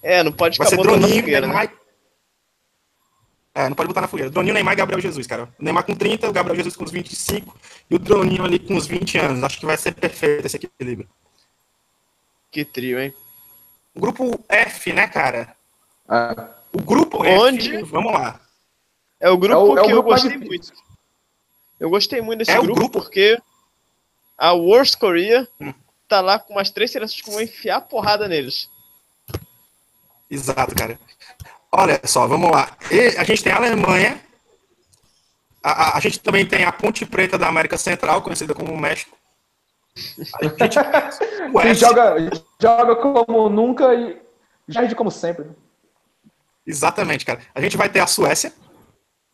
É, 0.01 0.21
não 0.23 0.31
pode 0.31 0.57
Vai 0.57 0.67
ficar 0.67 0.69
ser 0.69 0.75
botando 0.77 1.01
na 1.01 1.07
Droninho, 1.07 1.21
fogueira, 1.23 1.47
né? 1.47 1.53
Neymar. 1.53 1.73
É, 3.55 3.69
não 3.69 3.75
pode 3.75 3.87
botar 3.87 4.01
na 4.01 4.07
fogueira. 4.07 4.29
Droninho, 4.31 4.53
Neymar 4.53 4.73
e 4.73 4.77
Gabriel 4.77 5.01
Jesus, 5.01 5.27
cara. 5.27 5.43
O 5.59 5.63
Neymar 5.63 5.83
com 5.85 5.95
30, 5.95 6.29
o 6.29 6.33
Gabriel 6.33 6.55
Jesus 6.57 6.75
com 6.75 6.83
uns 6.83 6.91
25 6.91 7.57
e 7.89 7.95
o 7.95 7.99
Droninho 7.99 8.43
ali 8.43 8.59
com 8.59 8.73
uns 8.75 8.87
20 8.87 9.17
anos. 9.17 9.43
Acho 9.43 9.59
que 9.59 9.65
vai 9.65 9.77
ser 9.77 9.93
perfeito 9.93 10.45
esse 10.45 10.57
equilíbrio. 10.57 11.07
Que 12.51 12.63
trio, 12.65 12.99
hein? 12.99 13.13
O 13.95 13.99
grupo 13.99 14.43
F, 14.49 14.93
né, 14.93 15.07
cara? 15.07 15.55
É. 16.09 16.47
O 16.73 16.81
grupo 16.81 17.23
Onde? 17.23 17.75
F, 17.75 17.83
vamos 17.83 18.11
lá. 18.13 18.39
É 19.19 19.29
o 19.29 19.37
grupo 19.37 19.53
É 19.53 19.57
o- 19.57 19.77
é 19.77 19.81
o 19.81 19.85
que 19.85 19.91
eu 19.93 20.03
mais 20.03 20.23
gostei 20.23 20.37
muito. 20.37 20.71
Eu 21.79 21.89
gostei 21.89 22.21
muito 22.21 22.39
desse 22.39 22.51
É 22.51 22.55
grupo, 22.59 22.73
grupo- 22.75 23.01
porque 23.01 23.37
a 24.37 24.53
Worst 24.53 24.97
Korea 24.97 25.47
Hum. 25.59 25.73
tá 26.07 26.21
lá 26.21 26.39
com 26.39 26.53
umas 26.53 26.69
três 26.69 26.91
seleções 26.91 27.21
que 27.21 27.29
vão 27.31 27.41
enfiar 27.41 27.81
porrada 27.81 28.27
neles. 28.27 28.69
Exato, 30.29 30.73
cara. 30.75 30.99
Olha 31.71 31.99
só, 32.05 32.27
vamos 32.27 32.51
lá. 32.51 32.75
E 32.91 33.17
a 33.17 33.23
gente 33.23 33.43
tem 33.43 33.51
a 33.51 33.57
Alemanha. 33.57 34.21
A, 35.61 35.71
a- 35.71 35.97
a 35.97 35.99
gente 35.99 36.19
também 36.19 36.45
tem 36.45 36.63
a 36.65 36.71
Ponte 36.71 37.05
Preta 37.05 37.37
da 37.37 37.47
América 37.47 37.77
Central, 37.77 38.21
conhecida 38.21 38.53
como 38.53 38.75
México. 38.77 39.15
A 40.39 40.43
gente, 40.43 40.75
joga, 41.79 42.15
joga 42.61 42.95
como 42.95 43.49
nunca 43.49 43.93
e 43.93 44.19
perde 44.73 44.95
como 44.95 45.11
sempre. 45.11 45.45
Exatamente, 46.65 47.25
cara. 47.25 47.41
A 47.53 47.61
gente 47.61 47.77
vai 47.77 47.89
ter 47.89 47.99
a 47.99 48.07
Suécia, 48.07 48.53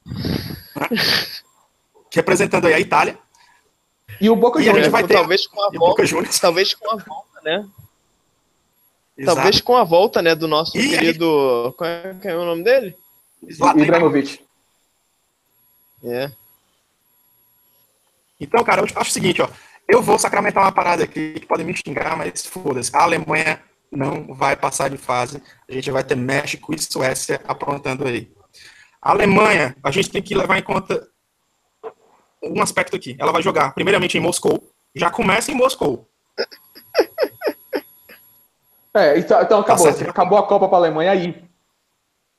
né? 0.06 0.88
representando 2.14 2.66
aí 2.68 2.74
a 2.74 2.80
Itália, 2.80 3.18
E 4.22 4.30
o 4.30 4.36
Boca 4.36 4.60
gente 4.60 4.72
Juniors. 4.72 4.92
vai 4.92 5.04
ter- 5.06 5.14
talvez 5.14 5.48
com 5.48 5.60
a 5.62 5.64
volta, 5.66 5.78
Boca 5.80 6.06
Juniors. 6.06 6.40
talvez 6.40 6.74
com 6.74 6.92
a 6.92 6.96
volta, 6.98 7.42
né? 7.44 7.68
Exato. 9.18 9.36
Talvez 9.36 9.62
com 9.62 9.76
a 9.76 9.84
volta, 9.84 10.22
né, 10.22 10.34
do 10.36 10.48
nosso 10.48 10.78
E 10.78 10.90
querido, 10.90 11.74
qual 11.78 11.90
é, 11.90 12.16
é 12.24 12.36
o 12.36 12.46
nome 12.46 12.64
dele? 12.64 12.96
Ibrahimovic. 13.44 14.42
É. 16.04 16.32
Então, 18.40 18.64
cara, 18.64 18.82
eu 18.82 18.86
acho 18.86 19.10
o 19.10 19.14
seguinte, 19.14 19.42
ó. 19.42 19.50
Eu 19.88 20.02
vou 20.02 20.18
sacramentar 20.20 20.64
uma 20.64 20.72
parada 20.72 21.04
aqui 21.04 21.34
que 21.40 21.46
podem 21.46 21.66
me 21.66 21.76
xingar, 21.76 22.16
mas 22.16 22.46
foda-se. 22.46 22.96
A 22.96 23.02
Alemanha 23.04 23.62
não 23.92 24.34
vai 24.34 24.56
passar 24.56 24.90
de 24.90 24.98
fase. 24.98 25.42
A 25.68 25.74
gente 25.74 25.90
vai 25.92 26.04
ter 26.04 26.16
México 26.16 26.74
e 26.74 26.80
Suécia 26.80 27.42
aprontando 27.48 28.08
aí. 28.08 28.32
A 29.02 29.12
Alemanha, 29.12 29.76
a 29.84 29.92
gente 29.92 30.10
tem 30.12 30.22
que 30.22 30.36
levar 30.36 30.58
em 30.58 30.64
conta 30.64 31.06
um 32.44 32.62
aspecto 32.62 32.96
aqui. 32.96 33.16
Ela 33.20 33.32
vai 33.32 33.42
jogar, 33.42 33.74
primeiramente, 33.74 34.18
em 34.18 34.22
Moscou. 34.22 34.64
Já 34.96 35.10
começa 35.10 35.52
em 35.52 35.56
Moscou. 35.56 36.08
É, 38.94 39.20
então, 39.20 39.42
então 39.42 39.60
acabou. 39.60 39.94
Tá 39.94 40.10
acabou 40.10 40.38
a 40.38 40.48
Copa 40.48 40.68
para 40.68 40.78
a 40.78 40.80
Alemanha 40.80 41.12
aí. 41.12 41.44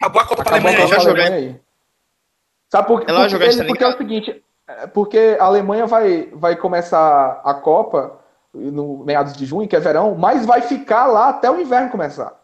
Acabou 0.01 0.22
a 0.22 0.26
Copa 0.26 0.44
da 0.44 0.51
Acabou 0.51 0.68
a 0.68 0.72
Alemanha. 0.72 0.88
Copa 0.88 1.01
jogar 1.01 1.22
Alemanha 1.26 1.53
aí. 1.53 1.61
Sabe 2.70 2.88
por, 2.88 3.05
Ela 3.09 3.20
vai 3.20 3.30
porque, 3.30 3.46
Stanley 3.46 3.68
porque 3.68 3.84
é 3.84 3.88
o 3.88 3.96
seguinte, 3.96 4.44
é, 4.66 4.86
porque 4.86 5.36
a 5.40 5.44
Alemanha 5.44 5.86
vai, 5.86 6.28
vai 6.32 6.57
começar 6.57 7.40
a 7.44 7.55
Copa 7.55 8.20
no 8.53 9.05
meados 9.05 9.32
de 9.32 9.46
junho, 9.46 9.68
que 9.68 9.76
é 9.76 9.80
verão, 9.80 10.14
mas 10.14 10.46
vai 10.46 10.62
ficar 10.62 11.07
lá 11.07 11.28
até 11.28 11.51
o 11.51 11.61
inverno 11.61 11.90
começar. 11.90 12.38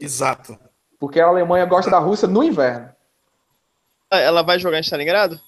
Exato. 0.00 0.58
Porque 0.98 1.20
a 1.20 1.26
Alemanha 1.26 1.64
gosta 1.64 1.90
da 1.90 1.98
Rússia 1.98 2.28
no 2.28 2.42
inverno. 2.42 2.90
Ela 4.10 4.42
vai 4.42 4.58
jogar 4.58 4.78
em 4.78 4.82
Stalingrado? 4.82 5.40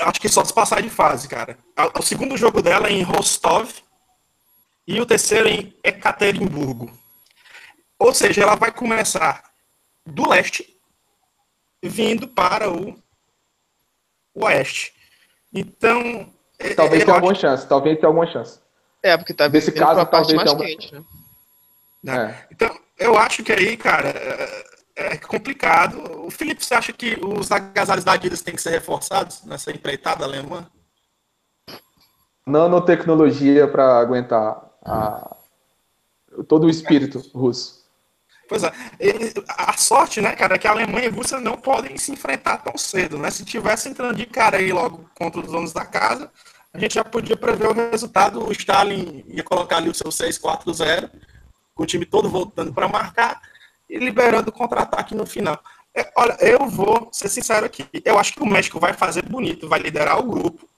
Acho 0.00 0.20
que 0.20 0.28
só 0.28 0.44
se 0.44 0.52
passar 0.54 0.82
de 0.82 0.90
fase, 0.90 1.28
cara. 1.28 1.58
A- 1.76 1.98
O 1.98 2.02
segundo 2.02 2.36
jogo 2.36 2.62
dela 2.62 2.88
é 2.88 2.92
em 2.92 3.02
Rostov 3.02 3.70
e 4.86 5.00
o 5.00 5.06
terceiro 5.06 5.48
em 5.48 5.76
Ekaterimburgo. 5.84 6.90
Ou 7.98 8.12
seja, 8.14 8.42
ela 8.42 8.54
vai 8.56 8.70
começar 8.72 9.42
do 10.04 10.28
leste, 10.28 10.78
vindo 11.82 12.28
para 12.28 12.70
o 12.70 12.96
oeste. 14.34 14.94
Então, 15.52 16.32
é- 16.58 16.74
Talvez 16.74 17.00
eu 17.00 17.06
tenha 17.06 17.16
acho- 17.16 17.24
alguma 17.26 17.34
chance, 17.34 17.66
talvez 17.68 17.96
tenha 17.98 18.08
alguma 18.08 18.26
chance. 18.26 18.60
É, 19.02 19.16
porque 19.16 19.34
tá 19.34 19.48
Nesse 19.48 19.70
vindo 19.70 19.80
caso, 19.80 19.96
parte 20.06 20.10
talvez 20.10 20.34
mais 20.36 20.52
tenha 20.52 20.66
quente, 20.66 20.94
né? 20.94 21.04
né? 22.02 22.16
É. 22.42 22.46
Então, 22.52 22.80
eu 22.98 23.16
acho 23.18 23.42
que 23.42 23.52
aí, 23.52 23.76
cara, 23.76 24.12
é 24.96 25.16
complicado. 25.18 26.24
O 26.26 26.30
Felipe, 26.30 26.64
você 26.64 26.74
acha 26.74 26.92
que 26.92 27.18
os 27.22 27.52
agasalhos 27.52 28.04
da 28.04 28.12
Adidas 28.12 28.40
têm 28.40 28.54
que 28.54 28.62
ser 28.62 28.70
reforçados 28.70 29.44
nessa 29.44 29.70
empreitada 29.70 30.24
alemã? 30.24 30.66
Nanotecnologia 32.46 33.68
para 33.68 33.98
aguentar 33.98 34.62
a- 34.84 35.36
todo 36.48 36.66
o 36.66 36.70
espírito 36.70 37.18
russo. 37.34 37.84
Pois 38.48 38.62
é. 38.62 38.72
A 39.58 39.76
sorte, 39.76 40.20
né, 40.20 40.34
cara, 40.36 40.54
é 40.54 40.58
que 40.58 40.68
a 40.68 40.70
Alemanha 40.70 41.06
e 41.06 41.08
a 41.08 41.12
Rússia 41.12 41.40
não 41.40 41.56
podem 41.56 41.96
se 41.98 42.12
enfrentar 42.12 42.58
tão 42.58 42.78
cedo, 42.78 43.18
né? 43.18 43.30
Se 43.30 43.44
tivesse 43.44 43.88
entrando 43.88 44.14
de 44.16 44.24
cara 44.24 44.58
aí 44.58 44.72
logo 44.72 45.10
contra 45.18 45.40
os 45.40 45.50
donos 45.50 45.72
da 45.72 45.84
casa, 45.84 46.30
a 46.72 46.78
gente 46.78 46.94
já 46.94 47.04
podia 47.04 47.36
prever 47.36 47.68
o 47.68 47.72
resultado. 47.72 48.46
O 48.46 48.52
Stalin 48.52 49.24
ia 49.26 49.42
colocar 49.42 49.78
ali 49.78 49.88
o 49.88 49.94
seu 49.94 50.12
6-4-0 50.12 51.10
com 51.74 51.82
o 51.82 51.86
time 51.86 52.06
todo 52.06 52.28
voltando 52.28 52.72
para 52.72 52.86
marcar 52.88 53.42
e 53.88 53.98
liberando 53.98 54.50
o 54.50 54.52
contra-ataque 54.52 55.14
no 55.14 55.26
final. 55.26 55.58
É, 55.94 56.10
olha, 56.16 56.36
eu 56.40 56.66
vou 56.68 57.08
ser 57.12 57.28
sincero 57.28 57.64
aqui. 57.64 57.86
Eu 58.04 58.18
acho 58.18 58.34
que 58.34 58.42
o 58.42 58.46
México 58.46 58.78
vai 58.78 58.92
fazer 58.92 59.22
bonito, 59.22 59.68
vai 59.68 59.80
liderar 59.80 60.18
o 60.18 60.24
grupo 60.24 60.68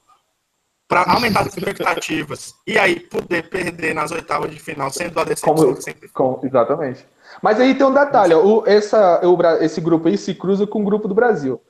para 0.86 1.10
aumentar 1.12 1.40
as 1.40 1.48
expectativas 1.48 2.54
e 2.66 2.78
aí 2.78 2.98
poder 2.98 3.50
perder 3.50 3.94
nas 3.94 4.10
oitavas 4.10 4.50
de 4.50 4.58
final, 4.58 4.90
sendo 4.90 5.20
a 5.20 5.24
decepção 5.24 5.54
Como- 5.54 5.74
que 5.74 5.82
sempre 5.82 6.08
Com- 6.08 6.40
exatamente. 6.42 7.06
Mas 7.42 7.60
aí 7.60 7.74
tem 7.74 7.86
um 7.86 7.92
detalhe, 7.92 8.32
ó, 8.32 8.42
o, 8.42 8.66
essa, 8.66 9.20
o 9.26 9.38
esse 9.62 9.80
grupo 9.82 10.08
aí 10.08 10.16
se 10.16 10.34
cruza 10.34 10.66
com 10.66 10.80
o 10.80 10.84
grupo 10.84 11.06
do 11.06 11.14
Brasil. 11.14 11.60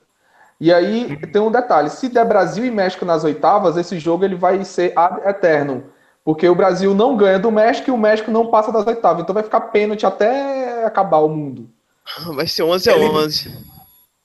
E 0.59 0.73
aí 0.73 1.17
tem 1.27 1.41
um 1.41 1.51
detalhe, 1.51 1.89
se 1.89 2.07
der 2.07 2.25
Brasil 2.25 2.65
e 2.65 2.71
México 2.71 3.03
nas 3.05 3.23
oitavas, 3.23 3.75
esse 3.77 3.97
jogo 3.99 4.23
ele 4.23 4.35
vai 4.35 4.63
ser 4.63 4.93
ad 4.97 5.21
eterno. 5.27 5.85
Porque 6.29 6.47
o 6.47 6.53
Brasil 6.53 6.93
não 6.93 7.17
ganha 7.17 7.39
do 7.39 7.49
México 7.49 7.89
e 7.89 7.91
o 7.91 7.97
México 7.97 8.29
não 8.29 8.51
passa 8.51 8.71
das 8.71 8.85
oitavas. 8.85 9.23
Então 9.23 9.33
vai 9.33 9.41
ficar 9.41 9.61
pênalti 9.61 10.05
até 10.05 10.85
acabar 10.85 11.17
o 11.17 11.27
mundo. 11.27 11.67
Vai 12.35 12.45
ser 12.45 12.61
11 12.61 12.87
a 12.87 12.95
Ele- 12.95 13.05
11. 13.05 13.65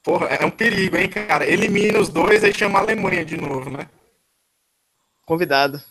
Porra, 0.02 0.26
é 0.26 0.44
um 0.44 0.50
perigo, 0.50 0.98
hein, 0.98 1.09
cara? 1.09 1.46
Elimina 1.46 1.98
os 1.98 2.11
dois 2.11 2.44
e 2.44 2.52
chama 2.52 2.78
a 2.78 2.82
Alemanha 2.82 3.24
de 3.24 3.38
novo, 3.38 3.70
né? 3.70 3.88
Convidado. 5.24 5.82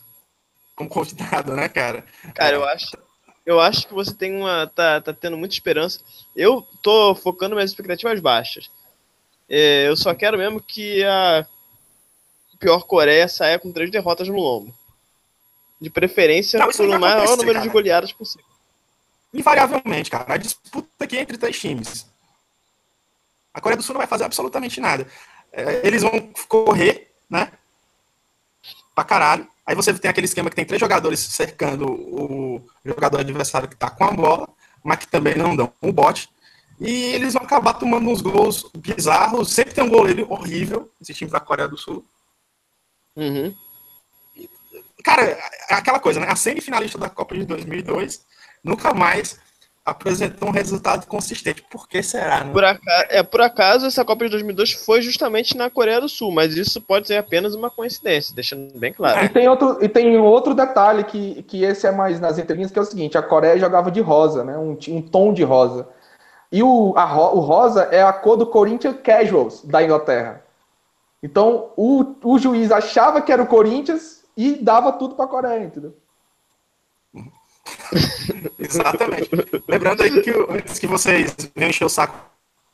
Como 0.76 0.88
convidado, 0.88 1.56
né, 1.56 1.68
cara? 1.68 2.04
Cara, 2.32 2.54
eu 2.54 2.64
acho. 2.64 2.96
Eu 3.44 3.58
acho 3.58 3.88
que 3.88 3.92
você 3.92 4.14
tem 4.14 4.36
uma. 4.36 4.68
tá, 4.68 5.00
tá 5.00 5.12
tendo 5.12 5.36
muita 5.36 5.56
esperança. 5.56 5.98
Eu 6.36 6.64
tô 6.80 7.16
focando 7.16 7.56
minhas 7.56 7.70
expectativas 7.72 8.20
baixas. 8.20 8.70
É, 9.48 9.88
eu 9.88 9.96
só 9.96 10.14
quero 10.14 10.38
mesmo 10.38 10.62
que 10.62 11.02
a 11.02 11.44
pior 12.60 12.84
Coreia 12.84 13.26
saia 13.26 13.58
com 13.58 13.72
três 13.72 13.90
derrotas 13.90 14.28
no 14.28 14.36
lombo. 14.38 14.72
De 15.84 15.90
preferência 15.90 16.58
Não, 16.58 16.70
isso 16.70 16.78
por 16.78 16.88
não 16.88 16.96
o 16.96 17.00
maior 17.00 17.36
número 17.36 17.52
de 17.60 17.66
cara. 17.66 17.70
goleadas 17.70 18.10
possível. 18.10 18.46
Invariavelmente, 19.34 20.10
cara. 20.10 20.32
A 20.32 20.36
disputa 20.38 20.88
aqui 21.04 21.18
é 21.18 21.20
entre 21.20 21.36
três 21.36 21.60
times. 21.60 22.06
A 23.52 23.60
Coreia 23.60 23.76
do 23.76 23.82
Sul 23.82 23.92
não 23.92 23.98
vai 24.00 24.06
fazer 24.06 24.24
absolutamente 24.24 24.80
nada. 24.80 25.06
É, 25.52 25.86
eles 25.86 26.00
vão 26.00 26.32
correr, 26.48 27.12
né? 27.28 27.52
Pra 28.94 29.04
caralho. 29.04 29.46
Aí 29.66 29.74
você 29.74 29.92
tem 29.92 30.10
aquele 30.10 30.24
esquema 30.24 30.48
que 30.48 30.56
tem 30.56 30.64
três 30.64 30.80
jogadores 30.80 31.20
cercando 31.20 31.84
o 31.86 32.66
jogador 32.82 33.20
adversário 33.20 33.68
que 33.68 33.76
tá 33.76 33.90
com 33.90 34.04
a 34.04 34.10
bola, 34.10 34.48
mas 34.82 35.00
que 35.00 35.06
também 35.06 35.36
não 35.36 35.54
dão 35.54 35.70
o 35.82 35.92
bote. 35.92 36.30
E 36.80 37.12
eles 37.12 37.34
vão 37.34 37.42
acabar 37.42 37.74
tomando 37.74 38.08
uns 38.08 38.22
gols 38.22 38.70
bizarros. 38.74 39.52
Sempre 39.52 39.74
tem 39.74 39.84
um 39.84 39.90
goleiro 39.90 40.32
horrível, 40.32 40.90
esse 40.98 41.12
time 41.12 41.30
da 41.30 41.40
Coreia 41.40 41.68
do 41.68 41.76
Sul. 41.76 42.02
Uhum. 43.14 43.54
Cara, 45.04 45.22
é 45.70 45.74
aquela 45.74 46.00
coisa, 46.00 46.18
né? 46.18 46.26
A 46.28 46.34
semifinalista 46.34 46.98
da 46.98 47.10
Copa 47.10 47.34
de 47.34 47.44
2002 47.44 48.24
nunca 48.64 48.94
mais 48.94 49.38
apresentou 49.84 50.48
um 50.48 50.52
resultado 50.52 51.06
consistente. 51.06 51.62
Por 51.70 51.86
que 51.86 52.02
será, 52.02 52.42
né? 52.42 52.52
Por 52.52 52.64
acaso, 52.64 53.06
é, 53.10 53.22
por 53.22 53.40
acaso, 53.42 53.86
essa 53.86 54.02
Copa 54.02 54.24
de 54.24 54.30
2002 54.30 54.72
foi 54.72 55.02
justamente 55.02 55.54
na 55.56 55.68
Coreia 55.68 56.00
do 56.00 56.08
Sul, 56.08 56.32
mas 56.32 56.56
isso 56.56 56.80
pode 56.80 57.06
ser 57.06 57.18
apenas 57.18 57.54
uma 57.54 57.68
coincidência, 57.68 58.34
deixando 58.34 58.78
bem 58.78 58.92
E 58.92 58.94
claro. 58.94 59.28
tem 59.28 59.46
outro, 59.46 59.78
e 59.82 59.88
tem 59.88 60.16
outro 60.16 60.54
detalhe 60.54 61.04
que, 61.04 61.42
que 61.42 61.62
esse 61.62 61.86
é 61.86 61.92
mais 61.92 62.18
nas 62.18 62.38
entrelinhas, 62.38 62.70
que 62.70 62.78
é 62.78 62.82
o 62.82 62.86
seguinte, 62.86 63.18
a 63.18 63.22
Coreia 63.22 63.58
jogava 63.58 63.90
de 63.90 64.00
rosa, 64.00 64.42
né? 64.42 64.56
Um, 64.56 64.78
um 64.88 65.02
tom 65.02 65.34
de 65.34 65.44
rosa. 65.44 65.86
E 66.50 66.62
o, 66.62 66.94
a 66.96 67.34
o 67.34 67.40
rosa 67.40 67.88
é 67.90 68.02
a 68.02 68.12
cor 68.12 68.38
do 68.38 68.46
Corinthians 68.46 68.96
Casuals 69.02 69.62
da 69.64 69.82
Inglaterra. 69.82 70.42
Então 71.22 71.72
o, 71.76 72.14
o 72.22 72.38
juiz 72.38 72.70
achava 72.70 73.20
que 73.20 73.32
era 73.32 73.42
o 73.42 73.46
Corinthians 73.46 74.23
e 74.36 74.56
dava 74.56 74.92
tudo 74.92 75.14
pra 75.14 75.26
Coreia, 75.26 75.64
entendeu? 75.64 75.96
Exatamente. 78.58 79.30
Lembrando 79.68 80.02
aí 80.02 80.22
que 80.22 80.30
antes 80.48 80.78
que 80.78 80.86
vocês 80.86 81.34
venham 81.54 81.70
encher 81.70 81.84
o 81.84 81.88
saco 81.88 82.18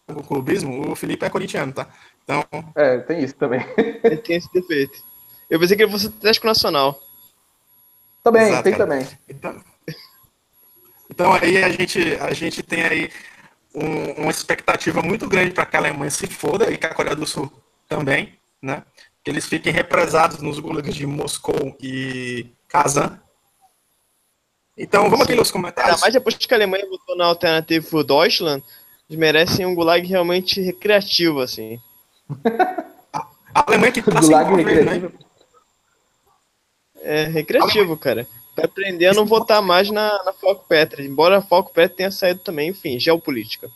com 0.06 0.20
o 0.20 0.24
clubismo, 0.24 0.90
o 0.90 0.96
Felipe 0.96 1.24
é 1.24 1.30
corintiano, 1.30 1.72
tá? 1.72 1.88
Então, 2.24 2.44
É, 2.74 2.98
tem 2.98 3.22
isso 3.22 3.34
também. 3.34 3.64
Ele 4.02 4.16
tem 4.16 4.36
esse 4.36 4.52
defeito. 4.52 4.98
Eu 5.48 5.58
pensei 5.60 5.76
que 5.76 5.82
ele 5.82 5.92
fosse 5.92 6.06
Atlético 6.08 6.46
Nacional. 6.46 7.00
também, 8.22 8.48
Exato, 8.48 8.62
tem 8.64 8.72
cara. 8.72 8.84
também. 8.86 9.08
então, 9.28 9.64
então 11.10 11.32
aí 11.32 11.62
a 11.62 11.68
gente, 11.70 12.14
a 12.16 12.32
gente 12.32 12.62
tem 12.62 12.82
aí 12.82 13.10
um- 13.74 14.22
uma 14.22 14.30
expectativa 14.30 15.00
muito 15.02 15.28
grande 15.28 15.52
para 15.52 15.66
que 15.66 15.76
a 15.76 15.80
Alemanha 15.80 16.10
se 16.10 16.26
foda 16.26 16.70
e 16.70 16.76
que 16.76 16.86
a 16.86 16.94
Coreia 16.94 17.16
do 17.16 17.26
Sul 17.26 17.50
também, 17.88 18.38
né? 18.62 18.82
Que 19.24 19.30
eles 19.30 19.46
fiquem 19.46 19.72
represados 19.72 20.40
nos 20.40 20.58
gulags 20.58 20.94
de 20.94 21.06
Moscou 21.06 21.76
e 21.80 22.46
Kazan. 22.68 23.20
Então, 24.76 25.10
vamos 25.10 25.26
aqui 25.26 25.34
nos 25.34 25.48
Ainda 25.48 25.52
comentários. 25.52 26.00
mais 26.00 26.14
depois 26.14 26.36
que 26.36 26.54
a 26.54 26.56
Alemanha 26.56 26.88
votou 26.88 27.16
na 27.16 27.26
alternativa 27.26 27.86
pro 27.86 28.02
Deutschland, 28.02 28.62
eles 29.08 29.20
merecem 29.20 29.66
um 29.66 29.74
gulag 29.74 30.06
realmente 30.06 30.60
recreativo, 30.60 31.40
assim. 31.40 31.78
A 33.52 33.64
Alemanha 33.66 33.92
que 33.92 34.02
tá 34.02 34.22
se 34.22 34.28
Gulag 34.28 34.50
né? 34.52 34.62
recreativo. 34.62 35.12
É 37.02 37.24
recreativo, 37.24 37.96
cara. 37.96 38.26
Tá 38.54 38.64
aprendendo 38.64 39.12
a 39.12 39.20
não 39.20 39.26
votar 39.26 39.60
mais 39.62 39.90
na, 39.90 40.22
na 40.24 40.32
Falco 40.32 40.66
Petra. 40.68 41.02
Embora 41.02 41.38
a 41.38 41.42
Falco 41.42 41.72
Petra 41.72 41.96
tenha 41.96 42.10
saído 42.10 42.40
também, 42.40 42.70
enfim, 42.70 42.98
geopolítica. 42.98 43.68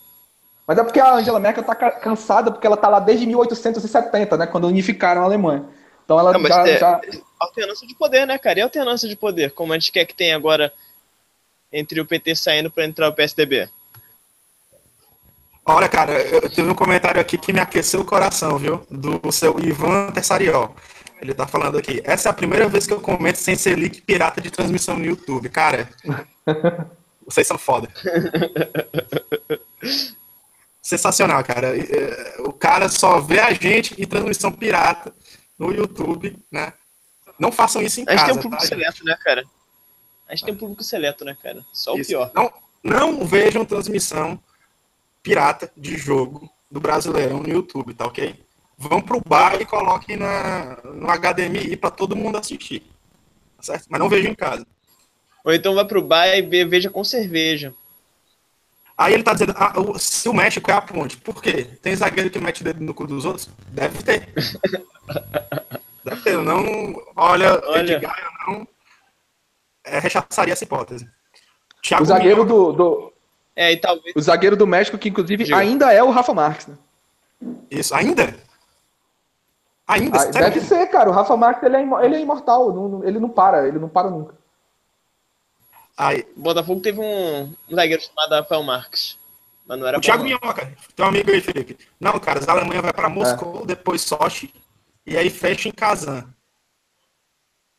Mas 0.67 0.79
é 0.79 0.83
porque 0.85 0.99
a 1.01 1.15
Angela 1.15 1.39
Merkel 1.39 1.63
tá 1.63 1.75
ca- 1.75 1.91
cansada, 1.91 2.51
porque 2.51 2.67
ela 2.67 2.77
tá 2.77 2.89
lá 2.89 2.99
desde 2.99 3.27
1870, 3.27 4.37
né? 4.37 4.47
Quando 4.47 4.67
unificaram 4.67 5.21
a 5.21 5.25
Alemanha. 5.25 5.65
Então 6.05 6.19
ela 6.19 6.33
Não, 6.33 6.47
já, 6.47 6.67
é- 6.69 6.79
já- 6.79 7.01
Alternância 7.39 7.87
de 7.87 7.95
poder, 7.95 8.27
né, 8.27 8.39
cara? 8.39 8.59
E 8.59 8.63
alternância 8.63 9.09
de 9.09 9.17
poder? 9.17 9.51
Como 9.53 9.73
a 9.73 9.79
gente 9.79 9.93
quer 9.93 10.05
que 10.07 10.15
tenha 10.15 10.35
agora 10.37 10.73
entre 11.73 12.01
o 12.01 12.07
PT 12.07 12.35
saindo 12.37 12.71
pra 12.71 12.85
entrar 12.87 13.09
o 13.09 13.13
PSDB? 13.13 13.69
Olha, 15.67 15.89
cara, 15.89 16.13
eu 16.23 16.49
teve 16.49 16.69
um 16.71 16.75
comentário 16.75 17.21
aqui 17.21 17.37
que 17.39 17.53
me 17.53 17.61
aqueceu 17.61 18.01
o 18.01 18.05
coração, 18.05 18.57
viu? 18.59 18.87
Do 18.91 19.31
seu 19.33 19.59
Ivan 19.61 20.11
Tessariol. 20.13 20.75
Ele 21.21 21.35
tá 21.35 21.47
falando 21.47 21.79
aqui. 21.79 22.01
Essa 22.05 22.29
é 22.29 22.31
a 22.31 22.35
primeira 22.35 22.69
vez 22.69 22.87
que 22.87 22.93
eu 22.93 23.01
comento 23.01 23.39
sem 23.39 23.57
ser 23.57 23.77
link 23.79 24.01
pirata 24.03 24.41
de 24.41 24.51
transmissão 24.51 24.97
no 24.97 25.05
YouTube. 25.05 25.49
Cara, 25.49 25.89
vocês 27.27 27.47
são 27.47 27.59
foda. 27.59 27.89
Sensacional, 30.85 31.43
cara. 31.43 31.75
Eh, 31.77 32.37
O 32.41 32.53
cara 32.53 32.89
só 32.91 33.19
vê 33.21 33.41
a 33.41 33.53
gente 33.55 34.01
em 34.01 34.07
transmissão 34.07 34.53
pirata 34.53 35.15
no 35.59 35.73
YouTube, 35.73 36.37
né? 36.53 36.75
Não 37.39 37.51
façam 37.51 37.81
isso 37.83 38.01
em 38.01 38.05
A 38.07 38.11
gente 38.13 38.21
casa, 38.21 38.27
tem 38.33 38.39
um 38.39 38.43
público 38.43 38.63
tá, 38.63 38.69
gente? 38.69 38.79
seleto, 38.79 39.05
né, 39.05 39.17
cara? 39.25 39.45
A 40.29 40.35
gente 40.35 40.45
tem 40.45 40.55
um 40.55 40.59
público 40.59 40.83
seleto, 40.85 41.25
né, 41.25 41.37
cara? 41.43 41.65
Só 41.73 41.95
o 41.95 41.99
Isso. 41.99 42.09
pior. 42.11 42.31
Não, 42.35 42.53
não 42.83 43.25
vejam 43.27 43.65
transmissão 43.65 44.39
pirata 45.23 45.73
de 45.77 45.97
jogo 45.97 46.51
do 46.71 46.81
Brasileirão 46.81 47.41
no 47.41 47.49
YouTube, 47.49 47.95
tá 47.95 48.07
ok? 48.07 48.35
Vão 48.77 49.01
pro 49.01 49.21
bar 49.27 49.61
e 49.61 49.65
coloquem 49.65 50.17
na, 50.17 50.77
no 50.85 51.07
HDMI 51.11 51.77
para 51.77 51.91
todo 51.91 52.15
mundo 52.17 52.37
assistir. 52.37 52.81
Tá 53.57 53.63
certo? 53.63 53.87
Mas 53.89 53.99
não 54.01 54.09
vejam 54.09 54.31
em 54.33 54.35
casa. 54.35 54.67
Ou 55.45 55.53
então 55.53 55.75
vai 55.75 55.85
pro 55.87 56.03
bar 56.03 56.27
e 56.29 56.43
ve- 56.43 56.65
veja 56.65 56.91
com 56.91 57.03
cerveja. 57.05 57.75
Aí 58.97 59.13
ele 59.13 59.23
tá 59.25 59.33
dizendo, 59.33 59.55
ah, 59.57 59.73
o- 59.81 59.99
se 59.99 60.29
o 60.29 60.33
México 60.35 60.71
é 60.71 60.75
a 60.75 60.81
ponte, 60.81 61.17
por 61.17 61.43
quê? 61.43 61.65
Tem 61.83 61.97
zagueiro 61.97 62.31
que 62.31 62.39
mete 62.39 62.61
o 62.61 62.65
dedo 62.65 62.83
no 62.83 62.95
cu 62.95 63.07
dos 63.07 63.25
outros? 63.25 63.49
Deve 63.69 64.03
ter. 64.03 64.29
Deve 66.05 66.21
ter. 66.23 66.39
Não, 66.39 66.63
olha, 67.17 67.61
Olha. 67.67 67.93
Edgar, 67.95 68.17
eu 68.47 68.53
não 68.53 68.69
é, 69.85 69.99
rechaçaria 69.99 70.53
essa 70.53 70.65
hipótese. 70.65 71.09
Thiago 71.83 72.05
o 72.05 72.07
zagueiro 72.07 72.45
do, 72.45 72.73
do- 72.73 73.13
É, 73.57 73.73
e 73.73 73.77
talvez. 73.77 74.15
o 74.17 74.21
zagueiro 74.21 74.57
do 74.57 74.67
México, 74.67 74.97
que 74.97 75.09
inclusive 75.09 75.45
Diga. 75.45 75.57
ainda 75.59 75.93
é 75.93 76.03
o 76.03 76.11
Rafa 76.11 76.33
Marques, 76.33 76.67
né? 76.69 76.75
Isso, 77.71 77.95
ainda? 77.95 78.35
Ainda? 79.87 80.19
Ah, 80.19 80.25
deve 80.27 80.61
ser, 80.63 80.87
cara. 80.87 81.11
O 81.11 81.13
Rafa 81.13 81.37
Marques 81.37 81.63
ele 81.65 81.77
é, 81.77 81.83
imo- 81.83 82.01
ele 82.01 82.15
é 82.17 82.21
imortal. 82.21 82.73
não- 82.73 82.89
não- 82.89 83.05
ele 83.05 83.19
não 83.19 83.29
para, 83.29 83.67
ele 83.69 83.79
não 83.79 83.89
para 83.89 84.09
nunca. 84.09 84.35
Aí, 85.97 86.27
O 86.37 86.41
Botafogo 86.41 86.81
teve 86.81 87.01
um, 87.01 87.45
um 87.69 87.75
zagueiro 87.75 88.03
chamado 88.03 88.33
Rafael 88.33 88.63
Marques. 88.63 89.19
Mas 89.67 89.79
não 89.79 89.87
era 89.87 89.99
O 89.99 90.01
Thiago 90.01 90.19
não. 90.23 90.29
Minhoca, 90.29 90.77
teu 90.95 91.05
amigo 91.07 91.31
aí, 91.31 91.41
Felipe. 91.41 91.79
Não, 91.99 92.19
cara, 92.21 92.41
a 92.47 92.51
Alemanha 92.53 92.83
vai 92.83 92.93
para 92.93 93.09
Moscou, 93.09 93.63
É. 93.63 93.67
depois 93.67 94.03
Sochi, 94.03 94.53
e 95.07 95.17
aí 95.17 95.31
fecha 95.31 95.69
em 95.69 95.73
Kazan. 95.73 96.29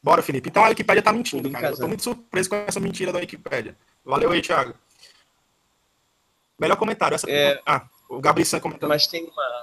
Bora, 0.02 0.22
Felipe. 0.22 0.50
Então 0.50 0.64
a 0.64 0.70
Wikipédia 0.70 1.02
tá 1.02 1.12
mentindo, 1.12 1.50
cara. 1.52 1.70
Eu 1.70 1.78
tô 1.78 1.88
muito 1.88 2.04
surpreso 2.04 2.50
com 2.50 2.56
essa 2.56 2.80
mentira 2.80 3.12
da 3.12 3.20
Wikipédia. 3.20 3.76
Valeu 4.04 4.32
aí, 4.32 4.42
Thiago. 4.42 4.76
Melhor 6.60 6.76
comentário. 6.78 7.16
Essa... 7.16 7.30
É. 7.30 7.60
Ah, 7.66 7.88
o 8.08 8.20
Gabriel 8.20 8.46
San 8.46 8.60
comentando 8.60 8.90
Mas 8.90 9.08
tem 9.08 9.24
uma. 9.26 9.55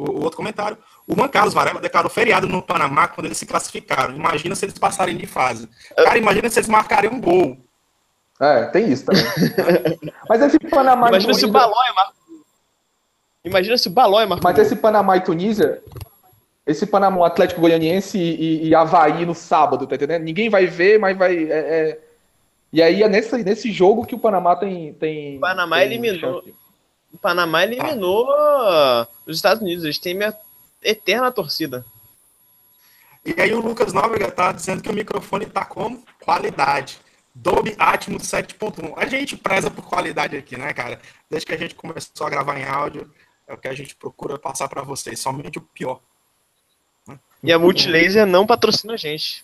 O, 0.00 0.22
outro 0.22 0.36
comentário. 0.36 0.76
O 1.06 1.14
Juan 1.14 1.28
Carlos 1.28 1.54
Varela 1.54 1.80
declarou 1.80 2.10
feriado 2.10 2.46
no 2.46 2.62
Panamá 2.62 3.08
quando 3.08 3.26
eles 3.26 3.38
se 3.38 3.46
classificaram. 3.46 4.14
Imagina 4.14 4.54
se 4.54 4.64
eles 4.64 4.78
passarem 4.78 5.16
de 5.16 5.26
fase. 5.26 5.68
Cara, 5.96 6.18
imagina 6.18 6.48
se 6.48 6.58
eles 6.58 6.68
marcarem 6.68 7.10
um 7.10 7.20
gol. 7.20 7.56
É, 8.40 8.64
tem 8.66 8.90
isso 8.90 9.04
também. 9.04 9.22
Mas 10.28 10.40
esse 10.42 10.58
Panamá 10.58 11.06
e 11.06 11.10
Imagina 11.10 11.34
se 11.34 11.44
o 11.44 11.48
Tunísia, 11.48 11.60
Balói 11.68 11.94
marca. 11.94 12.12
Imagina 13.44 13.78
se 13.78 13.88
o 13.88 13.90
Balói 13.90 14.26
marca. 14.26 14.42
mas 14.44 14.58
esse 14.58 14.76
Panamá 14.76 15.16
e 15.16 15.20
Tunísia, 15.22 15.82
esse 16.66 16.86
Panamá 16.86 17.26
Atlético 17.26 17.60
Goianiense 17.62 18.18
e, 18.18 18.68
e 18.68 18.74
Havaí 18.74 19.24
no 19.24 19.34
sábado, 19.34 19.86
tá 19.86 19.94
entendendo? 19.96 20.22
Ninguém 20.22 20.48
vai 20.50 20.66
ver, 20.66 20.98
mas 20.98 21.16
vai. 21.16 21.36
É, 21.44 21.58
é- 21.90 21.98
E 22.72 22.82
aí 22.82 23.02
é 23.02 23.08
nesse, 23.08 23.36
nesse 23.42 23.72
jogo 23.72 24.04
que 24.06 24.14
o 24.14 24.18
Panamá 24.18 24.56
tem. 24.56 24.92
tem 24.94 25.36
O 25.38 25.40
Panamá 25.40 25.76
tem 25.78 25.86
eliminou. 25.86 26.42
chance. 26.42 26.54
O 27.12 27.18
Panamá 27.18 27.64
eliminou 27.64 28.28
os 29.26 29.36
Estados 29.36 29.62
Unidos. 29.62 29.84
Eles 29.84 29.98
têm 29.98 30.14
minha 30.14 30.36
eterna 30.82 31.30
torcida. 31.30 31.84
E 33.24 33.38
aí 33.40 33.52
o 33.52 33.60
Lucas 33.60 33.92
Nóbrega 33.92 34.30
tá 34.30 34.52
dizendo 34.52 34.82
que 34.82 34.88
o 34.88 34.94
microfone 34.94 35.46
tá 35.46 35.64
como? 35.64 36.02
Qualidade. 36.22 36.98
Dolby 37.34 37.74
Atmos 37.78 38.22
7.1. 38.22 38.94
A 38.96 39.06
gente 39.06 39.36
preza 39.36 39.70
por 39.70 39.84
qualidade 39.84 40.36
aqui, 40.36 40.56
né, 40.56 40.72
cara? 40.72 41.00
Desde 41.28 41.46
que 41.46 41.54
a 41.54 41.58
gente 41.58 41.74
começou 41.74 42.26
a 42.26 42.30
gravar 42.30 42.58
em 42.58 42.64
áudio, 42.64 43.10
é 43.46 43.54
o 43.54 43.58
que 43.58 43.68
a 43.68 43.74
gente 43.74 43.94
procura 43.94 44.38
passar 44.38 44.68
para 44.68 44.82
vocês, 44.82 45.20
somente 45.20 45.58
o 45.58 45.62
pior. 45.62 46.00
E 47.42 47.52
a 47.52 47.58
Multilaser 47.58 48.26
não 48.26 48.46
patrocina 48.46 48.94
a 48.94 48.96
gente. 48.96 49.42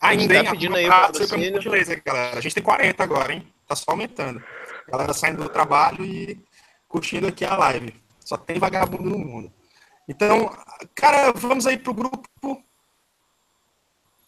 Ainda, 0.00 0.34
tá 0.34 0.40
hein? 0.40 0.50
pedindo 0.50 0.72
Um 0.72 0.76
aí 0.76 0.88
o. 0.88 1.52
Multilaser, 1.52 2.02
galera. 2.04 2.38
A 2.38 2.40
gente 2.40 2.54
tem 2.54 2.62
40 2.62 3.02
agora, 3.02 3.32
hein? 3.32 3.46
Tá 3.66 3.76
só 3.76 3.90
aumentando. 3.90 4.42
Galera 4.88 5.12
saindo 5.12 5.42
do 5.42 5.48
trabalho 5.48 6.04
e 6.04 6.38
curtindo 6.88 7.26
aqui 7.28 7.44
a 7.44 7.56
live. 7.56 7.94
Só 8.24 8.36
tem 8.36 8.58
vagabundo 8.58 9.08
no 9.08 9.18
mundo. 9.18 9.52
Então, 10.08 10.50
cara, 10.94 11.32
vamos 11.32 11.66
aí 11.66 11.78
pro 11.78 11.94
grupo 11.94 12.62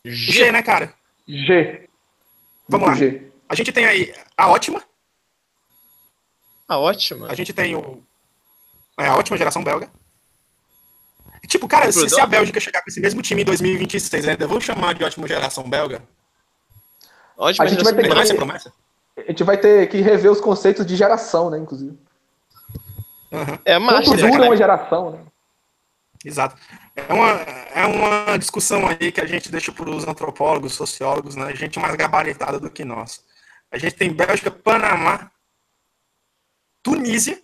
G, 0.04 0.50
né, 0.52 0.62
cara? 0.62 0.94
G. 1.26 1.88
Vamos 2.68 2.88
lá. 2.88 2.94
G. 2.94 3.30
A 3.48 3.54
gente 3.54 3.72
tem 3.72 3.84
aí 3.84 4.14
a 4.36 4.48
ótima, 4.48 4.82
Ah, 6.68 6.78
ótimo. 6.78 7.26
a 7.26 7.34
gente 7.34 7.52
tem 7.52 7.74
o 7.74 8.02
é, 8.98 9.06
a 9.06 9.16
ótima 9.16 9.36
geração 9.36 9.64
belga. 9.64 9.90
Tipo, 11.48 11.66
cara, 11.66 11.90
se, 11.90 12.08
se 12.08 12.20
a 12.20 12.26
Bélgica 12.26 12.60
chegar 12.60 12.82
com 12.82 12.90
esse 12.90 13.00
mesmo 13.00 13.22
time 13.22 13.42
em 13.42 13.44
2026, 13.44 14.28
ainda 14.28 14.46
vão 14.46 14.60
chamar 14.60 14.94
de 14.94 15.02
ótima 15.02 15.26
geração 15.26 15.68
belga? 15.68 16.02
Ótimo, 17.36 17.64
A 17.64 17.68
gente 17.68 17.82
vai 17.82 17.94
ter 17.94 18.02
que- 18.02 18.08
Promessa, 18.08 18.34
promessa? 18.34 18.72
A 19.16 19.22
gente 19.22 19.42
vai 19.44 19.56
ter 19.58 19.88
que 19.88 20.00
rever 20.00 20.30
os 20.30 20.40
conceitos 20.40 20.84
de 20.86 20.94
geração, 20.94 21.50
né, 21.50 21.58
inclusive. 21.58 21.98
Aham. 23.32 23.58
É 23.64 23.78
Quanto 23.78 24.10
master, 24.10 24.30
dura 24.30 24.44
uma 24.44 24.56
geração, 24.56 25.10
né? 25.12 25.24
Exato. 26.24 26.56
É 26.94 27.12
uma, 27.12 27.30
é 27.30 27.86
uma 27.86 28.36
discussão 28.36 28.86
aí 28.86 29.10
que 29.10 29.20
a 29.20 29.26
gente 29.26 29.50
deixa 29.50 29.72
para 29.72 29.88
os 29.88 30.06
antropólogos, 30.06 30.74
sociólogos, 30.74 31.34
né? 31.34 31.54
Gente 31.54 31.78
mais 31.78 31.94
gabaritada 31.94 32.58
do 32.58 32.70
que 32.70 32.84
nós. 32.84 33.24
A 33.70 33.78
gente 33.78 33.94
tem 33.94 34.12
Bélgica, 34.12 34.50
Panamá, 34.50 35.30
Tunísia 36.82 37.40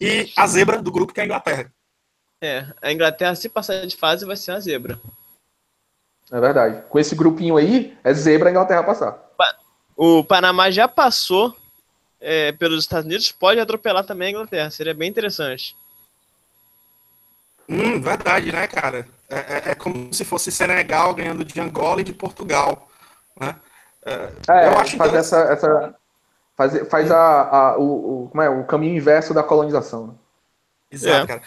e 0.00 0.30
a 0.36 0.46
zebra 0.46 0.80
do 0.80 0.92
grupo 0.92 1.12
que 1.12 1.20
é 1.20 1.22
a 1.22 1.26
Inglaterra. 1.26 1.72
É, 2.42 2.66
a 2.80 2.92
Inglaterra, 2.92 3.34
se 3.34 3.48
passar 3.48 3.86
de 3.86 3.96
fase, 3.96 4.24
vai 4.24 4.36
ser 4.36 4.52
uma 4.52 4.60
zebra. 4.60 5.00
É 6.30 6.40
verdade. 6.40 6.82
Com 6.88 6.98
esse 6.98 7.14
grupinho 7.14 7.56
aí, 7.56 7.98
é 8.04 8.14
zebra 8.14 8.48
a 8.48 8.52
Inglaterra 8.52 8.84
passar. 8.84 9.18
O 9.96 10.24
Panamá 10.24 10.70
já 10.70 10.88
passou 10.88 11.54
é, 12.20 12.52
pelos 12.52 12.84
Estados 12.84 13.06
Unidos, 13.06 13.32
pode 13.32 13.58
atropelar 13.60 14.04
também 14.04 14.28
a 14.28 14.30
Inglaterra. 14.32 14.70
Seria 14.70 14.94
bem 14.94 15.08
interessante. 15.08 15.76
Hum, 17.68 18.00
verdade, 18.00 18.50
né, 18.52 18.66
cara? 18.66 19.06
É, 19.28 19.36
é- 19.38 19.70
é 19.70 19.74
como 19.74 20.12
se 20.12 20.24
fosse 20.24 20.50
Senegal 20.50 21.14
ganhando 21.14 21.44
de 21.44 21.60
Angola 21.60 22.00
e 22.00 22.04
de 22.04 22.12
Portugal. 22.12 22.88
Né? 23.40 23.54
É, 24.04 24.66
Eu 24.66 24.78
acho 24.78 24.96
faz 24.96 25.10
interessante. 25.10 25.16
essa, 25.16 25.52
essa 25.52 25.94
faz, 26.56 26.88
faz 26.88 27.10
a, 27.12 27.42
a- 27.42 27.78
o, 27.78 28.24
o, 28.24 28.28
como 28.28 28.42
é, 28.42 28.48
o 28.48 28.64
caminho 28.64 28.96
inverso 28.96 29.32
da 29.32 29.42
colonização. 29.42 30.08
né? 30.08 30.14
Exato, 30.90 31.24
É. 31.24 31.26
cara. 31.26 31.42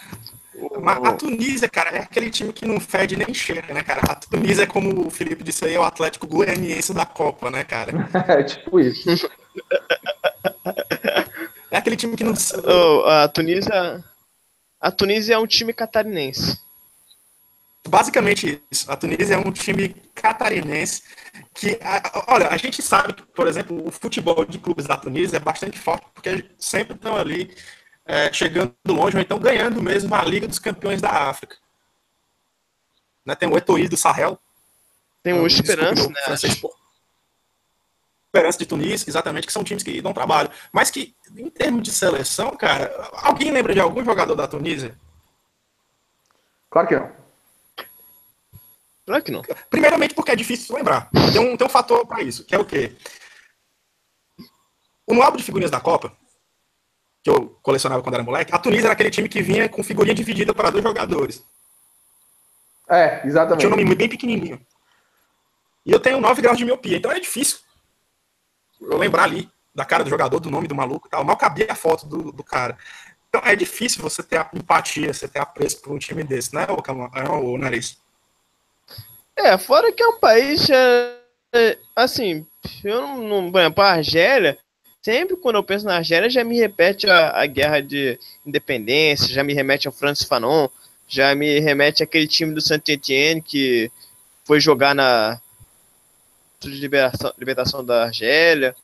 Mas 0.82 1.04
a 1.04 1.14
Tunísia, 1.14 1.68
cara, 1.68 1.90
é 1.90 2.00
aquele 2.00 2.30
time 2.30 2.54
que 2.54 2.66
não 2.66 2.80
fede 2.80 3.18
nem 3.18 3.34
cheira, 3.34 3.74
né, 3.74 3.84
cara? 3.84 4.02
A 4.10 4.16
Tunísia 4.16 4.64
é 4.64 4.68
como 4.68 5.08
o 5.08 5.10
Felipe 5.10 5.44
disse 5.44 5.66
aí, 5.66 5.74
é 5.74 5.80
o 5.80 5.84
Atlético 5.84 6.28
Goianiense 6.28 6.94
da 6.94 7.06
Copa, 7.06 7.50
né, 7.52 7.64
cara? 7.66 7.92
É 8.30 8.44
tipo 8.44 8.80
isso. 8.80 9.28
É 11.84 11.86
aquele 11.86 11.98
time 11.98 12.16
que 12.16 12.24
não. 12.24 12.34
Ô, 12.34 13.06
a 13.06 13.28
Tunísia. 13.28 14.04
A 14.80 14.90
Tunísia 14.90 15.36
é 15.36 15.38
um 15.38 15.46
time 15.46 15.74
catarinense. 15.74 16.60
Basicamente 17.86 18.64
isso. 18.72 18.90
A 18.90 18.96
Tunísia 18.96 19.36
é 19.36 19.38
um 19.38 19.52
time 19.52 19.90
catarinense 20.16 21.04
que, 21.54 21.78
olha, 22.28 22.48
a 22.48 22.56
gente 22.56 22.82
sabe 22.82 23.14
que, 23.14 23.24
por 23.24 23.48
exemplo, 23.48 23.86
o 23.86 23.92
futebol 23.92 24.46
de 24.46 24.60
clubes 24.60 24.86
da 24.86 24.96
Tunísia 24.96 25.38
é 25.38 25.40
bastante 25.42 25.78
forte 25.78 26.06
porque 26.14 26.50
sempre 26.58 26.96
estão 26.96 27.18
ali 27.18 27.54
é, 28.06 28.32
chegando 28.32 28.74
longe 28.88 29.18
ou 29.18 29.22
então 29.22 29.38
ganhando 29.38 29.82
mesmo 29.82 30.16
a 30.16 30.24
Liga 30.24 30.48
dos 30.48 30.60
Campeões 30.60 31.02
da 31.02 31.10
África. 31.10 31.58
Né, 33.26 33.36
tem 33.36 33.50
o 33.50 33.58
Etoile 33.58 33.90
do 33.90 33.98
Sahel. 33.98 34.40
Tem 35.22 35.34
o 35.34 35.46
Desculpe, 35.46 35.70
Esperança, 35.70 36.08
né? 36.08 36.22
francês. 36.24 36.62
Esperança 38.34 38.58
de 38.58 38.66
Tunísia, 38.66 39.08
exatamente, 39.08 39.46
que 39.46 39.54
são 39.54 39.64
times 39.64 39.84
que 39.84 40.02
dão 40.02 40.12
trabalho. 40.12 40.50
Mas 40.72 40.90
que, 40.90 41.16
em 41.38 41.52
termos 41.52 41.84
de 41.84 41.92
seleção, 41.92 42.50
cara, 42.58 42.92
alguém 43.22 43.52
lembra 43.52 43.76
de 43.76 43.80
algum 43.80 44.04
jogador 44.04 44.34
da 44.34 44.48
Tunísia? 44.48 44.98
Claro 46.68 46.88
que 46.88 46.96
não. 46.96 47.12
Claro 49.06 49.24
que 49.24 49.32
não. 49.32 49.44
Primeiramente 49.70 50.16
porque 50.16 50.32
é 50.32 50.36
difícil 50.36 50.76
lembrar. 50.76 51.12
Tem 51.32 51.40
um, 51.40 51.56
tem 51.56 51.68
um 51.68 51.70
fator 51.70 52.08
para 52.08 52.24
isso, 52.24 52.44
que 52.44 52.56
é 52.56 52.58
o 52.58 52.66
quê? 52.66 52.96
No 55.08 55.22
álbum 55.22 55.38
de 55.38 55.44
figurinhas 55.44 55.70
da 55.70 55.80
Copa, 55.80 56.12
que 57.24 57.30
eu 57.30 57.50
colecionava 57.62 58.02
quando 58.02 58.16
era 58.16 58.24
moleque, 58.24 58.52
a 58.52 58.58
Tunísia 58.58 58.88
era 58.88 58.94
aquele 58.94 59.12
time 59.12 59.30
que 59.30 59.44
vinha 59.44 59.70
com 59.70 59.84
figurinha 59.84 60.16
dividida 60.16 60.56
para 60.56 60.72
dois 60.72 60.84
jogadores. 60.84 61.46
É, 62.90 63.10
Tinha 63.10 63.26
um 63.26 63.28
exatamente. 63.28 63.68
nome 63.68 63.94
bem 63.94 64.10
pequenininho. 64.10 64.60
E 65.86 65.92
eu 65.92 66.00
tenho 66.00 66.20
9 66.20 66.42
graus 66.42 66.58
de 66.58 66.66
miopia, 66.66 66.98
então 66.98 67.12
é 67.12 67.20
difícil 67.20 67.63
eu 68.84 68.98
lembrar 68.98 69.24
ali 69.24 69.50
da 69.74 69.86
cara 69.86 70.04
do 70.04 70.10
jogador, 70.10 70.40
do 70.40 70.52
nome 70.52 70.68
do 70.68 70.76
maluco 70.76 71.08
e 71.08 71.10
tal. 71.10 71.24
Mal 71.24 71.38
cabia 71.38 71.68
a 71.70 71.76
foto 71.76 72.06
do, 72.06 72.32
do 72.32 72.44
cara. 72.44 72.78
Então 73.30 73.42
é 73.44 73.56
difícil 73.56 74.02
você 74.02 74.22
ter 74.22 74.38
a 74.38 74.50
empatia, 74.54 75.12
você 75.12 75.28
ter 75.28 75.40
apreço 75.40 75.82
por 75.82 75.92
um 75.92 75.98
time 75.98 76.24
desse, 76.24 76.54
né, 76.54 76.68
Calma- 76.84 77.10
é, 77.16 77.58
Nariz? 77.58 77.98
É, 79.36 79.58
fora 79.58 79.92
que 79.92 80.04
é 80.04 80.08
um 80.08 80.20
país. 80.20 80.70
é, 80.70 81.18
é, 81.56 81.78
assim, 81.96 82.46
eu 82.84 83.02
não. 83.02 83.50
não 83.50 83.60
exemplo, 83.60 83.84
a 83.84 83.94
Argélia. 83.94 84.58
Sempre 85.02 85.36
quando 85.36 85.56
eu 85.56 85.64
penso 85.64 85.86
na 85.86 85.98
Argélia, 85.98 86.30
já 86.30 86.44
me 86.44 86.58
repete 86.58 87.10
a, 87.10 87.42
a 87.42 87.46
guerra 87.46 87.82
de 87.82 88.18
independência, 88.46 89.34
já 89.34 89.44
me 89.44 89.54
remete 89.54 89.86
ao 89.86 89.94
Francis 89.94 90.26
Fanon, 90.26 90.70
já 91.08 91.36
me 91.36 91.60
remete 91.60 92.02
àquele 92.02 92.28
time 92.28 92.54
do 92.54 92.62
Saint-Étienne 92.62 93.42
que 93.42 93.92
foi 94.46 94.60
jogar 94.62 94.96
na 94.96 95.42
liberação, 96.68 97.34
libertação 97.38 97.84
da 97.84 98.04
Argélia. 98.04 98.76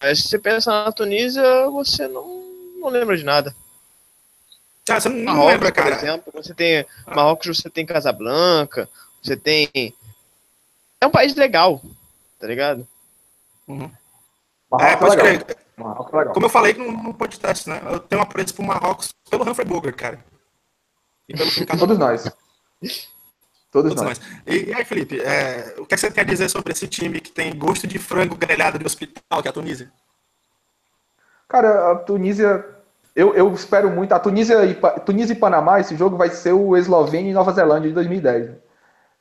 Mas 0.00 0.20
se 0.20 0.28
você 0.28 0.38
pensa 0.38 0.70
na 0.70 0.92
Tunísia, 0.92 1.42
você 1.70 2.08
não, 2.08 2.42
não 2.80 2.88
lembra 2.88 3.16
de 3.16 3.24
nada. 3.24 3.54
Ah, 4.88 5.00
você 5.00 5.08
não 5.08 5.24
Marrocos, 5.24 5.52
lembra, 5.52 5.72
por 5.72 5.82
cara. 5.82 5.94
exemplo, 5.94 6.32
você 6.34 6.54
tem 6.54 6.84
Marrocos, 7.06 7.56
você 7.56 7.70
tem 7.70 7.86
Casablanca, 7.86 8.88
você 9.22 9.36
tem 9.36 9.94
é 11.00 11.06
um 11.06 11.10
país 11.10 11.34
legal, 11.34 11.80
tá 12.38 12.46
ligado? 12.46 12.86
É, 13.68 13.72
Marrocos 14.70 15.08
pode 15.08 15.20
é 15.20 15.22
legal. 15.24 15.44
crer. 15.44 15.58
Marrocos 15.76 16.12
é 16.12 16.16
legal. 16.18 16.34
Como 16.34 16.46
eu 16.46 16.50
falei 16.50 16.74
no, 16.74 16.92
no 16.92 17.14
podcast, 17.14 17.68
né? 17.68 17.80
Eu 17.84 18.00
tenho 18.00 18.20
um 18.20 18.24
apreço 18.24 18.54
pro 18.54 18.64
Marrocos 18.64 19.12
pelo 19.30 19.48
Humphrey 19.48 19.66
Bogart, 19.66 19.96
cara. 19.96 20.24
E 21.28 21.36
pelo 21.36 21.50
Todos 21.78 21.98
nós. 21.98 22.30
Todos, 23.72 23.94
Todos 23.94 24.04
nós. 24.04 24.18
nós. 24.20 24.30
E, 24.46 24.68
e 24.68 24.74
aí, 24.74 24.84
Felipe, 24.84 25.18
é, 25.20 25.74
o 25.78 25.86
que, 25.86 25.94
é 25.94 25.96
que 25.96 26.00
você 26.02 26.10
quer 26.10 26.24
dizer 26.26 26.48
sobre 26.50 26.72
esse 26.72 26.86
time 26.86 27.18
que 27.20 27.32
tem 27.32 27.56
gosto 27.58 27.86
de 27.86 27.98
frango 27.98 28.36
grelhado 28.36 28.78
de 28.78 28.84
hospital, 28.86 29.40
que 29.42 29.48
é 29.48 29.50
a 29.50 29.52
Tunísia? 29.52 29.90
Cara, 31.48 31.92
a 31.92 31.94
Tunísia. 31.96 32.64
Eu, 33.16 33.34
eu 33.34 33.52
espero 33.52 33.90
muito. 33.90 34.12
A 34.12 34.18
Tunísia 34.18 34.64
e, 34.64 34.74
Tunísia 35.04 35.32
e 35.32 35.36
Panamá, 35.36 35.80
esse 35.80 35.96
jogo 35.96 36.16
vai 36.16 36.30
ser 36.30 36.52
o 36.52 36.76
Eslovênia 36.76 37.30
e 37.30 37.34
Nova 37.34 37.52
Zelândia 37.52 37.88
de 37.88 37.94
2010. 37.94 38.48
né? 38.50 38.54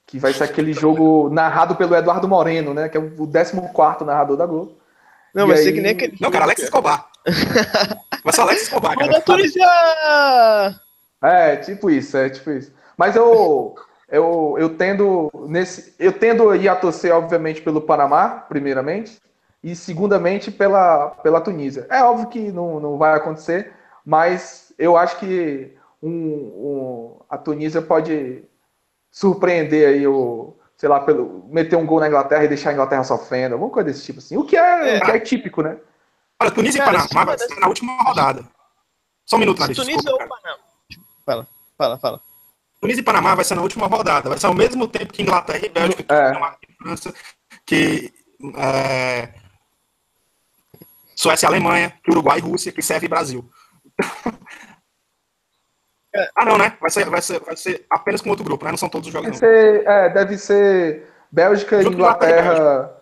Que 0.05 0.19
vai 0.19 0.33
ser 0.33 0.43
aquele 0.43 0.73
jogo 0.73 1.29
narrado 1.29 1.75
pelo 1.75 1.95
Eduardo 1.95 2.27
Moreno, 2.27 2.73
né? 2.73 2.89
Que 2.89 2.97
é 2.97 2.99
o 2.99 3.27
14 3.27 4.03
narrador 4.05 4.35
da 4.35 4.45
Globo. 4.45 4.77
Não, 5.33 5.45
E 5.45 5.47
vai 5.49 5.57
ser 5.57 5.69
aí- 5.69 5.73
que 5.75 5.81
nem 5.81 5.91
aquele. 5.91 6.17
Não, 6.19 6.29
cara, 6.31 6.43
Alex 6.45 6.63
Escobar. 6.63 7.07
Vai 8.23 8.33
ser 8.33 8.41
o 8.41 8.43
Alex 8.43 8.61
Escobar, 8.63 8.95
Mas 8.97 9.07
cara. 9.07 9.17
a 9.17 9.21
Tunísia. 9.21 9.65
É, 11.23 11.55
tipo 11.57 11.89
isso, 11.89 12.17
é 12.17 12.29
tipo 12.29 12.51
isso. 12.51 12.71
Mas 12.97 13.15
eu, 13.15 13.75
eu, 14.11 14.55
eu 14.59 14.75
tendo 14.77 15.31
nesse, 15.47 15.95
eu 15.97 16.11
tendo 16.13 16.49
aí 16.49 16.67
a 16.67 16.75
torcer, 16.75 17.13
obviamente, 17.13 17.61
pelo 17.61 17.81
Panamá, 17.81 18.27
primeiramente, 18.47 19.19
e 19.63 19.75
segundamente 19.75 20.51
pela, 20.51 21.09
pela 21.23 21.39
Tunísia. 21.41 21.87
É 21.89 22.03
óbvio 22.03 22.27
que 22.27 22.51
não, 22.51 22.79
não 22.79 22.97
vai 22.97 23.13
acontecer, 23.15 23.73
mas 24.05 24.73
eu 24.77 24.97
acho 24.97 25.17
que 25.19 25.75
um, 26.01 26.09
um- 26.09 27.17
a 27.29 27.37
Tunísia 27.37 27.81
pode 27.81 28.43
surpreender 29.11 29.87
aí 29.89 30.07
o, 30.07 30.55
sei 30.75 30.89
lá, 30.89 30.99
pelo 30.99 31.45
meter 31.49 31.75
um 31.75 31.85
gol 31.85 31.99
na 31.99 32.07
Inglaterra 32.07 32.43
e 32.43 32.47
deixar 32.47 32.71
a 32.71 32.73
Inglaterra 32.73 33.03
sofrendo, 33.03 33.53
alguma 33.55 33.71
coisa 33.71 33.89
desse 33.89 34.03
tipo 34.03 34.19
assim. 34.19 34.37
O 34.37 34.43
que 34.43 34.57
é, 34.57 34.95
É. 34.95 34.97
o 34.97 35.01
que 35.05 35.11
é 35.11 35.19
típico, 35.19 35.61
né? 35.61 35.77
Olha, 36.41 36.51
Tunísia 36.51 36.83
Cara, 36.83 36.97
e 36.97 37.01
se 37.01 37.07
Panamá 37.09 37.25
vai 37.25 37.35
tivesse- 37.35 37.53
ser 37.55 37.61
na 37.61 37.67
última 37.67 38.03
rodada. 38.03 38.43
Só 39.25 39.35
um 39.35 39.39
minuto, 39.39 39.57
Tunísia 39.59 39.83
desculpa, 39.83 40.11
ou. 40.11 40.17
Panamá. 40.17 40.57
Fala, 41.25 41.47
fala, 41.77 41.99
fala. 41.99 42.21
Tunísia 42.81 43.01
e 43.01 43.05
Panamá 43.05 43.35
vai 43.35 43.45
ser 43.45 43.53
na 43.53 43.61
última 43.61 43.85
rodada. 43.85 44.27
Vai 44.27 44.39
ser 44.39 44.47
ao 44.47 44.55
mesmo 44.55 44.87
tempo 44.87 45.13
que 45.13 45.21
Inglaterra 45.21 45.63
e 45.63 45.69
Bélgica, 45.69 46.03
que, 46.03 46.11
É. 46.11 46.27
Dinamarca 46.27 46.57
e 46.67 46.83
França, 46.83 47.13
que 47.63 48.11
é, 48.57 49.29
Suécia 51.15 51.45
e 51.45 51.49
Alemanha, 51.49 51.93
que 52.03 52.09
Uruguai 52.09 52.39
e 52.39 52.41
Rússia, 52.41 52.71
que 52.71 52.81
serve 52.81 53.07
Brasil. 53.07 53.47
ah, 56.35 56.43
não, 56.43 56.57
né? 56.57 56.75
Vai 56.81 56.89
ser, 56.89 57.07
vai, 57.07 57.21
ser, 57.21 57.39
vai 57.41 57.55
ser 57.55 57.85
apenas 57.87 58.19
com 58.19 58.31
outro 58.31 58.43
grupo, 58.43 58.65
né? 58.65 58.71
Não 58.71 58.77
são 58.77 58.89
todos 58.89 59.07
os 59.07 59.13
jogos. 59.13 59.37
Ser, 59.37 59.85
é, 59.85 60.09
deve 60.09 60.39
ser 60.39 61.07
Bélgica 61.31 61.75
e 61.75 61.83
Junto 61.83 61.97
com 61.97 62.01
Inglaterra, 62.01 62.97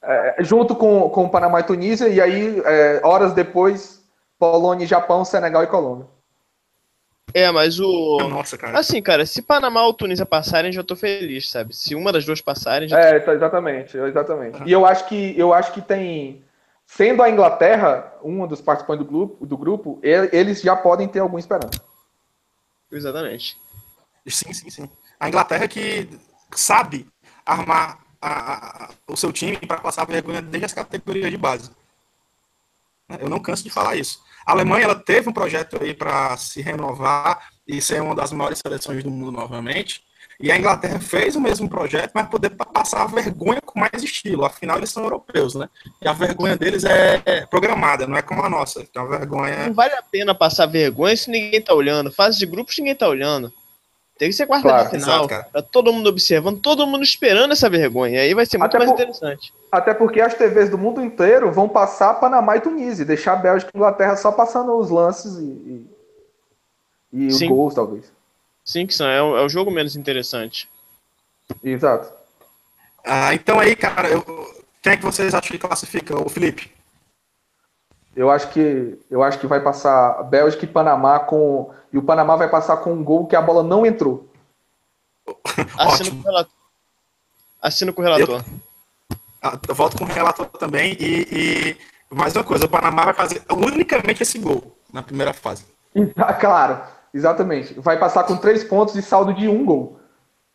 é, 0.00 0.36
junto 0.44 0.76
com, 0.76 1.10
com 1.10 1.28
Panamá 1.28 1.58
e 1.58 1.64
Tunísia, 1.64 2.06
e 2.06 2.20
aí, 2.20 2.62
é, 2.64 3.00
horas 3.02 3.32
depois, 3.32 4.00
Polônia, 4.38 4.84
e 4.84 4.86
Japão, 4.86 5.24
Senegal 5.24 5.64
e 5.64 5.66
Colômbia. 5.66 6.13
É, 7.32 7.50
mas 7.50 7.80
o. 7.80 8.18
Nossa, 8.28 8.56
cara. 8.58 8.78
Assim, 8.78 9.00
cara, 9.02 9.24
se 9.24 9.40
Panamá 9.42 9.82
ou 9.84 9.94
Tunísia 9.94 10.26
passarem, 10.26 10.72
já 10.72 10.84
tô 10.84 10.94
feliz, 10.94 11.48
sabe? 11.50 11.74
Se 11.74 11.94
uma 11.94 12.12
das 12.12 12.24
duas 12.24 12.40
passarem, 12.40 12.88
já 12.88 12.98
É, 12.98 13.18
tá, 13.18 13.32
exatamente, 13.34 13.96
exatamente. 13.96 14.62
E 14.64 14.70
eu 14.72 14.84
acho 14.84 15.08
que 15.08 15.34
eu 15.38 15.52
acho 15.52 15.72
que 15.72 15.80
tem, 15.80 16.44
sendo 16.86 17.22
a 17.22 17.30
Inglaterra 17.30 18.12
um 18.22 18.46
dos 18.46 18.60
participantes 18.60 19.04
do 19.04 19.10
grupo, 19.10 19.46
do 19.46 19.56
grupo, 19.56 19.98
eles 20.02 20.60
já 20.60 20.76
podem 20.76 21.08
ter 21.08 21.20
alguma 21.20 21.40
esperança. 21.40 21.80
Exatamente. 22.92 23.56
Sim, 24.28 24.52
sim, 24.52 24.70
sim. 24.70 24.90
A 25.18 25.28
Inglaterra 25.28 25.66
que 25.66 26.08
sabe 26.54 27.06
armar 27.44 27.98
a- 28.22 28.84
a- 28.84 28.90
o 29.08 29.16
seu 29.16 29.32
time 29.32 29.56
para 29.58 29.80
passar 29.80 30.02
a 30.02 30.06
vergonha 30.06 30.40
desde 30.40 30.66
as 30.66 30.72
categorias 30.72 31.30
de 31.30 31.36
base. 31.36 31.70
Eu 33.18 33.28
não 33.28 33.40
canso 33.40 33.62
de 33.64 33.70
falar 33.70 33.96
isso. 33.96 34.22
A 34.46 34.52
Alemanha 34.52 34.84
ela 34.84 34.94
teve 34.94 35.28
um 35.28 35.32
projeto 35.32 35.78
aí 35.82 35.94
para 35.94 36.36
se 36.36 36.60
renovar 36.60 37.48
e 37.66 37.80
ser 37.80 38.02
uma 38.02 38.14
das 38.14 38.32
maiores 38.32 38.58
seleções 38.58 39.02
do 39.02 39.10
mundo 39.10 39.32
novamente. 39.32 40.02
E 40.40 40.50
a 40.50 40.58
Inglaterra 40.58 40.98
fez 40.98 41.36
o 41.36 41.40
mesmo 41.40 41.68
projeto, 41.68 42.10
mas 42.12 42.28
poder 42.28 42.50
pa- 42.50 42.64
passar 42.66 43.02
a 43.02 43.06
vergonha 43.06 43.60
com 43.64 43.78
mais 43.78 44.02
estilo. 44.02 44.44
Afinal, 44.44 44.78
eles 44.78 44.90
são 44.90 45.04
europeus, 45.04 45.54
né? 45.54 45.68
E 46.02 46.08
a 46.08 46.12
vergonha 46.12 46.56
deles 46.56 46.82
é 46.84 47.46
programada, 47.46 48.04
não 48.06 48.16
é 48.16 48.22
como 48.22 48.42
a 48.42 48.50
nossa. 48.50 48.82
é 48.94 48.98
uma 49.00 49.08
vergonha. 49.16 49.68
Não 49.68 49.74
vale 49.74 49.94
a 49.94 50.02
pena 50.02 50.34
passar 50.34 50.66
vergonha 50.66 51.16
se 51.16 51.30
ninguém 51.30 51.60
tá 51.62 51.72
olhando. 51.72 52.10
Fase 52.10 52.36
de 52.38 52.46
grupos, 52.46 52.76
ninguém 52.78 52.96
tá 52.96 53.06
olhando. 53.08 53.52
Tem 54.16 54.28
que 54.28 54.34
ser 54.36 54.46
quarta 54.46 54.68
Claro, 54.68 54.84
de 54.84 54.90
final. 54.90 55.08
exato, 55.24 55.28
cara. 55.28 55.42
tá 55.52 55.60
todo 55.62 55.92
mundo 55.92 56.08
observando, 56.08 56.60
todo 56.60 56.86
mundo 56.86 57.02
esperando 57.02 57.50
essa 57.52 57.68
vergonha. 57.68 58.20
Aí 58.20 58.32
vai 58.32 58.46
ser 58.46 58.58
muito 58.58 58.68
Até 58.68 58.78
mais 58.78 58.90
por- 58.90 59.00
interessante. 59.00 59.52
Até 59.72 59.92
porque 59.92 60.20
as 60.20 60.34
TVs 60.34 60.70
do 60.70 60.78
mundo 60.78 61.02
inteiro 61.02 61.50
vão 61.50 61.68
passar 61.68 62.14
Panamá 62.14 62.56
e 62.56 62.60
Tunísia, 62.60 63.04
deixar 63.04 63.32
a 63.32 63.36
Bélgica 63.36 63.72
e 63.74 63.76
Inglaterra 63.76 64.16
só 64.16 64.30
passando 64.30 64.72
os 64.76 64.88
lances 64.88 65.34
e, 65.36 65.42
e, 65.44 65.86
e 67.12 67.26
os 67.26 67.38
Sim. 67.38 67.48
gols, 67.48 67.74
talvez. 67.74 68.12
Sim, 68.64 68.86
que 68.86 68.94
são. 68.94 69.08
É 69.08 69.20
o, 69.20 69.36
é 69.36 69.44
o 69.44 69.48
jogo 69.48 69.70
menos 69.70 69.96
interessante. 69.96 70.68
Exato. 71.62 72.12
Ah, 73.04 73.34
então 73.34 73.58
aí, 73.58 73.74
cara, 73.74 74.08
eu... 74.08 74.22
quem 74.80 74.92
é 74.92 74.96
que 74.96 75.04
vocês 75.04 75.34
acham 75.34 75.50
que 75.50 75.58
classifica? 75.58 76.16
O 76.16 76.28
Felipe? 76.28 76.70
Eu 78.16 78.30
acho 78.30 78.48
que 78.50 78.98
eu 79.10 79.22
acho 79.22 79.38
que 79.38 79.46
vai 79.46 79.60
passar 79.60 80.22
Bélgica 80.24 80.64
e 80.64 80.68
Panamá 80.68 81.18
com 81.20 81.70
e 81.92 81.98
o 81.98 82.02
Panamá 82.02 82.36
vai 82.36 82.48
passar 82.48 82.76
com 82.78 82.92
um 82.92 83.02
gol 83.02 83.26
que 83.26 83.36
a 83.36 83.42
bola 83.42 83.62
não 83.62 83.84
entrou. 83.84 84.28
Assino 85.78 86.10
com 86.10 86.20
o 86.20 86.24
relator. 86.24 86.52
Assino 87.60 87.92
com 87.92 88.02
o 88.02 88.04
relator. 88.04 88.44
Ah, 89.42 89.58
Eu 89.68 89.74
volto 89.74 89.98
com 89.98 90.04
o 90.04 90.08
relator 90.08 90.46
também 90.46 90.96
e, 91.00 91.76
e 92.10 92.14
mais 92.14 92.34
uma 92.36 92.44
coisa, 92.44 92.66
o 92.66 92.68
Panamá 92.68 93.04
vai 93.06 93.14
fazer 93.14 93.42
unicamente 93.50 94.22
esse 94.22 94.38
gol 94.38 94.76
na 94.92 95.02
primeira 95.02 95.32
fase. 95.32 95.64
Ah, 96.16 96.32
claro, 96.34 96.80
exatamente. 97.12 97.74
Vai 97.80 97.98
passar 97.98 98.24
com 98.24 98.36
três 98.36 98.62
pontos 98.62 98.94
e 98.94 99.02
saldo 99.02 99.34
de 99.34 99.48
um 99.48 99.64
gol. 99.64 99.98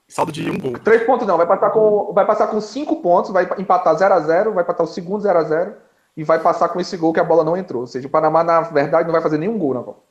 Saldo 0.08 0.32
de 0.32 0.50
um 0.50 0.58
gol. 0.58 0.74
Três 0.80 1.04
pontos 1.04 1.28
não, 1.28 1.38
vai 1.38 1.46
passar 1.46 1.70
com 1.72 2.14
vai 2.14 2.26
passar 2.26 2.48
com 2.48 2.60
cinco 2.62 3.02
pontos, 3.02 3.32
vai 3.32 3.48
empatar 3.58 3.96
0 3.96 4.14
a 4.14 4.20
0 4.20 4.54
vai 4.54 4.64
empatar 4.64 4.86
o 4.86 4.90
segundo 4.90 5.22
0 5.22 5.38
a 5.38 5.44
0 5.44 5.89
e 6.16 6.24
vai 6.24 6.40
passar 6.40 6.70
com 6.70 6.80
esse 6.80 6.96
gol 6.98 7.14
que 7.14 7.20
a 7.20 7.24
bola 7.24 7.44
não 7.44 7.56
entrou. 7.58 7.82
Ou 7.82 7.88
seja, 7.88 8.08
o 8.08 8.12
Panamá 8.12 8.44
na 8.44 8.62
verdade 8.62 9.06
não 9.06 9.14
vai 9.14 9.22
fazer 9.22 9.38
nenhum 9.38 9.58
gol 9.58 9.74
na 9.74 9.84
Copa. 9.84 10.02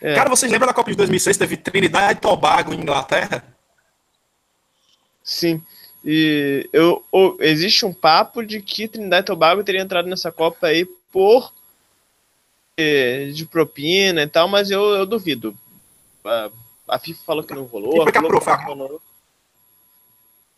É. 0.00 0.14
Cara, 0.14 0.28
vocês 0.28 0.50
lembram 0.50 0.66
da 0.68 0.74
Copa 0.74 0.90
de 0.90 0.96
2006? 0.96 1.36
Teve 1.36 1.56
Trinidad 1.56 2.16
e 2.16 2.20
Tobago 2.20 2.72
em 2.72 2.80
Inglaterra? 2.80 3.42
Sim. 5.22 5.62
E 6.04 6.68
eu, 6.72 7.04
ou- 7.10 7.36
existe 7.40 7.84
um 7.84 7.92
papo 7.92 8.44
de 8.44 8.60
que 8.60 8.86
Trindade 8.86 9.22
e 9.22 9.26
Tobago 9.26 9.64
teria 9.64 9.80
entrado 9.80 10.08
nessa 10.08 10.30
Copa 10.30 10.68
aí 10.68 10.84
por 11.10 11.52
eh, 12.76 13.30
de 13.34 13.46
propina 13.46 14.22
e 14.22 14.26
tal, 14.28 14.46
mas 14.48 14.70
eu, 14.70 14.82
eu 14.94 15.06
duvido. 15.06 15.56
A, 16.24 16.50
a 16.88 16.98
FIFA 16.98 17.22
falou 17.24 17.42
que 17.42 17.54
não 17.54 17.64
rolou. 17.64 18.02
A 18.06 18.10
Globo 18.10 18.38
apurou, 18.38 19.00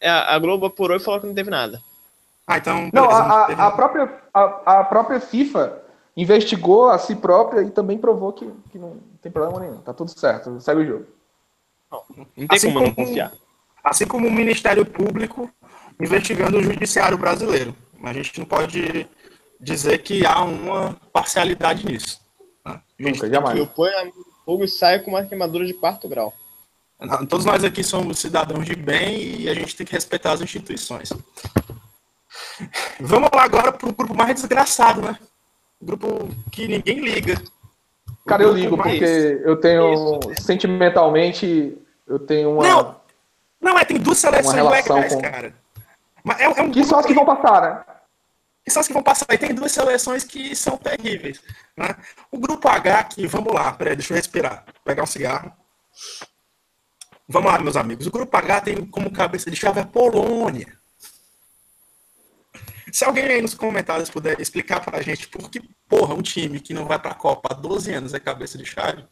É, 0.01 0.11
a 0.11 0.38
Globo 0.38 0.66
apurou 0.66 0.96
e 0.96 1.01
falou 1.01 1.20
que 1.20 1.26
não 1.26 1.34
teve 1.34 1.49
nada. 1.51 1.82
Ah, 2.49 2.57
então. 2.59 2.90
Não, 2.92 3.07
beleza, 3.07 3.22
a, 3.22 3.44
teve 3.46 3.61
a, 3.61 3.66
a 3.66 3.70
própria, 3.70 4.22
a, 4.32 4.42
a 4.80 4.84
própria 4.84 5.20
FIFA 5.20 5.82
investigou 6.16 6.88
a 6.88 6.99
si 6.99 7.14
própria 7.14 7.61
e 7.62 7.70
também 7.70 7.99
provou 7.99 8.32
que, 8.32 8.51
que 8.72 8.78
não 8.78 8.96
tem 9.22 9.30
problema 9.30 9.61
nenhum. 9.61 9.78
Tá 9.82 9.92
tudo 9.92 10.11
certo, 10.18 10.59
segue 10.61 10.80
o 10.80 10.86
jogo. 10.86 11.07
Não 11.90 12.24
tem 12.34 12.46
Assim 12.51 12.72
como 12.72 12.86
não 12.86 12.94
como- 12.94 13.07
confiar. 13.07 13.32
Assim 13.84 14.07
como 14.07 14.26
o 14.26 14.30
Ministério 14.32 14.84
Público 14.84 15.49
investigando 16.01 16.59
o 16.59 16.62
Judiciário 16.62 17.16
brasileiro. 17.18 17.74
A 18.03 18.12
gente 18.12 18.38
não 18.38 18.46
pode 18.46 19.07
dizer 19.61 19.99
que 19.99 20.24
há 20.26 20.42
uma 20.42 20.96
parcialidade 21.12 21.84
nisso. 21.86 22.20
né? 22.64 22.80
A 22.99 23.03
gente- 23.03 23.14
Nunca, 23.16 23.30
jamais. 23.30 23.59
Eu 23.59 23.66
ponho 23.66 23.92
a 23.99 24.07
fogo 24.44 24.64
e 24.64 24.68
saio 24.68 25.03
com 25.05 25.11
uma 25.12 25.24
queimadura 25.24 25.64
de 25.66 25.74
quarto 25.74 26.09
grau. 26.09 26.32
Todos 27.28 27.44
nós 27.46 27.62
aqui 27.62 27.84
somos 27.84 28.18
cidadãos 28.18 28.64
de 28.66 28.74
bem 28.74 29.40
e 29.42 29.49
a 29.49 29.55
gente 29.55 29.76
tem 29.76 29.86
que 29.86 29.92
respeitar 29.92 30.32
as 30.32 30.40
instituições. 30.40 31.11
Vamos 33.00 33.30
lá 33.32 33.44
agora 33.44 33.72
para 33.72 33.88
o 33.88 33.92
grupo 33.92 34.14
mais 34.14 34.34
desgraçado, 34.34 35.02
né? 35.02 35.18
Grupo 35.80 36.28
que 36.50 36.66
ninguém 36.66 37.00
liga. 37.00 37.40
Cara, 38.26 38.42
eu 38.42 38.52
ligo 38.52 38.76
mais- 38.76 38.98
porque 38.98 39.40
eu 39.44 39.56
tenho 39.61 40.20
sentimentalmente 40.40 41.78
eu 42.06 42.18
tenho 42.18 42.52
uma 42.52 42.66
Não, 42.66 43.00
não, 43.61 43.78
é, 43.78 43.84
tem 43.84 43.98
duas 43.98 44.18
seleções 44.18 44.64
legais, 44.64 45.14
com- 45.14 45.20
cara. 45.20 45.54
Mas 46.24 46.40
é, 46.40 46.44
é 46.44 46.62
um 46.62 46.70
que 46.70 46.82
são 46.84 46.98
as 46.98 47.06
que 47.06 47.14
vão 47.14 47.24
passar, 47.24 47.61
né? 47.62 47.84
que 48.64 48.70
são 48.70 48.80
as 48.80 48.86
que 48.86 48.92
vão 48.92 49.02
passar. 49.02 49.26
E 49.32 49.38
tem 49.38 49.54
duas 49.54 49.72
seleções 49.72 50.24
que 50.24 50.54
são 50.54 50.76
terríveis. 50.76 51.40
Né? 51.76 51.94
O 52.30 52.38
grupo 52.38 52.68
H 52.68 52.98
aqui, 52.98 53.26
vamos 53.26 53.52
lá, 53.52 53.72
peraí, 53.72 53.96
deixa 53.96 54.12
eu 54.12 54.16
respirar. 54.16 54.64
Pegar 54.84 55.02
um 55.04 55.06
cigarro. 55.06 55.52
Vamos 57.26 57.50
lá, 57.52 57.59
meus 57.59 57.76
amigos. 57.76 58.06
O 58.06 58.11
grupo 58.11 58.34
H 58.36 58.61
tem 58.62 58.84
como 58.86 59.11
cabeça 59.11 59.50
de 59.50 59.56
chave 59.56 59.80
a 59.80 59.86
Polônia. 59.86 60.78
Se 62.93 63.05
alguém 63.05 63.24
aí 63.24 63.43
nos 63.43 63.55
comentários 63.55 64.11
puder 64.11 64.41
explicar 64.41 64.80
pra 64.80 65.03
gente 65.03 65.28
por 65.28 65.51
que, 65.51 65.61
porra, 65.89 66.14
um 66.14 66.22
time 66.22 66.61
que 66.61 66.72
não 66.74 66.86
vai 66.86 66.99
pra 66.99 67.14
Copa 67.14 67.49
há 67.53 67.55
12 67.55 67.93
anos 67.93 68.14
é 68.14 68.20
cabeça 68.20 68.57
de 68.57 68.64
chave, 68.64 69.05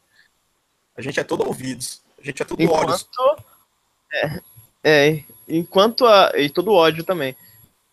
a 0.97 1.03
gente 1.03 1.21
é 1.21 1.25
todo 1.25 1.47
ouvidos. 1.47 2.03
A 2.19 2.25
gente 2.25 2.41
é 2.43 2.45
todo 2.45 2.61
olhos. 2.61 3.09
Enquanto. 3.13 3.45
É, 4.13 4.41
é, 4.85 5.25
enquanto 5.49 6.07
a. 6.07 6.33
E 6.37 6.49
todo 6.49 6.73
ódio 6.73 7.05
também. 7.05 7.37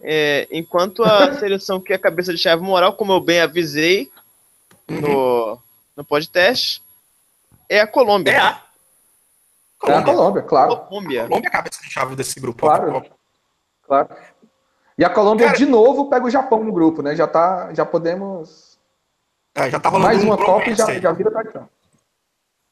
É, 0.02 0.48
enquanto 0.52 1.04
a 1.04 1.34
seleção 1.40 1.80
que 1.82 1.92
é 1.94 1.98
cabeça 1.98 2.34
de 2.34 2.40
chave 2.40 2.62
moral, 2.62 2.94
como 2.96 3.12
eu 3.14 3.20
bem 3.22 3.42
avisei 3.42 4.12
Uhum. 4.90 5.00
no, 5.00 5.60
no 5.96 6.04
podcast, 6.04 6.84
é 7.70 7.80
a 7.80 7.88
Colômbia. 7.88 8.32
É 8.32 8.38
a 8.38 8.42
É 8.42 8.52
a 8.52 10.04
Colômbia. 10.04 10.14
Colômbia, 10.14 10.42
claro. 10.44 10.78
Colômbia. 10.78 11.28
Colômbia 11.28 11.48
é 11.48 11.50
a 11.50 11.52
cabeça 11.52 11.82
de 11.82 11.90
chave 11.90 12.16
desse 12.16 12.40
grupo. 12.40 12.60
Claro. 12.62 13.06
Claro. 13.84 14.10
E 15.04 15.06
a 15.06 15.10
Colômbia 15.10 15.48
Cara- 15.48 15.58
de 15.58 15.66
novo 15.66 16.10
pega 16.10 16.26
o 16.26 16.30
Japão 16.30 16.64
no 16.64 16.72
grupo, 16.72 17.02
né? 17.02 17.14
Já 17.14 17.28
tá, 17.28 17.74
já 17.74 17.86
podemos 17.86 18.80
É, 19.54 19.70
já 19.70 19.78
tá 19.78 19.90
rolando 19.90 20.08
mais 20.08 20.24
um 20.24 20.28
uma 20.28 20.38
Copa 20.38 20.70
e 20.70 20.76
já, 20.76 20.98
já 20.98 21.12
vira 21.12 21.30
tradição. 21.30 21.70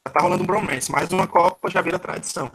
Já 0.08 0.14
tá 0.14 0.22
rolando 0.22 0.42
um 0.42 0.46
bromance. 0.48 0.90
Mais 0.90 1.12
uma 1.12 1.28
Copa 1.28 1.70
já 1.70 1.82
vira 1.82 2.00
tradição. 2.00 2.50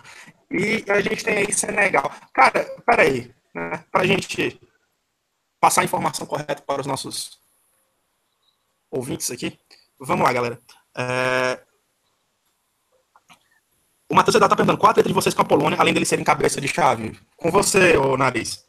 E 0.51 0.83
a 0.89 0.99
gente 1.03 1.23
tem 1.23 1.37
aí 1.37 1.53
Senegal. 1.53 2.11
Cara, 2.33 2.65
peraí. 2.87 3.31
Né? 3.55 3.85
Pra 3.93 4.07
gente 4.07 4.59
passar 5.61 5.83
a 5.83 5.85
informação 5.85 6.27
correta 6.27 6.63
para 6.67 6.81
os 6.81 6.87
nossos 6.87 7.39
ouvintes 8.91 9.31
aqui. 9.31 9.59
Vamos 10.01 10.25
lá, 10.25 10.33
galera. 10.33 10.59
É... 10.97 11.61
O 14.11 14.15
Matheus 14.15 14.33
Sedar 14.33 14.49
tá 14.49 14.57
perguntando 14.57 14.79
qual 14.79 14.91
a 14.91 14.95
treta 14.95 15.09
de 15.11 15.15
vocês 15.15 15.35
com 15.35 15.43
a 15.43 15.45
Polônia, 15.45 15.79
além 15.79 15.93
deles 15.93 16.09
serem 16.09 16.25
cabeça 16.25 16.63
de 16.63 16.69
chave? 16.69 17.21
Com 17.37 17.51
você, 17.51 17.95
ô 17.99 18.17
Nariz. 18.17 18.66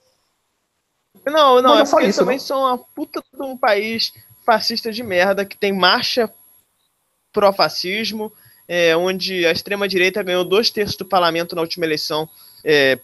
Não, 1.26 1.62
não, 1.62 1.72
Mas 1.72 1.80
é 1.80 1.82
é 1.82 1.86
só 1.86 2.00
isso, 2.00 2.20
também 2.20 2.36
né? 2.38 2.40
são 2.40 2.62
uma 2.62 2.78
puta 2.78 3.22
de 3.22 3.42
um 3.42 3.58
país 3.58 4.14
fascista 4.46 4.92
de 4.92 5.04
merda 5.04 5.46
que 5.46 5.58
tem 5.58 5.74
marcha 5.74 6.32
pró-fascismo, 7.34 8.32
é, 8.68 8.96
onde 8.96 9.46
a 9.46 9.52
extrema-direita 9.52 10.24
ganhou 10.24 10.44
dois 10.44 10.70
terços 10.70 10.96
do 10.96 11.06
parlamento 11.06 11.56
na 11.56 11.62
última 11.62 11.86
eleição, 11.86 12.28
é, 12.64 12.98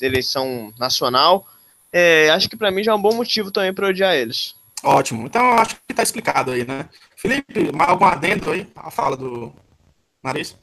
eleição 0.00 0.72
nacional. 0.78 1.46
É, 1.92 2.30
acho 2.30 2.48
que 2.48 2.56
pra 2.56 2.70
mim 2.70 2.82
já 2.82 2.92
é 2.92 2.94
um 2.94 3.02
bom 3.02 3.14
motivo 3.14 3.50
também 3.50 3.72
pra 3.72 3.88
odiar 3.88 4.14
eles. 4.14 4.54
Ótimo. 4.82 5.26
Então, 5.26 5.52
acho 5.54 5.76
que 5.86 5.94
tá 5.94 6.02
explicado 6.02 6.50
aí, 6.50 6.64
né? 6.66 6.88
Felipe, 7.16 7.72
mais 7.72 7.90
algum 7.90 8.04
adendo 8.04 8.50
aí? 8.50 8.66
A 8.76 8.90
fala 8.90 9.16
do 9.16 9.52
Nariz? 10.22 10.56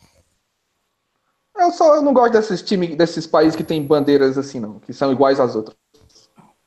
Eu 1.62 1.72
só 1.72 1.96
eu 1.96 2.02
não 2.02 2.14
gosto 2.14 2.34
desses 2.34 2.62
times, 2.62 2.96
desses 2.96 3.28
países 3.28 3.56
que 3.56 3.64
tem 3.64 3.86
bandeiras 3.86 4.38
assim, 4.38 4.60
não, 4.60 4.80
que 4.80 4.94
são 4.94 5.12
iguais 5.12 5.40
às 5.40 5.56
outras. 5.56 5.78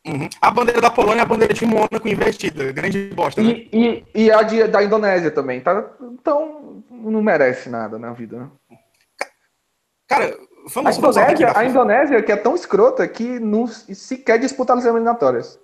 Uhum. 0.07 0.29
A 0.41 0.51
bandeira 0.51 0.81
da 0.81 0.91
Polônia 0.91 1.21
é 1.21 1.23
a 1.23 1.27
bandeira 1.27 1.55
de 1.55 1.65
Mônaco 1.65 2.07
invertida. 2.07 2.73
Grande 2.73 3.09
bosta, 3.15 3.43
né? 3.43 3.51
E, 3.73 4.05
e, 4.15 4.25
e 4.27 4.31
a 4.31 4.43
de, 4.43 4.67
da 4.69 4.85
Indonésia 4.85 5.31
também, 5.31 5.61
tá? 5.61 5.91
Então 6.01 6.85
não 6.91 7.23
merece 7.23 7.71
nada 7.71 7.99
na 7.99 8.13
vida, 8.13 8.39
né? 8.39 8.79
Cara, 10.07 10.27
A 10.27 10.69
vamos 10.69 10.97
ranking 10.97 10.99
Indonésia, 10.99 11.53
a. 11.57 11.65
Indonésia, 11.65 12.23
que 12.23 12.33
é 12.33 12.37
tão 12.37 12.55
escrota 12.55 13.09
que 13.09 13.41
não 13.41 13.67
sequer 13.67 14.39
disputa 14.39 14.75
as 14.75 14.85
eliminatórias. 14.85 15.59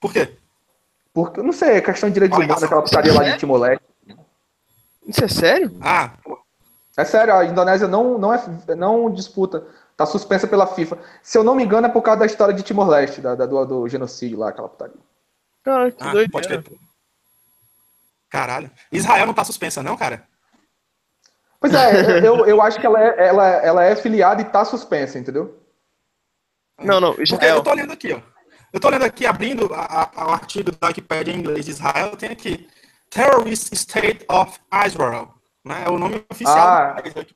Por 0.00 0.12
quê? 0.12 0.36
Porque, 1.12 1.42
não 1.42 1.52
sei, 1.52 1.76
é 1.76 1.80
questão 1.80 2.08
de 2.08 2.14
direito 2.14 2.32
humano, 2.32 2.52
Alegação. 2.52 2.66
aquela 2.66 2.82
putaria 2.82 3.12
lá 3.14 3.24
de 3.30 3.38
Timor-Leste. 3.38 3.84
Isso 5.06 5.24
é 5.24 5.28
sério? 5.28 5.76
Ah, 5.80 6.12
É 6.98 7.04
sério, 7.04 7.32
a 7.32 7.44
Indonésia 7.44 7.86
não, 7.86 8.18
não, 8.18 8.34
é, 8.34 8.42
não 8.76 9.08
disputa. 9.08 9.64
Tá 9.96 10.04
suspensa 10.04 10.48
pela 10.48 10.66
FIFA. 10.66 10.98
Se 11.22 11.38
eu 11.38 11.44
não 11.44 11.54
me 11.54 11.62
engano, 11.62 11.86
é 11.86 11.90
por 11.90 12.02
causa 12.02 12.20
da 12.20 12.26
história 12.26 12.52
de 12.52 12.62
Timor-Leste, 12.64 13.20
da, 13.20 13.36
da- 13.36 13.46
do, 13.46 13.64
do 13.64 13.88
genocídio 13.88 14.38
lá, 14.38 14.48
aquela 14.48 14.68
putaria. 14.68 14.96
Cara, 15.62 15.92
que 15.92 16.02
ah, 16.02 16.10
doido. 16.12 16.30
pode 16.30 16.48
crer. 16.48 16.64
Caralho. 18.28 18.68
Israel 18.90 19.26
não 19.26 19.34
tá 19.34 19.44
suspensa, 19.44 19.80
não, 19.82 19.96
cara? 19.96 20.26
Pois 21.60 21.72
é, 21.72 22.18
eu, 22.26 22.44
eu 22.46 22.60
acho 22.60 22.80
que 22.80 22.86
ela 22.86 23.00
é, 23.00 23.28
ela, 23.28 23.46
ela 23.46 23.84
é 23.84 23.94
filiada 23.94 24.42
e 24.42 24.44
tá 24.44 24.64
suspensa, 24.64 25.18
entendeu? 25.18 25.62
Não, 26.80 27.00
não, 27.00 27.10
Porque 27.14 27.22
Israel. 27.32 27.56
eu 27.56 27.62
tô 27.62 27.72
lendo 27.74 27.92
aqui, 27.92 28.12
ó. 28.12 28.20
Eu 28.72 28.80
tô 28.80 28.88
lendo 28.88 29.04
aqui, 29.04 29.24
abrindo 29.24 29.68
o 29.70 29.74
artigo 30.32 30.70
da 30.72 30.88
Wikipedia 30.88 31.32
em 31.32 31.38
inglês 31.38 31.64
de 31.64 31.70
Israel, 31.70 32.16
tem 32.16 32.30
aqui 32.30 32.68
Terrorist 33.08 33.72
State 33.72 34.24
of 34.28 34.58
Israel. 34.86 35.37
Né? 35.64 35.84
É 35.86 35.90
o 35.90 35.98
nome 35.98 36.24
oficial 36.30 36.56
Ah. 36.56 36.92
do 37.00 37.02
país. 37.12 37.26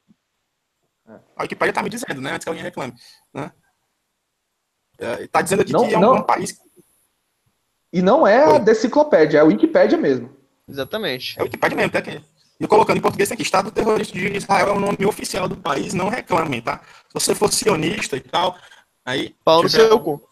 A 1.36 1.42
Wikipedia 1.42 1.72
tá 1.72 1.82
me 1.82 1.90
dizendo, 1.90 2.20
né? 2.20 2.32
Antes 2.32 2.44
que 2.44 2.48
alguém 2.48 2.62
reclame. 2.64 2.94
Né? 3.34 3.52
É, 4.98 5.26
tá 5.26 5.42
dizendo 5.42 5.62
aqui 5.62 5.72
Não- 5.72 5.88
que 5.88 5.94
é 5.94 5.98
um, 5.98 6.00
não- 6.00 6.14
um 6.16 6.22
país. 6.22 6.58
E 7.92 8.00
não 8.00 8.26
é 8.26 8.44
a 8.56 8.58
deciclopédia, 8.58 9.38
é 9.38 9.40
a 9.40 9.44
Wikipédia 9.44 9.98
mesmo. 9.98 10.34
Exatamente. 10.68 11.38
É 11.38 11.42
o 11.42 11.44
Wikipedia 11.44 11.76
mesmo, 11.76 11.92
tá 11.92 11.98
aqui. 11.98 12.24
E 12.58 12.66
colocando 12.66 12.96
em 12.98 13.00
português 13.02 13.28
tem 13.28 13.34
aqui, 13.34 13.42
Estado 13.42 13.70
Terrorista 13.72 14.16
de 14.16 14.36
Israel 14.36 14.68
é 14.68 14.72
o 14.72 14.80
nome 14.80 15.04
oficial 15.04 15.48
do 15.48 15.56
país, 15.56 15.92
não 15.92 16.08
reclamem, 16.08 16.62
tá? 16.62 16.80
Se 17.08 17.12
você 17.14 17.34
for 17.34 17.52
sionista 17.52 18.16
e 18.16 18.20
tal, 18.20 18.56
aí. 19.04 19.34
Pau 19.44 19.62
no 19.62 19.68
tiver- 19.68 19.88
seu 19.88 20.00
cu. 20.00 20.26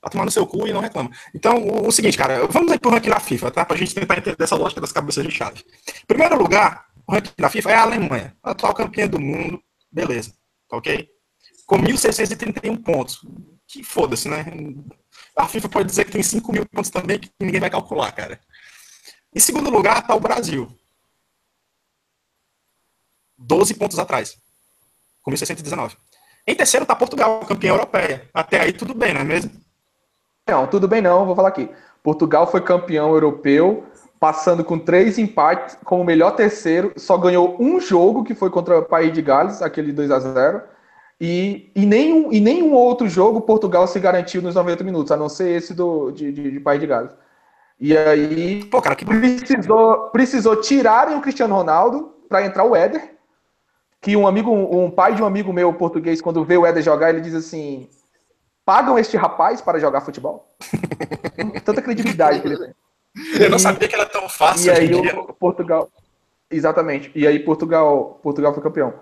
Vai 0.00 0.10
tomar 0.10 0.24
no 0.24 0.30
seu 0.30 0.46
cu 0.46 0.66
e 0.66 0.72
não 0.72 0.80
reclama. 0.80 1.10
Então, 1.34 1.58
o, 1.58 1.88
o 1.88 1.92
seguinte, 1.92 2.16
cara, 2.16 2.46
vamos 2.46 2.70
aí 2.70 2.78
pro 2.78 2.90
ranking 2.90 3.10
da 3.10 3.20
FIFA, 3.20 3.50
tá? 3.50 3.64
Pra 3.64 3.76
gente 3.76 3.94
tentar 3.94 4.18
entender 4.18 4.42
essa 4.42 4.56
lógica 4.56 4.80
das 4.80 4.92
cabeças 4.92 5.24
de 5.24 5.30
chave. 5.30 5.64
Primeiro 6.06 6.38
lugar, 6.38 6.86
o 7.06 7.12
ranking 7.12 7.32
da 7.36 7.50
FIFA 7.50 7.70
é 7.70 7.74
a 7.74 7.82
Alemanha, 7.82 8.36
a 8.42 8.50
atual 8.52 8.74
campeã 8.74 9.08
do 9.08 9.20
mundo, 9.20 9.62
beleza, 9.90 10.32
tá 10.68 10.76
ok? 10.76 11.08
Com 11.66 11.78
1.631 11.78 12.82
pontos. 12.82 13.20
Que 13.66 13.82
foda-se, 13.82 14.28
né? 14.28 14.46
A 15.36 15.46
FIFA 15.46 15.68
pode 15.68 15.88
dizer 15.88 16.04
que 16.04 16.12
tem 16.12 16.22
5 16.22 16.52
mil 16.52 16.64
pontos 16.66 16.90
também, 16.90 17.18
que 17.18 17.30
ninguém 17.40 17.60
vai 17.60 17.68
calcular, 17.68 18.10
cara. 18.12 18.40
Em 19.34 19.40
segundo 19.40 19.68
lugar, 19.68 20.06
tá 20.06 20.14
o 20.14 20.20
Brasil. 20.20 20.68
12 23.36 23.74
pontos 23.74 23.98
atrás. 23.98 24.36
Com 25.22 25.30
1.619. 25.30 25.96
Em 26.46 26.54
terceiro 26.54 26.86
tá 26.86 26.96
Portugal, 26.96 27.40
campeã 27.40 27.70
europeia. 27.70 28.28
Até 28.32 28.60
aí 28.60 28.72
tudo 28.72 28.94
bem, 28.94 29.12
não 29.12 29.20
é 29.20 29.24
mesmo? 29.24 29.50
Não, 30.48 30.66
tudo 30.66 30.88
bem 30.88 31.02
não, 31.02 31.26
vou 31.26 31.36
falar 31.36 31.48
aqui. 31.48 31.68
Portugal 32.02 32.46
foi 32.50 32.60
campeão 32.60 33.10
europeu, 33.10 33.84
passando 34.18 34.64
com 34.64 34.78
três 34.78 35.18
empates, 35.18 35.76
como 35.84 36.04
melhor 36.04 36.32
terceiro, 36.32 36.92
só 36.96 37.18
ganhou 37.18 37.56
um 37.60 37.78
jogo, 37.78 38.24
que 38.24 38.34
foi 38.34 38.50
contra 38.50 38.78
o 38.78 38.84
País 38.84 39.12
de 39.12 39.20
Gales, 39.20 39.60
aquele 39.60 39.92
2 39.92 40.10
a 40.10 40.18
0 40.18 40.62
e, 41.20 41.70
e, 41.74 41.84
nenhum, 41.84 42.32
e 42.32 42.40
nenhum 42.40 42.72
outro 42.72 43.08
jogo 43.08 43.40
Portugal 43.40 43.86
se 43.86 43.98
garantiu 43.98 44.40
nos 44.40 44.54
90 44.54 44.84
minutos, 44.84 45.10
a 45.10 45.16
não 45.16 45.28
ser 45.28 45.56
esse 45.56 45.74
do, 45.74 46.12
de, 46.12 46.32
de, 46.32 46.50
de 46.52 46.60
País 46.60 46.80
de 46.80 46.86
Gales. 46.86 47.10
E 47.80 47.96
aí 47.96 48.64
Pô, 48.64 48.80
cara, 48.80 48.94
que 48.94 49.04
precisou, 49.04 50.10
precisou 50.10 50.56
tirarem 50.56 51.16
o 51.16 51.20
Cristiano 51.20 51.54
Ronaldo 51.54 52.14
para 52.28 52.44
entrar 52.44 52.64
o 52.64 52.74
Éder, 52.74 53.16
que 54.00 54.16
um 54.16 54.26
amigo, 54.26 54.52
um 54.52 54.90
pai 54.90 55.14
de 55.14 55.22
um 55.22 55.26
amigo 55.26 55.52
meu 55.52 55.72
português, 55.74 56.20
quando 56.20 56.44
vê 56.44 56.56
o 56.56 56.64
Éder 56.64 56.82
jogar, 56.82 57.10
ele 57.10 57.20
diz 57.20 57.34
assim: 57.34 57.88
pagam 58.68 58.98
este 58.98 59.16
rapaz 59.16 59.62
para 59.62 59.78
jogar 59.80 60.02
futebol? 60.02 60.46
Tanta 61.64 61.80
credibilidade 61.80 62.40
que 62.42 62.48
ele 62.48 62.58
tem. 62.58 62.74
Eu 63.40 63.48
não 63.48 63.58
sabia 63.58 63.88
que 63.88 63.94
era 63.94 64.04
tão 64.04 64.28
fácil 64.28 64.66
E 64.66 64.70
hoje 64.70 64.80
aí 65.08 65.18
o 65.18 65.32
Portugal. 65.32 65.88
Exatamente. 66.50 67.10
E 67.14 67.26
aí 67.26 67.38
Portugal, 67.38 68.20
Portugal 68.22 68.52
foi 68.52 68.62
campeão. 68.62 68.92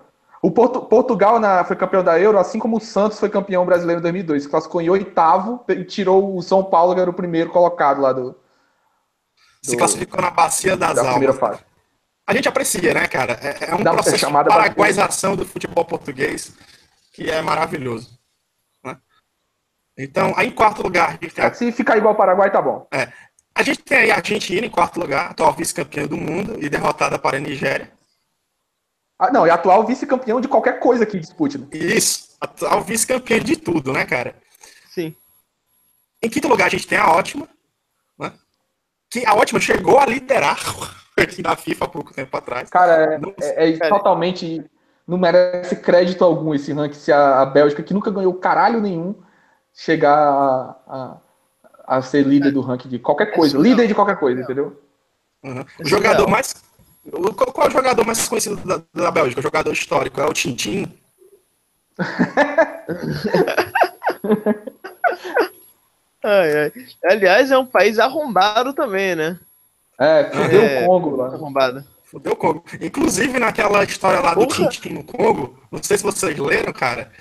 O 0.41 0.49
Portu- 0.51 0.81
Portugal 0.85 1.37
na- 1.37 1.65
foi 1.65 1.75
campeão 1.75 2.01
da 2.01 2.17
Euro, 2.17 2.37
assim 2.39 2.59
como 2.59 2.77
o 2.77 2.79
Santos 2.79 3.19
foi 3.19 3.27
campeão 3.27 3.65
brasileiro 3.65 3.99
em 3.99 4.03
2002. 4.03 4.47
Classificou 4.47 4.81
em 4.81 4.89
oitavo 4.89 5.61
e 5.67 5.83
tirou 5.83 6.37
o 6.37 6.41
São 6.41 6.63
Paulo, 6.63 6.95
que 6.95 7.01
era 7.01 7.09
o 7.09 7.13
primeiro 7.13 7.49
colocado 7.49 7.99
lá 7.99 8.13
do, 8.13 8.33
Se 9.61 9.71
do- 9.71 9.77
classificou 9.79 10.21
na 10.21 10.29
bacia 10.31 10.77
das 10.77 10.95
da 10.95 11.03
primeira 11.03 11.33
almas. 11.33 11.39
fase. 11.39 11.59
A 12.25 12.33
gente 12.33 12.47
aprecia, 12.47 12.93
né, 12.93 13.05
cara? 13.07 13.33
É, 13.41 13.71
é 13.71 13.75
um 13.75 13.83
Dá 13.83 13.91
processo 13.91 14.25
de 14.25 14.31
paraguaização 14.31 15.35
do 15.35 15.45
futebol 15.45 15.83
português 15.83 16.53
que 17.13 17.29
é 17.29 17.41
maravilhoso. 17.41 18.17
Então, 19.97 20.33
aí 20.37 20.47
em 20.47 20.51
quarto 20.51 20.83
lugar, 20.83 21.09
a 21.09 21.11
gente 21.13 21.33
tem 21.33 21.43
É, 21.45 21.53
se 21.53 21.71
ficar 21.71 21.97
igual 21.97 22.13
ao 22.13 22.17
Paraguai, 22.17 22.51
tá 22.51 22.61
bom. 22.61 22.87
a 23.55 23.63
gente 23.63 23.79
tem 23.79 23.97
aí 23.97 24.11
a 24.11 24.17
Argentina 24.17 24.65
em 24.65 24.69
quarto 24.69 24.99
lugar, 24.99 25.31
atual 25.31 25.51
vice-campeã 25.53 26.05
do 26.05 26.15
mundo 26.17 26.57
e 26.63 26.69
derrotada 26.69 27.17
para 27.17 27.37
a 27.37 27.39
Nigéria. 27.39 27.91
Ah, 29.19 29.31
não, 29.31 29.45
é 29.45 29.49
atual 29.49 29.83
vice-campeão 29.85 30.39
de 30.39 30.47
qualquer 30.47 30.79
coisa 30.79 31.03
que 31.05 31.19
dispute. 31.19 31.57
Né? 31.57 31.67
Isso, 31.73 32.37
atual 32.39 32.81
vice-campeã 32.83 33.39
de 33.39 33.55
tudo, 33.57 33.91
né, 33.91 34.05
cara? 34.05 34.35
Sim. 34.93 35.15
Em 36.21 36.29
quinto 36.29 36.47
lugar, 36.47 36.67
a 36.67 36.69
gente 36.69 36.85
tem 36.87 36.99
a 36.99 37.09
Ótima, 37.11 37.47
né? 38.19 38.31
que 39.09 39.25
a 39.25 39.33
Ótima 39.33 39.59
chegou 39.59 39.97
a 39.97 40.05
liderar 40.05 40.59
aqui 41.17 41.41
na 41.41 41.55
FIFA 41.55 41.85
há 41.85 41.87
pouco 41.87 42.13
tempo 42.13 42.37
atrás. 42.37 42.69
Cara, 42.69 43.13
é, 43.15 43.17
Não- 43.17 43.33
é- 43.41 43.69
é 43.71 43.89
totalmente. 43.89 44.63
Não 45.07 45.17
merece 45.17 45.77
crédito 45.77 46.23
algum 46.23 46.53
esse 46.53 46.71
ranking 46.73 46.99
se 46.99 47.11
a, 47.13 47.39
a 47.41 47.45
Bélgica, 47.45 47.81
que 47.81 47.93
nunca 47.93 48.11
ganhou 48.11 48.33
caralho 48.35 48.81
nenhum, 48.81 49.15
chegar 49.77 50.17
a, 50.17 50.75
a, 50.87 51.17
a 51.97 52.01
ser 52.01 52.25
líder 52.25 52.51
do 52.51 52.61
ranking 52.61 52.89
de 52.89 52.97
qualquer 52.97 53.27
coisa. 53.27 53.55
surreal. 53.55 53.71
líder 53.75 53.87
de 53.87 53.93
qualquer 53.95 54.17
coisa, 54.17 54.41
entendeu? 54.41 54.81
Uhum. 55.43 55.59
É 55.61 55.83
O 55.83 55.85
jogador 55.85 56.27
mais. 56.27 56.55
Qual, 57.35 57.53
qual 57.53 57.67
é 57.67 57.69
o 57.69 57.73
jogador 57.73 58.05
mais 58.05 58.27
conhecido 58.27 58.57
da, 58.57 58.81
da 58.93 59.11
Bélgica? 59.11 59.39
O 59.39 59.43
jogador 59.43 59.71
histórico 59.71 60.19
é 60.19 60.25
o 60.25 60.33
Tintin. 60.33 60.91
Ai, 66.23 66.57
ai. 66.57 66.71
Aliás, 67.05 67.51
é 67.51 67.57
um 67.57 67.65
país 67.65 67.99
arrombado 67.99 68.73
também, 68.73 69.15
né? 69.15 69.39
É, 69.99 70.25
fudeu 70.25 70.61
É. 70.61 70.83
o 70.83 70.85
Congo 70.87 71.15
lá. 71.15 71.27
Arrombado. 71.27 71.85
Fudeu 72.03 72.33
o 72.33 72.35
Congo. 72.35 72.63
Inclusive, 72.81 73.39
naquela 73.39 73.83
história 73.83 74.19
lá 74.19 74.33
do 74.33 74.45
Porra. 74.47 74.67
Tintin 74.69 74.89
no 74.93 75.03
Congo, 75.03 75.57
não 75.71 75.81
sei 75.81 75.97
se 75.97 76.03
vocês 76.03 76.37
leram, 76.37 76.73
cara. 76.73 77.11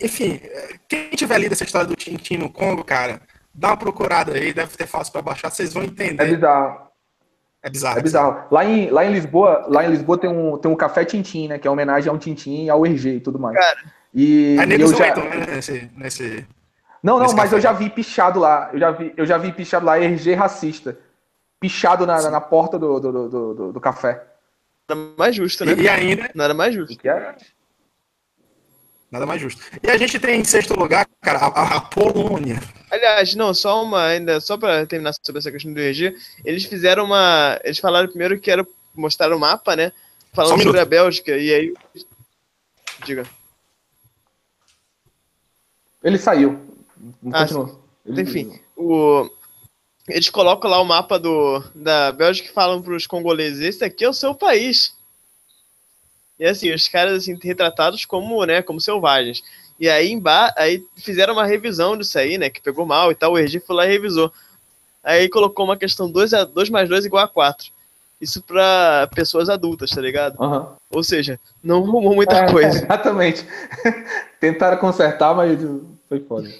Enfim, 0.00 0.40
quem 0.88 1.10
tiver 1.10 1.38
lido 1.38 1.52
essa 1.52 1.64
história 1.64 1.86
do 1.86 1.96
Tintin 1.96 2.36
no 2.38 2.50
Congo, 2.50 2.84
cara, 2.84 3.20
dá 3.54 3.68
uma 3.68 3.76
procurada 3.76 4.32
aí, 4.32 4.52
deve 4.52 4.76
ter 4.76 4.86
fácil 4.86 5.12
pra 5.12 5.22
baixar, 5.22 5.50
vocês 5.50 5.72
vão 5.72 5.82
É 5.82 5.86
entender. 5.86 6.36
bizarro. 6.36 6.90
É 7.62 7.68
bizarro. 7.68 7.98
É 7.98 8.02
bizarro. 8.02 8.44
Lá 8.50 8.64
em, 8.64 8.90
lá 8.90 9.04
em 9.04 9.12
Lisboa, 9.12 9.66
lá 9.68 9.84
em 9.84 9.90
Lisboa 9.90 10.16
tem 10.16 10.30
um, 10.30 10.56
tem 10.56 10.70
um 10.70 10.76
café 10.76 11.04
Tintim, 11.04 11.48
né? 11.48 11.58
Que 11.58 11.68
é 11.68 11.70
homenagem 11.70 12.10
a 12.10 12.12
um 12.12 12.18
Tintim 12.18 12.64
e 12.64 12.70
ao 12.70 12.86
Hergé 12.86 13.10
e 13.10 13.20
tudo 13.20 13.38
mais. 13.38 13.56
Cara. 13.56 13.78
E, 14.14 14.56
Aí 14.58 14.64
e 14.64 14.66
negros 14.66 14.92
eu 14.92 14.98
já... 14.98 15.08
entram, 15.08 15.24
né, 15.28 15.46
nesse, 15.46 15.90
nesse. 15.96 16.46
Não, 17.02 17.14
não, 17.14 17.22
nesse 17.22 17.34
mas 17.34 17.44
café. 17.44 17.56
eu 17.56 17.60
já 17.60 17.72
vi 17.72 17.90
pichado 17.90 18.40
lá. 18.40 18.70
Eu 18.72 18.78
já 18.78 18.90
vi, 18.90 19.12
eu 19.16 19.26
já 19.26 19.36
vi 19.38 19.52
pichado 19.52 19.84
lá, 19.84 20.00
Hergé 20.00 20.34
racista. 20.34 20.98
Pichado 21.60 22.06
na, 22.06 22.22
na, 22.22 22.30
na 22.30 22.40
porta 22.40 22.78
do, 22.78 22.98
do, 22.98 23.12
do, 23.12 23.54
do, 23.54 23.72
do 23.72 23.80
café. 23.80 24.24
Nada 24.88 25.12
mais 25.18 25.36
justo, 25.36 25.64
né? 25.64 25.74
E, 25.74 25.88
ainda, 25.88 26.30
Nada 26.34 26.54
mais 26.54 26.74
justo. 26.74 26.98
Que 26.98 27.08
é... 27.08 27.36
nada 29.10 29.26
mais 29.26 29.40
justo. 29.40 29.60
E 29.82 29.90
a 29.90 29.96
gente 29.96 30.18
tem 30.18 30.40
em 30.40 30.44
sexto 30.44 30.74
lugar, 30.74 31.06
cara, 31.20 31.38
a, 31.38 31.76
a- 31.76 31.80
Polônia. 31.80 32.60
Aliás, 32.90 33.34
não, 33.34 33.52
só 33.54 33.82
uma, 33.84 34.04
ainda, 34.06 34.40
só 34.40 34.56
pra 34.56 34.84
terminar 34.86 35.12
sobre 35.24 35.38
essa 35.38 35.50
questão 35.52 35.72
do 35.72 35.80
RG, 35.80 36.16
eles 36.44 36.64
fizeram 36.64 37.04
uma. 37.04 37.58
Eles 37.64 37.78
falaram 37.78 38.08
primeiro 38.08 38.38
que 38.40 38.50
era 38.50 38.66
mostrar 38.94 39.32
o 39.34 39.38
mapa, 39.38 39.74
né? 39.76 39.92
Falando 40.32 40.54
um 40.54 40.58
sobre 40.58 40.72
minuto. 40.72 40.82
a 40.82 40.84
Bélgica, 40.88 41.36
e 41.36 41.54
aí. 41.54 41.74
Diga. 43.04 43.24
Ele 46.02 46.18
saiu. 46.18 46.58
Ah. 47.32 47.46
Ele- 48.06 48.22
Enfim, 48.22 48.60
o. 48.76 49.28
Eles 50.08 50.28
colocam 50.28 50.68
lá 50.68 50.80
o 50.80 50.84
mapa 50.84 51.18
do, 51.18 51.62
da 51.74 52.10
Bélgica 52.10 52.48
e 52.48 52.52
falam 52.52 52.82
pros 52.82 53.06
congoleses, 53.06 53.60
esse 53.60 53.84
aqui 53.84 54.04
é 54.04 54.08
o 54.08 54.12
seu 54.14 54.34
país. 54.34 54.92
E 56.40 56.46
assim, 56.46 56.72
os 56.72 56.88
caras 56.88 57.18
assim, 57.18 57.38
retratados 57.40 58.06
como, 58.06 58.42
né, 58.46 58.62
como 58.62 58.80
selvagens. 58.80 59.42
E 59.78 59.90
aí, 59.90 60.10
emba 60.10 60.52
aí 60.56 60.82
fizeram 60.96 61.34
uma 61.34 61.44
revisão 61.46 61.98
disso 61.98 62.18
aí, 62.18 62.38
né, 62.38 62.48
que 62.48 62.62
pegou 62.62 62.86
mal 62.86 63.12
e 63.12 63.14
tal, 63.14 63.32
o 63.32 63.38
RG 63.38 63.60
foi 63.60 63.76
lá 63.76 63.86
e 63.86 63.90
revisou. 63.90 64.32
Aí 65.04 65.28
colocou 65.28 65.66
uma 65.66 65.76
questão 65.76 66.10
2, 66.10 66.32
a 66.32 66.44
2 66.44 66.70
mais 66.70 66.88
2 66.88 67.04
igual 67.04 67.22
a 67.22 67.28
4. 67.28 67.70
Isso 68.18 68.42
pra 68.42 69.08
pessoas 69.14 69.50
adultas, 69.50 69.90
tá 69.90 70.00
ligado? 70.00 70.42
Aham. 70.42 70.76
Ou 70.90 71.04
seja, 71.04 71.38
não 71.62 71.82
arrumou 71.82 72.14
muita 72.14 72.36
É, 72.36 72.50
coisa. 72.50 72.78
Exatamente. 72.84 73.46
Tentaram 74.40 74.78
consertar, 74.78 75.34
mas 75.34 75.58
foi 76.08 76.20
foda. 76.20 76.48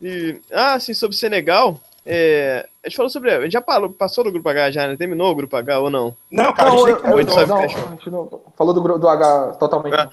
E, 0.00 0.40
ah, 0.50 0.80
sim, 0.80 0.94
sobre 0.94 1.16
Senegal. 1.16 1.78
É, 2.04 2.68
a 2.84 2.88
gente 2.88 2.96
falou 2.96 3.10
sobre. 3.10 3.30
A 3.30 3.42
gente 3.42 3.52
já 3.52 3.62
falou, 3.62 3.90
passou 3.90 4.24
do 4.24 4.32
grupo 4.32 4.48
H 4.48 4.72
já, 4.72 4.86
né? 4.88 4.96
Terminou 4.96 5.30
o 5.30 5.34
grupo 5.34 5.56
H 5.56 5.78
ou 5.78 5.90
não? 5.90 6.16
Não, 6.30 6.52
cara, 6.52 6.70
Não, 6.70 6.84
a 6.84 6.90
gente 6.90 7.04
eu, 7.04 7.18
eu, 7.18 7.24
não, 7.24 7.46
não, 7.46 7.56
a 7.58 7.66
gente 7.66 8.10
não 8.10 8.40
falou 8.56 8.74
do, 8.74 8.98
do 8.98 9.08
H 9.08 9.56
totalmente. 9.58 9.94
Ah. 9.94 10.10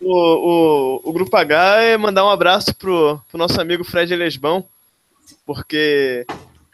O, 0.00 0.10
o, 0.10 1.00
o 1.04 1.12
grupo 1.12 1.34
H 1.36 1.80
é 1.82 1.96
mandar 1.96 2.24
um 2.24 2.28
abraço 2.28 2.74
pro, 2.74 3.20
pro 3.28 3.38
nosso 3.38 3.58
amigo 3.60 3.82
Fred 3.84 4.14
Lesbão, 4.14 4.64
porque 5.46 6.26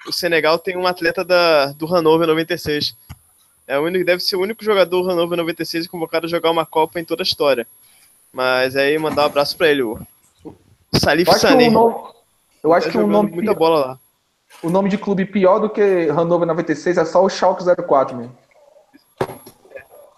o 0.07 0.13
Senegal 0.13 0.59
tem 0.59 0.77
um 0.77 0.87
atleta 0.87 1.25
da, 1.25 1.67
do 1.67 1.87
Hannover 1.87 2.27
96. 2.27 2.97
É 3.69 3.79
o 3.79 3.85
único, 3.85 4.05
deve 4.05 4.23
ser 4.23 4.37
o 4.37 4.41
único 4.41 4.65
jogador 4.65 5.03
do 5.03 5.09
Hannover 5.09 5.39
96 5.39 5.87
convocado 5.87 6.27
a 6.27 6.29
jogar 6.29 6.51
uma 6.51 6.67
Copa 6.67 6.99
em 6.99 7.05
toda 7.05 7.23
a 7.23 7.25
história. 7.25 7.67
Mas 8.33 8.75
aí 8.77 8.99
mandar 8.99 9.23
um 9.23 9.27
abraço 9.27 9.57
pra 9.57 9.69
ele, 9.69 9.83
o, 9.83 10.01
o 10.45 10.99
Salif 10.99 11.29
Eu 11.29 11.35
acho 11.35 11.47
que 11.47 11.53
Sané. 11.53 11.69
o 11.69 11.71
nome, 11.71 11.95
eu 12.65 12.73
acho 12.73 12.87
Tá 12.87 12.93
que 12.93 12.99
o 12.99 13.01
jogando 13.03 13.13
nome, 13.13 13.31
muita 13.31 13.55
bola 13.55 13.87
lá. 13.87 13.99
O 14.63 14.71
nome 14.71 14.89
de 14.89 14.97
clube 14.97 15.25
pior 15.25 15.59
do 15.59 15.69
que 15.69 16.07
Hannover 16.09 16.47
96 16.47 16.99
é 16.99 17.05
só 17.05 17.25
o 17.25 17.29
Schalke 17.29 17.65
04 17.65 18.17
mesmo. 18.17 18.37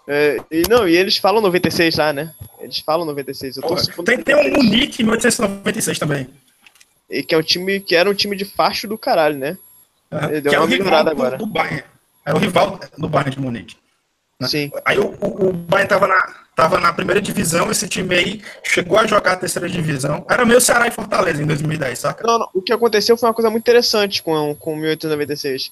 É, 0.07 0.37
e 0.51 0.61
não, 0.69 0.87
e 0.87 0.95
eles 0.95 1.17
falam 1.17 1.41
96 1.41 1.95
lá, 1.95 2.13
né? 2.13 2.31
Eles 2.59 2.79
falam 2.79 3.05
96. 3.05 3.57
Eu 3.57 3.63
tô 3.63 3.69
Porra, 3.69 4.03
Tem, 4.05 4.21
tem 4.21 4.35
um 4.35 4.57
Munique 4.57 5.01
em 5.01 5.05
1896 5.05 5.97
também. 5.97 6.29
E 7.09 7.23
que 7.23 7.33
é 7.33 7.37
um 7.37 7.41
time 7.41 7.79
que 7.79 7.95
era 7.95 8.09
um 8.09 8.13
time 8.13 8.35
de 8.35 8.45
facho 8.45 8.87
do 8.87 8.97
caralho, 8.97 9.37
né? 9.37 9.57
Ele 10.29 10.41
deu 10.41 10.51
que 10.51 10.55
é 10.55 10.59
uma 10.59 10.65
o 10.65 10.69
rival 10.69 11.03
do, 11.03 11.09
agora. 11.09 11.37
do 11.37 11.45
Bayern. 11.45 11.83
Era 12.23 12.35
o 12.35 12.39
rival 12.39 12.79
do 12.97 13.09
Bayern 13.09 13.31
de 13.31 13.39
Munique. 13.39 13.75
Né? 14.39 14.47
Sim. 14.47 14.71
Aí 14.83 14.99
o, 14.99 15.15
o, 15.21 15.49
o 15.49 15.53
Bayern 15.53 15.89
tava 15.89 16.07
na, 16.07 16.35
tava 16.55 16.79
na 16.79 16.91
primeira 16.93 17.21
divisão, 17.21 17.71
esse 17.71 17.87
time 17.87 18.15
aí 18.15 18.41
chegou 18.63 18.97
a 18.97 19.07
jogar 19.07 19.33
a 19.33 19.37
terceira 19.37 19.69
divisão. 19.69 20.25
Era 20.29 20.45
meio 20.45 20.59
Ceará 20.61 20.87
e 20.87 20.91
Fortaleza 20.91 21.41
em 21.41 21.45
2010, 21.47 21.99
saca? 21.99 22.25
Não, 22.25 22.39
não, 22.39 22.49
o 22.53 22.61
que 22.61 22.73
aconteceu 22.73 23.17
foi 23.17 23.29
uma 23.29 23.35
coisa 23.35 23.49
muito 23.49 23.63
interessante 23.63 24.21
com, 24.21 24.55
com 24.55 24.73
o 24.73 24.77
1896. 24.77 25.71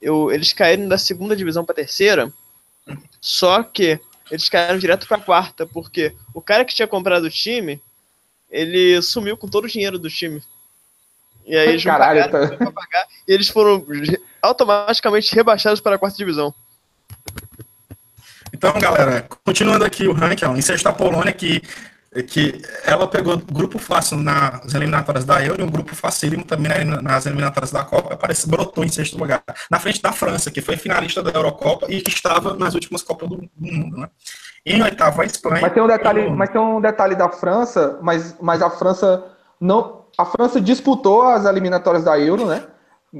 Eu, 0.00 0.32
eles 0.32 0.52
caíram 0.52 0.88
da 0.88 0.98
segunda 0.98 1.36
divisão 1.36 1.64
pra 1.64 1.74
terceira, 1.74 2.32
só 3.20 3.62
que 3.62 4.00
eles 4.30 4.48
caíram 4.48 4.78
direto 4.78 5.06
pra 5.06 5.18
quarta, 5.18 5.66
porque 5.66 6.14
o 6.34 6.40
cara 6.40 6.64
que 6.64 6.74
tinha 6.74 6.88
comprado 6.88 7.24
o 7.24 7.30
time, 7.30 7.80
ele 8.50 9.00
sumiu 9.00 9.36
com 9.36 9.46
todo 9.48 9.64
o 9.66 9.68
dinheiro 9.68 9.98
do 9.98 10.10
time. 10.10 10.42
E 11.46 11.56
aí 11.56 11.68
eles 11.68 11.84
não 11.84 11.92
Caralho, 11.92 12.20
pagaram, 12.22 12.48
tá- 12.48 12.56
pra 12.56 12.72
pagar, 12.72 13.06
e 13.28 13.32
eles 13.32 13.48
foram 13.48 13.84
automaticamente 14.40 15.34
rebaixados 15.34 15.80
para 15.80 15.94
a 15.96 15.98
quarta 15.98 16.16
divisão. 16.16 16.52
Então, 18.62 18.80
galera, 18.80 19.26
continuando 19.44 19.84
aqui 19.84 20.06
o 20.06 20.12
ranking, 20.12 20.44
ó, 20.44 20.54
em 20.54 20.60
sexta 20.62 20.90
a 20.90 20.92
Polônia, 20.92 21.32
que, 21.32 21.60
que 22.28 22.62
ela 22.84 23.08
pegou 23.08 23.36
grupo 23.36 23.76
fácil 23.76 24.18
nas 24.18 24.72
eliminatórias 24.72 25.24
da 25.24 25.44
Euro 25.44 25.60
e 25.60 25.64
um 25.64 25.70
grupo 25.70 25.96
facílimo 25.96 26.44
também 26.44 26.84
na- 26.84 27.02
nas 27.02 27.26
eliminatórias 27.26 27.72
da 27.72 27.82
Copa, 27.82 28.16
parece 28.16 28.48
brotou 28.48 28.84
em 28.84 28.88
sexto 28.88 29.18
lugar. 29.18 29.42
Na 29.68 29.80
frente 29.80 30.00
da 30.00 30.12
França, 30.12 30.48
que 30.48 30.60
foi 30.60 30.76
finalista 30.76 31.20
da 31.24 31.32
Eurocopa 31.32 31.86
e 31.88 32.00
que 32.00 32.10
estava 32.10 32.54
nas 32.54 32.74
últimas 32.74 33.02
Copas 33.02 33.28
do, 33.28 33.36
do 33.38 33.50
Mundo, 33.58 33.96
né? 33.96 34.08
Em 34.64 34.80
oitavo, 34.80 35.22
a 35.22 35.24
Espanha. 35.24 35.60
Mas 35.60 35.72
tem 35.72 35.82
um 35.82 35.88
detalhe, 35.88 36.30
mas 36.30 36.50
tem 36.50 36.60
um 36.60 36.80
detalhe 36.80 37.16
da 37.16 37.28
França, 37.28 37.98
mas, 38.00 38.36
mas 38.40 38.62
a 38.62 38.70
França 38.70 39.24
não, 39.60 40.04
a 40.16 40.24
França 40.24 40.60
disputou 40.60 41.22
as 41.22 41.46
eliminatórias 41.46 42.04
da 42.04 42.16
Euro, 42.16 42.46
né? 42.46 42.62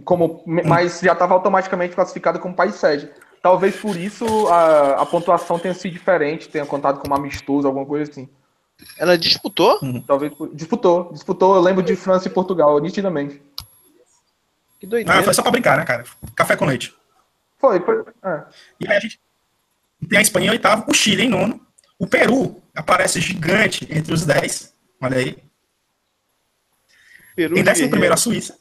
Como, 0.05 0.45
mas 0.47 1.01
já 1.01 1.15
estava 1.15 1.35
automaticamente 1.35 1.97
classificada 1.97 2.39
como 2.39 2.55
país 2.55 2.77
sede. 2.77 3.11
Talvez 3.43 3.75
por 3.77 3.97
isso 3.97 4.25
a, 4.49 5.03
a 5.03 5.07
pontuação 5.07 5.59
tenha 5.59 5.75
sido 5.75 5.93
diferente, 5.93 6.49
tenha 6.49 6.65
contado 6.65 7.01
com 7.01 7.09
uma 7.09 7.17
amistoso, 7.17 7.67
alguma 7.67 7.85
coisa 7.85 8.11
assim. 8.11 8.29
Ela 8.97 9.19
disputou? 9.19 9.81
Talvez 10.07 10.33
por- 10.35 10.55
disputou, 10.55 11.13
disputou. 11.13 11.57
Eu 11.57 11.61
lembro 11.61 11.83
de 11.83 11.97
França 11.97 12.29
e 12.29 12.31
Portugal, 12.31 12.79
nitidamente. 12.79 13.43
Que 14.79 14.87
doideira. 14.87 15.21
Ah, 15.21 15.23
foi 15.25 15.35
só 15.35 15.43
pra 15.43 15.51
brincar, 15.51 15.77
né, 15.77 15.85
cara? 15.85 16.05
Café 16.37 16.57
com 16.57 16.65
leite. 16.67 16.95
Foi, 17.59 17.81
foi. 17.81 18.05
é. 18.25 18.45
E 18.81 18.89
aí 18.89 18.97
a 18.97 19.01
gente 19.01 19.21
tem 20.09 20.19
a 20.19 20.23
Espanha 20.23 20.47
em 20.47 20.51
oitavo, 20.51 20.85
o 20.89 20.95
Chile 20.95 21.23
em 21.25 21.29
nono, 21.29 21.61
o 21.99 22.07
Peru 22.07 22.61
aparece 22.75 23.21
gigante 23.21 23.87
entre 23.91 24.13
os 24.13 24.25
dez, 24.25 24.73
olha 25.01 25.19
aí. 25.19 25.37
Peru 27.37 27.57
Em 27.59 27.63
décimo 27.65 27.91
primeiro 27.91 28.15
a 28.15 28.17
Suíça, 28.17 28.59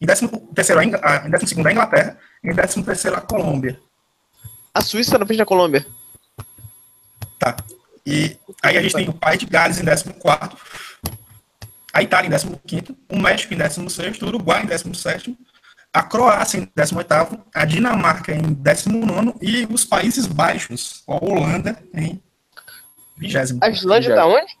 em 0.00 0.06
décimo 0.06 0.52
terceiro 0.54 0.80
a 0.80 0.84
Ingl- 0.84 1.00
em 1.26 1.30
décimo 1.30 1.48
segundo 1.48 1.66
a 1.66 1.72
Inglaterra, 1.72 2.18
em 2.44 2.52
décimo 2.54 2.84
terceiro 2.84 3.16
a 3.16 3.20
Colômbia. 3.20 3.80
A 4.72 4.80
Suíça 4.80 5.18
na 5.18 5.24
frente 5.26 5.38
da 5.38 5.46
Colômbia. 5.46 5.86
Tá. 7.38 7.56
E 8.06 8.36
aí 8.62 8.76
a 8.76 8.82
gente 8.82 8.94
tem 8.94 9.08
o 9.08 9.12
País 9.14 9.38
de 9.38 9.46
Gales 9.46 9.78
em 9.80 9.84
décimo 9.84 10.14
quarto, 10.14 10.56
a 11.92 12.02
Itália 12.02 12.26
em 12.26 12.30
décimo 12.30 12.60
quinto, 12.66 12.96
o 13.10 13.18
México 13.18 13.54
em 13.54 13.56
décimo 13.56 13.88
sexto, 13.88 14.24
o 14.24 14.28
Uruguai 14.28 14.62
em 14.62 14.66
décimo 14.66 14.94
sétimo, 14.94 15.36
a 15.92 16.02
Croácia 16.02 16.58
em 16.58 16.70
décimo 16.74 16.98
oitavo, 16.98 17.42
a 17.54 17.64
Dinamarca 17.64 18.32
em 18.34 18.52
décimo 18.52 19.06
nono 19.06 19.34
e 19.40 19.66
os 19.70 19.84
Países 19.84 20.26
Baixos, 20.26 21.02
a 21.08 21.14
Holanda 21.24 21.78
em 21.94 22.22
vigésimo. 23.16 23.60
A 23.62 23.70
Islândia 23.70 24.14
tá 24.14 24.26
onde? 24.26 24.52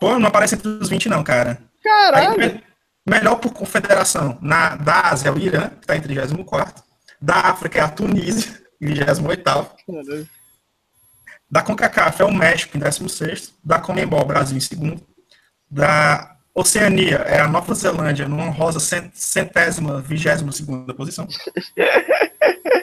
Pô, 0.00 0.18
não 0.18 0.26
aparece 0.28 0.54
entre 0.56 0.66
os 0.68 0.88
20 0.88 1.08
não, 1.08 1.22
cara. 1.22 1.62
Aí, 1.62 1.82
Caralho. 1.84 2.38
me- 2.38 2.64
melhor 3.06 3.36
por 3.36 3.52
confederação. 3.52 4.38
Na, 4.40 4.76
da 4.76 5.08
Ásia 5.10 5.28
é 5.28 5.32
o 5.32 5.38
Irã, 5.38 5.68
que 5.70 5.80
está 5.80 5.96
em 5.96 6.00
34 6.00 6.82
Da 7.20 7.34
África 7.34 7.78
é 7.78 7.82
a 7.82 7.88
Tunísia, 7.88 8.52
em 8.80 8.88
28 8.88 9.42
Caralho. 9.42 10.28
Da 11.50 11.62
CONCACAF 11.62 12.22
é 12.22 12.24
o 12.24 12.32
México, 12.32 12.76
em 12.76 12.80
16 12.80 13.54
Da 13.62 13.78
Comembol, 13.78 14.24
Brasil, 14.24 14.56
em 14.56 14.60
segundo. 14.60 15.06
Da 15.70 16.36
Oceania 16.54 17.16
é 17.26 17.40
a 17.40 17.48
Nova 17.48 17.74
Zelândia, 17.74 18.28
numa 18.28 18.52
cent- 18.80 19.10
centésima, 19.14 20.00
vigésima 20.00 20.52
segunda 20.52 20.94
posição. 20.94 21.26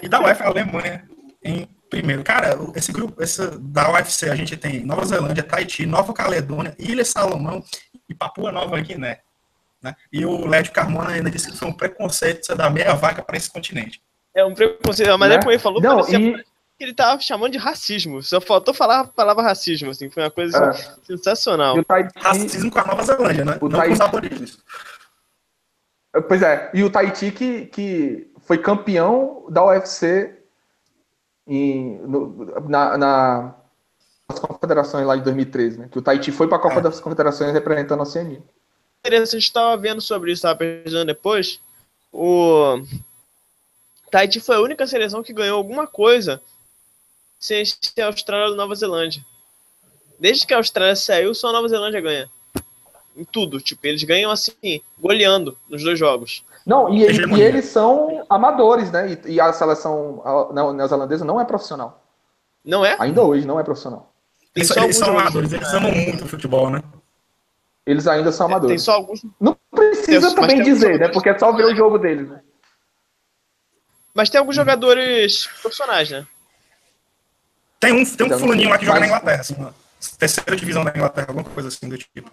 E 0.01 0.07
da 0.07 0.19
UEFA 0.21 0.43
é 0.43 0.47
a 0.47 0.49
Alemanha, 0.49 1.09
em 1.43 1.67
primeiro. 1.89 2.23
Cara, 2.23 2.57
esse 2.75 2.91
grupo 2.91 3.21
esse, 3.21 3.41
da 3.59 3.91
UFC 3.91 4.29
a 4.29 4.35
gente 4.35 4.55
tem 4.55 4.85
Nova 4.85 5.05
Zelândia, 5.05 5.43
Tahiti, 5.43 5.85
Nova 5.85 6.13
Caledônia, 6.13 6.75
Ilha 6.79 7.05
Salomão 7.05 7.63
e 8.07 8.13
Papua 8.13 8.51
Nova 8.51 8.79
Guiné. 8.79 9.19
Né? 9.81 9.95
E 10.11 10.25
o 10.25 10.45
Lédio 10.45 10.73
Carmona 10.73 11.11
ainda 11.11 11.29
disse 11.31 11.49
que 11.51 11.57
foi 11.57 11.67
um 11.67 11.73
preconceito 11.73 12.45
você 12.45 12.53
dar 12.55 12.69
meia 12.69 12.93
vaca 12.95 13.21
para 13.23 13.37
esse 13.37 13.49
continente. 13.49 14.01
É 14.35 14.43
um 14.43 14.53
preconceito. 14.53 15.17
Mas 15.17 15.29
Né? 15.29 15.35
é 15.35 15.39
como 15.39 15.51
ele 15.51 15.59
falou, 15.59 15.81
Não, 15.81 15.95
parecia 15.97 16.19
e- 16.19 16.43
que 16.77 16.83
ele 16.83 16.93
tava 16.93 17.21
chamando 17.21 17.51
de 17.53 17.57
racismo. 17.57 18.21
Só 18.21 18.39
faltou 18.41 18.73
falar 18.73 18.99
a 19.01 19.07
palavra 19.07 19.43
racismo, 19.43 19.89
assim. 19.89 20.09
Foi 20.09 20.23
uma 20.23 20.31
coisa 20.31 20.69
assim, 20.69 21.01
sensacional. 21.03 21.77
E 21.77 21.79
o 21.79 21.83
Tahiti, 21.85 22.13
Racismo 22.19 22.71
com 22.71 22.79
a 22.79 22.85
Nova 22.85 23.03
Zelândia, 23.03 23.45
né? 23.45 23.57
O 23.61 23.67
Não 23.69 23.81
com 23.81 23.91
os 23.91 24.01
aborígenes. 24.01 24.57
pois 26.27 26.41
é, 26.41 26.69
e 26.73 26.83
o 26.83 26.89
Tahiti 26.89 27.31
que, 27.31 27.65
que 27.67 28.31
foi 28.41 28.57
campeão 28.57 29.45
da 29.49 29.63
UFC 29.65 30.35
em, 31.47 31.97
no- 31.99 32.67
na, 32.69 32.97
na- 32.97 33.55
nas 34.29 34.39
confederações 34.39 35.05
lá 35.05 35.15
de 35.15 35.23
2013, 35.23 35.79
né? 35.79 35.87
Que 35.91 35.97
o 35.97 36.01
Tahiti 36.01 36.31
foi 36.31 36.47
para 36.47 36.57
a 36.57 36.61
Copa 36.61 36.79
É. 36.79 36.81
das 36.81 36.99
Confederações 36.99 37.51
representando 37.53 37.99
a 37.99 38.03
Oceania. 38.03 38.43
Interessante, 39.05 39.35
a 39.35 39.39
gente 39.39 39.53
tava 39.53 39.77
vendo 39.77 40.01
sobre 40.01 40.31
isso, 40.31 40.41
tava 40.41 40.57
pesquisando 40.57 41.05
depois. 41.05 41.59
O 42.11 42.81
Tahiti 44.11 44.39
foi 44.39 44.55
a 44.55 44.61
única 44.61 44.87
seleção 44.87 45.23
que 45.23 45.33
ganhou 45.33 45.57
alguma 45.57 45.87
coisa 45.87 46.41
sem 47.39 47.63
ser 47.65 48.01
a 48.01 48.07
Austrália 48.07 48.49
ou 48.49 48.55
Nova 48.55 48.75
Zelândia. 48.75 49.23
Desde 50.19 50.45
que 50.45 50.53
a 50.53 50.57
Austrália 50.57 50.95
saiu, 50.95 51.33
só 51.33 51.49
a 51.49 51.53
Nova 51.53 51.67
Zelândia 51.67 52.01
ganha. 52.01 52.29
Em 53.15 53.23
tudo, 53.23 53.59
tipo, 53.59 53.85
eles 53.87 54.03
ganham 54.03 54.31
assim, 54.31 54.81
goleando 54.99 55.57
nos 55.69 55.83
dois 55.83 55.97
jogos. 55.97 56.43
Não, 56.65 56.93
e, 56.93 56.99
e 56.99 57.05
Hegemonia. 57.05 57.45
eles 57.45 57.65
são 57.65 58.25
amadores, 58.29 58.91
né? 58.91 59.17
E, 59.25 59.33
e 59.33 59.41
a 59.41 59.51
seleção 59.53 60.21
neozelandesa 60.73 61.25
não 61.25 61.39
é 61.39 61.45
profissional. 61.45 62.03
Não 62.63 62.85
é? 62.85 62.95
Ainda 62.99 63.23
hoje 63.23 63.47
não 63.47 63.59
é 63.59 63.63
profissional. 63.63 64.11
Eles, 64.55 64.67
só 64.67 64.83
eles 64.83 64.97
são 64.97 65.17
amadores, 65.17 65.53
eles 65.53 65.73
amam 65.73 65.91
muito 65.91 66.25
o 66.25 66.27
futebol, 66.27 66.69
né? 66.69 66.83
Eles 67.89 68.05
ainda 68.05 68.31
são 68.31 68.45
Tem 68.45 68.55
amadores. 68.55 68.83
só 68.83 68.91
alguns. 68.93 69.25
Não 69.41 69.57
precisa 69.71 70.27
Tem- 70.27 70.35
também 70.35 70.57
tem 70.57 70.63
dizer, 70.73 70.99
né? 70.99 71.07
Porque 71.07 71.27
é 71.29 71.37
só 71.39 71.51
ver 71.51 71.65
o 71.65 71.75
jogo 71.75 71.97
deles, 71.97 72.29
né? 72.29 72.39
Mas 74.13 74.29
tem 74.29 74.37
alguns 74.37 74.55
jogadores 74.55 75.47
profissionais, 75.59 76.11
né? 76.11 76.27
Tem 77.79 77.91
um, 77.91 78.05
tem 78.05 78.25
um 78.25 78.27
Então, 78.27 78.39
fulaninho 78.39 78.69
lá 78.69 78.77
que 78.77 78.85
joga 78.85 78.99
na 78.99 79.07
Inglaterra, 79.07 79.41
assim, 79.41 79.55
na 79.59 79.73
terceira 80.19 80.55
divisão 80.55 80.83
da 80.83 80.91
Inglaterra, 80.91 81.27
alguma 81.29 81.49
coisa 81.49 81.69
assim 81.69 81.89
do 81.89 81.97
tipo. 81.97 82.29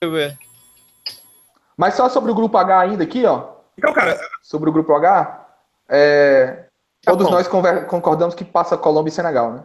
Deixa 0.00 0.02
eu 0.02 0.12
ver. 0.12 0.38
Mas 1.76 1.94
só 1.94 2.08
sobre 2.08 2.30
o 2.30 2.34
grupo 2.36 2.56
H 2.56 2.78
ainda 2.78 3.02
aqui, 3.02 3.24
ó. 3.24 3.56
Então, 3.76 3.92
cara, 3.92 4.16
Sobre 4.42 4.70
o 4.70 4.72
grupo 4.72 4.94
H, 4.94 5.44
é, 5.88 6.66
todos 7.02 7.26
Japão. 7.28 7.38
nós 7.60 7.84
concordamos 7.88 8.34
que 8.36 8.44
passa 8.44 8.76
Colômbia 8.78 9.10
e 9.10 9.12
Senegal, 9.14 9.52
né? 9.52 9.64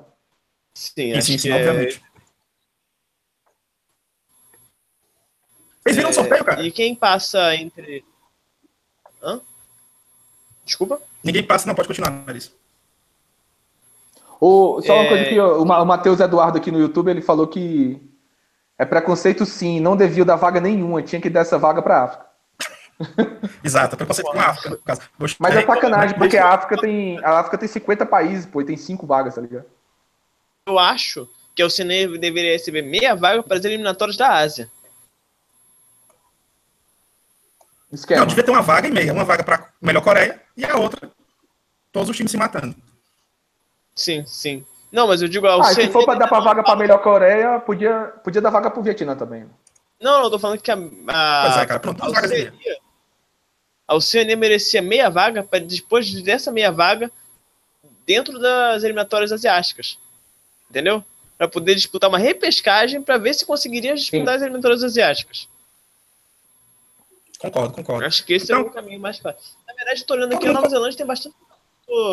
Sim, 0.74 0.92
sim, 1.22 1.34
acho 1.34 1.40
sim, 1.40 1.50
é... 1.50 1.56
obviamente. 1.56 2.04
Vocês 5.84 5.96
viram 5.98 6.10
o 6.10 6.14
sorteio, 6.14 6.44
cara? 6.46 6.64
E 6.64 6.72
quem 6.72 6.96
passa 6.96 7.56
entre. 7.56 8.06
Hã? 9.22 9.42
Desculpa? 10.66 11.02
Ninguém 11.24 11.44
passa, 11.44 11.68
não, 11.68 11.76
pode 11.76 11.88
continuar, 11.88 12.10
Marisa. 12.12 12.52
O, 14.40 14.82
só 14.82 14.94
uma 14.96 15.04
É. 15.06 15.08
coisa 15.10 15.26
que 15.26 15.40
o 15.40 15.66
Ma- 15.66 15.82
o 15.82 15.86
Matheus 15.86 16.20
Eduardo 16.20 16.58
aqui 16.58 16.72
no 16.72 16.80
YouTube, 16.80 17.10
ele 17.10 17.22
falou 17.22 17.48
que 17.48 18.02
é 18.78 18.86
preconceito 18.86 19.46
sim, 19.46 19.80
não 19.80 19.96
devia 19.96 20.26
dar 20.26 20.36
vaga 20.36 20.60
nenhuma, 20.60 21.02
tinha 21.02 21.22
que 21.22 21.30
dar 21.30 21.42
essa 21.42 21.58
vaga 21.58 21.82
pra 21.82 22.04
África. 22.04 22.26
Exato, 23.64 23.96
preconceito 23.96 24.30
com 24.32 24.40
a 24.40 24.48
África, 24.48 24.70
no 24.72 24.78
caso. 24.80 25.02
Mas 25.40 25.56
é 25.56 25.66
sacanagem, 25.66 26.16
porque 26.20 26.38
a 26.38 26.50
África 26.50 26.78
tem, 26.78 27.24
a 27.24 27.40
África 27.40 27.58
tem 27.58 27.68
50 27.70 28.06
países, 28.06 28.46
pô, 28.46 28.62
e 28.62 28.66
tem 28.66 28.76
5 28.78 29.06
vagas, 29.08 29.36
tá 29.36 29.42
ligado? 29.42 29.66
Eu 30.66 30.80
acho 30.80 31.28
que 31.56 31.62
a 31.62 31.66
Oceania 31.66 32.08
deveria 32.18 32.54
receber 32.54 32.82
meia 32.82 33.16
vaga 33.16 33.44
para 33.44 33.58
as 33.58 33.66
eliminatórias 33.66 34.18
da 34.18 34.34
Ásia. 34.34 34.72
Esquema. 37.92 38.22
Não, 38.22 38.28
devia 38.28 38.44
ter 38.44 38.52
uma 38.52 38.62
vaga 38.62 38.88
e 38.88 38.92
meia. 38.92 39.14
Uma 39.14 39.26
vaga 39.26 39.44
pra 39.44 39.70
melhor 39.82 40.02
Coreia 40.02 40.42
e 40.58 40.66
a 40.66 40.78
outra, 40.78 41.12
todos 41.92 42.10
os 42.10 42.18
times 42.18 42.32
se 42.32 42.38
matando. 42.38 42.76
Sim, 43.96 44.26
sim. 44.26 44.66
Não, 44.92 45.08
mas 45.08 45.22
eu 45.22 45.28
digo 45.28 45.46
a 45.46 45.56
Ah, 45.60 45.74
se 45.74 45.90
for 45.90 46.06
pra 46.06 46.16
dar 46.16 46.28
pra 46.28 46.40
vaga 46.40 46.64
pra 46.64 46.76
melhor 46.76 47.00
Coreia, 47.00 47.60
podia, 47.60 48.14
podia 48.24 48.42
dar 48.42 48.50
vaga 48.50 48.72
pro 48.72 48.82
Vietnã 48.82 49.16
também. 49.16 49.46
Não, 50.02 50.20
não, 50.20 50.24
eu 50.24 50.32
tô 50.32 50.40
falando 50.40 50.62
que 50.62 50.72
a. 50.72 50.76
a 50.76 50.78
Pois 50.78 51.58
é, 51.58 51.66
cara, 51.66 51.80
pronto, 51.80 52.02
a 52.02 52.06
duas 52.06 52.22
vagas 52.22 52.54
a 53.86 53.96
Oceania 53.96 54.38
merecia 54.38 54.82
meia 54.82 55.10
vaga 55.10 55.44
para 55.44 55.60
depois 55.60 56.10
dessa 56.24 56.52
meia 56.52 56.72
vaga 56.72 57.12
dentro 58.06 58.40
das 58.40 58.84
eliminatórias 58.84 59.32
asiáticas. 59.32 60.00
Entendeu? 60.74 61.06
Para 61.38 61.48
poder 61.48 61.76
disputar 61.76 62.10
uma 62.10 62.18
repescagem 62.18 63.00
para 63.00 63.20
ver 63.20 63.36
se 63.36 63.46
conseguiria 63.46 63.94
disputar 63.94 64.38
as 64.38 64.42
eliminatórias 64.42 64.84
asiáticas. 64.84 65.48
Concordo, 67.38 67.76
concordo. 67.76 68.06
Acho 68.08 68.26
que 68.26 68.34
esse 68.34 68.52
é 68.52 68.56
Então- 68.56 68.68
o 68.68 68.72
caminho 68.74 69.00
mais 69.00 69.20
fácil. 69.20 69.54
Na 69.68 69.74
verdade, 69.76 70.02
eu 70.02 70.08
tô 70.08 70.16
olhando 70.16 70.34
aqui, 70.34 70.48
a 70.48 70.52
Nova 70.54 70.68
Zelândia 70.68 70.98
tem 70.98 71.06
bastante, 71.06 71.36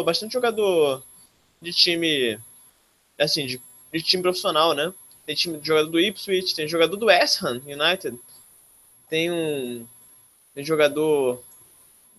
bastante 0.05 0.33
jogador 0.35 1.03
de 1.63 1.73
time, 1.73 2.39
assim, 3.19 3.47
de, 3.47 3.63
de 3.95 4.03
time 4.03 4.23
profissional, 4.23 4.75
né? 4.75 4.93
Tem 5.25 5.35
time 5.35 5.59
de 5.59 5.67
jogador 5.67 5.89
do 5.89 5.99
Ipswich, 5.99 6.55
tem 6.55 6.69
jogador 6.69 6.97
do 6.97 7.07
West 7.07 7.43
Ham 7.43 7.63
United, 7.65 8.19
tem 9.09 9.31
um 9.31 9.87
tem 10.55 10.65
jogador 10.65 11.43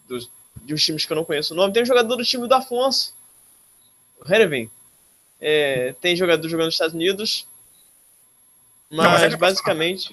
dos, 0.07 0.27
de 0.55 0.73
uns 0.73 0.83
times 0.83 1.05
que 1.05 1.11
eu 1.11 1.17
não 1.17 1.25
conheço 1.25 1.53
o 1.53 1.57
nome, 1.57 1.71
tem 1.71 1.83
um 1.83 1.85
jogador 1.85 2.15
do 2.15 2.23
time 2.23 2.47
do 2.47 2.55
Afonso, 2.55 3.13
o 4.19 4.33
Hereven. 4.33 4.71
É, 5.43 5.93
tem 5.99 6.15
jogador 6.15 6.47
jogando 6.47 6.65
nos 6.67 6.75
Estados 6.75 6.93
Unidos, 6.93 7.47
Não, 8.91 9.03
mas 9.03 9.13
mas 9.13 9.23
ele 9.23 9.33
é 9.33 9.37
basicamente 9.37 10.11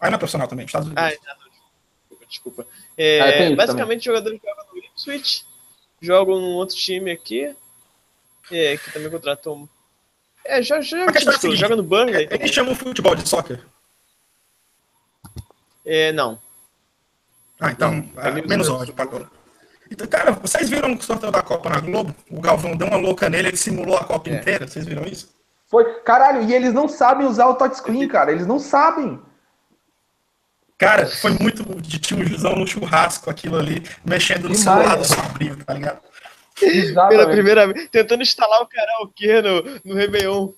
Aí 0.00 0.10
não 0.10 0.16
é 0.16 0.18
profissional 0.18 0.46
também, 0.46 0.66
Estados 0.66 0.88
Unidos. 0.88 1.02
ah, 1.02 1.36
não, 1.40 1.48
desculpa, 2.10 2.26
desculpa. 2.28 2.66
É, 2.96 3.48
Ah, 3.52 3.56
basicamente, 3.56 4.04
jogadores 4.04 4.38
jogam 4.44 4.64
no 4.72 4.78
Ipswich, 4.78 5.46
jogam 6.02 6.38
num 6.38 6.54
outro 6.56 6.76
time 6.76 7.10
aqui, 7.10 7.56
é, 8.50 8.76
que 8.76 8.92
também 8.92 9.10
contratou. 9.10 9.68
É, 10.44 10.62
joga, 10.62 10.82
joga, 10.82 11.12
questão 11.12 11.52
é 11.52 11.56
joga 11.56 11.76
no 11.76 11.82
Burnley. 11.82 12.28
Eles 12.30 12.50
chamam 12.50 12.74
futebol 12.74 13.14
de 13.14 13.26
soccer. 13.28 13.64
É, 15.84 16.12
não. 16.12 16.40
Ah, 17.60 17.70
então, 17.70 18.00
os 18.00 18.46
menos 18.46 18.68
ódio 18.68 18.92
pra 18.94 19.04
agora. 19.04 19.37
Então, 19.90 20.06
cara, 20.06 20.32
vocês 20.32 20.68
viram 20.68 20.94
o 20.94 21.02
sorteio 21.02 21.32
da 21.32 21.42
Copa 21.42 21.70
na 21.70 21.80
Globo? 21.80 22.14
O 22.30 22.40
Galvão 22.40 22.76
deu 22.76 22.86
uma 22.86 22.96
louca 22.98 23.28
nele, 23.28 23.48
ele 23.48 23.56
simulou 23.56 23.96
a 23.96 24.04
Copa 24.04 24.30
É. 24.30 24.34
inteira. 24.34 24.66
Vocês 24.66 24.86
viram 24.86 25.04
isso? 25.04 25.34
Foi, 25.66 26.00
caralho, 26.00 26.42
e 26.48 26.54
eles 26.54 26.72
não 26.72 26.88
sabem 26.88 27.26
usar 27.26 27.46
o 27.46 27.54
touchscreen, 27.54 28.08
cara, 28.08 28.32
eles 28.32 28.46
não 28.46 28.58
sabem. 28.58 29.20
Cara, 30.78 31.06
foi 31.06 31.32
muito 31.32 31.62
de 31.82 31.98
tiozão 31.98 32.54
no 32.54 32.66
churrasco 32.66 33.28
aquilo 33.28 33.58
ali, 33.58 33.82
mexendo 34.04 34.48
no 34.48 34.54
Demais, 34.54 34.60
celular 34.60 34.96
do 34.96 35.04
sobrinho, 35.04 35.64
tá 35.64 35.74
ligado? 35.74 36.00
Pela 36.58 36.72
Exatamente. 36.72 37.30
primeira 37.32 37.72
vez, 37.72 37.88
tentando 37.90 38.22
instalar 38.22 38.62
o 38.62 38.66
karaokê 38.66 39.42
no, 39.42 39.62
no 39.84 39.94
Réveillon. 39.94 40.50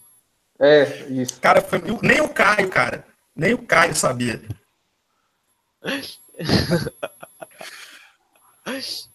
É, 0.58 1.06
isso. 1.08 1.40
Cara, 1.40 1.62
foi, 1.62 1.82
nem 2.02 2.20
o 2.20 2.28
Caio, 2.28 2.68
cara. 2.68 3.04
Nem 3.34 3.54
o 3.54 3.58
Caio 3.58 3.94
sabia. 3.94 4.40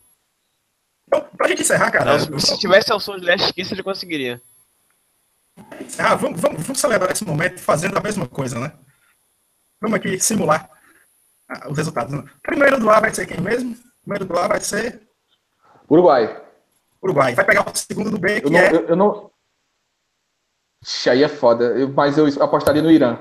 Então, 1.18 1.30
pra 1.38 1.48
gente 1.48 1.62
encerrar, 1.62 1.92
cara, 1.92 2.18
Não, 2.28 2.40
se 2.40 2.58
tivesse 2.58 2.92
ao 2.92 3.00
som 3.00 3.18
de 3.18 3.26
Last 3.26 3.54
Kiss, 3.54 3.74
ele 3.74 3.84
conseguiria. 3.84 4.42
ah, 6.00 6.16
vamos, 6.16 6.40
vamos, 6.42 6.62
vamos 6.64 6.80
celebrar 6.80 7.12
esse 7.12 7.24
momento 7.26 7.60
fazendo 7.62 7.98
a 7.98 8.02
mesma 8.02 8.28
coisa, 8.28 8.60
né? 8.60 8.74
Vamos 9.82 9.98
aqui 9.98 10.20
simular 10.20 10.70
ah, 11.50 11.70
os 11.70 11.78
resultados. 11.78 12.14
Né? 12.14 12.24
Primeiro 12.42 12.80
do 12.80 12.90
A 12.90 13.00
vai 13.00 13.14
ser 13.14 13.26
quem 13.26 13.40
mesmo? 13.40 13.78
Primeiro 14.02 14.26
do 14.26 14.38
A 14.38 14.48
vai 14.48 14.60
ser 14.62 15.02
Uruguai. 15.90 16.42
Uruguai. 17.02 17.36
Vai 17.36 17.46
pegar 17.46 17.70
o 17.70 17.76
segundo 17.76 18.10
do 18.12 18.18
B, 18.18 18.42
que 18.42 18.48
Eu 18.48 18.52
não. 18.52 18.60
é 18.60 18.74
Eu, 18.76 18.88
eu 18.88 18.96
não... 18.96 19.32
Ixi, 20.84 21.10
aí 21.10 21.24
é 21.24 21.30
foda, 21.30 21.66
eu- 21.66 21.90
mas 21.90 22.18
eu 22.18 22.26
apostaria 22.44 22.82
no 22.82 22.92
Irã. 22.92 23.18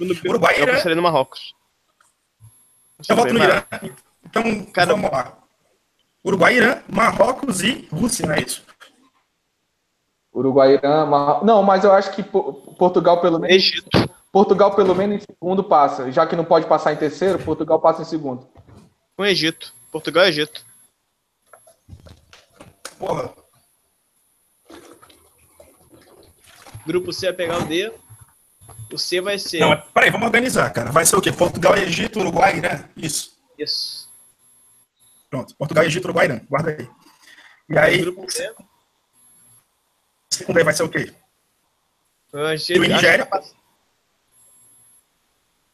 Uruguai 0.00 0.54
e 0.54 0.58
Eu 0.58 0.62
Irã. 0.64 0.72
apostaria 0.72 0.96
no 0.96 1.02
Marrocos. 1.02 1.54
Eu 3.08 3.16
voto 3.16 3.32
no 3.32 3.42
Irã. 3.42 3.62
Então, 4.24 4.64
Cara- 4.66 4.92
vamos 4.94 5.10
lá. 5.10 5.38
Uruguai, 6.24 6.56
Irã, 6.56 6.82
Marrocos 6.88 7.60
e 7.62 7.86
Rússia, 7.92 8.26
não 8.26 8.34
é 8.34 8.40
isso? 8.40 8.64
Uruguai, 10.32 10.74
Irã. 10.74 11.04
Mar... 11.04 11.44
Não, 11.44 11.62
mas 11.62 11.84
eu 11.84 11.92
acho 11.92 12.12
que 12.12 12.22
Po- 12.22 12.54
Portugal, 12.78 13.20
pelo 13.20 13.38
menos. 13.38 13.54
Egito. 13.54 13.88
Portugal, 14.32 14.74
pelo 14.74 14.94
menos, 14.94 15.22
em 15.22 15.26
segundo 15.32 15.62
passa. 15.62 16.10
Já 16.10 16.26
que 16.26 16.34
não 16.34 16.44
pode 16.44 16.66
passar 16.66 16.92
em 16.92 16.96
terceiro, 16.96 17.38
Portugal 17.38 17.80
passa 17.80 18.02
em 18.02 18.04
segundo. 18.04 18.48
Com 19.16 19.24
Egito. 19.24 19.72
Portugal 19.92 20.24
e 20.24 20.28
Egito. 20.28 20.64
Porra. 22.98 23.32
Grupo 26.86 27.12
C 27.12 27.26
vai 27.26 27.34
pegar 27.34 27.58
o 27.58 27.66
D. 27.66 27.92
O 28.92 28.98
C 28.98 29.20
vai 29.20 29.38
ser. 29.38 29.60
Não, 29.60 29.68
mas 29.70 29.84
peraí, 29.92 30.10
vamos 30.10 30.26
organizar, 30.26 30.70
cara. 30.72 30.90
Vai 30.90 31.04
ser 31.06 31.16
o 31.16 31.20
quê? 31.20 31.30
Portugal, 31.30 31.76
Egito, 31.76 32.18
Uruguai, 32.18 32.56
Irã? 32.56 32.84
Isso. 32.96 33.32
Isso. 33.58 34.03
Pronto. 35.34 35.56
Portugal, 35.56 35.84
Egito, 35.84 36.04
Uruguai, 36.04 36.26
Irã. 36.26 36.40
Guarda 36.48 36.70
aí. 36.70 36.88
E 37.68 37.76
aí, 37.76 37.98
Grupo 38.02 38.24
o 38.24 38.28
segundo 40.30 40.56
aí 40.58 40.64
vai 40.64 40.72
ser 40.74 40.84
o 40.84 40.88
quê? 40.88 41.12
Gente- 42.56 42.66
Peru 42.74 42.84
e 42.84 42.88
Nigéria? 42.88 43.26
tá. 43.26 43.42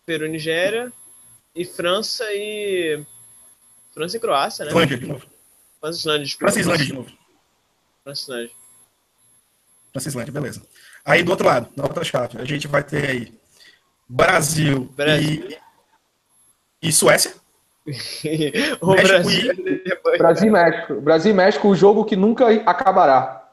Peru, 0.07 0.27
Nigéria. 0.29 0.91
E 1.55 1.67
França 1.67 2.25
e. 2.33 3.05
França 3.93 4.17
e 4.17 4.21
Croácia, 4.21 4.65
né? 4.65 4.71
Islândia 4.71 4.97
de 4.97 5.07
novo. 5.07 5.27
França 5.79 5.97
e 5.97 6.01
Islândia. 6.01 6.37
França 6.39 6.59
e 6.59 6.61
Islândia 6.63 6.87
de 6.87 6.93
novo. 6.95 7.11
França 8.03 8.21
e 8.21 8.25
Islândia. 8.25 8.57
França 9.93 10.09
e 10.09 10.11
Islândia, 10.11 10.33
beleza. 10.33 10.63
Aí 11.05 11.23
do 11.23 11.31
outro 11.33 11.47
lado, 11.47 11.71
na 11.77 11.83
outra 11.85 12.03
chave, 12.03 12.39
a 12.41 12.45
gente 12.47 12.67
vai 12.67 12.83
ter 12.83 13.11
aí 13.11 13.41
Brasil, 14.09 14.85
Brasil. 14.97 15.51
E, 16.83 16.89
e 16.89 16.93
Suécia. 16.93 17.35
O 17.87 18.87
México 18.93 19.09
Brasil. 19.09 19.55
depois- 19.85 20.19
Brasil 20.19 20.49
e 20.49 20.51
México. 20.51 21.01
Brasil 21.01 21.31
e 21.33 21.35
México, 21.35 21.69
o 21.69 21.75
jogo 21.75 22.05
que 22.05 22.15
nunca 22.17 22.47
acabará. 22.67 23.49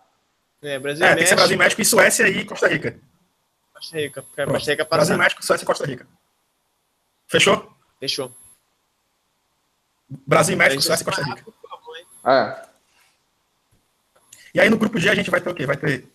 É, 0.62 0.78
Brasil 0.80 1.06
É, 1.06 1.12
e 1.12 1.16
tem 1.16 1.24
que 1.24 1.30
ser 1.30 1.36
México. 1.36 1.38
Brasil, 1.38 1.58
México 1.58 1.82
e 1.82 1.86
Suécia 1.86 2.28
e 2.28 2.45
Costa 2.45 2.68
Rica. 2.68 2.99
Costa 3.74 3.98
Rica. 3.98 4.24
Pronto. 4.36 4.52
Costa 4.54 4.72
Rica 4.72 4.86
Brasil, 4.86 5.16
passa. 5.16 5.18
México, 5.18 5.45
Suécia 5.45 5.64
e 5.64 5.68
Costa 5.68 5.86
Rica. 5.86 6.08
Fechou? 7.28 7.72
Fechou. 7.99 8.32
Brasil, 10.10 10.56
México, 10.58 10.72
A 10.72 10.76
gente 10.82 10.86
Suécia 10.86 11.04
e 11.04 11.06
Costa 11.06 11.24
Rica. 11.24 11.44
por 11.44 11.70
favor, 11.70 11.95
hein? 11.98 12.06
É. 12.26 12.68
E 14.54 14.60
aí 14.60 14.70
no 14.70 14.78
grupo 14.78 14.98
G 14.99 15.10
a 15.10 15.16
gente 15.16 15.30
vai 15.30 15.40
ter 15.41 15.49
o 15.49 15.54
quê? 15.56 15.66
Vai 15.66 15.78
ter 15.78 16.08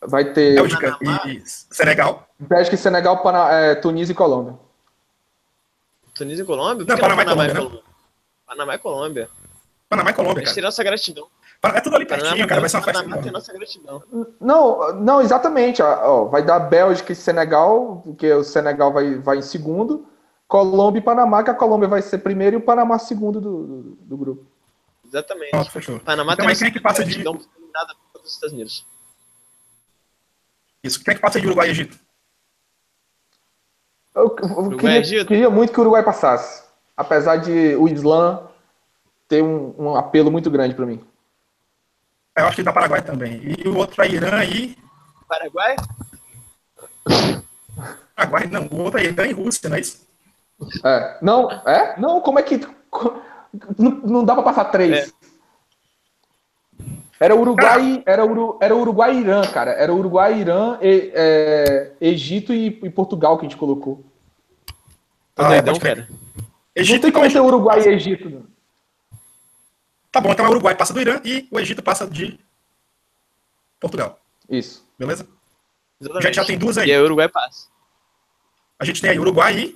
Vai 0.00 0.24
ter 0.32 0.54
Bélgica 0.54 0.98
e 1.26 1.42
Senegal. 1.46 2.28
Bélgica, 2.38 2.76
Senegal, 2.76 3.22
Pana... 3.22 3.50
é, 3.52 3.74
Tunísia 3.74 4.12
e 4.12 4.16
Colômbia. 4.16 4.58
Tunísia 6.16 6.42
e 6.42 6.46
Colômbia? 6.46 6.86
Não, 6.86 6.96
Por 6.96 7.00
Panamá 7.00 7.22
e 7.22 7.26
Panamá 7.26 7.46
e 7.46 7.54
Colômbia? 7.54 7.82
Panamá 8.46 8.74
e 8.74 8.78
Colômbia. 8.78 9.30
Panamá 9.88 10.10
e 10.10 10.14
Colômbia, 10.14 10.42
A 10.42 10.46
gente 10.46 10.60
nossa 10.60 10.82
gratidão. 10.82 11.28
É 11.62 11.80
tudo 11.80 11.96
ali 11.96 12.06
Panamá, 12.06 12.28
pertinho, 12.28 12.48
cara. 12.48 12.60
Vai 12.60 12.70
ser 12.70 12.76
uma 12.76 12.82
festa 12.84 13.02
Panamá 13.02 13.22
tem 13.22 13.32
nossa 13.32 13.52
gratidão. 13.52 14.02
Não, 14.40 14.94
não, 14.94 15.20
exatamente. 15.20 15.82
ó, 15.82 16.24
vai 16.26 16.44
dar 16.44 16.60
Bélgica 16.60 17.12
e 17.12 17.16
Senegal, 17.16 18.02
porque 18.04 18.32
o 18.32 18.44
Senegal 18.44 18.92
vai, 18.92 19.16
vai 19.16 19.38
em 19.38 19.42
segundo. 19.42 20.06
Colômbia 20.46 21.00
e 21.00 21.02
Panamá, 21.02 21.42
que 21.42 21.50
a 21.50 21.54
Colômbia 21.54 21.88
vai 21.88 22.02
ser 22.02 22.18
primeiro 22.18 22.56
e 22.56 22.58
o 22.58 22.62
Panamá 22.62 22.98
segundo 22.98 23.40
do, 23.40 23.66
do, 23.66 23.82
do 24.00 24.16
grupo. 24.16 24.46
Exatamente. 25.04 25.50
Pronto, 25.50 25.70
fechou. 25.70 26.00
Panamá 26.00 26.34
Então 26.34 26.46
tem 26.46 26.56
quem 26.56 26.68
é 26.68 26.70
que 26.70 26.80
passa 26.80 27.04
de... 27.04 27.10
gratidão 27.10 27.36
por 27.36 27.46
Estados 28.24 28.52
Unidos. 28.52 28.86
Isso. 30.82 31.02
Quem 31.02 31.12
é 31.12 31.14
que 31.14 31.20
passa 31.20 31.40
de 31.40 31.46
Uruguai 31.46 31.68
e 31.68 31.70
Egito? 31.70 31.98
Eu, 34.16 34.34
eu 34.38 34.76
queria, 34.78 34.98
Egito? 34.98 35.28
queria 35.28 35.50
muito 35.50 35.72
que 35.72 35.78
o 35.78 35.82
Uruguai 35.82 36.02
passasse. 36.02 36.64
Apesar 36.96 37.36
de 37.36 37.76
o 37.76 37.86
Islã 37.86 38.40
ter 39.28 39.42
um, 39.42 39.74
um 39.78 39.94
apelo 39.94 40.30
muito 40.30 40.50
grande 40.50 40.74
para 40.74 40.86
mim. 40.86 41.00
Eu 42.34 42.46
acho 42.46 42.56
que 42.56 42.62
da 42.62 42.72
Paraguai 42.72 43.02
também. 43.02 43.42
E 43.42 43.68
o 43.68 43.76
outro 43.76 44.02
é 44.02 44.08
Irã 44.08 44.42
e... 44.44 44.76
Paraguai? 45.28 45.76
Paraguai, 48.14 48.46
não. 48.46 48.66
O 48.70 48.84
outro 48.84 49.00
é 49.00 49.04
Irã 49.04 49.26
e 49.26 49.32
Rússia, 49.32 49.68
não 49.68 49.76
é 49.76 49.80
isso? 49.80 50.06
É. 50.82 51.18
Não, 51.20 51.50
é? 51.50 52.00
Não, 52.00 52.20
como 52.22 52.38
é 52.38 52.42
que. 52.42 52.58
Não, 53.78 53.90
não 53.90 54.24
dá 54.24 54.34
para 54.34 54.44
passar 54.44 54.64
três. 54.66 55.12
Era 57.18 57.34
Uruguai, 57.34 58.02
era, 58.04 58.24
Uru, 58.26 58.58
era 58.60 58.74
Uruguai 58.76 59.16
e 59.16 59.20
Irã, 59.20 59.40
cara. 59.50 59.70
Era 59.72 59.92
Uruguai, 59.94 60.38
Irã, 60.40 60.78
e, 60.82 61.10
é, 61.14 61.92
Egito 62.00 62.52
e, 62.52 62.66
e 62.82 62.90
Portugal 62.90 63.38
que 63.38 63.46
a 63.46 63.48
gente 63.48 63.58
colocou. 63.58 64.04
Tá 65.34 65.48
Ah, 65.48 65.54
é, 65.54 65.62
doidão, 65.62 65.80
crer. 65.80 65.96
cara. 65.96 66.08
não 66.10 66.46
Egito 66.74 67.00
tem 67.02 67.10
e 67.10 67.12
como 67.12 67.32
ter 67.32 67.40
Uruguai 67.40 67.80
e 67.80 67.88
Egito. 67.88 68.28
né? 68.28 68.42
Tá 70.12 70.20
bom, 70.20 70.30
então 70.32 70.44
o 70.46 70.50
Uruguai 70.50 70.74
passa 70.74 70.92
do 70.92 71.00
Irã 71.00 71.20
e 71.24 71.48
o 71.50 71.58
Egito 71.58 71.82
passa 71.82 72.06
de 72.06 72.38
Portugal. 73.80 74.18
Isso. 74.48 74.86
Beleza? 74.98 75.26
Exatamente. 76.00 76.24
Já, 76.34 76.42
já 76.42 76.46
tem 76.46 76.58
duas 76.58 76.76
aí. 76.78 76.88
E 76.88 76.92
aí 76.92 77.00
o 77.00 77.04
Uruguai 77.04 77.28
passa. 77.28 77.68
A 78.78 78.84
gente 78.84 79.00
tem 79.00 79.10
aí 79.10 79.18
Uruguai 79.18 79.74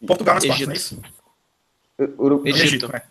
e 0.00 0.06
Portugal 0.06 0.34
nas 0.34 0.44
quartas, 0.44 0.68
Egito. 0.68 0.68
não 0.68 0.74
é 0.74 0.76
isso? 0.76 1.02
Uru- 2.18 2.42
Egito. 2.46 2.62
Egito, 2.64 2.92
né? 2.92 3.02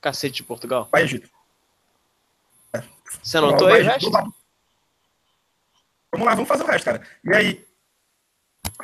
Cacete 0.00 0.36
de 0.36 0.44
Portugal. 0.44 0.88
Vai 0.90 1.02
Egito. 1.02 1.28
Você 3.22 3.38
anotou 3.38 3.68
aí 3.68 3.82
o 3.82 3.84
resto? 3.84 4.10
Vamos 4.10 4.28
lá. 4.28 4.32
Vamos 6.12 6.26
lá, 6.26 6.34
vamos 6.34 6.48
fazer 6.48 6.64
o 6.64 6.66
resto, 6.66 6.84
cara. 6.84 7.02
E 7.24 7.34
aí, 7.34 7.66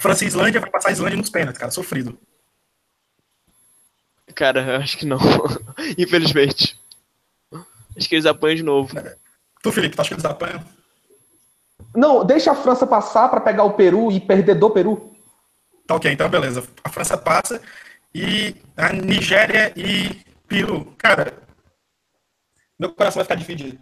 França 0.01 0.25
e 0.25 0.29
Islândia 0.29 0.61
vai 0.61 0.71
passar 0.71 0.89
a 0.91 0.93
Islândia 0.93 1.17
nos 1.17 1.31
pênaltis, 1.31 1.59
cara. 1.59 1.71
Sofrido. 1.71 2.19
Cara, 4.35 4.61
eu 4.61 4.77
acho 4.77 4.99
que 4.99 5.07
não. 5.07 5.19
Infelizmente. 5.97 6.79
Acho 7.97 8.09
que 8.09 8.15
eles 8.15 8.27
apanham 8.27 8.57
de 8.57 8.63
novo. 8.63 8.95
Tu, 9.63 9.73
Felipe, 9.73 9.97
tu 9.97 10.01
acha 10.01 10.09
que 10.09 10.15
eles 10.15 10.25
apanham? 10.25 10.63
Não, 11.95 12.25
deixa 12.25 12.53
a 12.53 12.55
França 12.55 12.87
passar 12.87 13.29
pra 13.29 13.41
pegar 13.41 13.65
o 13.65 13.73
Peru 13.73 14.13
e 14.13 14.21
perder 14.21 14.55
do 14.55 14.71
Peru. 14.71 15.17
Tá 15.87 15.95
ok, 15.95 16.13
então 16.13 16.29
beleza. 16.29 16.67
A 16.85 16.91
França 16.91 17.17
passa 17.17 17.61
e 18.15 18.55
a 18.77 18.93
Nigéria 18.93 19.73
e 19.75 20.26
Peru. 20.47 20.95
Cara, 20.99 21.33
meu 22.79 22.93
coração 22.93 23.21
vai 23.21 23.25
ficar 23.25 23.35
dividido. 23.37 23.79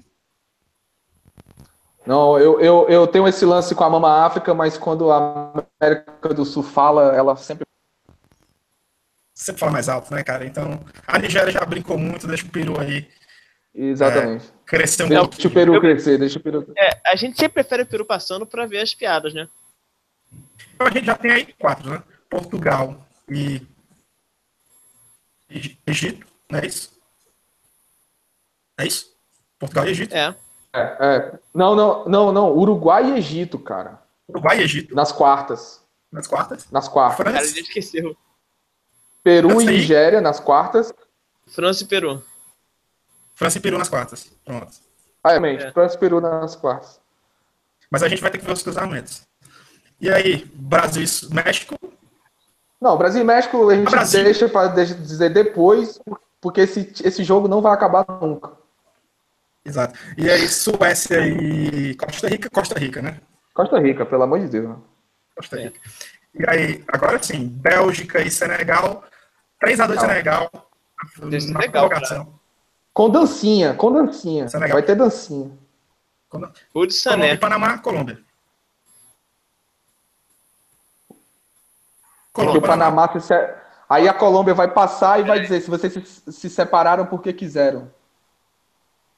Não, 2.07 2.39
eu, 2.39 2.61
eu, 2.61 2.89
eu 2.89 3.07
tenho 3.07 3.27
esse 3.27 3.45
lance 3.47 3.75
com 3.75 3.83
a 3.83 3.89
Mama 3.91 4.25
África, 4.27 4.53
mas 4.53 4.77
quando 4.77 5.11
a 5.11 5.53
América 5.81 6.35
do 6.35 6.45
Sul 6.45 6.63
fala, 6.63 7.15
ela 7.17 7.35
sempre. 7.37 7.65
Sempre 9.35 9.61
fala 9.61 9.73
mais 9.73 9.89
alto, 9.89 10.13
né, 10.15 10.23
cara? 10.23 10.45
Então, 10.47 10.81
a 11.07 11.19
Nigéria 11.19 11.51
já 11.51 11.65
brincou 11.65 11.99
muito, 11.99 12.27
deixa 12.27 12.47
o 12.47 12.51
Peru 12.51 12.79
aí 12.81 13.11
Exatamente. 13.75 14.53
crescer 14.65 15.03
um 15.05 15.09
Deixa 15.09 15.23
pouquinho. 15.23 15.49
o 15.51 15.53
Peru 15.55 15.81
crescer, 15.81 16.19
deixa 16.19 16.39
o 16.39 16.43
Peru. 16.43 16.73
É, 16.77 17.01
a 17.11 17.17
gente 17.17 17.37
sempre 17.37 17.55
prefere 17.55 17.83
o 17.83 17.87
Peru 17.87 18.05
passando 18.05 18.47
pra 18.47 18.67
ver 18.67 18.81
as 18.81 18.95
piadas, 18.95 19.35
né? 19.35 19.49
Então 20.75 20.87
a 20.87 20.91
gente 20.91 21.07
já 21.07 21.17
tem 21.17 21.33
aí 21.33 21.53
quatro, 21.59 21.91
né? 21.91 22.03
Portugal 22.31 23.05
e 23.29 23.61
Egi- 25.51 25.79
Egito, 25.87 26.27
não 26.55 26.61
é 26.61 26.67
isso? 26.67 26.93
É 28.79 28.87
isso? 28.87 29.15
Portugal 29.59 29.87
e 29.87 29.91
Egito. 29.91 30.15
É. 30.15 30.35
É, 30.73 30.97
é. 31.01 31.39
Não, 31.55 31.75
não, 31.75 32.05
não, 32.07 32.33
não. 32.33 32.53
Uruguai 32.57 33.11
e 33.13 33.19
Egito, 33.19 33.59
cara. 33.59 34.03
Uruguai 34.29 34.59
e 34.59 34.63
Egito 34.63 34.95
Nas 34.95 35.13
quartas. 35.13 35.81
nas 36.11 36.27
quartas. 36.27 36.71
Nas 36.71 36.89
quartas. 36.89 37.25
Cara 37.25 37.31
já 37.33 37.61
esqueceu. 37.61 38.17
Peru 39.23 39.61
e. 39.61 39.67
Nigéria 39.67 40.21
nas 40.21 40.41
quartas. 40.41 40.93
França 41.49 41.85
e 41.85 41.87
Peru. 41.87 42.23
França 43.35 43.59
e 43.59 43.61
Peru 43.61 43.79
nas 43.79 43.89
quartas. 43.89 44.31
Pronto. 44.45 44.73
Ah, 45.23 45.31
realmente, 45.31 45.65
É. 45.65 45.73
França 45.73 45.95
e 45.97 45.99
Peru 45.99 46.21
nas 46.21 46.57
quartas. 46.57 47.01
Mas 47.91 48.03
a 48.03 48.09
gente 48.09 48.21
vai 48.23 48.31
ter 48.31 48.39
que 48.39 48.45
ver 48.45 48.53
os 48.53 48.63
cruzamentos. 48.63 49.23
E 50.01 50.11
aí, 50.11 50.45
Brasil 50.55 51.03
e 51.05 51.35
México. 51.35 51.77
Não, 52.81 52.99
Brasil 52.99 53.23
e 53.23 53.25
México 53.25 53.71
a 53.71 53.75
gente 53.77 53.91
Brasil. 53.91 54.25
deixa 54.25 54.49
para 54.49 54.69
dizer 54.85 55.31
depois, 55.33 55.99
porque 56.05 56.24
esse, 56.61 56.93
esse 57.05 57.23
jogo 57.25 57.49
não 57.49 57.61
vai 57.63 57.73
acabar 57.73 58.05
nunca. 58.21 58.53
Exato. 59.65 59.99
E 60.19 60.31
aí, 60.31 60.47
Suécia 60.49 61.27
e 61.27 61.95
Costa 61.95 62.29
Rica. 62.29 62.51
Costa 62.51 62.79
Rica, 62.79 63.01
né? 63.01 63.21
Costa 63.55 63.79
Rica, 63.79 64.05
pelo 64.05 64.23
amor 64.25 64.41
de 64.41 64.49
Deus. 64.49 64.77
Costa 65.35 65.57
Rica. 65.57 65.81
E 66.35 66.45
aí, 66.49 66.85
agora 66.89 67.23
sim, 67.23 67.47
Bélgica 67.49 68.21
e 68.21 68.31
Senegal. 68.31 69.05
3x2 69.65 70.01
Senegal. 70.01 70.51
Na 71.19 71.41
Senegal, 71.41 71.71
prorrogação. 71.89 72.41
Com 72.93 73.11
dancinha, 73.11 73.75
com 73.75 73.93
dancinha. 73.93 74.49
Senegal. 74.49 74.75
Vai 74.75 74.83
ter 74.83 74.95
dancinha. 74.95 75.51
O 76.75 76.85
de 76.87 76.95
Sané. 76.95 77.37
Panamá, 77.37 77.79
Colômbia. 77.79 78.19
Porque 82.33 82.49
Colômbia, 82.49 82.59
o 82.59 82.63
Panamá 82.63 83.21
se- 83.21 83.55
Aí 83.89 84.09
a 84.09 84.15
Colômbia 84.15 84.55
vai 84.55 84.69
passar 84.71 85.21
e 85.21 85.25
vai 85.25 85.41
dizer 85.41 85.61
se 85.61 85.71
vocês 85.71 85.93
se, 85.93 86.33
se 86.33 86.51
separaram 86.51 87.07
porque 87.07 87.33
quiseram. 87.33 87.93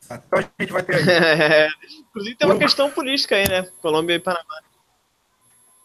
Então 0.05 0.38
a 0.38 0.62
gente 0.62 0.72
vai 0.72 0.82
ter 0.82 0.97
aí. 0.97 1.70
Inclusive 2.10 2.36
tem 2.36 2.48
uma 2.48 2.59
questão 2.59 2.90
política 2.90 3.36
aí, 3.36 3.48
né? 3.48 3.62
Colômbia 3.80 4.14
e 4.14 4.20
Panamá. 4.20 4.62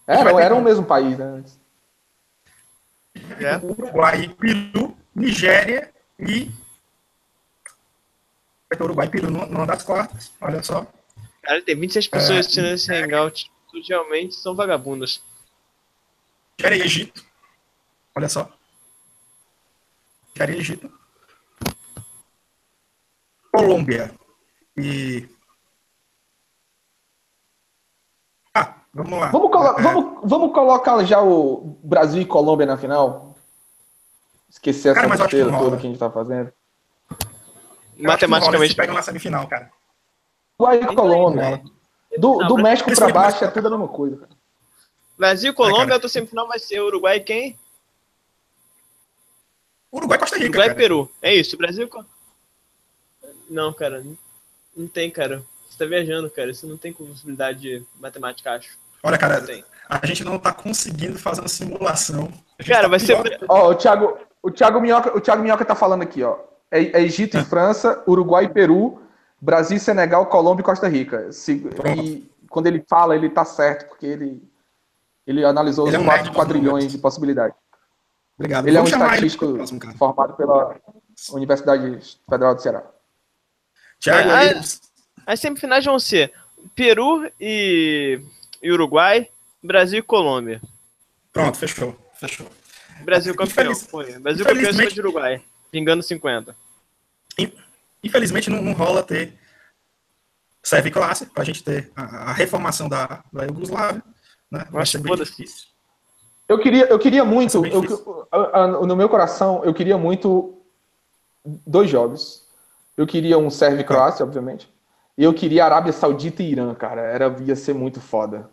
Era, 0.07 0.33
ter 0.33 0.41
era 0.41 0.53
o 0.53 0.57
como. 0.57 0.67
mesmo 0.67 0.85
país, 0.85 1.17
né? 1.17 1.25
antes. 1.25 1.59
É. 3.39 3.57
Uruguai, 3.57 4.27
Peru, 4.39 4.97
Nigéria 5.15 5.91
e. 6.19 6.45
Vai 8.69 8.77
ter 8.77 8.83
Uruguai 8.83 9.07
e 9.07 9.09
Peru 9.09 9.29
numa 9.29 9.65
das 9.65 9.83
quartas. 9.83 10.31
Olha 10.41 10.61
só. 10.63 10.85
Cara, 11.41 11.61
tem 11.61 11.75
26 11.79 12.05
É. 12.05 12.09
pessoas 12.09 12.39
assistindo 12.39 12.67
esse 12.67 12.93
hangout. 12.93 13.51
Tudo 13.71 13.85
realmente 13.87 14.35
são 14.35 14.55
vagabundas. 14.55 15.21
Nigéria 16.59 16.77
e 16.77 16.81
Egito. 16.85 17.23
Olha 18.15 18.29
só. 18.29 18.51
E 20.39 20.43
Egito. 20.43 20.91
Colômbia 23.53 24.11
e. 24.77 25.27
Ah, 28.55 28.75
vamos 28.93 29.19
lá. 29.19 29.27
Vamos, 29.29 29.51
colo- 29.51 29.79
É, 29.79 29.81
vamos, 29.81 30.29
vamos 30.29 30.53
colocar 30.53 31.03
já 31.03 31.21
o 31.21 31.77
Brasil 31.83 32.21
e 32.21 32.25
Colômbia 32.25 32.65
na 32.65 32.77
final? 32.77 33.35
Esquecer 34.49 34.89
essa 34.89 35.01
Cara, 35.01 35.13
que 35.15 35.21
besteira 35.23 35.57
toda 35.57 35.77
que 35.77 35.87
a 35.87 35.89
gente 35.89 35.99
tá 35.99 36.09
fazendo. 36.09 36.51
eu 37.97 38.07
Matematicamente. 38.07 38.75
pegam 38.75 38.95
na 38.95 39.01
semifinal, 39.01 39.47
cara. 39.47 39.69
Uruguai 40.59 40.77
e 40.79 40.83
Então, 40.83 40.95
Colômbia. 40.95 41.63
Do, 42.17 42.37
Não, 42.39 42.47
do 42.47 42.53
mas- 42.55 42.63
México 42.63 42.85
pra 42.89 42.95
Principalmente 43.05 43.13
baixo 43.31 43.45
é 43.45 43.47
tudo 43.49 43.67
a 43.67 43.71
mesma 43.71 43.87
coisa. 43.87 44.17
cara. 44.17 44.31
Brasil 45.17 45.51
e 45.51 45.53
É, 45.53 45.55
Colômbia, 45.55 45.87
cara. 45.87 46.05
a 46.05 46.09
semifinal 46.09 46.47
vai 46.47 46.59
ser 46.59 46.81
Uruguai 46.81 47.17
e 47.17 47.21
quem? 47.21 47.59
Uruguai 49.91 50.17
e 50.17 50.19
Costa 50.19 50.35
Rica. 50.37 50.47
Uruguai 50.49 50.67
e 50.67 50.69
cara. 50.69 50.79
Peru. 50.79 51.11
É 51.21 51.33
isso, 51.35 51.57
Brasil 51.57 51.89
Não, 53.49 53.73
cara. 53.73 54.03
não- 54.75 54.87
tem, 54.87 55.11
cara. 55.11 55.43
Você 55.69 55.77
tá 55.77 55.85
viajando, 55.85 56.29
cara. 56.29 56.51
Isso 56.51 56.65
não 56.67 56.77
tem 56.77 56.93
possibilidade 56.93 57.59
de 57.59 57.85
matemática, 57.99 58.51
acho. 58.51 58.77
Olha, 59.03 59.17
cara, 59.17 59.43
a 59.89 60.05
gente 60.05 60.23
não 60.23 60.37
tá 60.39 60.53
conseguindo 60.53 61.17
fazer 61.17 61.41
uma 61.41 61.47
simulação. 61.47 62.31
Cara, 62.65 62.83
tá 62.83 62.87
vai 62.87 62.99
ser. 62.99 63.21
pior. 63.21 63.37
Ó, 63.49 63.69
o 63.71 63.75
Thiago, 63.75 64.17
o 64.41 64.51
Thiago 64.51 64.79
Minhoca, 64.79 65.17
o 65.17 65.19
Thiago 65.19 65.41
Minhoca 65.41 65.65
tá 65.65 65.75
falando 65.75 66.03
aqui, 66.03 66.23
ó. 66.23 66.37
É, 66.69 66.99
é 66.99 67.01
Egito 67.01 67.37
e 67.37 67.43
França, 67.45 68.01
Uruguai 68.07 68.45
e 68.45 68.49
Peru, 68.49 69.01
Brasil, 69.41 69.75
e 69.77 69.79
Senegal, 69.79 70.27
Colômbia 70.27 70.61
e 70.61 70.65
Costa 70.65 70.87
Rica. 70.87 71.31
Se- 71.33 71.65
e 71.97 72.29
quando 72.49 72.67
ele 72.67 72.85
fala, 72.87 73.15
ele 73.15 73.29
tá 73.29 73.43
certo, 73.43 73.89
porque 73.89 74.05
ele, 74.05 74.41
ele 75.27 75.43
analisou 75.43 75.87
Ele 75.87 75.95
é 75.95 75.99
os 75.99 76.05
um 76.05 76.07
quatro 76.07 76.31
quadrilhões 76.33 76.91
de 76.91 76.97
possibilidades. 76.97 77.57
Obrigado. 78.41 78.67
Ele 78.67 78.77
é 78.77 78.79
um 78.79 78.83
Vamos 78.83 78.89
chamar 78.91 79.05
ele 79.17 79.27
estatístico 79.27 79.53
próximo, 79.53 79.97
formado 79.97 80.33
pela 80.35 80.79
Universidade 81.31 81.99
Federal 82.29 82.55
do 82.55 82.61
Ceará. 82.61 82.83
Thiago, 83.99 84.29
Ah, 84.29 84.37
aí, 84.39 84.61
As 85.25 85.39
semifinais 85.39 85.85
vão 85.85 85.99
ser 85.99 86.33
Peru 86.75 87.29
e, 87.39 88.19
e 88.61 88.71
Uruguai, 88.71 89.29
Brasil 89.63 89.99
e 89.99 90.03
Colômbia. 90.03 90.61
pronto, 91.31 91.57
fechou. 91.57 91.95
Fechou. 92.19 92.47
Brasil 93.03 93.33
campeão. 93.35 93.71
Infeliz- 93.71 93.87
Foi. 93.89 94.19
Brasil 94.19 94.45
campeão 94.45 94.71
de 94.87 94.99
Uruguai. 94.99 95.43
Pingando 95.71 96.03
50. 96.03 96.55
Infelizmente 98.03 98.49
não, 98.49 98.61
não 98.61 98.73
rola 98.73 99.03
ter 99.03 99.33
serve 100.63 100.91
classe 100.91 101.25
pra 101.27 101.43
gente 101.43 101.63
ter 101.63 101.91
a, 101.95 102.29
a 102.29 102.33
reformação 102.33 102.87
da, 102.89 103.23
da 103.31 103.43
Iugoslávia. 103.45 104.03
Né? 104.51 104.65
Vai 104.69 104.81
Acho 104.83 104.93
ser 104.93 104.97
bem 104.99 105.15
difícil. 105.15 105.67
Eu 106.51 106.59
queria, 106.59 106.85
eu 106.87 106.99
queria 106.99 107.23
muito, 107.23 107.65
eu- 107.65 108.27
a- 108.31 108.67
no 108.67 108.93
meu 108.95 109.07
coração, 109.07 109.63
eu 109.63 109.73
queria 109.73 109.97
muito 109.97 110.61
dois 111.65 111.89
jogos. 111.89 112.45
Eu 112.97 113.07
queria 113.07 113.37
um 113.37 113.49
Sérvia 113.49 113.81
e 113.81 113.85
Croácia, 113.85 114.25
obviamente. 114.25 114.69
E 115.17 115.23
eu 115.23 115.33
queria 115.33 115.63
Arábia 115.63 115.93
Saudita 115.93 116.43
e 116.43 116.51
Irã, 116.51 116.75
cara. 116.75 117.01
Era, 117.03 117.33
ia 117.41 117.55
ser 117.55 117.73
muito 117.73 118.01
foda. 118.01 118.49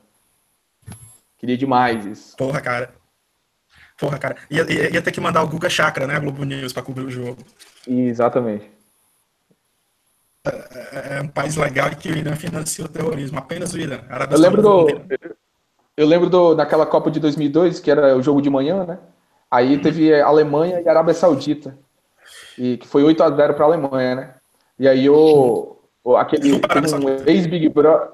Queria 1.39 1.59
demais 1.59 2.07
isso. 2.07 2.37
Porra, 2.37 2.61
cara. 2.61 2.95
Porra, 3.99 4.17
cara. 4.17 4.37
Ia, 4.49 4.63
ia, 4.73 4.95
ia 4.95 5.03
ter 5.03 5.11
que 5.11 5.21
mandar 5.21 5.43
o 5.43 5.49
Guga 5.49 5.69
Chakra, 5.69 6.07
né? 6.07 6.21
Globo 6.21 6.45
News 6.45 6.73
pra 6.73 6.83
cobrir 6.85 7.05
o 7.05 7.11
jogo. 7.11 7.43
Exatamente. 7.85 8.71
É 10.93 11.21
um 11.21 11.29
país 11.29 11.57
legal 11.57 11.89
e 11.91 11.97
que 11.97 12.09
o 12.11 12.17
Irã 12.17 12.37
financia 12.37 12.85
o 12.85 12.89
terrorismo. 12.89 13.39
Apenas 13.39 13.75
o 13.75 13.79
Irã. 13.79 14.03
Arábia 14.09 14.37
Eu 14.37 14.41
lembro 14.41 14.63
do. 14.63 14.89
Saudita. 14.89 15.37
Eu 15.99 16.07
lembro 16.07 16.31
do, 16.31 16.55
naquela 16.55 16.87
Copa 16.87 17.11
de 17.11 17.19
2002, 17.19 17.81
que 17.81 17.91
era 17.91 18.17
o 18.17 18.23
jogo 18.23 18.41
de 18.41 18.49
manhã, 18.49 18.87
né? 18.87 18.99
Aí 19.51 19.79
teve 19.79 20.15
Alemanha 20.21 20.81
e 20.81 20.89
Arábia 20.89 21.13
Saudita. 21.13 21.77
E 22.57 22.77
que 22.77 22.87
foi 22.87 23.03
8 23.03 23.21
a 23.21 23.31
0 23.31 23.55
para 23.55 23.65
a 23.65 23.67
Alemanha, 23.67 24.15
né? 24.15 24.35
E 24.79 24.87
aí 24.87 25.11
o, 25.11 25.77
o 26.05 26.17
aquele 26.17 26.61
teve 26.61 26.95
um 26.95 27.09
ex-Big 27.27 27.69
Brother. 27.71 28.11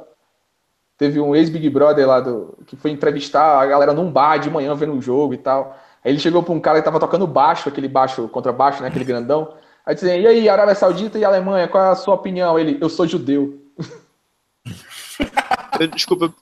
Teve 0.97 1.21
um 1.21 1.37
ex-Big 1.37 1.69
Brother 1.69 2.09
lá 2.09 2.21
do, 2.21 2.57
que 2.67 2.75
foi 2.75 2.91
entrevistar 2.91 3.61
a 3.61 3.67
galera 3.67 3.93
num 3.93 4.11
bar 4.11 4.39
de 4.39 4.49
manhã 4.49 4.75
vendo 4.75 4.95
o 4.95 5.03
jogo 5.03 5.35
e 5.35 5.39
tal. 5.39 5.77
Aí 6.03 6.11
ele 6.11 6.19
chegou 6.19 6.43
pra 6.43 6.55
um 6.55 6.61
cara 6.61 6.79
que 6.79 6.85
tava 6.87 6.99
tocando 6.99 7.27
baixo, 7.27 7.69
aquele 7.69 7.89
baixo, 7.89 8.27
contrabaixo, 8.29 8.81
né? 8.81 8.89
Aquele 8.89 9.05
grandão. 9.05 9.53
Aí 9.85 9.95
dizendo, 9.95 10.23
e 10.23 10.27
aí, 10.27 10.49
Arábia 10.49 10.75
Saudita 10.75 11.19
e 11.19 11.25
Alemanha, 11.25 11.69
qual 11.69 11.85
é 11.85 11.89
a 11.91 11.95
sua 11.95 12.15
opinião? 12.15 12.59
Ele, 12.59 12.79
eu 12.81 12.89
sou 12.89 13.07
judeu. 13.07 13.61
Eu- 15.79 15.89
Desculpa. 15.89 16.33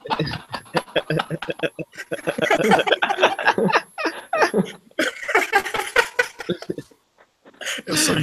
Eu 7.86 7.96
sou. 7.96 8.16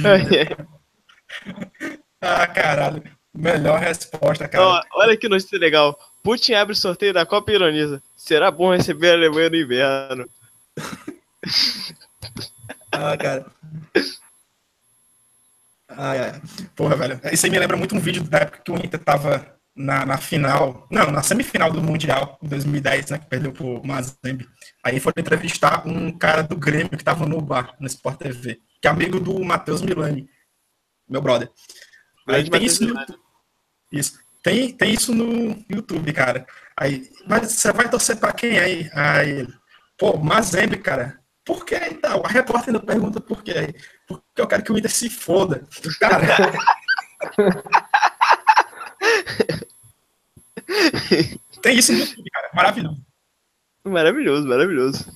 Ah, 2.20 2.46
caralho. 2.46 3.02
Melhor 3.32 3.78
resposta, 3.78 4.48
cara. 4.48 4.64
Ó, 4.64 4.82
olha 4.94 5.16
que 5.16 5.28
notícia 5.28 5.58
legal. 5.58 5.98
Putin 6.22 6.54
abre 6.54 6.74
sorteio 6.74 7.14
da 7.14 7.24
Copa 7.24 7.50
e 7.50 7.54
ironiza. 7.54 8.02
Será 8.16 8.50
bom 8.50 8.74
receber 8.74 9.12
a 9.12 9.14
Alemanha 9.14 9.50
no 9.50 9.56
inverno. 9.56 10.28
Ah, 12.92 13.16
cara. 13.16 13.46
Ai, 15.88 16.18
ai. 16.18 16.42
Porra, 16.76 16.96
velho. 16.96 17.20
Isso 17.32 17.46
aí 17.46 17.52
me 17.52 17.58
lembra 17.58 17.76
muito 17.76 17.94
um 17.94 18.00
vídeo 18.00 18.22
da 18.24 18.38
época 18.38 18.60
que 18.64 18.70
o 18.70 18.76
Inter 18.76 19.00
tava 19.00 19.59
na, 19.74 20.04
na 20.04 20.18
final, 20.18 20.86
não, 20.90 21.10
na 21.10 21.22
semifinal 21.22 21.72
do 21.72 21.82
Mundial, 21.82 22.38
em 22.42 22.48
2010, 22.48 23.10
né, 23.10 23.18
que 23.18 23.26
perdeu 23.26 23.52
pro 23.52 23.84
Mazembe. 23.84 24.48
Aí 24.84 25.00
foram 25.00 25.14
entrevistar 25.18 25.86
um 25.86 26.10
cara 26.16 26.42
do 26.42 26.56
Grêmio 26.56 26.90
que 26.90 27.04
tava 27.04 27.26
no 27.26 27.40
bar, 27.40 27.74
no 27.78 27.86
Sport 27.86 28.18
TV, 28.18 28.60
que 28.80 28.88
é 28.88 28.90
amigo 28.90 29.20
do 29.20 29.42
Matheus 29.44 29.82
Milani, 29.82 30.28
meu 31.08 31.22
brother. 31.22 31.50
Aí 32.28 32.48
tem 32.48 32.64
isso, 32.64 32.86
no, 32.86 32.94
isso. 33.92 34.18
Tem, 34.42 34.72
tem 34.72 34.92
isso 34.92 35.14
no 35.14 35.64
YouTube, 35.68 36.12
cara. 36.12 36.46
Aí, 36.76 37.10
mas 37.26 37.52
você 37.52 37.72
vai 37.72 37.88
torcer 37.88 38.16
pra 38.16 38.32
quem 38.32 38.58
aí? 38.58 38.90
Aí 38.94 39.30
ele, 39.30 39.54
pô, 39.98 40.16
Mazembe, 40.16 40.78
cara. 40.78 41.20
Por 41.44 41.64
que 41.64 41.74
então? 41.76 42.22
A 42.24 42.28
repórter 42.28 42.74
ainda 42.74 42.84
pergunta 42.84 43.20
por 43.20 43.42
quê. 43.42 43.74
Porque 44.06 44.40
eu 44.40 44.46
quero 44.46 44.62
que 44.62 44.72
o 44.72 44.78
Inter 44.78 44.90
se 44.90 45.10
foda. 45.10 45.66
Cara, 45.98 46.52
tem 51.62 51.76
isso 51.78 51.92
no 51.92 51.98
YouTube, 51.98 52.30
cara. 52.30 52.50
Maravilhoso. 52.54 53.00
Maravilhoso, 53.84 54.46
maravilhoso. 54.48 55.12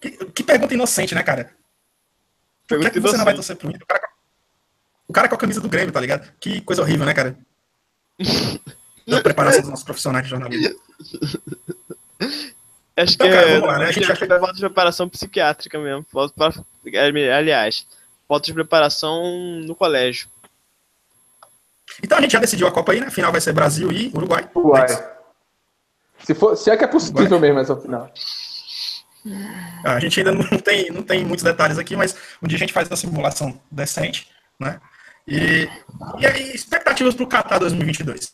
Que, 0.00 0.10
que 0.10 0.42
pergunta 0.42 0.74
inocente, 0.74 1.14
né, 1.14 1.22
cara? 1.22 1.44
Por 1.44 1.50
que, 1.50 2.68
Pergunta 2.68 2.90
que 2.90 3.00
você 3.00 3.16
não 3.16 3.24
vai 3.24 3.34
torcer 3.34 3.56
pro 3.56 3.68
Inter? 3.70 3.82
O 3.82 3.86
cara, 3.86 4.00
com- 4.00 4.14
o 5.08 5.12
cara 5.12 5.28
com 5.28 5.34
a 5.34 5.38
camisa 5.38 5.60
do 5.60 5.68
Grêmio, 5.68 5.92
tá 5.92 6.00
ligado? 6.00 6.32
Que 6.40 6.60
coisa 6.62 6.82
horrível, 6.82 7.06
né, 7.06 7.14
cara? 7.14 7.38
Da 9.06 9.20
preparação 9.20 9.60
dos 9.60 9.68
nossos 9.68 9.84
profissionais 9.84 10.24
de 10.24 10.30
jornalismo. 10.30 10.80
Acho 12.96 13.14
Então, 13.14 13.26
que 13.28 13.34
cara, 13.34 13.50
é, 13.50 13.58
lá, 13.58 13.78
né? 13.80 13.84
A 13.88 13.92
gente 13.92 14.10
é 14.10 14.16
falta 14.16 14.52
de 14.54 14.60
preparação 14.60 15.08
psiquiátrica 15.10 15.78
mesmo. 15.78 16.06
Falta 16.10 16.32
pra- 16.34 16.64
aliás, 17.36 17.86
falta 18.26 18.46
de 18.46 18.54
preparação 18.54 19.60
no 19.66 19.74
colégio. 19.74 20.26
Então 22.02 22.18
a 22.18 22.20
gente 22.20 22.32
já 22.32 22.38
decidiu 22.38 22.66
a 22.66 22.72
Copa 22.72 22.92
aí, 22.92 23.00
né? 23.00 23.06
A 23.06 23.10
final 23.10 23.32
vai 23.32 23.40
ser 23.40 23.52
Brasil 23.52 23.90
e 23.92 24.10
Uruguai. 24.14 24.48
Uruguai. 24.54 24.86
É. 24.90 25.14
Se, 26.24 26.34
for, 26.34 26.56
se 26.56 26.70
é 26.70 26.76
que 26.76 26.84
é 26.84 26.88
possível 26.88 27.38
mesmo 27.38 27.58
essa 27.58 27.76
final. 27.76 28.10
A 29.84 29.98
gente 30.00 30.20
ainda 30.20 30.32
não 30.32 30.58
tem, 30.58 30.90
não 30.90 31.02
tem 31.02 31.24
muitos 31.24 31.42
detalhes 31.42 31.78
aqui, 31.78 31.96
mas 31.96 32.14
um 32.42 32.46
dia 32.46 32.56
a 32.56 32.58
gente 32.58 32.72
faz 32.72 32.88
uma 32.88 32.96
simulação 32.96 33.58
decente, 33.70 34.28
né? 34.58 34.80
E, 35.26 35.68
e 36.18 36.26
aí, 36.26 36.54
expectativas 36.54 37.14
pro 37.14 37.26
Qatar 37.26 37.58
2022. 37.58 38.32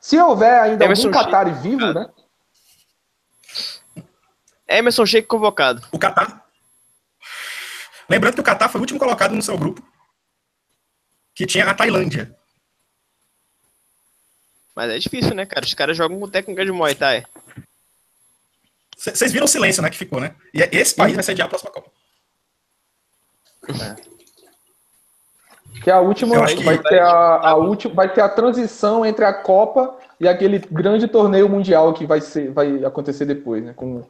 Se 0.00 0.18
houver 0.18 0.60
ainda 0.60 0.84
Emerson 0.84 1.08
algum 1.08 1.18
Qatari 1.18 1.52
vivo, 1.52 1.92
né? 1.92 2.08
Emerson 4.68 5.04
Sheik 5.04 5.26
convocado. 5.26 5.82
O 5.92 5.98
Qatar. 5.98 6.42
Lembrando 8.08 8.34
que 8.34 8.40
o 8.40 8.44
Qatar 8.44 8.70
foi 8.70 8.78
o 8.78 8.82
último 8.82 8.98
colocado 8.98 9.34
no 9.34 9.42
seu 9.42 9.58
grupo, 9.58 9.82
que 11.36 11.46
tinha 11.46 11.66
a 11.66 11.74
Tailândia. 11.74 12.34
Mas 14.74 14.90
é 14.90 14.98
difícil, 14.98 15.34
né, 15.34 15.46
cara? 15.46 15.64
Os 15.64 15.74
caras 15.74 15.96
jogam 15.96 16.18
com 16.18 16.28
técnica 16.28 16.64
de 16.64 16.72
Muay 16.72 16.94
Thai. 16.94 17.24
Vocês 18.96 19.30
viram 19.30 19.44
o 19.44 19.48
silêncio, 19.48 19.82
né, 19.82 19.90
que 19.90 19.96
ficou, 19.96 20.18
né? 20.20 20.34
E 20.52 20.62
é- 20.62 20.68
esse 20.72 20.94
país 20.94 21.14
vai 21.14 21.22
sediar 21.22 21.46
a 21.46 21.48
próxima 21.48 21.70
Copa. 21.70 21.90
Que 25.82 25.90
é 25.90 25.92
a 25.92 26.00
última 26.00 26.34
Eu 26.34 26.42
acho 26.42 26.56
que- 26.56 26.64
vai 26.64 26.78
ter 26.82 27.00
a, 27.00 27.08
a 27.50 27.54
última 27.56 27.94
vai 27.94 28.12
ter 28.12 28.20
a 28.22 28.28
transição 28.28 29.04
entre 29.04 29.24
a 29.24 29.32
Copa 29.34 29.98
e 30.18 30.26
aquele 30.26 30.58
grande 30.58 31.06
torneio 31.06 31.48
mundial 31.48 31.92
que 31.92 32.06
vai 32.06 32.20
ser 32.20 32.50
vai 32.50 32.82
acontecer 32.84 33.26
depois, 33.26 33.62
né? 33.62 33.74
Com 33.74 34.02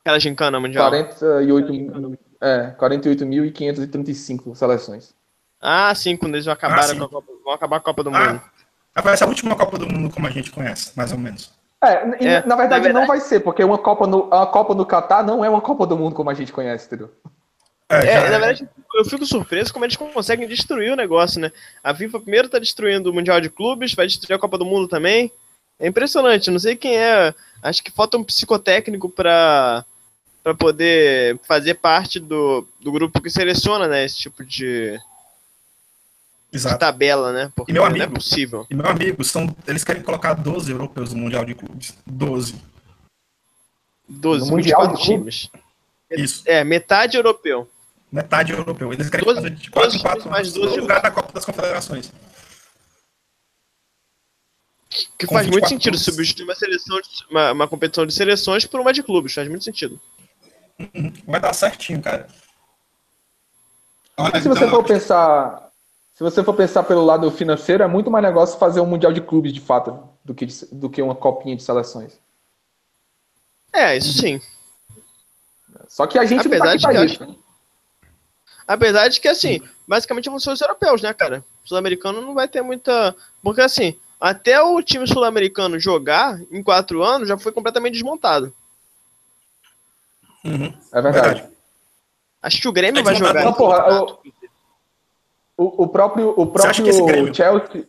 Aquela 0.00 0.18
gincana 0.20 0.60
mundial. 0.60 0.88
48 0.90 1.72
mil- 1.72 2.18
é, 2.40 2.70
48.535 2.78 4.54
seleções. 4.54 5.14
Ah, 5.60 5.94
sim, 5.94 6.16
quando 6.16 6.34
eles 6.34 6.44
vão 6.44 6.52
acabar, 6.54 6.80
Ah, 6.80 6.82
sim. 6.82 6.98
com 6.98 7.04
a 7.04 7.08
Copa, 7.08 7.32
vão 7.44 7.52
acabar 7.54 7.76
a 7.76 7.80
Copa 7.80 8.02
do 8.04 8.10
Mundo. 8.10 8.40
Ah, 8.94 9.00
vai 9.02 9.16
ser 9.16 9.24
a 9.24 9.28
última 9.28 9.54
Copa 9.56 9.78
do 9.78 9.86
Mundo 9.86 10.12
como 10.14 10.26
a 10.26 10.30
gente 10.30 10.50
conhece, 10.50 10.92
mais 10.96 11.12
ou 11.12 11.18
menos. 11.18 11.50
É, 11.82 12.22
e 12.22 12.26
É, 12.26 12.46
na, 12.46 12.56
verdade 12.56 12.56
na 12.56 12.56
verdade- 12.56 12.92
não 12.94 13.06
vai 13.06 13.20
ser, 13.20 13.40
porque 13.40 13.62
uma 13.62 13.78
Copa 13.78 14.06
no 14.06 14.32
a 14.32 14.46
Copa 14.46 14.74
no 14.74 14.86
Catar 14.86 15.22
não 15.22 15.44
é 15.44 15.50
uma 15.50 15.60
Copa 15.60 15.86
do 15.86 15.96
Mundo 15.96 16.14
como 16.14 16.30
a 16.30 16.34
gente 16.34 16.52
conhece, 16.52 16.86
entendeu? 16.86 17.10
É, 17.88 18.06
É, 18.06 18.20
na 18.20 18.28
verdade, 18.38 18.68
eu 18.94 19.04
fico 19.04 19.24
surpreso 19.26 19.72
como 19.72 19.84
eles 19.84 19.94
conseguem 19.96 20.48
destruir 20.48 20.92
o 20.92 20.96
negócio, 20.96 21.40
né? 21.40 21.52
A 21.84 21.94
FIFA 21.94 22.20
primeiro 22.20 22.48
tá 22.48 22.58
destruindo 22.58 23.10
o 23.10 23.14
Mundial 23.14 23.40
de 23.40 23.48
Clubes, 23.50 23.94
vai 23.94 24.06
destruir 24.06 24.34
a 24.34 24.38
Copa 24.40 24.58
do 24.58 24.64
Mundo 24.64 24.88
também. 24.88 25.30
É 25.78 25.86
impressionante, 25.86 26.50
não 26.50 26.58
sei 26.58 26.74
quem 26.74 26.96
é. 26.96 27.32
Acho 27.62 27.84
que 27.84 27.90
falta 27.92 28.16
um 28.16 28.24
psicotécnico 28.24 29.08
pra, 29.08 29.84
pra 30.42 30.54
poder 30.54 31.38
fazer 31.46 31.74
parte 31.74 32.18
do, 32.18 32.66
do 32.80 32.90
grupo 32.90 33.20
que 33.20 33.30
seleciona, 33.30 33.86
né? 33.86 34.04
Esse 34.04 34.16
tipo 34.18 34.42
de 34.44 34.98
Exato. 36.56 36.78
tabela, 36.78 37.32
né? 37.32 37.52
Porque 37.54 37.70
E 37.70 37.74
meu 37.74 37.82
não 37.82 37.88
é 37.88 37.92
amigo? 37.92 38.14
possível. 38.14 38.66
E, 38.70 38.74
meu 38.74 38.86
amigo, 38.86 39.22
são, 39.24 39.54
eles 39.66 39.84
querem 39.84 40.02
colocar 40.02 40.34
12 40.34 40.70
europeus 40.70 41.12
no 41.12 41.20
Mundial 41.22 41.44
de 41.44 41.54
Clubes. 41.54 41.94
12. 42.06 42.54
12, 44.08 44.44
No 44.44 44.50
Mundial 44.56 44.82
24 44.82 44.96
de 44.98 45.16
Clubes? 45.18 45.36
times. 45.40 45.62
Isso. 46.10 46.42
É, 46.46 46.62
metade 46.64 47.16
europeu. 47.16 47.68
Metade 48.12 48.52
europeu. 48.52 48.92
Eles 48.92 49.10
querem 49.10 49.24
12 49.24 49.36
fazer 49.40 49.54
de 49.54 49.70
4 49.70 49.88
em 49.88 49.92
12 49.92 50.02
4 50.02 50.30
mais 50.30 50.52
12 50.52 50.76
no 50.76 50.82
lugar 50.82 51.02
da 51.02 51.10
Copa 51.10 51.32
das 51.32 51.44
Confederações. 51.44 52.12
Que 55.18 55.26
Com 55.26 55.34
faz 55.34 55.46
muito 55.48 55.64
24 55.64 55.68
sentido 55.68 55.92
clubes. 55.92 56.04
substituir 56.04 56.44
uma, 56.44 56.54
seleção 56.54 57.00
de- 57.00 57.08
uma, 57.30 57.52
uma 57.52 57.68
competição 57.68 58.06
de 58.06 58.14
seleções 58.14 58.64
por 58.64 58.80
uma 58.80 58.92
de 58.92 59.02
clubes, 59.02 59.34
faz 59.34 59.48
muito 59.48 59.64
sentido. 59.64 60.00
Vai 61.26 61.40
dar 61.40 61.52
certinho, 61.52 62.00
cara. 62.00 62.28
Olha, 64.16 64.40
se 64.40 64.48
você 64.48 64.60
então, 64.64 64.70
for 64.70 64.84
pensar, 64.84 65.65
se 66.16 66.24
você 66.24 66.42
for 66.42 66.54
pensar 66.54 66.82
pelo 66.84 67.04
lado 67.04 67.30
financeiro, 67.30 67.82
é 67.82 67.86
muito 67.86 68.10
mais 68.10 68.24
negócio 68.24 68.58
fazer 68.58 68.80
um 68.80 68.86
mundial 68.86 69.12
de 69.12 69.20
clubes 69.20 69.52
de 69.52 69.60
fato 69.60 70.02
do 70.24 70.34
que 70.34 70.46
de- 70.46 70.64
do 70.72 70.88
que 70.88 71.02
uma 71.02 71.14
copinha 71.14 71.54
de 71.54 71.62
seleções. 71.62 72.18
É, 73.70 73.94
isso 73.98 74.14
sim. 74.14 74.40
Só 75.88 76.06
que 76.06 76.18
a 76.18 76.24
gente 76.24 76.46
Apesar 76.46 76.64
não 76.74 76.78
tá 76.78 76.92
de 76.92 77.04
isso. 77.12 77.22
acho- 77.22 77.36
A 78.66 78.76
verdade 78.76 79.18
é 79.18 79.20
que, 79.20 79.28
assim, 79.28 79.60
basicamente 79.86 80.30
vão 80.30 80.40
ser 80.40 80.52
os 80.52 80.60
europeus, 80.62 81.02
né, 81.02 81.12
cara? 81.12 81.44
O 81.62 81.68
sul-americano 81.68 82.22
não 82.22 82.32
vai 82.32 82.48
ter 82.48 82.62
muita. 82.62 83.14
Porque, 83.42 83.60
assim, 83.60 83.94
até 84.18 84.58
o 84.62 84.82
time 84.82 85.06
sul-americano 85.06 85.78
jogar 85.78 86.40
em 86.50 86.62
quatro 86.62 87.02
anos 87.04 87.28
já 87.28 87.36
foi 87.36 87.52
completamente 87.52 87.92
desmontado. 87.92 88.54
Uhum, 90.42 90.72
É 90.94 91.02
verdade. 91.02 91.34
verdade. 91.34 91.56
Acho 92.42 92.60
que 92.62 92.68
o 92.68 92.72
Grêmio 92.72 93.00
É 93.00 93.02
vai 93.04 93.12
desmontado. 93.12 93.38
jogar. 93.38 93.44
Não, 93.44 93.52
porra. 93.52 94.18
O, 95.56 95.84
o 95.84 95.88
próprio, 95.88 96.34
o 96.36 96.44
Você 96.44 96.66
acha 96.66 96.82
que 96.82 96.88
esse 96.90 96.98
próprio 96.98 97.24
Grêmio- 97.24 97.34
Chelsea 97.34 97.86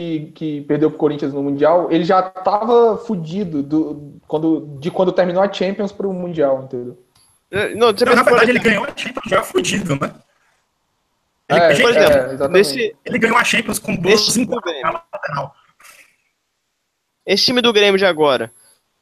que, 0.00 0.26
que 0.32 0.60
perdeu 0.62 0.90
pro 0.90 0.98
Corinthians 0.98 1.32
no 1.32 1.42
Mundial, 1.42 1.90
ele 1.90 2.04
já 2.04 2.22
tava 2.22 2.96
fudido 2.98 3.62
do, 3.62 4.20
quando, 4.28 4.78
de 4.80 4.90
quando 4.90 5.12
terminou 5.12 5.42
a 5.42 5.52
Champions 5.52 5.90
pro 5.92 6.12
Mundial, 6.12 6.62
entendeu? 6.64 7.02
É, 7.50 7.74
Não, 7.74 7.92
Não, 7.92 8.14
na 8.14 8.22
verdade, 8.22 8.50
ele 8.50 8.58
ganhou 8.60 8.84
a 8.84 8.96
Champions 8.96 9.24
já 9.26 9.42
fudido, 9.42 9.96
né? 9.96 10.14
Ele, 11.48 11.58
É, 11.60 11.74
gente, 11.74 11.82
por 11.82 11.90
exemplo, 11.96 12.44
é, 12.44 12.48
nesse, 12.48 12.96
ele 13.04 13.18
ganhou 13.18 13.36
a 13.38 13.42
Champions 13.44 13.78
com 13.78 13.92
Esse 13.92 14.26
12 14.26 14.42
em 14.42 14.44
do 14.44 14.60
Grêmio. 14.60 14.82
na 14.82 15.02
lateral. 15.12 15.54
esse 17.26 17.44
time 17.44 17.60
do 17.62 17.72
Grêmio 17.72 17.98
de 17.98 18.04
agora, 18.06 18.52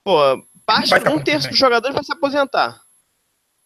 pô, 0.04 0.16
parte, 0.64 0.94
um 1.10 1.18
terço 1.22 1.48
dos 1.48 1.58
jogadores 1.58 1.94
vai 1.94 2.04
se 2.04 2.12
aposentar. 2.12 2.80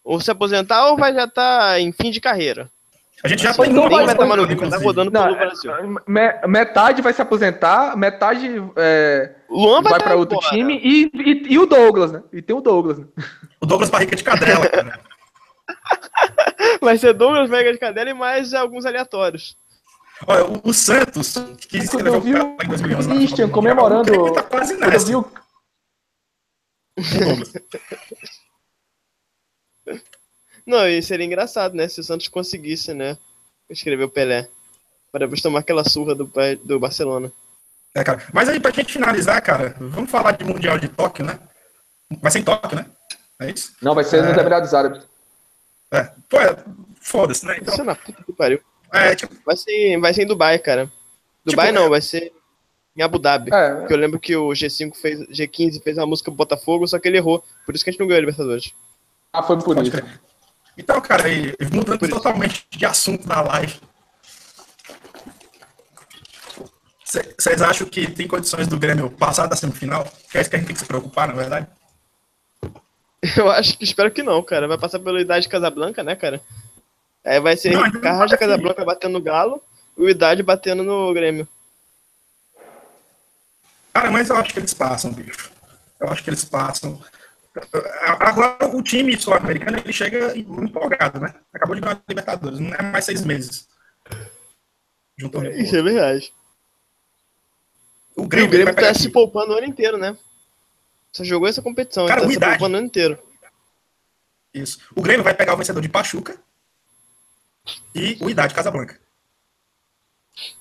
Ou 0.03 0.19
se 0.19 0.31
aposentar 0.31 0.87
ou 0.87 0.97
vai 0.97 1.13
já 1.13 1.25
estar 1.25 1.79
em 1.79 1.91
fim 1.91 2.09
de 2.11 2.19
carreira. 2.19 2.69
A 3.23 3.27
gente 3.27 3.43
já 3.43 3.51
Assim, 3.51 3.61
tem 3.63 3.71
um 3.71 3.75
estar 3.83 3.89
mais 3.89 4.07
no 4.07 4.13
tá 4.69 4.77
rodando 4.83 5.11
Não, 5.11 5.23
pelo 5.25 5.35
é- 5.35 5.39
Brasil. 5.39 5.71
Me- 6.07 6.47
metade 6.47 7.01
vai 7.01 7.13
se 7.13 7.21
aposentar, 7.21 7.95
metade 7.95 8.47
é, 8.75 9.35
Luan 9.49 9.81
vai, 9.83 9.91
vai 9.91 9.99
tá 9.99 10.05
para 10.07 10.15
outro 10.15 10.37
embora. 10.37 10.49
time 10.49 10.79
e, 10.83 11.03
e, 11.13 11.53
e 11.53 11.59
o 11.59 11.67
Douglas, 11.67 12.11
né? 12.11 12.23
E 12.33 12.41
tem 12.41 12.55
o 12.55 12.61
Douglas, 12.61 12.97
né? 12.97 13.05
O 13.61 13.65
Douglas 13.67 13.91
Barriga 13.91 14.15
de 14.15 14.23
Cadrela, 14.23 14.65
cara. 14.67 14.99
Vai 16.81 16.97
ser 16.97 17.13
Douglas 17.13 17.49
Veiga 17.49 17.71
de 17.71 17.77
Cadela 17.77 18.09
e 18.09 18.13
mais 18.13 18.53
alguns 18.53 18.85
aleatórios. 18.85 19.55
Olha, 20.27 20.45
o, 20.45 20.61
o 20.69 20.73
Santos, 20.73 21.35
que 21.69 21.77
escreveu 21.77 22.15
eu 22.15 22.21
vi 22.21 22.33
o 22.35 22.57
em 22.63 22.67
2011, 22.67 23.07
lá, 23.09 23.15
Christian 23.15 23.49
comemorando- 23.49 24.23
o 24.23 24.33
tá 24.33 24.43
quase 24.43 24.73
eu 24.73 24.79
nessa. 24.79 25.05
vi 25.05 25.15
o 25.15 25.21
Douglas. 25.21 25.41
Não, 30.65 30.87
e 30.87 31.01
seria 31.01 31.25
engraçado, 31.25 31.75
né? 31.75 31.87
Se 31.87 31.99
o 31.99 32.03
Santos 32.03 32.27
conseguisse, 32.27 32.93
né? 32.93 33.17
Escrever 33.69 34.03
o 34.05 34.09
Pelé. 34.09 34.47
Para 35.11 35.21
depois 35.25 35.41
tomar 35.41 35.59
aquela 35.59 35.83
surra 35.83 36.15
do, 36.15 36.31
do 36.63 36.79
Barcelona. 36.79 37.31
É, 37.93 38.03
cara. 38.03 38.23
Mas 38.33 38.47
aí, 38.47 38.59
pra 38.59 38.71
gente 38.71 38.93
finalizar, 38.93 39.41
cara, 39.41 39.75
vamos 39.79 40.09
falar 40.09 40.31
de 40.31 40.45
Mundial 40.45 40.77
de 40.79 40.87
Tóquio, 40.87 41.25
né? 41.25 41.37
Vai 42.21 42.31
ser 42.31 42.39
em 42.39 42.43
Tóquio, 42.43 42.77
né? 42.77 42.85
É 43.39 43.49
isso? 43.51 43.73
Não, 43.81 43.93
vai 43.95 44.03
ser 44.03 44.21
nos 44.23 44.37
É. 44.37 44.39
Emirados 44.39 44.73
Árabes. 44.73 45.03
É. 45.91 46.09
Pô, 46.29 46.39
é, 46.39 46.55
foda-se, 47.01 47.45
né? 47.45 47.57
Então, 47.59 47.73
Isso 47.73 47.81
é 47.81 47.85
na 47.85 47.95
puta 47.95 48.23
que 48.23 48.31
pariu. 48.31 48.61
é, 48.93 49.15
tipo, 49.15 49.35
Vai 49.45 49.57
ser, 49.57 49.97
vai 49.99 50.13
ser 50.13 50.23
em 50.23 50.27
Dubai, 50.27 50.57
cara. 50.59 50.89
Dubai 51.43 51.67
Tipo, 51.67 51.79
não, 51.79 51.87
é- 51.87 51.89
vai 51.89 52.01
ser 52.01 52.31
em 52.95 53.01
Abu 53.01 53.19
Dhabi. 53.19 53.53
É, 53.53 53.75
Porque 53.75 53.93
eu 53.93 53.97
lembro 53.97 54.19
que 54.19 54.35
o 54.35 54.49
G5 54.49 54.95
fez, 54.95 55.19
G15 55.27 55.81
fez 55.83 55.97
uma 55.97 56.05
música 56.05 56.29
pro 56.31 56.37
Botafogo, 56.37 56.87
só 56.87 56.97
que 56.99 57.07
ele 57.09 57.17
errou. 57.17 57.43
Por 57.65 57.75
isso 57.75 57.83
que 57.83 57.89
a 57.89 57.91
gente 57.91 57.99
não 57.99 58.07
ganhou 58.07 58.19
a 58.19 58.21
Libertadores. 58.21 58.73
ah, 59.33 59.43
foi 59.43 59.57
por 59.57 59.75
pode 59.75 59.89
isso. 59.89 59.91
crer. 59.97 60.21
Então, 60.77 60.99
cara, 61.01 61.27
aí, 61.27 61.53
mudando 61.71 62.07
totalmente 62.07 62.65
de 62.69 62.85
assunto 62.85 63.27
da 63.27 63.41
live. 63.41 63.79
Vocês 67.03 67.61
acham 67.61 67.87
que 67.87 68.09
tem 68.09 68.27
condições 68.27 68.67
do 68.67 68.79
Grêmio 68.79 69.09
passar 69.09 69.45
da 69.47 69.55
semifinal? 69.55 70.07
Que 70.29 70.37
é 70.37 70.41
isso 70.41 70.49
que 70.49 70.55
a 70.55 70.59
gente 70.59 70.67
tem 70.67 70.75
que 70.75 70.81
se 70.81 70.87
preocupar, 70.87 71.27
na 71.27 71.33
verdade? 71.33 71.67
Eu 73.37 73.51
acho 73.51 73.77
que 73.77 73.83
espero 73.83 74.09
que 74.09 74.23
não, 74.23 74.41
cara. 74.41 74.67
Vai 74.67 74.77
passar 74.77 74.99
pela 74.99 75.21
idade 75.21 75.49
Casablanca, 75.49 76.03
né, 76.03 76.15
cara? 76.15 76.41
Aí 77.23 77.39
vai 77.39 77.55
ser 77.55 77.71
Não, 77.71 77.81
não 77.81 78.01
Carraja 78.01 78.29
vai, 78.29 78.37
Casablanca 78.37 78.85
batendo 78.85 79.13
no 79.13 79.21
Galo 79.21 79.61
e 79.97 80.03
o 80.03 80.09
Idade 80.09 80.41
batendo 80.41 80.83
no 80.83 81.13
Grêmio. 81.13 81.47
Cara, 83.93 84.09
mas 84.09 84.29
eu 84.29 84.37
acho 84.37 84.53
que 84.53 84.59
eles 84.59 84.73
passam, 84.73 85.11
bicho. 85.11 85.51
Eu 85.99 86.09
acho 86.09 86.23
que 86.23 86.29
eles 86.29 86.45
passam. 86.45 86.99
Agora, 88.19 88.75
o 88.75 88.81
time 88.81 89.19
sul-americano, 89.19 89.77
ele 89.77 89.91
chega 89.91 90.37
empolgado, 90.37 91.19
né? 91.19 91.33
Acabou 91.53 91.75
de 91.75 91.81
ganhar 91.81 91.95
a 91.95 92.01
Libertadores, 92.07 92.59
não 92.59 92.73
é 92.73 92.81
mais 92.81 93.03
seis 93.05 93.25
meses. 93.25 93.67
Juntou 95.17 95.43
Isso 95.43 95.75
é 95.75 95.81
verdade. 95.81 96.33
O 98.15 98.23
E 98.23 98.27
Grêmio, 98.27 98.47
o 98.47 98.51
Grêmio 98.51 98.75
tá 98.75 98.93
se 98.93 99.01
aqui. 99.03 99.09
poupando 99.09 99.53
o 99.53 99.57
ano 99.57 99.67
inteiro, 99.67 99.97
né? 99.97 100.17
Só 101.11 101.23
jogou 101.25 101.47
essa 101.47 101.61
competição, 101.61 102.05
Cara, 102.07 102.23
ele 102.23 102.37
tá 102.39 102.45
se 102.45 102.51
poupando 102.51 102.75
o 102.75 102.77
ano 102.77 102.87
inteiro. 102.87 103.19
Isso. 104.53 104.79
O 104.95 105.01
Grêmio 105.01 105.23
vai 105.23 105.33
pegar 105.33 105.53
o 105.53 105.57
vencedor 105.57 105.81
de 105.81 105.89
Pachuca 105.89 106.37
e 107.93 108.17
o 108.21 108.29
Idade 108.29 108.53
Casablanca. 108.53 108.99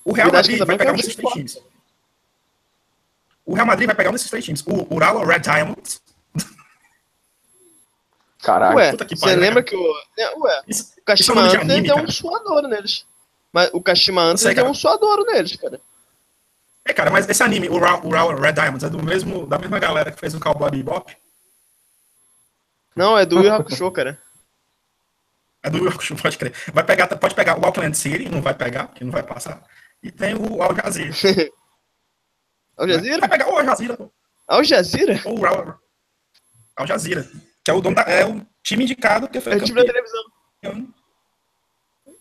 O 0.04 0.12
Real 0.12 0.28
O 0.28 0.32
Madrid 0.32 0.58
vai 0.58 0.76
Casablanca 0.76 0.78
pegar 0.78 0.90
é 0.90 0.92
um 0.92 0.96
desses 0.96 1.14
três 1.14 1.32
times. 1.32 1.58
O 3.44 3.54
Real 3.54 3.66
Madrid 3.66 3.86
vai 3.86 3.96
pegar 3.96 4.10
um 4.10 4.12
desses 4.12 4.30
três 4.30 4.44
times. 4.44 4.62
O 4.66 4.92
Urawa 4.94 5.24
Red 5.24 5.40
Diamonds. 5.40 6.02
Caralho. 8.42 8.76
Ué, 8.76 8.90
puta 8.92 9.04
que 9.04 9.16
você 9.16 9.20
pariu, 9.26 9.40
né, 9.40 9.46
lembra 9.46 9.62
que 9.62 9.74
o. 9.76 9.94
né, 10.16 10.30
Ué, 10.38 10.62
Isso, 10.66 10.82
o 10.82 10.86
isso 10.86 10.94
é 10.98 11.02
Kashima 11.04 11.42
Antlers 11.42 11.62
anime, 11.64 11.86
deu 11.86 11.94
cara. 11.96 12.06
um 12.06 12.10
suadouro 12.10 12.68
neles. 12.68 13.06
Mas 13.52 13.70
o 13.72 13.82
Kashima 13.82 14.22
Antlers 14.22 14.40
sei, 14.40 14.54
deu 14.54 14.64
cara. 14.64 14.70
um 14.70 14.74
suadouro 14.74 15.24
neles, 15.24 15.56
cara. 15.56 15.80
É, 16.86 16.92
cara, 16.94 17.10
mas 17.10 17.28
esse 17.28 17.42
anime, 17.42 17.68
o 17.68 17.74
Urawa 17.74 18.34
Red 18.40 18.52
Diamonds, 18.54 18.82
é 18.84 18.88
do 18.88 19.02
mesmo, 19.02 19.46
da 19.46 19.58
mesma 19.58 19.78
galera 19.78 20.10
que 20.10 20.18
fez 20.18 20.34
o 20.34 20.40
Cowboy 20.40 20.70
Bebop. 20.70 21.14
Não, 22.96 23.16
é 23.18 23.24
do 23.26 23.40
Yu 23.42 23.52
Hakusho, 23.52 23.90
cara. 23.92 24.18
É 25.62 25.68
do 25.68 25.76
Yorkshire, 25.78 26.20
pode 26.20 26.38
crer. 26.38 26.54
Vai 26.72 26.82
pegar, 26.84 27.06
pode 27.18 27.34
pegar 27.34 27.60
o 27.60 27.64
Auckland 27.66 27.96
City, 27.96 28.30
não 28.30 28.40
vai 28.40 28.54
pegar, 28.54 28.86
porque 28.88 29.04
não 29.04 29.12
vai 29.12 29.22
passar. 29.22 29.62
E 30.02 30.10
tem 30.10 30.34
o 30.34 30.62
Al 30.62 30.74
Jazeera. 30.74 31.12
Al 32.78 32.88
Jazeera? 32.88 33.20
Vai 33.20 33.28
pegar 33.28 33.48
o 33.50 33.58
Al 33.58 33.64
Jazeera. 33.66 33.98
Al 34.48 34.64
Jazeera? 34.64 35.20
ou 35.26 35.36
o 35.36 35.40
Urawa- 35.40 35.78
Al 36.76 36.86
Jazeera. 36.86 37.28
Que 37.64 37.70
é 37.70 37.74
o, 37.74 37.80
dono 37.80 37.94
da- 37.96 38.02
é 38.02 38.24
o 38.26 38.40
time 38.62 38.84
indicado 38.84 39.28
que 39.28 39.40
foi 39.40 39.52
É 39.52 39.56
o 39.56 39.64
time 39.64 39.80
da 39.80 39.86
televisão. 39.92 40.22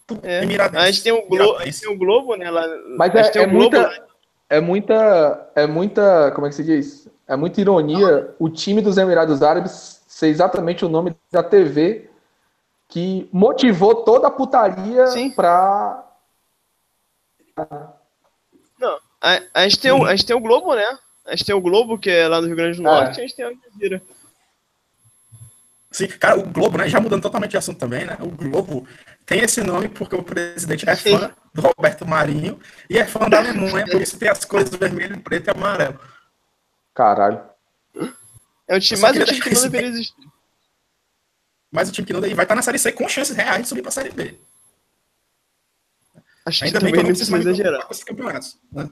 do 0.07 0.19
É. 0.23 0.39
A 0.77 0.91
gente 0.91 1.03
tem 1.03 1.11
um 1.13 1.27
Globo, 1.27 1.59
tem 1.63 1.89
um 1.89 1.97
Globo 1.97 2.35
né? 2.35 2.49
Lá, 2.49 2.65
Mas 2.97 3.13
é, 3.13 3.29
tem 3.29 3.43
é 3.43 3.47
um 3.47 3.49
Globo 3.51 3.75
muita, 3.75 3.81
lá. 3.87 4.07
é 4.49 4.59
muita. 4.59 5.51
É 5.55 5.67
muita. 5.67 6.31
Como 6.31 6.47
é 6.47 6.49
que 6.49 6.55
se 6.55 6.63
diz? 6.63 7.07
É 7.27 7.35
muita 7.35 7.61
ironia 7.61 8.33
o 8.39 8.49
time 8.49 8.81
dos 8.81 8.97
Emirados 8.97 9.43
Árabes 9.43 10.01
ser 10.07 10.27
exatamente 10.27 10.83
o 10.83 10.89
nome 10.89 11.15
da 11.31 11.43
TV 11.43 12.09
que 12.87 13.29
motivou 13.31 14.03
toda 14.03 14.27
a 14.27 14.31
putaria 14.31 15.05
Sim. 15.07 15.29
pra. 15.29 16.03
Não, 18.79 18.97
a, 19.21 19.39
a, 19.53 19.63
gente 19.67 19.79
tem 19.79 19.91
o, 19.91 20.05
a 20.05 20.15
gente 20.15 20.25
tem 20.25 20.35
o 20.35 20.39
Globo, 20.39 20.73
né? 20.73 20.97
A 21.25 21.31
gente 21.35 21.45
tem 21.45 21.53
o 21.53 21.61
Globo, 21.61 21.99
que 21.99 22.09
é 22.09 22.27
lá 22.27 22.41
no 22.41 22.47
Rio 22.47 22.55
Grande 22.55 22.77
do 22.77 22.87
É. 22.87 22.91
Norte, 22.91 23.17
e 23.17 23.19
a 23.19 23.27
gente 23.27 23.35
tem 23.35 23.45
a 23.45 23.49
Al 23.49 23.53
Jazeera. 23.71 24.01
Sim, 25.91 26.07
cara, 26.07 26.39
o 26.39 26.43
Globo, 26.43 26.77
né? 26.77 26.87
Já 26.87 26.99
mudando 26.99 27.21
totalmente 27.21 27.51
de 27.51 27.57
assunto 27.57 27.79
também, 27.79 28.05
né? 28.05 28.15
O 28.19 28.29
Globo 28.29 28.87
tem 29.25 29.41
esse 29.41 29.61
nome 29.61 29.89
porque 29.89 30.15
o 30.15 30.23
presidente 30.23 30.87
é 30.87 30.95
Sim. 30.95 31.17
fã 31.17 31.35
do 31.53 31.61
Roberto 31.61 32.05
Marinho 32.05 32.59
e 32.89 32.97
é 32.97 33.05
fã 33.05 33.27
da 33.27 33.39
Alemanha, 33.39 33.85
por 33.87 34.01
isso 34.01 34.17
tem 34.17 34.29
as 34.29 34.45
cores 34.45 34.69
vermelho, 34.69 35.19
preto 35.21 35.47
e 35.47 35.51
amarelo. 35.51 35.99
Caralho. 36.93 37.41
É 38.67 38.75
um 38.75 38.79
time, 38.79 39.01
mais 39.01 39.17
um 39.17 39.23
time 39.25 39.41
que 39.41 39.53
não 39.53 39.61
deveria 39.63 39.87
existir. 39.89 40.29
Mas 41.71 41.89
o 41.89 41.91
time 41.91 42.05
que 42.05 42.13
não 42.13 42.21
vai 42.21 42.29
estar 42.31 42.55
na 42.55 42.61
Série 42.61 42.77
C 42.79 42.91
com 42.91 43.07
chances 43.09 43.35
reais 43.35 43.63
de 43.63 43.67
subir 43.67 43.81
pra 43.81 43.91
Série 43.91 44.11
B. 44.11 44.39
Acho 46.45 46.59
que 46.59 46.65
Ainda 46.65 46.79
bem 46.79 46.91
também 46.91 46.93
que 46.93 46.99
eu 46.99 47.03
não 47.03 47.09
precisa 47.09 47.37
exagerar. 47.37 47.85
com 47.85 47.93
esses 47.93 48.03
campeonatos. 48.03 48.59
Né? 48.71 48.89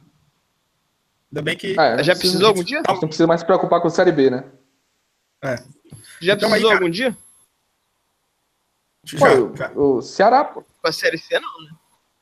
Ainda 1.32 1.42
bem 1.42 1.58
que. 1.58 1.80
É, 1.80 2.04
Já 2.04 2.16
precisou 2.16 2.48
algum 2.48 2.64
dia? 2.64 2.82
A 2.88 2.92
gente 2.92 3.02
não 3.02 3.08
precisa 3.08 3.28
mais 3.28 3.42
se 3.42 3.46
preocupar 3.46 3.82
com 3.82 3.90
Série 3.90 4.12
B, 4.12 4.30
né? 4.30 4.44
É, 5.44 5.56
Já 6.22 6.34
Então 6.34 6.48
aí, 6.48 6.52
precisou 6.54 6.70
cara. 6.72 6.80
algum 6.84 6.90
dia? 6.92 7.18
já, 9.04 9.18
Pô, 9.20 9.56
já. 9.56 9.72
o, 9.72 9.98
o 9.98 10.02
Ceará, 10.02 10.44
pô. 10.44 10.62
Com 10.82 10.88
a 10.88 10.92
Série 10.92 11.18
C, 11.18 11.40
não. 11.40 11.62
né? 11.64 11.70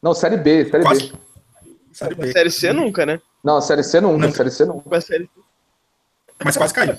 Não, 0.02 0.14
Série 0.14 0.38
B, 0.38 0.66
Série 0.70 0.84
Quase. 0.84 1.12
B. 1.12 1.20
Série 1.94 2.16
B. 2.16 2.32
Série 2.32 2.52
C 2.52 2.74
nunca, 2.74 3.06
né? 3.06 3.22
Não, 3.44 3.62
Série 3.62 3.84
C 3.84 4.02
nunca, 4.02 4.18
Nunca. 4.28 4.38
Série 4.38 4.52
C 4.52 4.66
nunca. 4.66 4.90
Com 4.90 4.96
a 4.96 5.02
Série. 5.02 5.30
Mas 6.44 6.58
quase 6.58 6.74
caiu. 6.74 6.98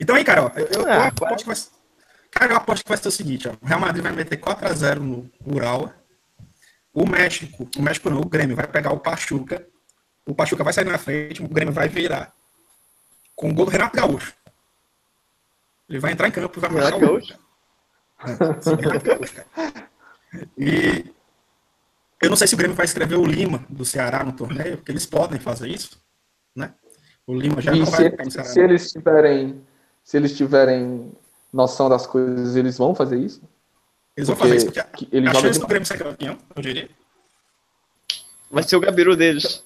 Então 0.00 0.16
aí, 0.16 0.24
cara, 0.24 0.44
ó, 0.46 0.50
eu, 0.58 0.66
eu, 0.66 0.88
Ah, 0.92 1.06
aposto 1.06 1.36
que 1.38 1.46
vai. 1.46 1.56
Cara, 2.30 2.52
eu 2.52 2.56
aposto 2.56 2.82
que 2.82 2.88
vai 2.88 2.98
ser 2.98 3.08
o 3.08 3.12
seguinte, 3.12 3.48
ó. 3.48 3.52
O 3.62 3.66
Real 3.66 3.78
Madrid 3.78 4.02
vai 4.02 4.12
meter 4.12 4.36
4x0 4.40 4.98
no 4.98 5.30
Urawa. 5.46 5.94
O 6.92 7.06
México, 7.08 7.68
o 7.76 7.82
México 7.82 8.10
não, 8.10 8.20
o 8.20 8.24
Grêmio 8.28 8.56
vai 8.56 8.66
pegar 8.66 8.92
o 8.92 8.98
Pachuca. 8.98 9.64
O 10.26 10.34
Pachuca 10.34 10.64
vai 10.64 10.72
sair 10.72 10.84
na 10.86 10.98
frente, 10.98 11.42
o 11.42 11.48
Grêmio 11.48 11.72
vai 11.72 11.88
virar. 11.88 12.32
Com 13.36 13.50
o 13.50 13.54
gol 13.54 13.66
do 13.66 13.70
Renato 13.70 13.96
Gaúcho. 13.96 14.34
Ele 15.88 15.98
vai 15.98 16.12
entrar 16.12 16.28
em 16.28 16.32
campo 16.32 16.58
e 16.58 16.60
vai 16.60 16.70
marcar 16.70 16.96
o 16.96 17.00
gol. 17.00 17.18
É, 17.18 17.26
cara. 19.26 19.84
E 20.58 21.14
eu 22.20 22.28
não 22.28 22.36
sei 22.36 22.48
se 22.48 22.54
o 22.54 22.56
Grêmio 22.56 22.76
vai 22.76 22.86
escrever 22.86 23.16
o 23.16 23.24
Lima 23.24 23.64
do 23.68 23.84
Ceará 23.84 24.24
no 24.24 24.32
torneio, 24.32 24.78
porque 24.78 24.90
eles 24.90 25.06
podem 25.06 25.38
fazer 25.38 25.68
isso, 25.68 26.02
né? 26.56 26.74
O 27.26 27.34
Lima 27.34 27.60
já 27.60 27.72
E 27.72 27.78
não 27.78 27.86
se, 27.86 27.92
vai 27.92 28.10
no 28.10 28.30
Ceará. 28.30 28.48
se 28.48 28.60
eles 28.60 28.90
tiverem. 28.90 29.62
Se 30.02 30.16
eles 30.16 30.36
tiverem 30.36 31.12
noção 31.52 31.88
das 31.88 32.06
coisas, 32.06 32.56
eles 32.56 32.76
vão 32.76 32.94
fazer 32.94 33.18
isso? 33.18 33.40
Eles 34.16 34.28
vão 34.28 34.36
Porque 34.36 34.48
fazer 34.48 34.56
isso 34.56 34.72
porque 34.72 35.06
que 35.06 35.16
ele 35.16 35.28
a 35.28 35.32
joga 35.32 35.46
chance 35.46 35.60
do 35.60 35.66
Grêmio 35.66 35.86
ser 35.86 35.98
campeão, 35.98 36.36
eu 36.56 36.62
diria. 36.62 36.90
Vai 38.50 38.62
ser 38.64 38.76
o 38.76 38.80
Gabiru 38.80 39.16
deles. 39.16 39.64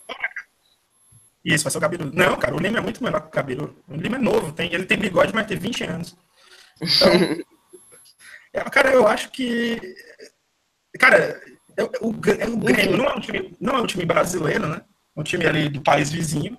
Isso, 1.44 1.65
vai 1.65 1.70
ser 1.73 1.78
o 1.78 1.81
Gabiru. 1.81 2.10
Não, 2.12 2.36
cara, 2.36 2.55
o 2.55 2.59
Lima 2.59 2.78
é 2.78 2.81
muito 2.81 3.02
melhor 3.02 3.20
que 3.23 3.28
o 3.28 3.31
Gabiru. 3.31 3.77
O 3.89 3.94
Lima 3.97 4.16
é 4.16 4.20
novo, 4.20 4.52
tem, 4.52 4.73
ele 4.73 4.85
tem 4.86 4.98
bigode, 4.98 5.32
mas 5.35 5.47
tem 5.47 5.59
20 5.59 5.85
anos. 5.85 6.16
Então, 6.82 7.27
é, 8.52 8.60
cara, 8.65 8.93
eu 8.93 9.06
acho 9.06 9.31
que. 9.31 9.81
Cara, 10.98 11.40
eu- 11.77 11.90
o, 12.01 12.12
Gr- 12.12 12.43
o 12.52 12.56
Grêmio 12.56 12.97
não 12.97 13.06
é, 13.06 13.15
um 13.15 13.20
time, 13.20 13.56
não 13.60 13.77
é 13.77 13.81
um 13.82 13.86
time 13.86 14.05
brasileiro, 14.05 14.66
né? 14.69 14.82
É 15.16 15.20
um 15.20 15.23
time 15.23 15.47
ali 15.47 15.69
do 15.69 15.81
país 15.82 16.10
vizinho. 16.10 16.56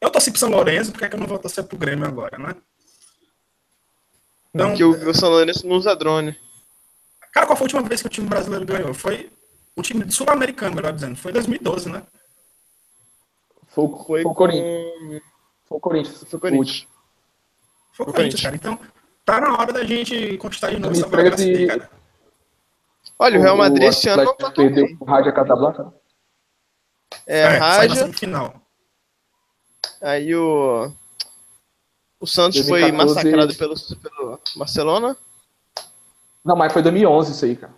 Eu 0.00 0.10
torci 0.10 0.30
pro 0.30 0.40
São 0.40 0.50
Lourenço, 0.50 0.92
por 0.92 1.00
que 1.00 1.06
é 1.06 1.08
que 1.08 1.16
eu 1.16 1.20
não 1.20 1.26
vou 1.28 1.38
torcer 1.38 1.64
pro 1.64 1.78
Grêmio 1.78 2.06
agora, 2.06 2.38
né? 2.38 2.54
Então, 4.54 4.74
Que 4.74 4.84
o, 4.84 4.90
o 5.10 5.14
São 5.14 5.30
Lourenço 5.30 5.66
não 5.66 5.76
usa 5.76 5.94
drone. 5.96 6.36
cara, 7.32 7.46
qual 7.46 7.56
foi 7.56 7.64
a 7.64 7.66
última 7.66 7.82
vez 7.82 8.00
que 8.00 8.06
o 8.06 8.10
time 8.10 8.28
brasileiro 8.28 8.64
ganhou? 8.66 8.94
Foi 8.94 9.30
o 9.76 9.82
time 9.82 10.10
sul-americano, 10.10 10.76
melhor 10.76 10.92
dizendo. 10.92 11.16
Foi 11.16 11.30
em 11.30 11.34
2012, 11.34 11.88
né? 11.90 12.02
Foi, 13.74 13.84
o- 13.84 13.96
Foi 13.96 14.22
foi 14.22 14.34
Corinthians. 14.34 15.22
Foi 15.66 15.76
o 15.78 15.80
Corinthians. 15.80 16.24
Foi 16.24 16.36
o 16.36 16.40
Corinthians. 16.40 16.86
Foi 17.92 18.06
o 18.06 18.12
Corinthians, 18.12 18.40
cara. 18.42 18.56
Então, 18.56 18.78
tá 19.24 19.40
na 19.40 19.52
hora 19.58 19.72
da 19.72 19.84
gente 19.84 20.36
conquistar 20.38 20.70
de 20.70 20.78
novo 20.78 20.92
essa 20.94 21.06
2013 21.08 21.52
bagaça 21.52 21.72
aí, 21.72 21.78
cara. 21.80 21.90
Olha, 23.18 23.38
o 23.38 23.42
Real 23.42 23.56
Madrid 23.56 23.88
esse 23.88 24.08
ano 24.08 24.24
não 24.24 24.34
tá 24.36 24.44
tão 24.50 24.52
perdeu 24.64 24.86
bem. 24.86 24.96
o 25.00 25.04
Raja 25.04 25.32
Casablanca. 25.32 25.94
É, 27.26 27.58
na 27.58 27.58
Raja, 27.58 27.94
semifinal. 27.94 28.54
aí 30.00 30.34
o... 30.34 30.90
O 32.18 32.26
Santos 32.26 32.58
foi 32.68 32.80
2014. 32.80 32.94
massacrado 33.14 33.54
pelo, 33.56 33.74
pelo 34.00 34.40
Barcelona. 34.56 35.16
Não, 36.44 36.56
mas 36.56 36.72
foi 36.72 36.82
2011 36.82 37.32
isso 37.32 37.44
aí, 37.44 37.56
cara. 37.56 37.74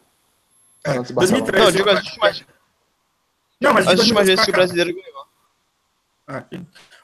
É, 0.85 0.93
Santos 0.95 1.11
e 1.11 1.13
Barcelona. 1.15 1.47
2013. 1.47 1.59
Não, 1.59 1.67
eu 1.67 1.73
digo 1.73 1.91
as 1.91 2.05
últimas, 2.07 2.45
Não, 3.61 3.75
mas 3.75 3.87
as 3.87 4.01
últimas 4.01 4.27
2013 4.27 4.27
vezes 4.27 4.45
que 4.45 4.51
o 4.51 4.55
brasileiro 4.55 4.95
ganhou. 4.95 5.24
Ah, 6.27 6.43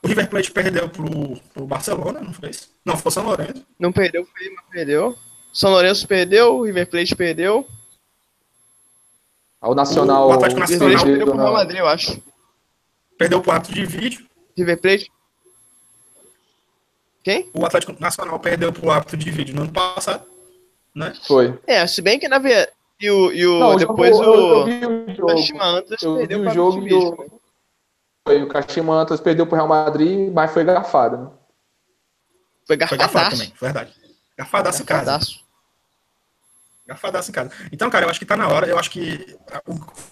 O 0.03 0.09
River 0.09 0.29
Plate 0.31 0.51
perdeu 0.51 0.89
pro, 0.89 1.37
pro 1.53 1.67
Barcelona, 1.67 2.21
não 2.21 2.33
foi 2.33 2.51
isso? 2.51 2.71
Não, 2.85 2.97
foi 2.97 3.11
o 3.11 3.13
São 3.13 3.25
Lourenço. 3.25 3.67
Não 3.79 3.93
perdeu, 3.93 4.25
foi, 4.25 4.51
mas 4.51 4.65
perdeu. 4.71 5.17
São 5.53 5.71
Lourenço 5.71 6.07
perdeu, 6.09 6.57
o 6.57 6.65
River 6.65 6.89
Plate 6.89 7.15
perdeu. 7.15 7.67
Ao 9.61 9.75
Nacional. 9.75 10.29
O 10.29 10.33
Atlético 10.33 10.61
O 10.61 10.65
River 10.65 10.79
Nacional 10.81 11.05
Plate 11.05 11.05
perdeu 11.05 11.27
pro 11.27 11.37
Real 11.43 11.53
Madrid, 11.53 11.79
eu 11.79 11.89
acho. 11.89 12.23
Perdeu 13.19 13.41
pro 13.43 13.53
ato 13.53 13.73
de 13.73 13.85
vídeo. 13.85 14.27
River 14.57 14.81
Plate. 14.81 15.13
Quem? 17.23 17.51
O 17.53 17.67
Atlético 17.67 17.95
Nacional 18.01 18.41
perdeu 18.41 18.73
pro 18.73 18.91
árbitro 18.91 19.19
de 19.19 19.31
vídeo 19.31 19.55
no 19.55 19.63
ano 19.63 19.73
passado. 19.73 20.25
Né? 20.95 21.13
Foi. 21.27 21.59
É, 21.67 21.87
se 21.87 22.01
bem 22.01 22.19
que 22.19 22.27
na 22.27 22.39
verdade. 22.39 22.73
E 22.99 23.11
o, 23.11 23.33
e 23.33 23.47
o 23.47 23.59
Não, 23.59 23.77
depois 23.77 24.11
eu, 24.11 24.23
eu, 24.23 24.35
eu 24.35 24.57
o. 24.61 24.65
vi 24.65 24.85
o 24.85 25.27
O 25.27 25.37
jogo. 25.39 25.63
Antlers 25.63 26.03
Eu 26.03 26.13
vi 26.15 26.19
perdeu 26.27 26.41
o 26.41 26.51
jogo 26.51 27.40
foi, 28.27 28.43
o 28.43 28.49
Kashima 28.49 28.95
Antlers 28.95 29.21
perdeu 29.21 29.47
pro 29.47 29.57
Real 29.57 29.69
Madrid, 29.69 30.33
mas 30.33 30.53
foi 30.53 30.65
garfado, 30.65 31.17
né? 31.17 31.31
Foi 32.67 32.67
Foi 32.67 32.77
garfado 32.77 32.99
garfadaço. 32.99 33.37
também, 33.37 33.55
verdade. 33.61 33.95
Garfadaço 34.37 34.83
em 34.83 34.87
casa. 34.87 35.05
Garfadaço. 35.05 35.45
Garfadaço 36.87 37.31
em 37.31 37.35
casa. 37.35 37.51
Então, 37.73 37.91
cara, 37.91 38.07
eu 38.07 38.11
acho 38.11 38.19
que 38.19 38.27
tá 38.27 38.37
na 38.37 38.49
hora. 38.49 38.67
Eu 38.67 38.79
acho 38.79 38.91
que. 38.91 39.37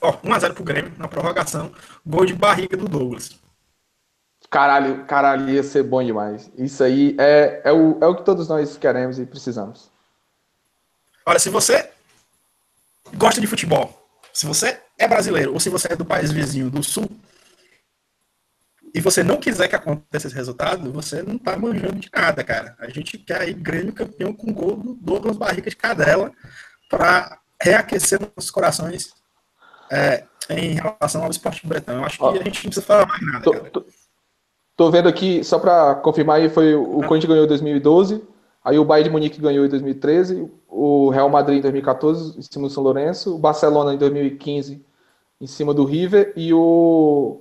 Ó, 0.01 0.13
1x0 0.19 0.55
pro 0.55 0.65
Grêmio 0.65 0.93
na 0.99 1.09
prorrogação. 1.09 1.73
Gol 2.05 2.27
de 2.27 2.35
barriga 2.35 2.77
do 2.77 2.89
Douglas. 2.89 3.39
Caralho, 4.51 5.05
caralho, 5.05 5.51
ia 5.51 5.63
ser 5.63 5.83
bom 5.83 6.03
demais. 6.03 6.51
Isso 6.57 6.83
aí 6.83 7.15
é, 7.19 7.63
é, 7.65 7.73
o, 7.73 7.99
é 8.01 8.07
o 8.07 8.17
que 8.17 8.25
todos 8.25 8.49
nós 8.49 8.77
queremos 8.79 9.19
e 9.19 9.27
precisamos. 9.27 9.91
Olha, 11.27 11.39
se 11.39 11.51
você 11.51 11.91
gosta 13.15 13.41
de 13.41 13.47
futebol, 13.47 14.09
se 14.33 14.47
você 14.47 14.81
é 14.97 15.07
brasileiro 15.07 15.53
ou 15.53 15.61
se 15.61 15.69
você 15.69 15.93
é 15.93 15.97
do 15.97 16.05
país 16.05 16.33
vizinho 16.33 16.71
do 16.71 16.83
sul 16.83 17.11
e 18.95 19.01
você 19.01 19.23
não 19.23 19.37
quiser 19.37 19.69
que 19.69 19.77
aconteça 19.77 20.27
esse 20.27 20.37
resultado, 20.37 20.93
você 20.93 21.23
não 21.23 21.39
tá 21.39 21.57
manjando 21.57 21.97
de 21.97 22.09
nada, 22.15 22.43
cara. 22.45 22.75
A 22.79 22.89
gente 22.89 23.19
quer 23.19 23.41
aí 23.43 23.53
Grêmio 23.53 23.93
campeão 23.93 24.33
com 24.33 24.53
gol 24.53 24.77
do 24.77 24.95
Douglas 24.95 25.37
Barriga 25.37 25.69
de 25.71 25.77
Cadela 25.77 26.33
para 26.89 27.39
reaquecer 27.63 28.19
nossos 28.21 28.51
corações 28.51 29.13
é, 29.91 30.25
em 30.51 30.75
relação 30.75 31.25
ao 31.25 31.31
esporte 31.31 31.67
bretão. 31.67 31.97
Eu 31.97 32.05
acho 32.05 32.19
que 32.19 32.25
Ó, 32.25 32.31
a 32.31 32.37
gente 32.37 32.47
não 32.65 32.71
precisa 32.71 32.83
falar 32.83 33.07
mais 33.07 33.21
nada, 33.27 33.43
Tô, 33.45 33.53
tô- 33.53 33.85
tô 34.77 34.91
vendo 34.91 35.09
aqui, 35.09 35.43
só 35.45 35.59
pra 35.59 35.95
confirmar 35.97 36.37
aí, 36.37 36.49
foi 36.49 36.75
o 36.75 37.01
Corinthians 37.03 37.25
ganhou 37.31 37.45
em 37.45 37.49
2012, 37.49 38.23
aí 38.65 38.79
o 38.79 38.85
Bayern 38.85 39.09
de 39.09 39.13
Munique 39.13 39.41
ganhou 39.41 39.67
em 39.67 39.69
2013, 39.69 40.49
o 40.69 41.11
Real 41.11 41.29
Madrid 41.29 41.59
em 41.59 41.63
2014, 41.63 42.39
em 42.39 42.43
cima 42.43 42.69
do 42.69 42.73
São 42.73 42.83
Lourenço, 42.83 43.35
o 43.35 43.39
Barcelona 43.39 43.93
em 43.93 43.99
2015, 43.99 44.85
em 45.41 45.47
cima 45.47 45.75
do 45.75 45.85
River, 45.85 46.33
e 46.37 46.55
o, 46.55 47.41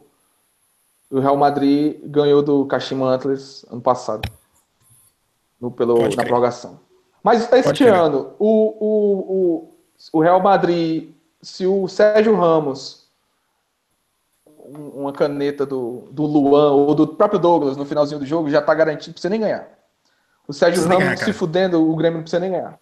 o 1.09 1.19
Real 1.19 1.38
Madrid 1.38 1.99
ganhou 2.05 2.41
do 2.41 2.65
Kashima 2.65 3.07
Antlers 3.09 3.65
ano 3.71 3.81
passado, 3.81 4.29
no, 5.59 5.71
pelo, 5.71 5.95
Pode 5.95 6.09
na 6.15 6.23
crer. 6.23 6.27
prorrogação. 6.27 6.79
Mas 7.23 7.51
este 7.51 7.84
ano, 7.85 8.34
o, 8.39 8.47
o, 8.85 9.19
o, 10.13 10.19
o 10.19 10.21
Real 10.21 10.39
Madrid, 10.41 11.11
se 11.41 11.65
o 11.65 11.88
Sérgio 11.88 12.35
Ramos 12.35 13.07
um- 14.65 15.01
uma 15.01 15.13
caneta 15.13 15.65
do, 15.65 16.07
do 16.11 16.23
Luan 16.25 16.71
ou 16.71 16.93
do 16.93 17.07
próprio 17.07 17.39
Douglas 17.39 17.77
no 17.77 17.85
finalzinho 17.85 18.19
do 18.19 18.25
jogo, 18.25 18.49
já 18.49 18.61
tá 18.61 18.73
garantido, 18.73 19.07
não 19.09 19.13
precisa 19.13 19.29
nem 19.29 19.39
ganhar. 19.39 19.67
O 20.47 20.53
Sérgio 20.53 20.84
Ramos 20.84 20.97
ganhar, 20.99 21.17
se 21.17 21.34
fudendo, 21.34 21.89
o 21.89 21.95
Grêmio 21.95 22.17
não 22.17 22.23
precisa 22.23 22.39
nem 22.39 22.51
ganhar. 22.51 22.79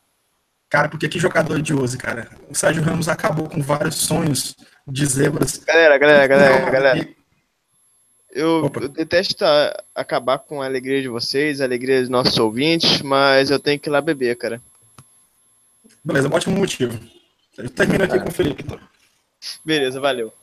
Cara, 0.69 0.89
porque 0.89 1.07
que 1.07 1.19
jogador 1.19 1.61
de 1.61 1.73
hoje, 1.73 1.97
cara? 1.97 2.27
O 2.49 2.55
Sérgio 2.55 2.83
Ramos 2.83 3.07
acabou 3.07 3.47
com 3.47 3.61
vários 3.61 3.95
sonhos 3.95 4.55
de 4.87 5.05
zebras. 5.05 5.57
Galera, 5.65 5.97
galera, 5.97 6.27
galera, 6.27 6.69
galera. 6.71 7.07
Eu, 8.35 8.69
eu 8.81 8.89
detesto 8.89 9.45
a- 9.45 9.81
acabar 9.95 10.37
com 10.39 10.61
a 10.61 10.65
alegria 10.65 11.01
de 11.01 11.07
vocês, 11.07 11.61
a 11.61 11.63
alegria 11.63 12.01
dos 12.01 12.09
nossos 12.09 12.37
ouvintes, 12.37 13.01
mas 13.01 13.49
eu 13.49 13.57
tenho 13.57 13.79
que 13.79 13.87
ir 13.87 13.91
lá 13.91 14.01
beber, 14.01 14.35
cara. 14.35 14.61
Beleza, 16.03 16.27
ótimo 16.27 16.57
motivo. 16.57 16.99
Eu 17.57 17.69
termino 17.69 18.03
aqui 18.03 18.19
com 18.19 18.27
o 18.27 18.33
Felipe. 18.33 18.61
Então. 18.61 18.77
Beleza, 19.63 20.01
valeu. 20.01 20.33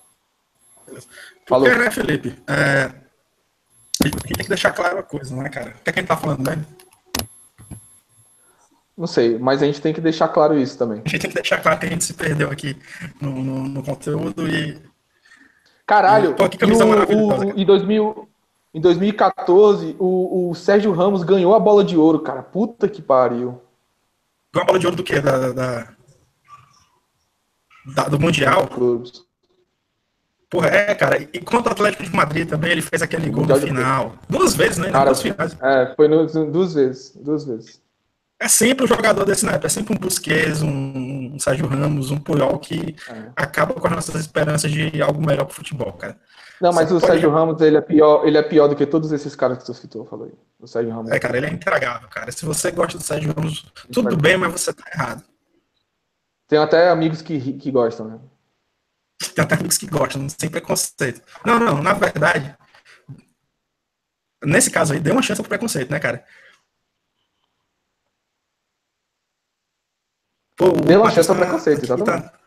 Falou. 1.47 1.69
Porque, 1.69 1.85
né, 1.85 1.91
Felipe? 1.91 2.35
É... 2.47 2.85
A 4.03 4.07
gente 4.09 4.17
tem 4.23 4.43
que 4.43 4.49
deixar 4.49 4.73
claro 4.73 4.97
uma 4.97 5.03
coisa, 5.03 5.37
né, 5.37 5.51
cara? 5.51 5.77
O 5.79 5.85
que, 5.85 5.91
é 5.91 5.93
que 5.93 5.99
a 5.99 6.03
gente 6.03 6.09
tá 6.09 6.17
falando, 6.17 6.49
né? 6.49 6.65
Não 8.97 9.07
sei, 9.07 9.39
mas 9.39 9.63
a 9.63 9.67
gente 9.67 9.81
tem 9.83 9.93
que 9.93 10.01
deixar 10.01 10.29
claro 10.29 10.59
isso 10.59 10.79
também. 10.79 11.03
A 11.05 11.09
gente 11.09 11.21
tem 11.21 11.31
que 11.31 11.37
deixar 11.37 11.61
claro 11.61 11.79
que 11.79 11.87
a 11.87 11.89
gente 11.91 12.05
se 12.05 12.15
perdeu 12.15 12.51
aqui 12.51 12.77
no, 13.21 13.31
no, 13.31 13.69
no 13.69 13.83
conteúdo 13.83 14.49
e. 14.49 14.81
Caralho, 15.87 16.35
que 16.35 16.45
e 16.45 16.59
camisa 16.59 16.85
o- 16.85 16.91
o- 16.91 17.59
em, 17.59 17.65
2000, 17.67 18.29
em 18.73 18.81
2014, 18.81 19.97
o, 19.99 20.51
o 20.51 20.55
Sérgio 20.55 20.93
Ramos 20.93 21.23
ganhou 21.23 21.55
a 21.55 21.59
bola 21.61 21.83
de 21.85 21.97
ouro, 21.97 22.21
cara. 22.21 22.43
Puta 22.43 22.89
que 22.89 23.03
pariu. 23.03 23.61
Igual 24.53 24.63
a 24.63 24.67
bola 24.67 24.79
de 24.79 24.87
ouro 24.87 24.97
do 24.97 25.03
quê? 25.05 25.21
Da, 25.21 25.53
da- 25.53 25.89
da- 27.95 28.09
do 28.09 28.19
Mundial? 28.19 28.67
Clubes. 28.69 29.25
Porra, 30.49 30.69
é, 30.69 30.95
cara. 30.95 31.21
E 31.21 31.41
quanto 31.41 31.67
ao 31.67 31.73
Atlético 31.73 32.03
de 32.05 32.15
Madrid 32.15 32.49
também, 32.49 32.71
ele 32.73 32.83
fez 32.83 33.01
aquele 33.03 33.31
gol 33.31 33.47
no 33.47 33.57
final. 33.57 34.13
Duas 34.29 34.55
vezes, 34.55 34.79
né? 34.79 34.91
Cara, 34.91 35.07
Duas 35.07 35.23
finais. 35.23 35.57
é, 35.63 35.95
foi 35.97 36.09
no- 36.09 36.27
duas 36.51 36.75
vezes. 36.75 37.17
Duas 37.17 37.45
vezes. 37.45 37.81
É 38.43 38.49
sempre 38.49 38.85
um 38.85 38.89
jogador 38.89 39.25
desse 39.25 39.45
naipe, 39.47 39.67
é 39.67 39.69
sempre 39.69 39.95
um 39.95 39.99
Busquets, 39.99 40.63
um, 40.63 41.33
um 41.35 41.39
Sérgio 41.39 41.67
Ramos, 41.69 42.11
um 42.11 42.19
Puyol 42.19 42.59
que 42.59 42.97
É. 43.09 43.31
acaba 43.37 43.73
com 43.75 43.87
as 43.87 43.93
nossas 43.93 44.17
esperanças 44.17 44.69
de 44.71 45.01
algo 45.01 45.25
melhor 45.25 45.45
pro 45.45 45.55
futebol, 45.55 45.93
cara. 45.93 46.19
Não, 46.61 46.73
mas 46.73 46.89
Você 46.89 46.95
o 46.95 47.01
pode- 47.01 47.13
Sérgio 47.13 47.31
Ramos, 47.31 47.61
ele 47.61 47.77
é 47.77 47.81
pior, 47.81 48.27
ele 48.27 48.37
é 48.37 48.43
pior 48.43 48.67
do 48.67 48.75
que 48.75 48.85
todos 48.85 49.13
esses 49.13 49.37
caras 49.37 49.59
que 49.59 49.65
tu 49.65 49.73
citou, 49.75 50.05
falou 50.07 50.27
aí. 50.27 50.33
O 50.59 50.67
Sérgio 50.67 50.93
Ramos. 50.93 51.13
É, 51.13 51.21
cara, 51.21 51.37
ele 51.37 51.47
é 51.47 51.51
intragável, 51.51 52.09
cara. 52.09 52.33
Se 52.33 52.45
você 52.45 52.73
gosta 52.73 52.99
do 52.99 53.05
Sérgio 53.05 53.33
Ramos, 53.33 53.65
tudo 53.93 54.17
bem, 54.17 54.37
mas 54.37 54.51
você 54.53 54.73
tá 54.73 54.85
errado. 54.93 55.23
Tem 56.49 56.59
até 56.59 56.89
amigos 56.91 57.23
que, 57.23 57.53
que 57.55 57.71
gostam, 57.71 58.09
né? 58.09 58.19
Tem 59.37 59.45
até 59.45 59.55
amigos 59.55 59.79
que 59.79 59.87
gostam, 59.87 60.27
sem 60.29 60.51
preconceito. 60.51 61.23
Não, 61.47 61.61
não, 61.61 61.81
na 61.81 61.93
verdade, 61.93 62.57
nesse 64.45 64.69
caso 64.71 64.93
aí, 64.95 65.01
dê 65.01 65.13
uma 65.13 65.23
chance 65.23 65.41
pro 65.41 65.49
preconceito, 65.49 65.91
né, 65.91 66.01
cara? 66.01 66.25
Pô, 70.63 70.69
o 70.69 71.03
Matheus 71.03 71.15
chance 71.15 71.31
ao 71.31 71.37
tá- 71.37 71.43
preconceito, 71.43 71.79
aqui 71.79 71.87
exatamente. 71.93 72.31
Tá, 72.31 72.39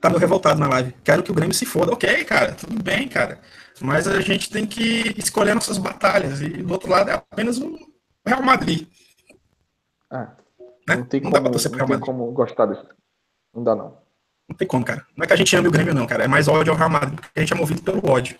tá 0.00 0.08
meio 0.08 0.20
revoltado 0.20 0.60
na 0.60 0.68
live. 0.68 0.92
Quero 1.02 1.22
que 1.22 1.30
o 1.32 1.34
Grêmio 1.34 1.54
se 1.54 1.66
foda. 1.66 1.92
Ok, 1.92 2.24
cara, 2.24 2.52
tudo 2.52 2.80
bem, 2.82 3.08
cara. 3.08 3.40
Mas 3.80 4.06
a 4.06 4.20
gente 4.20 4.50
tem 4.50 4.64
que 4.66 5.14
escolher 5.18 5.54
nossas 5.54 5.78
batalhas. 5.78 6.40
E 6.40 6.48
do 6.48 6.72
outro 6.72 6.88
lado 6.88 7.10
é 7.10 7.14
apenas 7.14 7.58
um 7.58 7.76
Real 8.24 8.42
Madrid. 8.42 8.86
É, 10.12 10.18
Né? 10.18 10.96
não 10.96 11.04
tem 11.04 11.20
Não 11.20 11.30
como, 11.30 11.34
dá 11.34 11.40
pra 11.42 11.50
torcer 11.50 11.70
pro 11.70 11.80
não 11.80 11.86
tem 11.86 11.98
como 12.00 12.30
gostar 12.32 12.66
disso. 12.66 12.86
Não 13.52 13.64
dá, 13.64 13.74
não. 13.74 13.98
Não 14.48 14.56
tem 14.56 14.68
como, 14.68 14.84
cara. 14.84 15.04
Não 15.16 15.24
é 15.24 15.26
que 15.26 15.32
a 15.32 15.36
gente 15.36 15.56
ame 15.56 15.66
o 15.66 15.72
Grêmio, 15.72 15.92
não, 15.92 16.06
cara. 16.06 16.22
É 16.24 16.28
mais 16.28 16.46
ódio 16.46 16.72
ao 16.72 16.78
Real 16.78 16.88
Madrid, 16.90 17.16
porque 17.16 17.30
a 17.34 17.40
gente 17.40 17.52
é 17.52 17.56
movido 17.56 17.82
pelo 17.82 18.08
ódio. 18.08 18.38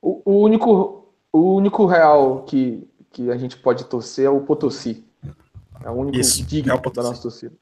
O, 0.00 0.22
o 0.24 0.40
único, 0.42 1.12
o 1.32 1.56
único 1.56 1.84
real 1.86 2.44
que, 2.44 2.88
que 3.10 3.30
a 3.30 3.36
gente 3.36 3.56
pode 3.56 3.84
torcer 3.86 4.26
é 4.26 4.30
o 4.30 4.40
Potosí. 4.42 5.04
É 5.84 5.90
o 5.90 5.94
único 5.94 6.16
Isso, 6.18 6.44
digno 6.44 6.72
é 6.72 6.76
o 6.76 6.80
da 6.90 7.02
nossa 7.02 7.20
torcida. 7.22 7.56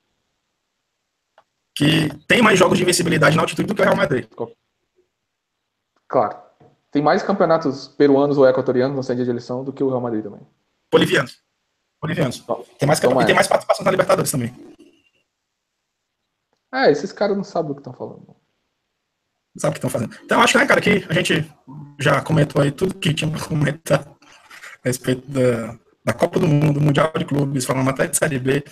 Que 1.81 2.15
tem 2.27 2.43
mais 2.43 2.59
jogos 2.59 2.77
de 2.77 2.83
invencibilidade 2.83 3.35
na 3.35 3.41
altitude 3.41 3.67
do 3.67 3.75
que 3.75 3.81
o 3.81 3.85
Real 3.85 3.97
Madrid. 3.97 4.27
Claro. 6.07 6.37
Tem 6.91 7.01
mais 7.01 7.23
campeonatos 7.23 7.89
peruanos 7.89 8.37
ou 8.37 8.47
equatorianos 8.47 8.95
no 9.09 9.15
dia 9.15 9.25
de 9.25 9.31
eleição 9.31 9.65
do 9.65 9.73
que 9.73 9.83
o 9.83 9.89
Real 9.89 10.03
Madrid 10.03 10.23
também. 10.23 10.47
Bolivianos. 10.93 11.43
Bolivianos. 11.99 12.45
Tem 12.79 12.87
mais, 12.87 13.01
Toma 13.01 13.23
e 13.23 13.27
tem 13.27 13.35
mais 13.35 13.47
participação 13.47 13.83
na 13.83 13.91
Libertadores 13.93 14.31
também. 14.31 14.55
É, 16.71 16.91
esses 16.93 17.13
caras 17.13 17.35
não 17.35 17.45
sabem 17.45 17.71
o 17.71 17.75
que 17.75 17.81
estão 17.81 17.95
falando. 17.95 18.27
Não 18.27 18.37
sabe 19.57 19.71
o 19.71 19.73
que 19.73 19.87
estão 19.87 19.89
fazendo. 19.89 20.15
Então, 20.23 20.43
acho 20.43 20.53
que, 20.53 20.59
né, 20.59 20.67
cara, 20.67 20.83
que 20.83 21.07
a 21.09 21.15
gente 21.15 21.51
já 21.99 22.21
comentou 22.21 22.61
aí 22.61 22.71
tudo 22.71 22.95
que 22.95 23.15
tinha 23.15 23.31
pra 23.31 23.43
comentar 23.43 24.01
a 24.01 24.85
respeito 24.85 25.27
da, 25.31 25.79
da 26.05 26.13
Copa 26.13 26.39
do 26.39 26.47
Mundo, 26.47 26.79
Mundial 26.79 27.11
de 27.17 27.25
Clubes, 27.25 27.65
falando 27.65 27.89
até 27.89 28.07
de 28.07 28.19
Série 28.19 28.39
B. 28.39 28.63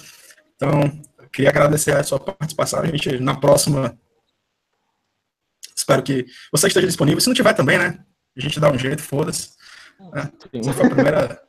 Então, 0.57 1.08
queria 1.33 1.51
agradecer 1.51 1.95
a 1.97 2.03
sua 2.03 2.19
participação. 2.19 2.81
A 2.81 2.87
gente, 2.87 3.19
na 3.19 3.37
próxima, 3.37 3.99
espero 5.77 6.03
que 6.03 6.27
você 6.53 6.69
esteja 6.69 6.87
disponível. 6.87 7.21
Se 7.21 7.29
não 7.29 7.35
tiver 7.35 7.55
também, 7.55 7.79
né, 7.79 7.99
a 8.37 8.41
gente 8.41 8.61
dá 8.61 8.71
um 8.71 8.79
jeito, 8.79 9.03
foda-se. 9.03 9.51
Sim. 10.53 10.61
Essa 10.61 10.73
foi 10.73 10.87
a 10.87 10.91
primeira 10.91 11.43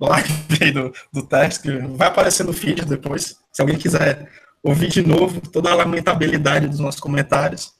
live 0.00 0.58
aí 0.60 0.72
do, 0.72 0.92
do 1.12 1.22
teste, 1.22 1.62
que 1.62 1.78
vai 1.96 2.08
aparecer 2.08 2.44
no 2.44 2.52
feed 2.52 2.84
depois. 2.84 3.36
Se 3.52 3.60
alguém 3.60 3.78
quiser 3.78 4.30
ouvir 4.62 4.88
de 4.88 5.06
novo 5.06 5.40
toda 5.40 5.70
a 5.70 5.74
lamentabilidade 5.74 6.68
dos 6.68 6.78
nossos 6.78 7.00
comentários, 7.00 7.74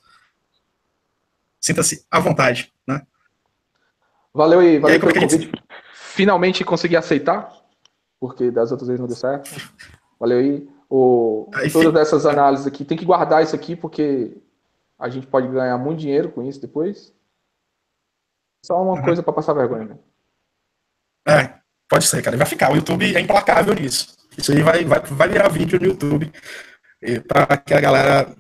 sinta-se 1.61 2.05
à 2.11 2.19
vontade, 2.19 2.73
né? 2.87 3.03
Valeu 4.35 4.61
aí, 4.61 4.79
valeu 4.79 4.95
aí, 4.95 5.01
como 5.01 5.12
pelo 5.12 5.24
é 5.24 5.27
a 5.27 5.29
gente-. 5.29 5.53
Finalmente 5.93 6.65
consegui 6.65 6.97
aceitar, 6.97 7.53
porque 8.20 8.51
das 8.51 8.70
outras 8.70 8.89
vezes 8.89 9.01
não 9.01 9.07
deu 9.07 9.16
certo. 9.16 9.51
Valeu 10.19 10.39
aí. 10.39 10.69
O, 10.94 11.48
Aí 11.55 11.70
todas 11.73 11.86
fica- 11.89 12.01
essas 12.01 12.27
análises 12.27 12.66
aqui. 12.66 12.85
Tem 12.85 12.98
que 12.98 13.05
guardar 13.06 13.43
isso 13.43 13.56
aqui 13.56 13.74
porque 13.74 14.36
a 14.98 15.09
gente 15.09 15.27
pode 15.27 15.48
ganhar 15.48 15.78
muito 15.78 16.01
dinheiro 16.01 16.31
com 16.31 16.43
isso 16.43 16.60
depois. 16.60 17.14
Só 18.64 18.82
uma 18.82 18.93
Uhum. 18.98 19.02
coisa 19.02 19.23
para 19.23 19.32
passar 19.32 19.55
vergonha. 19.55 19.86
Né? 19.86 19.98
É, 21.27 21.60
pode 21.89 22.05
ser, 22.06 22.23
cara. 22.23 22.36
Vai 22.36 22.47
ficar. 22.47 22.70
O 22.70 22.77
YouTube 22.77 23.16
é 23.16 23.20
implacável 23.20 23.74
nisso. 23.74 24.14
Isso 24.36 24.52
aí 24.52 24.62
vai, 24.62 24.85
vai, 24.85 25.01
vai 25.01 25.28
virar 25.28 25.48
vídeo 25.48 25.81
no 25.81 25.86
YouTube 25.86 26.31
para 27.27 27.56
que 27.56 27.73
a 27.73 27.81
galera 27.81 28.36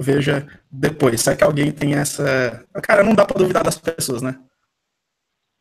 veja 0.00 0.46
depois. 0.70 1.20
Será 1.20 1.36
que 1.36 1.44
alguém 1.44 1.70
tem 1.70 1.94
essa. 1.94 2.66
Cara, 2.82 3.04
não 3.04 3.14
dá 3.14 3.26
pra 3.26 3.36
duvidar 3.38 3.62
das 3.62 3.76
pessoas, 3.76 4.22
né? 4.22 4.40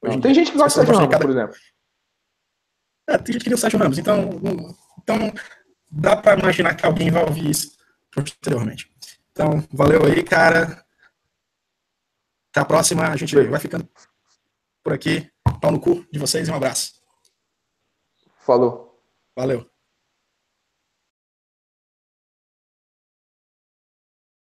Em 0.05 0.21
Tem 0.21 0.33
gente 0.33 0.51
que 0.53 0.57
gosta 0.57 0.79
de 0.79 0.85
Sérgio 0.87 0.95
Ramos, 1.01 1.15
de 1.17 1.21
por 1.21 1.29
exemplo. 1.31 1.55
É, 3.09 3.17
tem 3.17 3.33
gente 3.33 3.43
que 3.43 3.49
nem 3.49 3.55
o 3.55 3.59
Sérgio 3.59 3.77
Ramos. 3.79 3.97
Então, 3.97 4.29
então 5.01 5.17
dá 5.89 6.15
pra 6.15 6.37
imaginar 6.37 6.75
que 6.75 6.85
alguém 6.85 7.09
vai 7.11 7.23
ouvir 7.23 7.49
isso 7.49 7.77
posteriormente. 8.11 8.91
Então, 9.31 9.63
valeu 9.71 10.05
aí, 10.05 10.23
cara. 10.23 10.85
Até 12.51 12.61
a 12.61 12.65
próxima. 12.65 13.07
A 13.07 13.15
gente 13.15 13.35
vai 13.47 13.59
ficando 13.59 13.87
por 14.83 14.93
aqui. 14.93 15.29
Pau 15.61 15.71
no 15.71 15.79
cu 15.79 16.05
de 16.11 16.19
vocês 16.19 16.47
e 16.47 16.51
um 16.51 16.55
abraço. 16.55 17.01
Falou. 18.37 19.01
Valeu. 19.35 19.68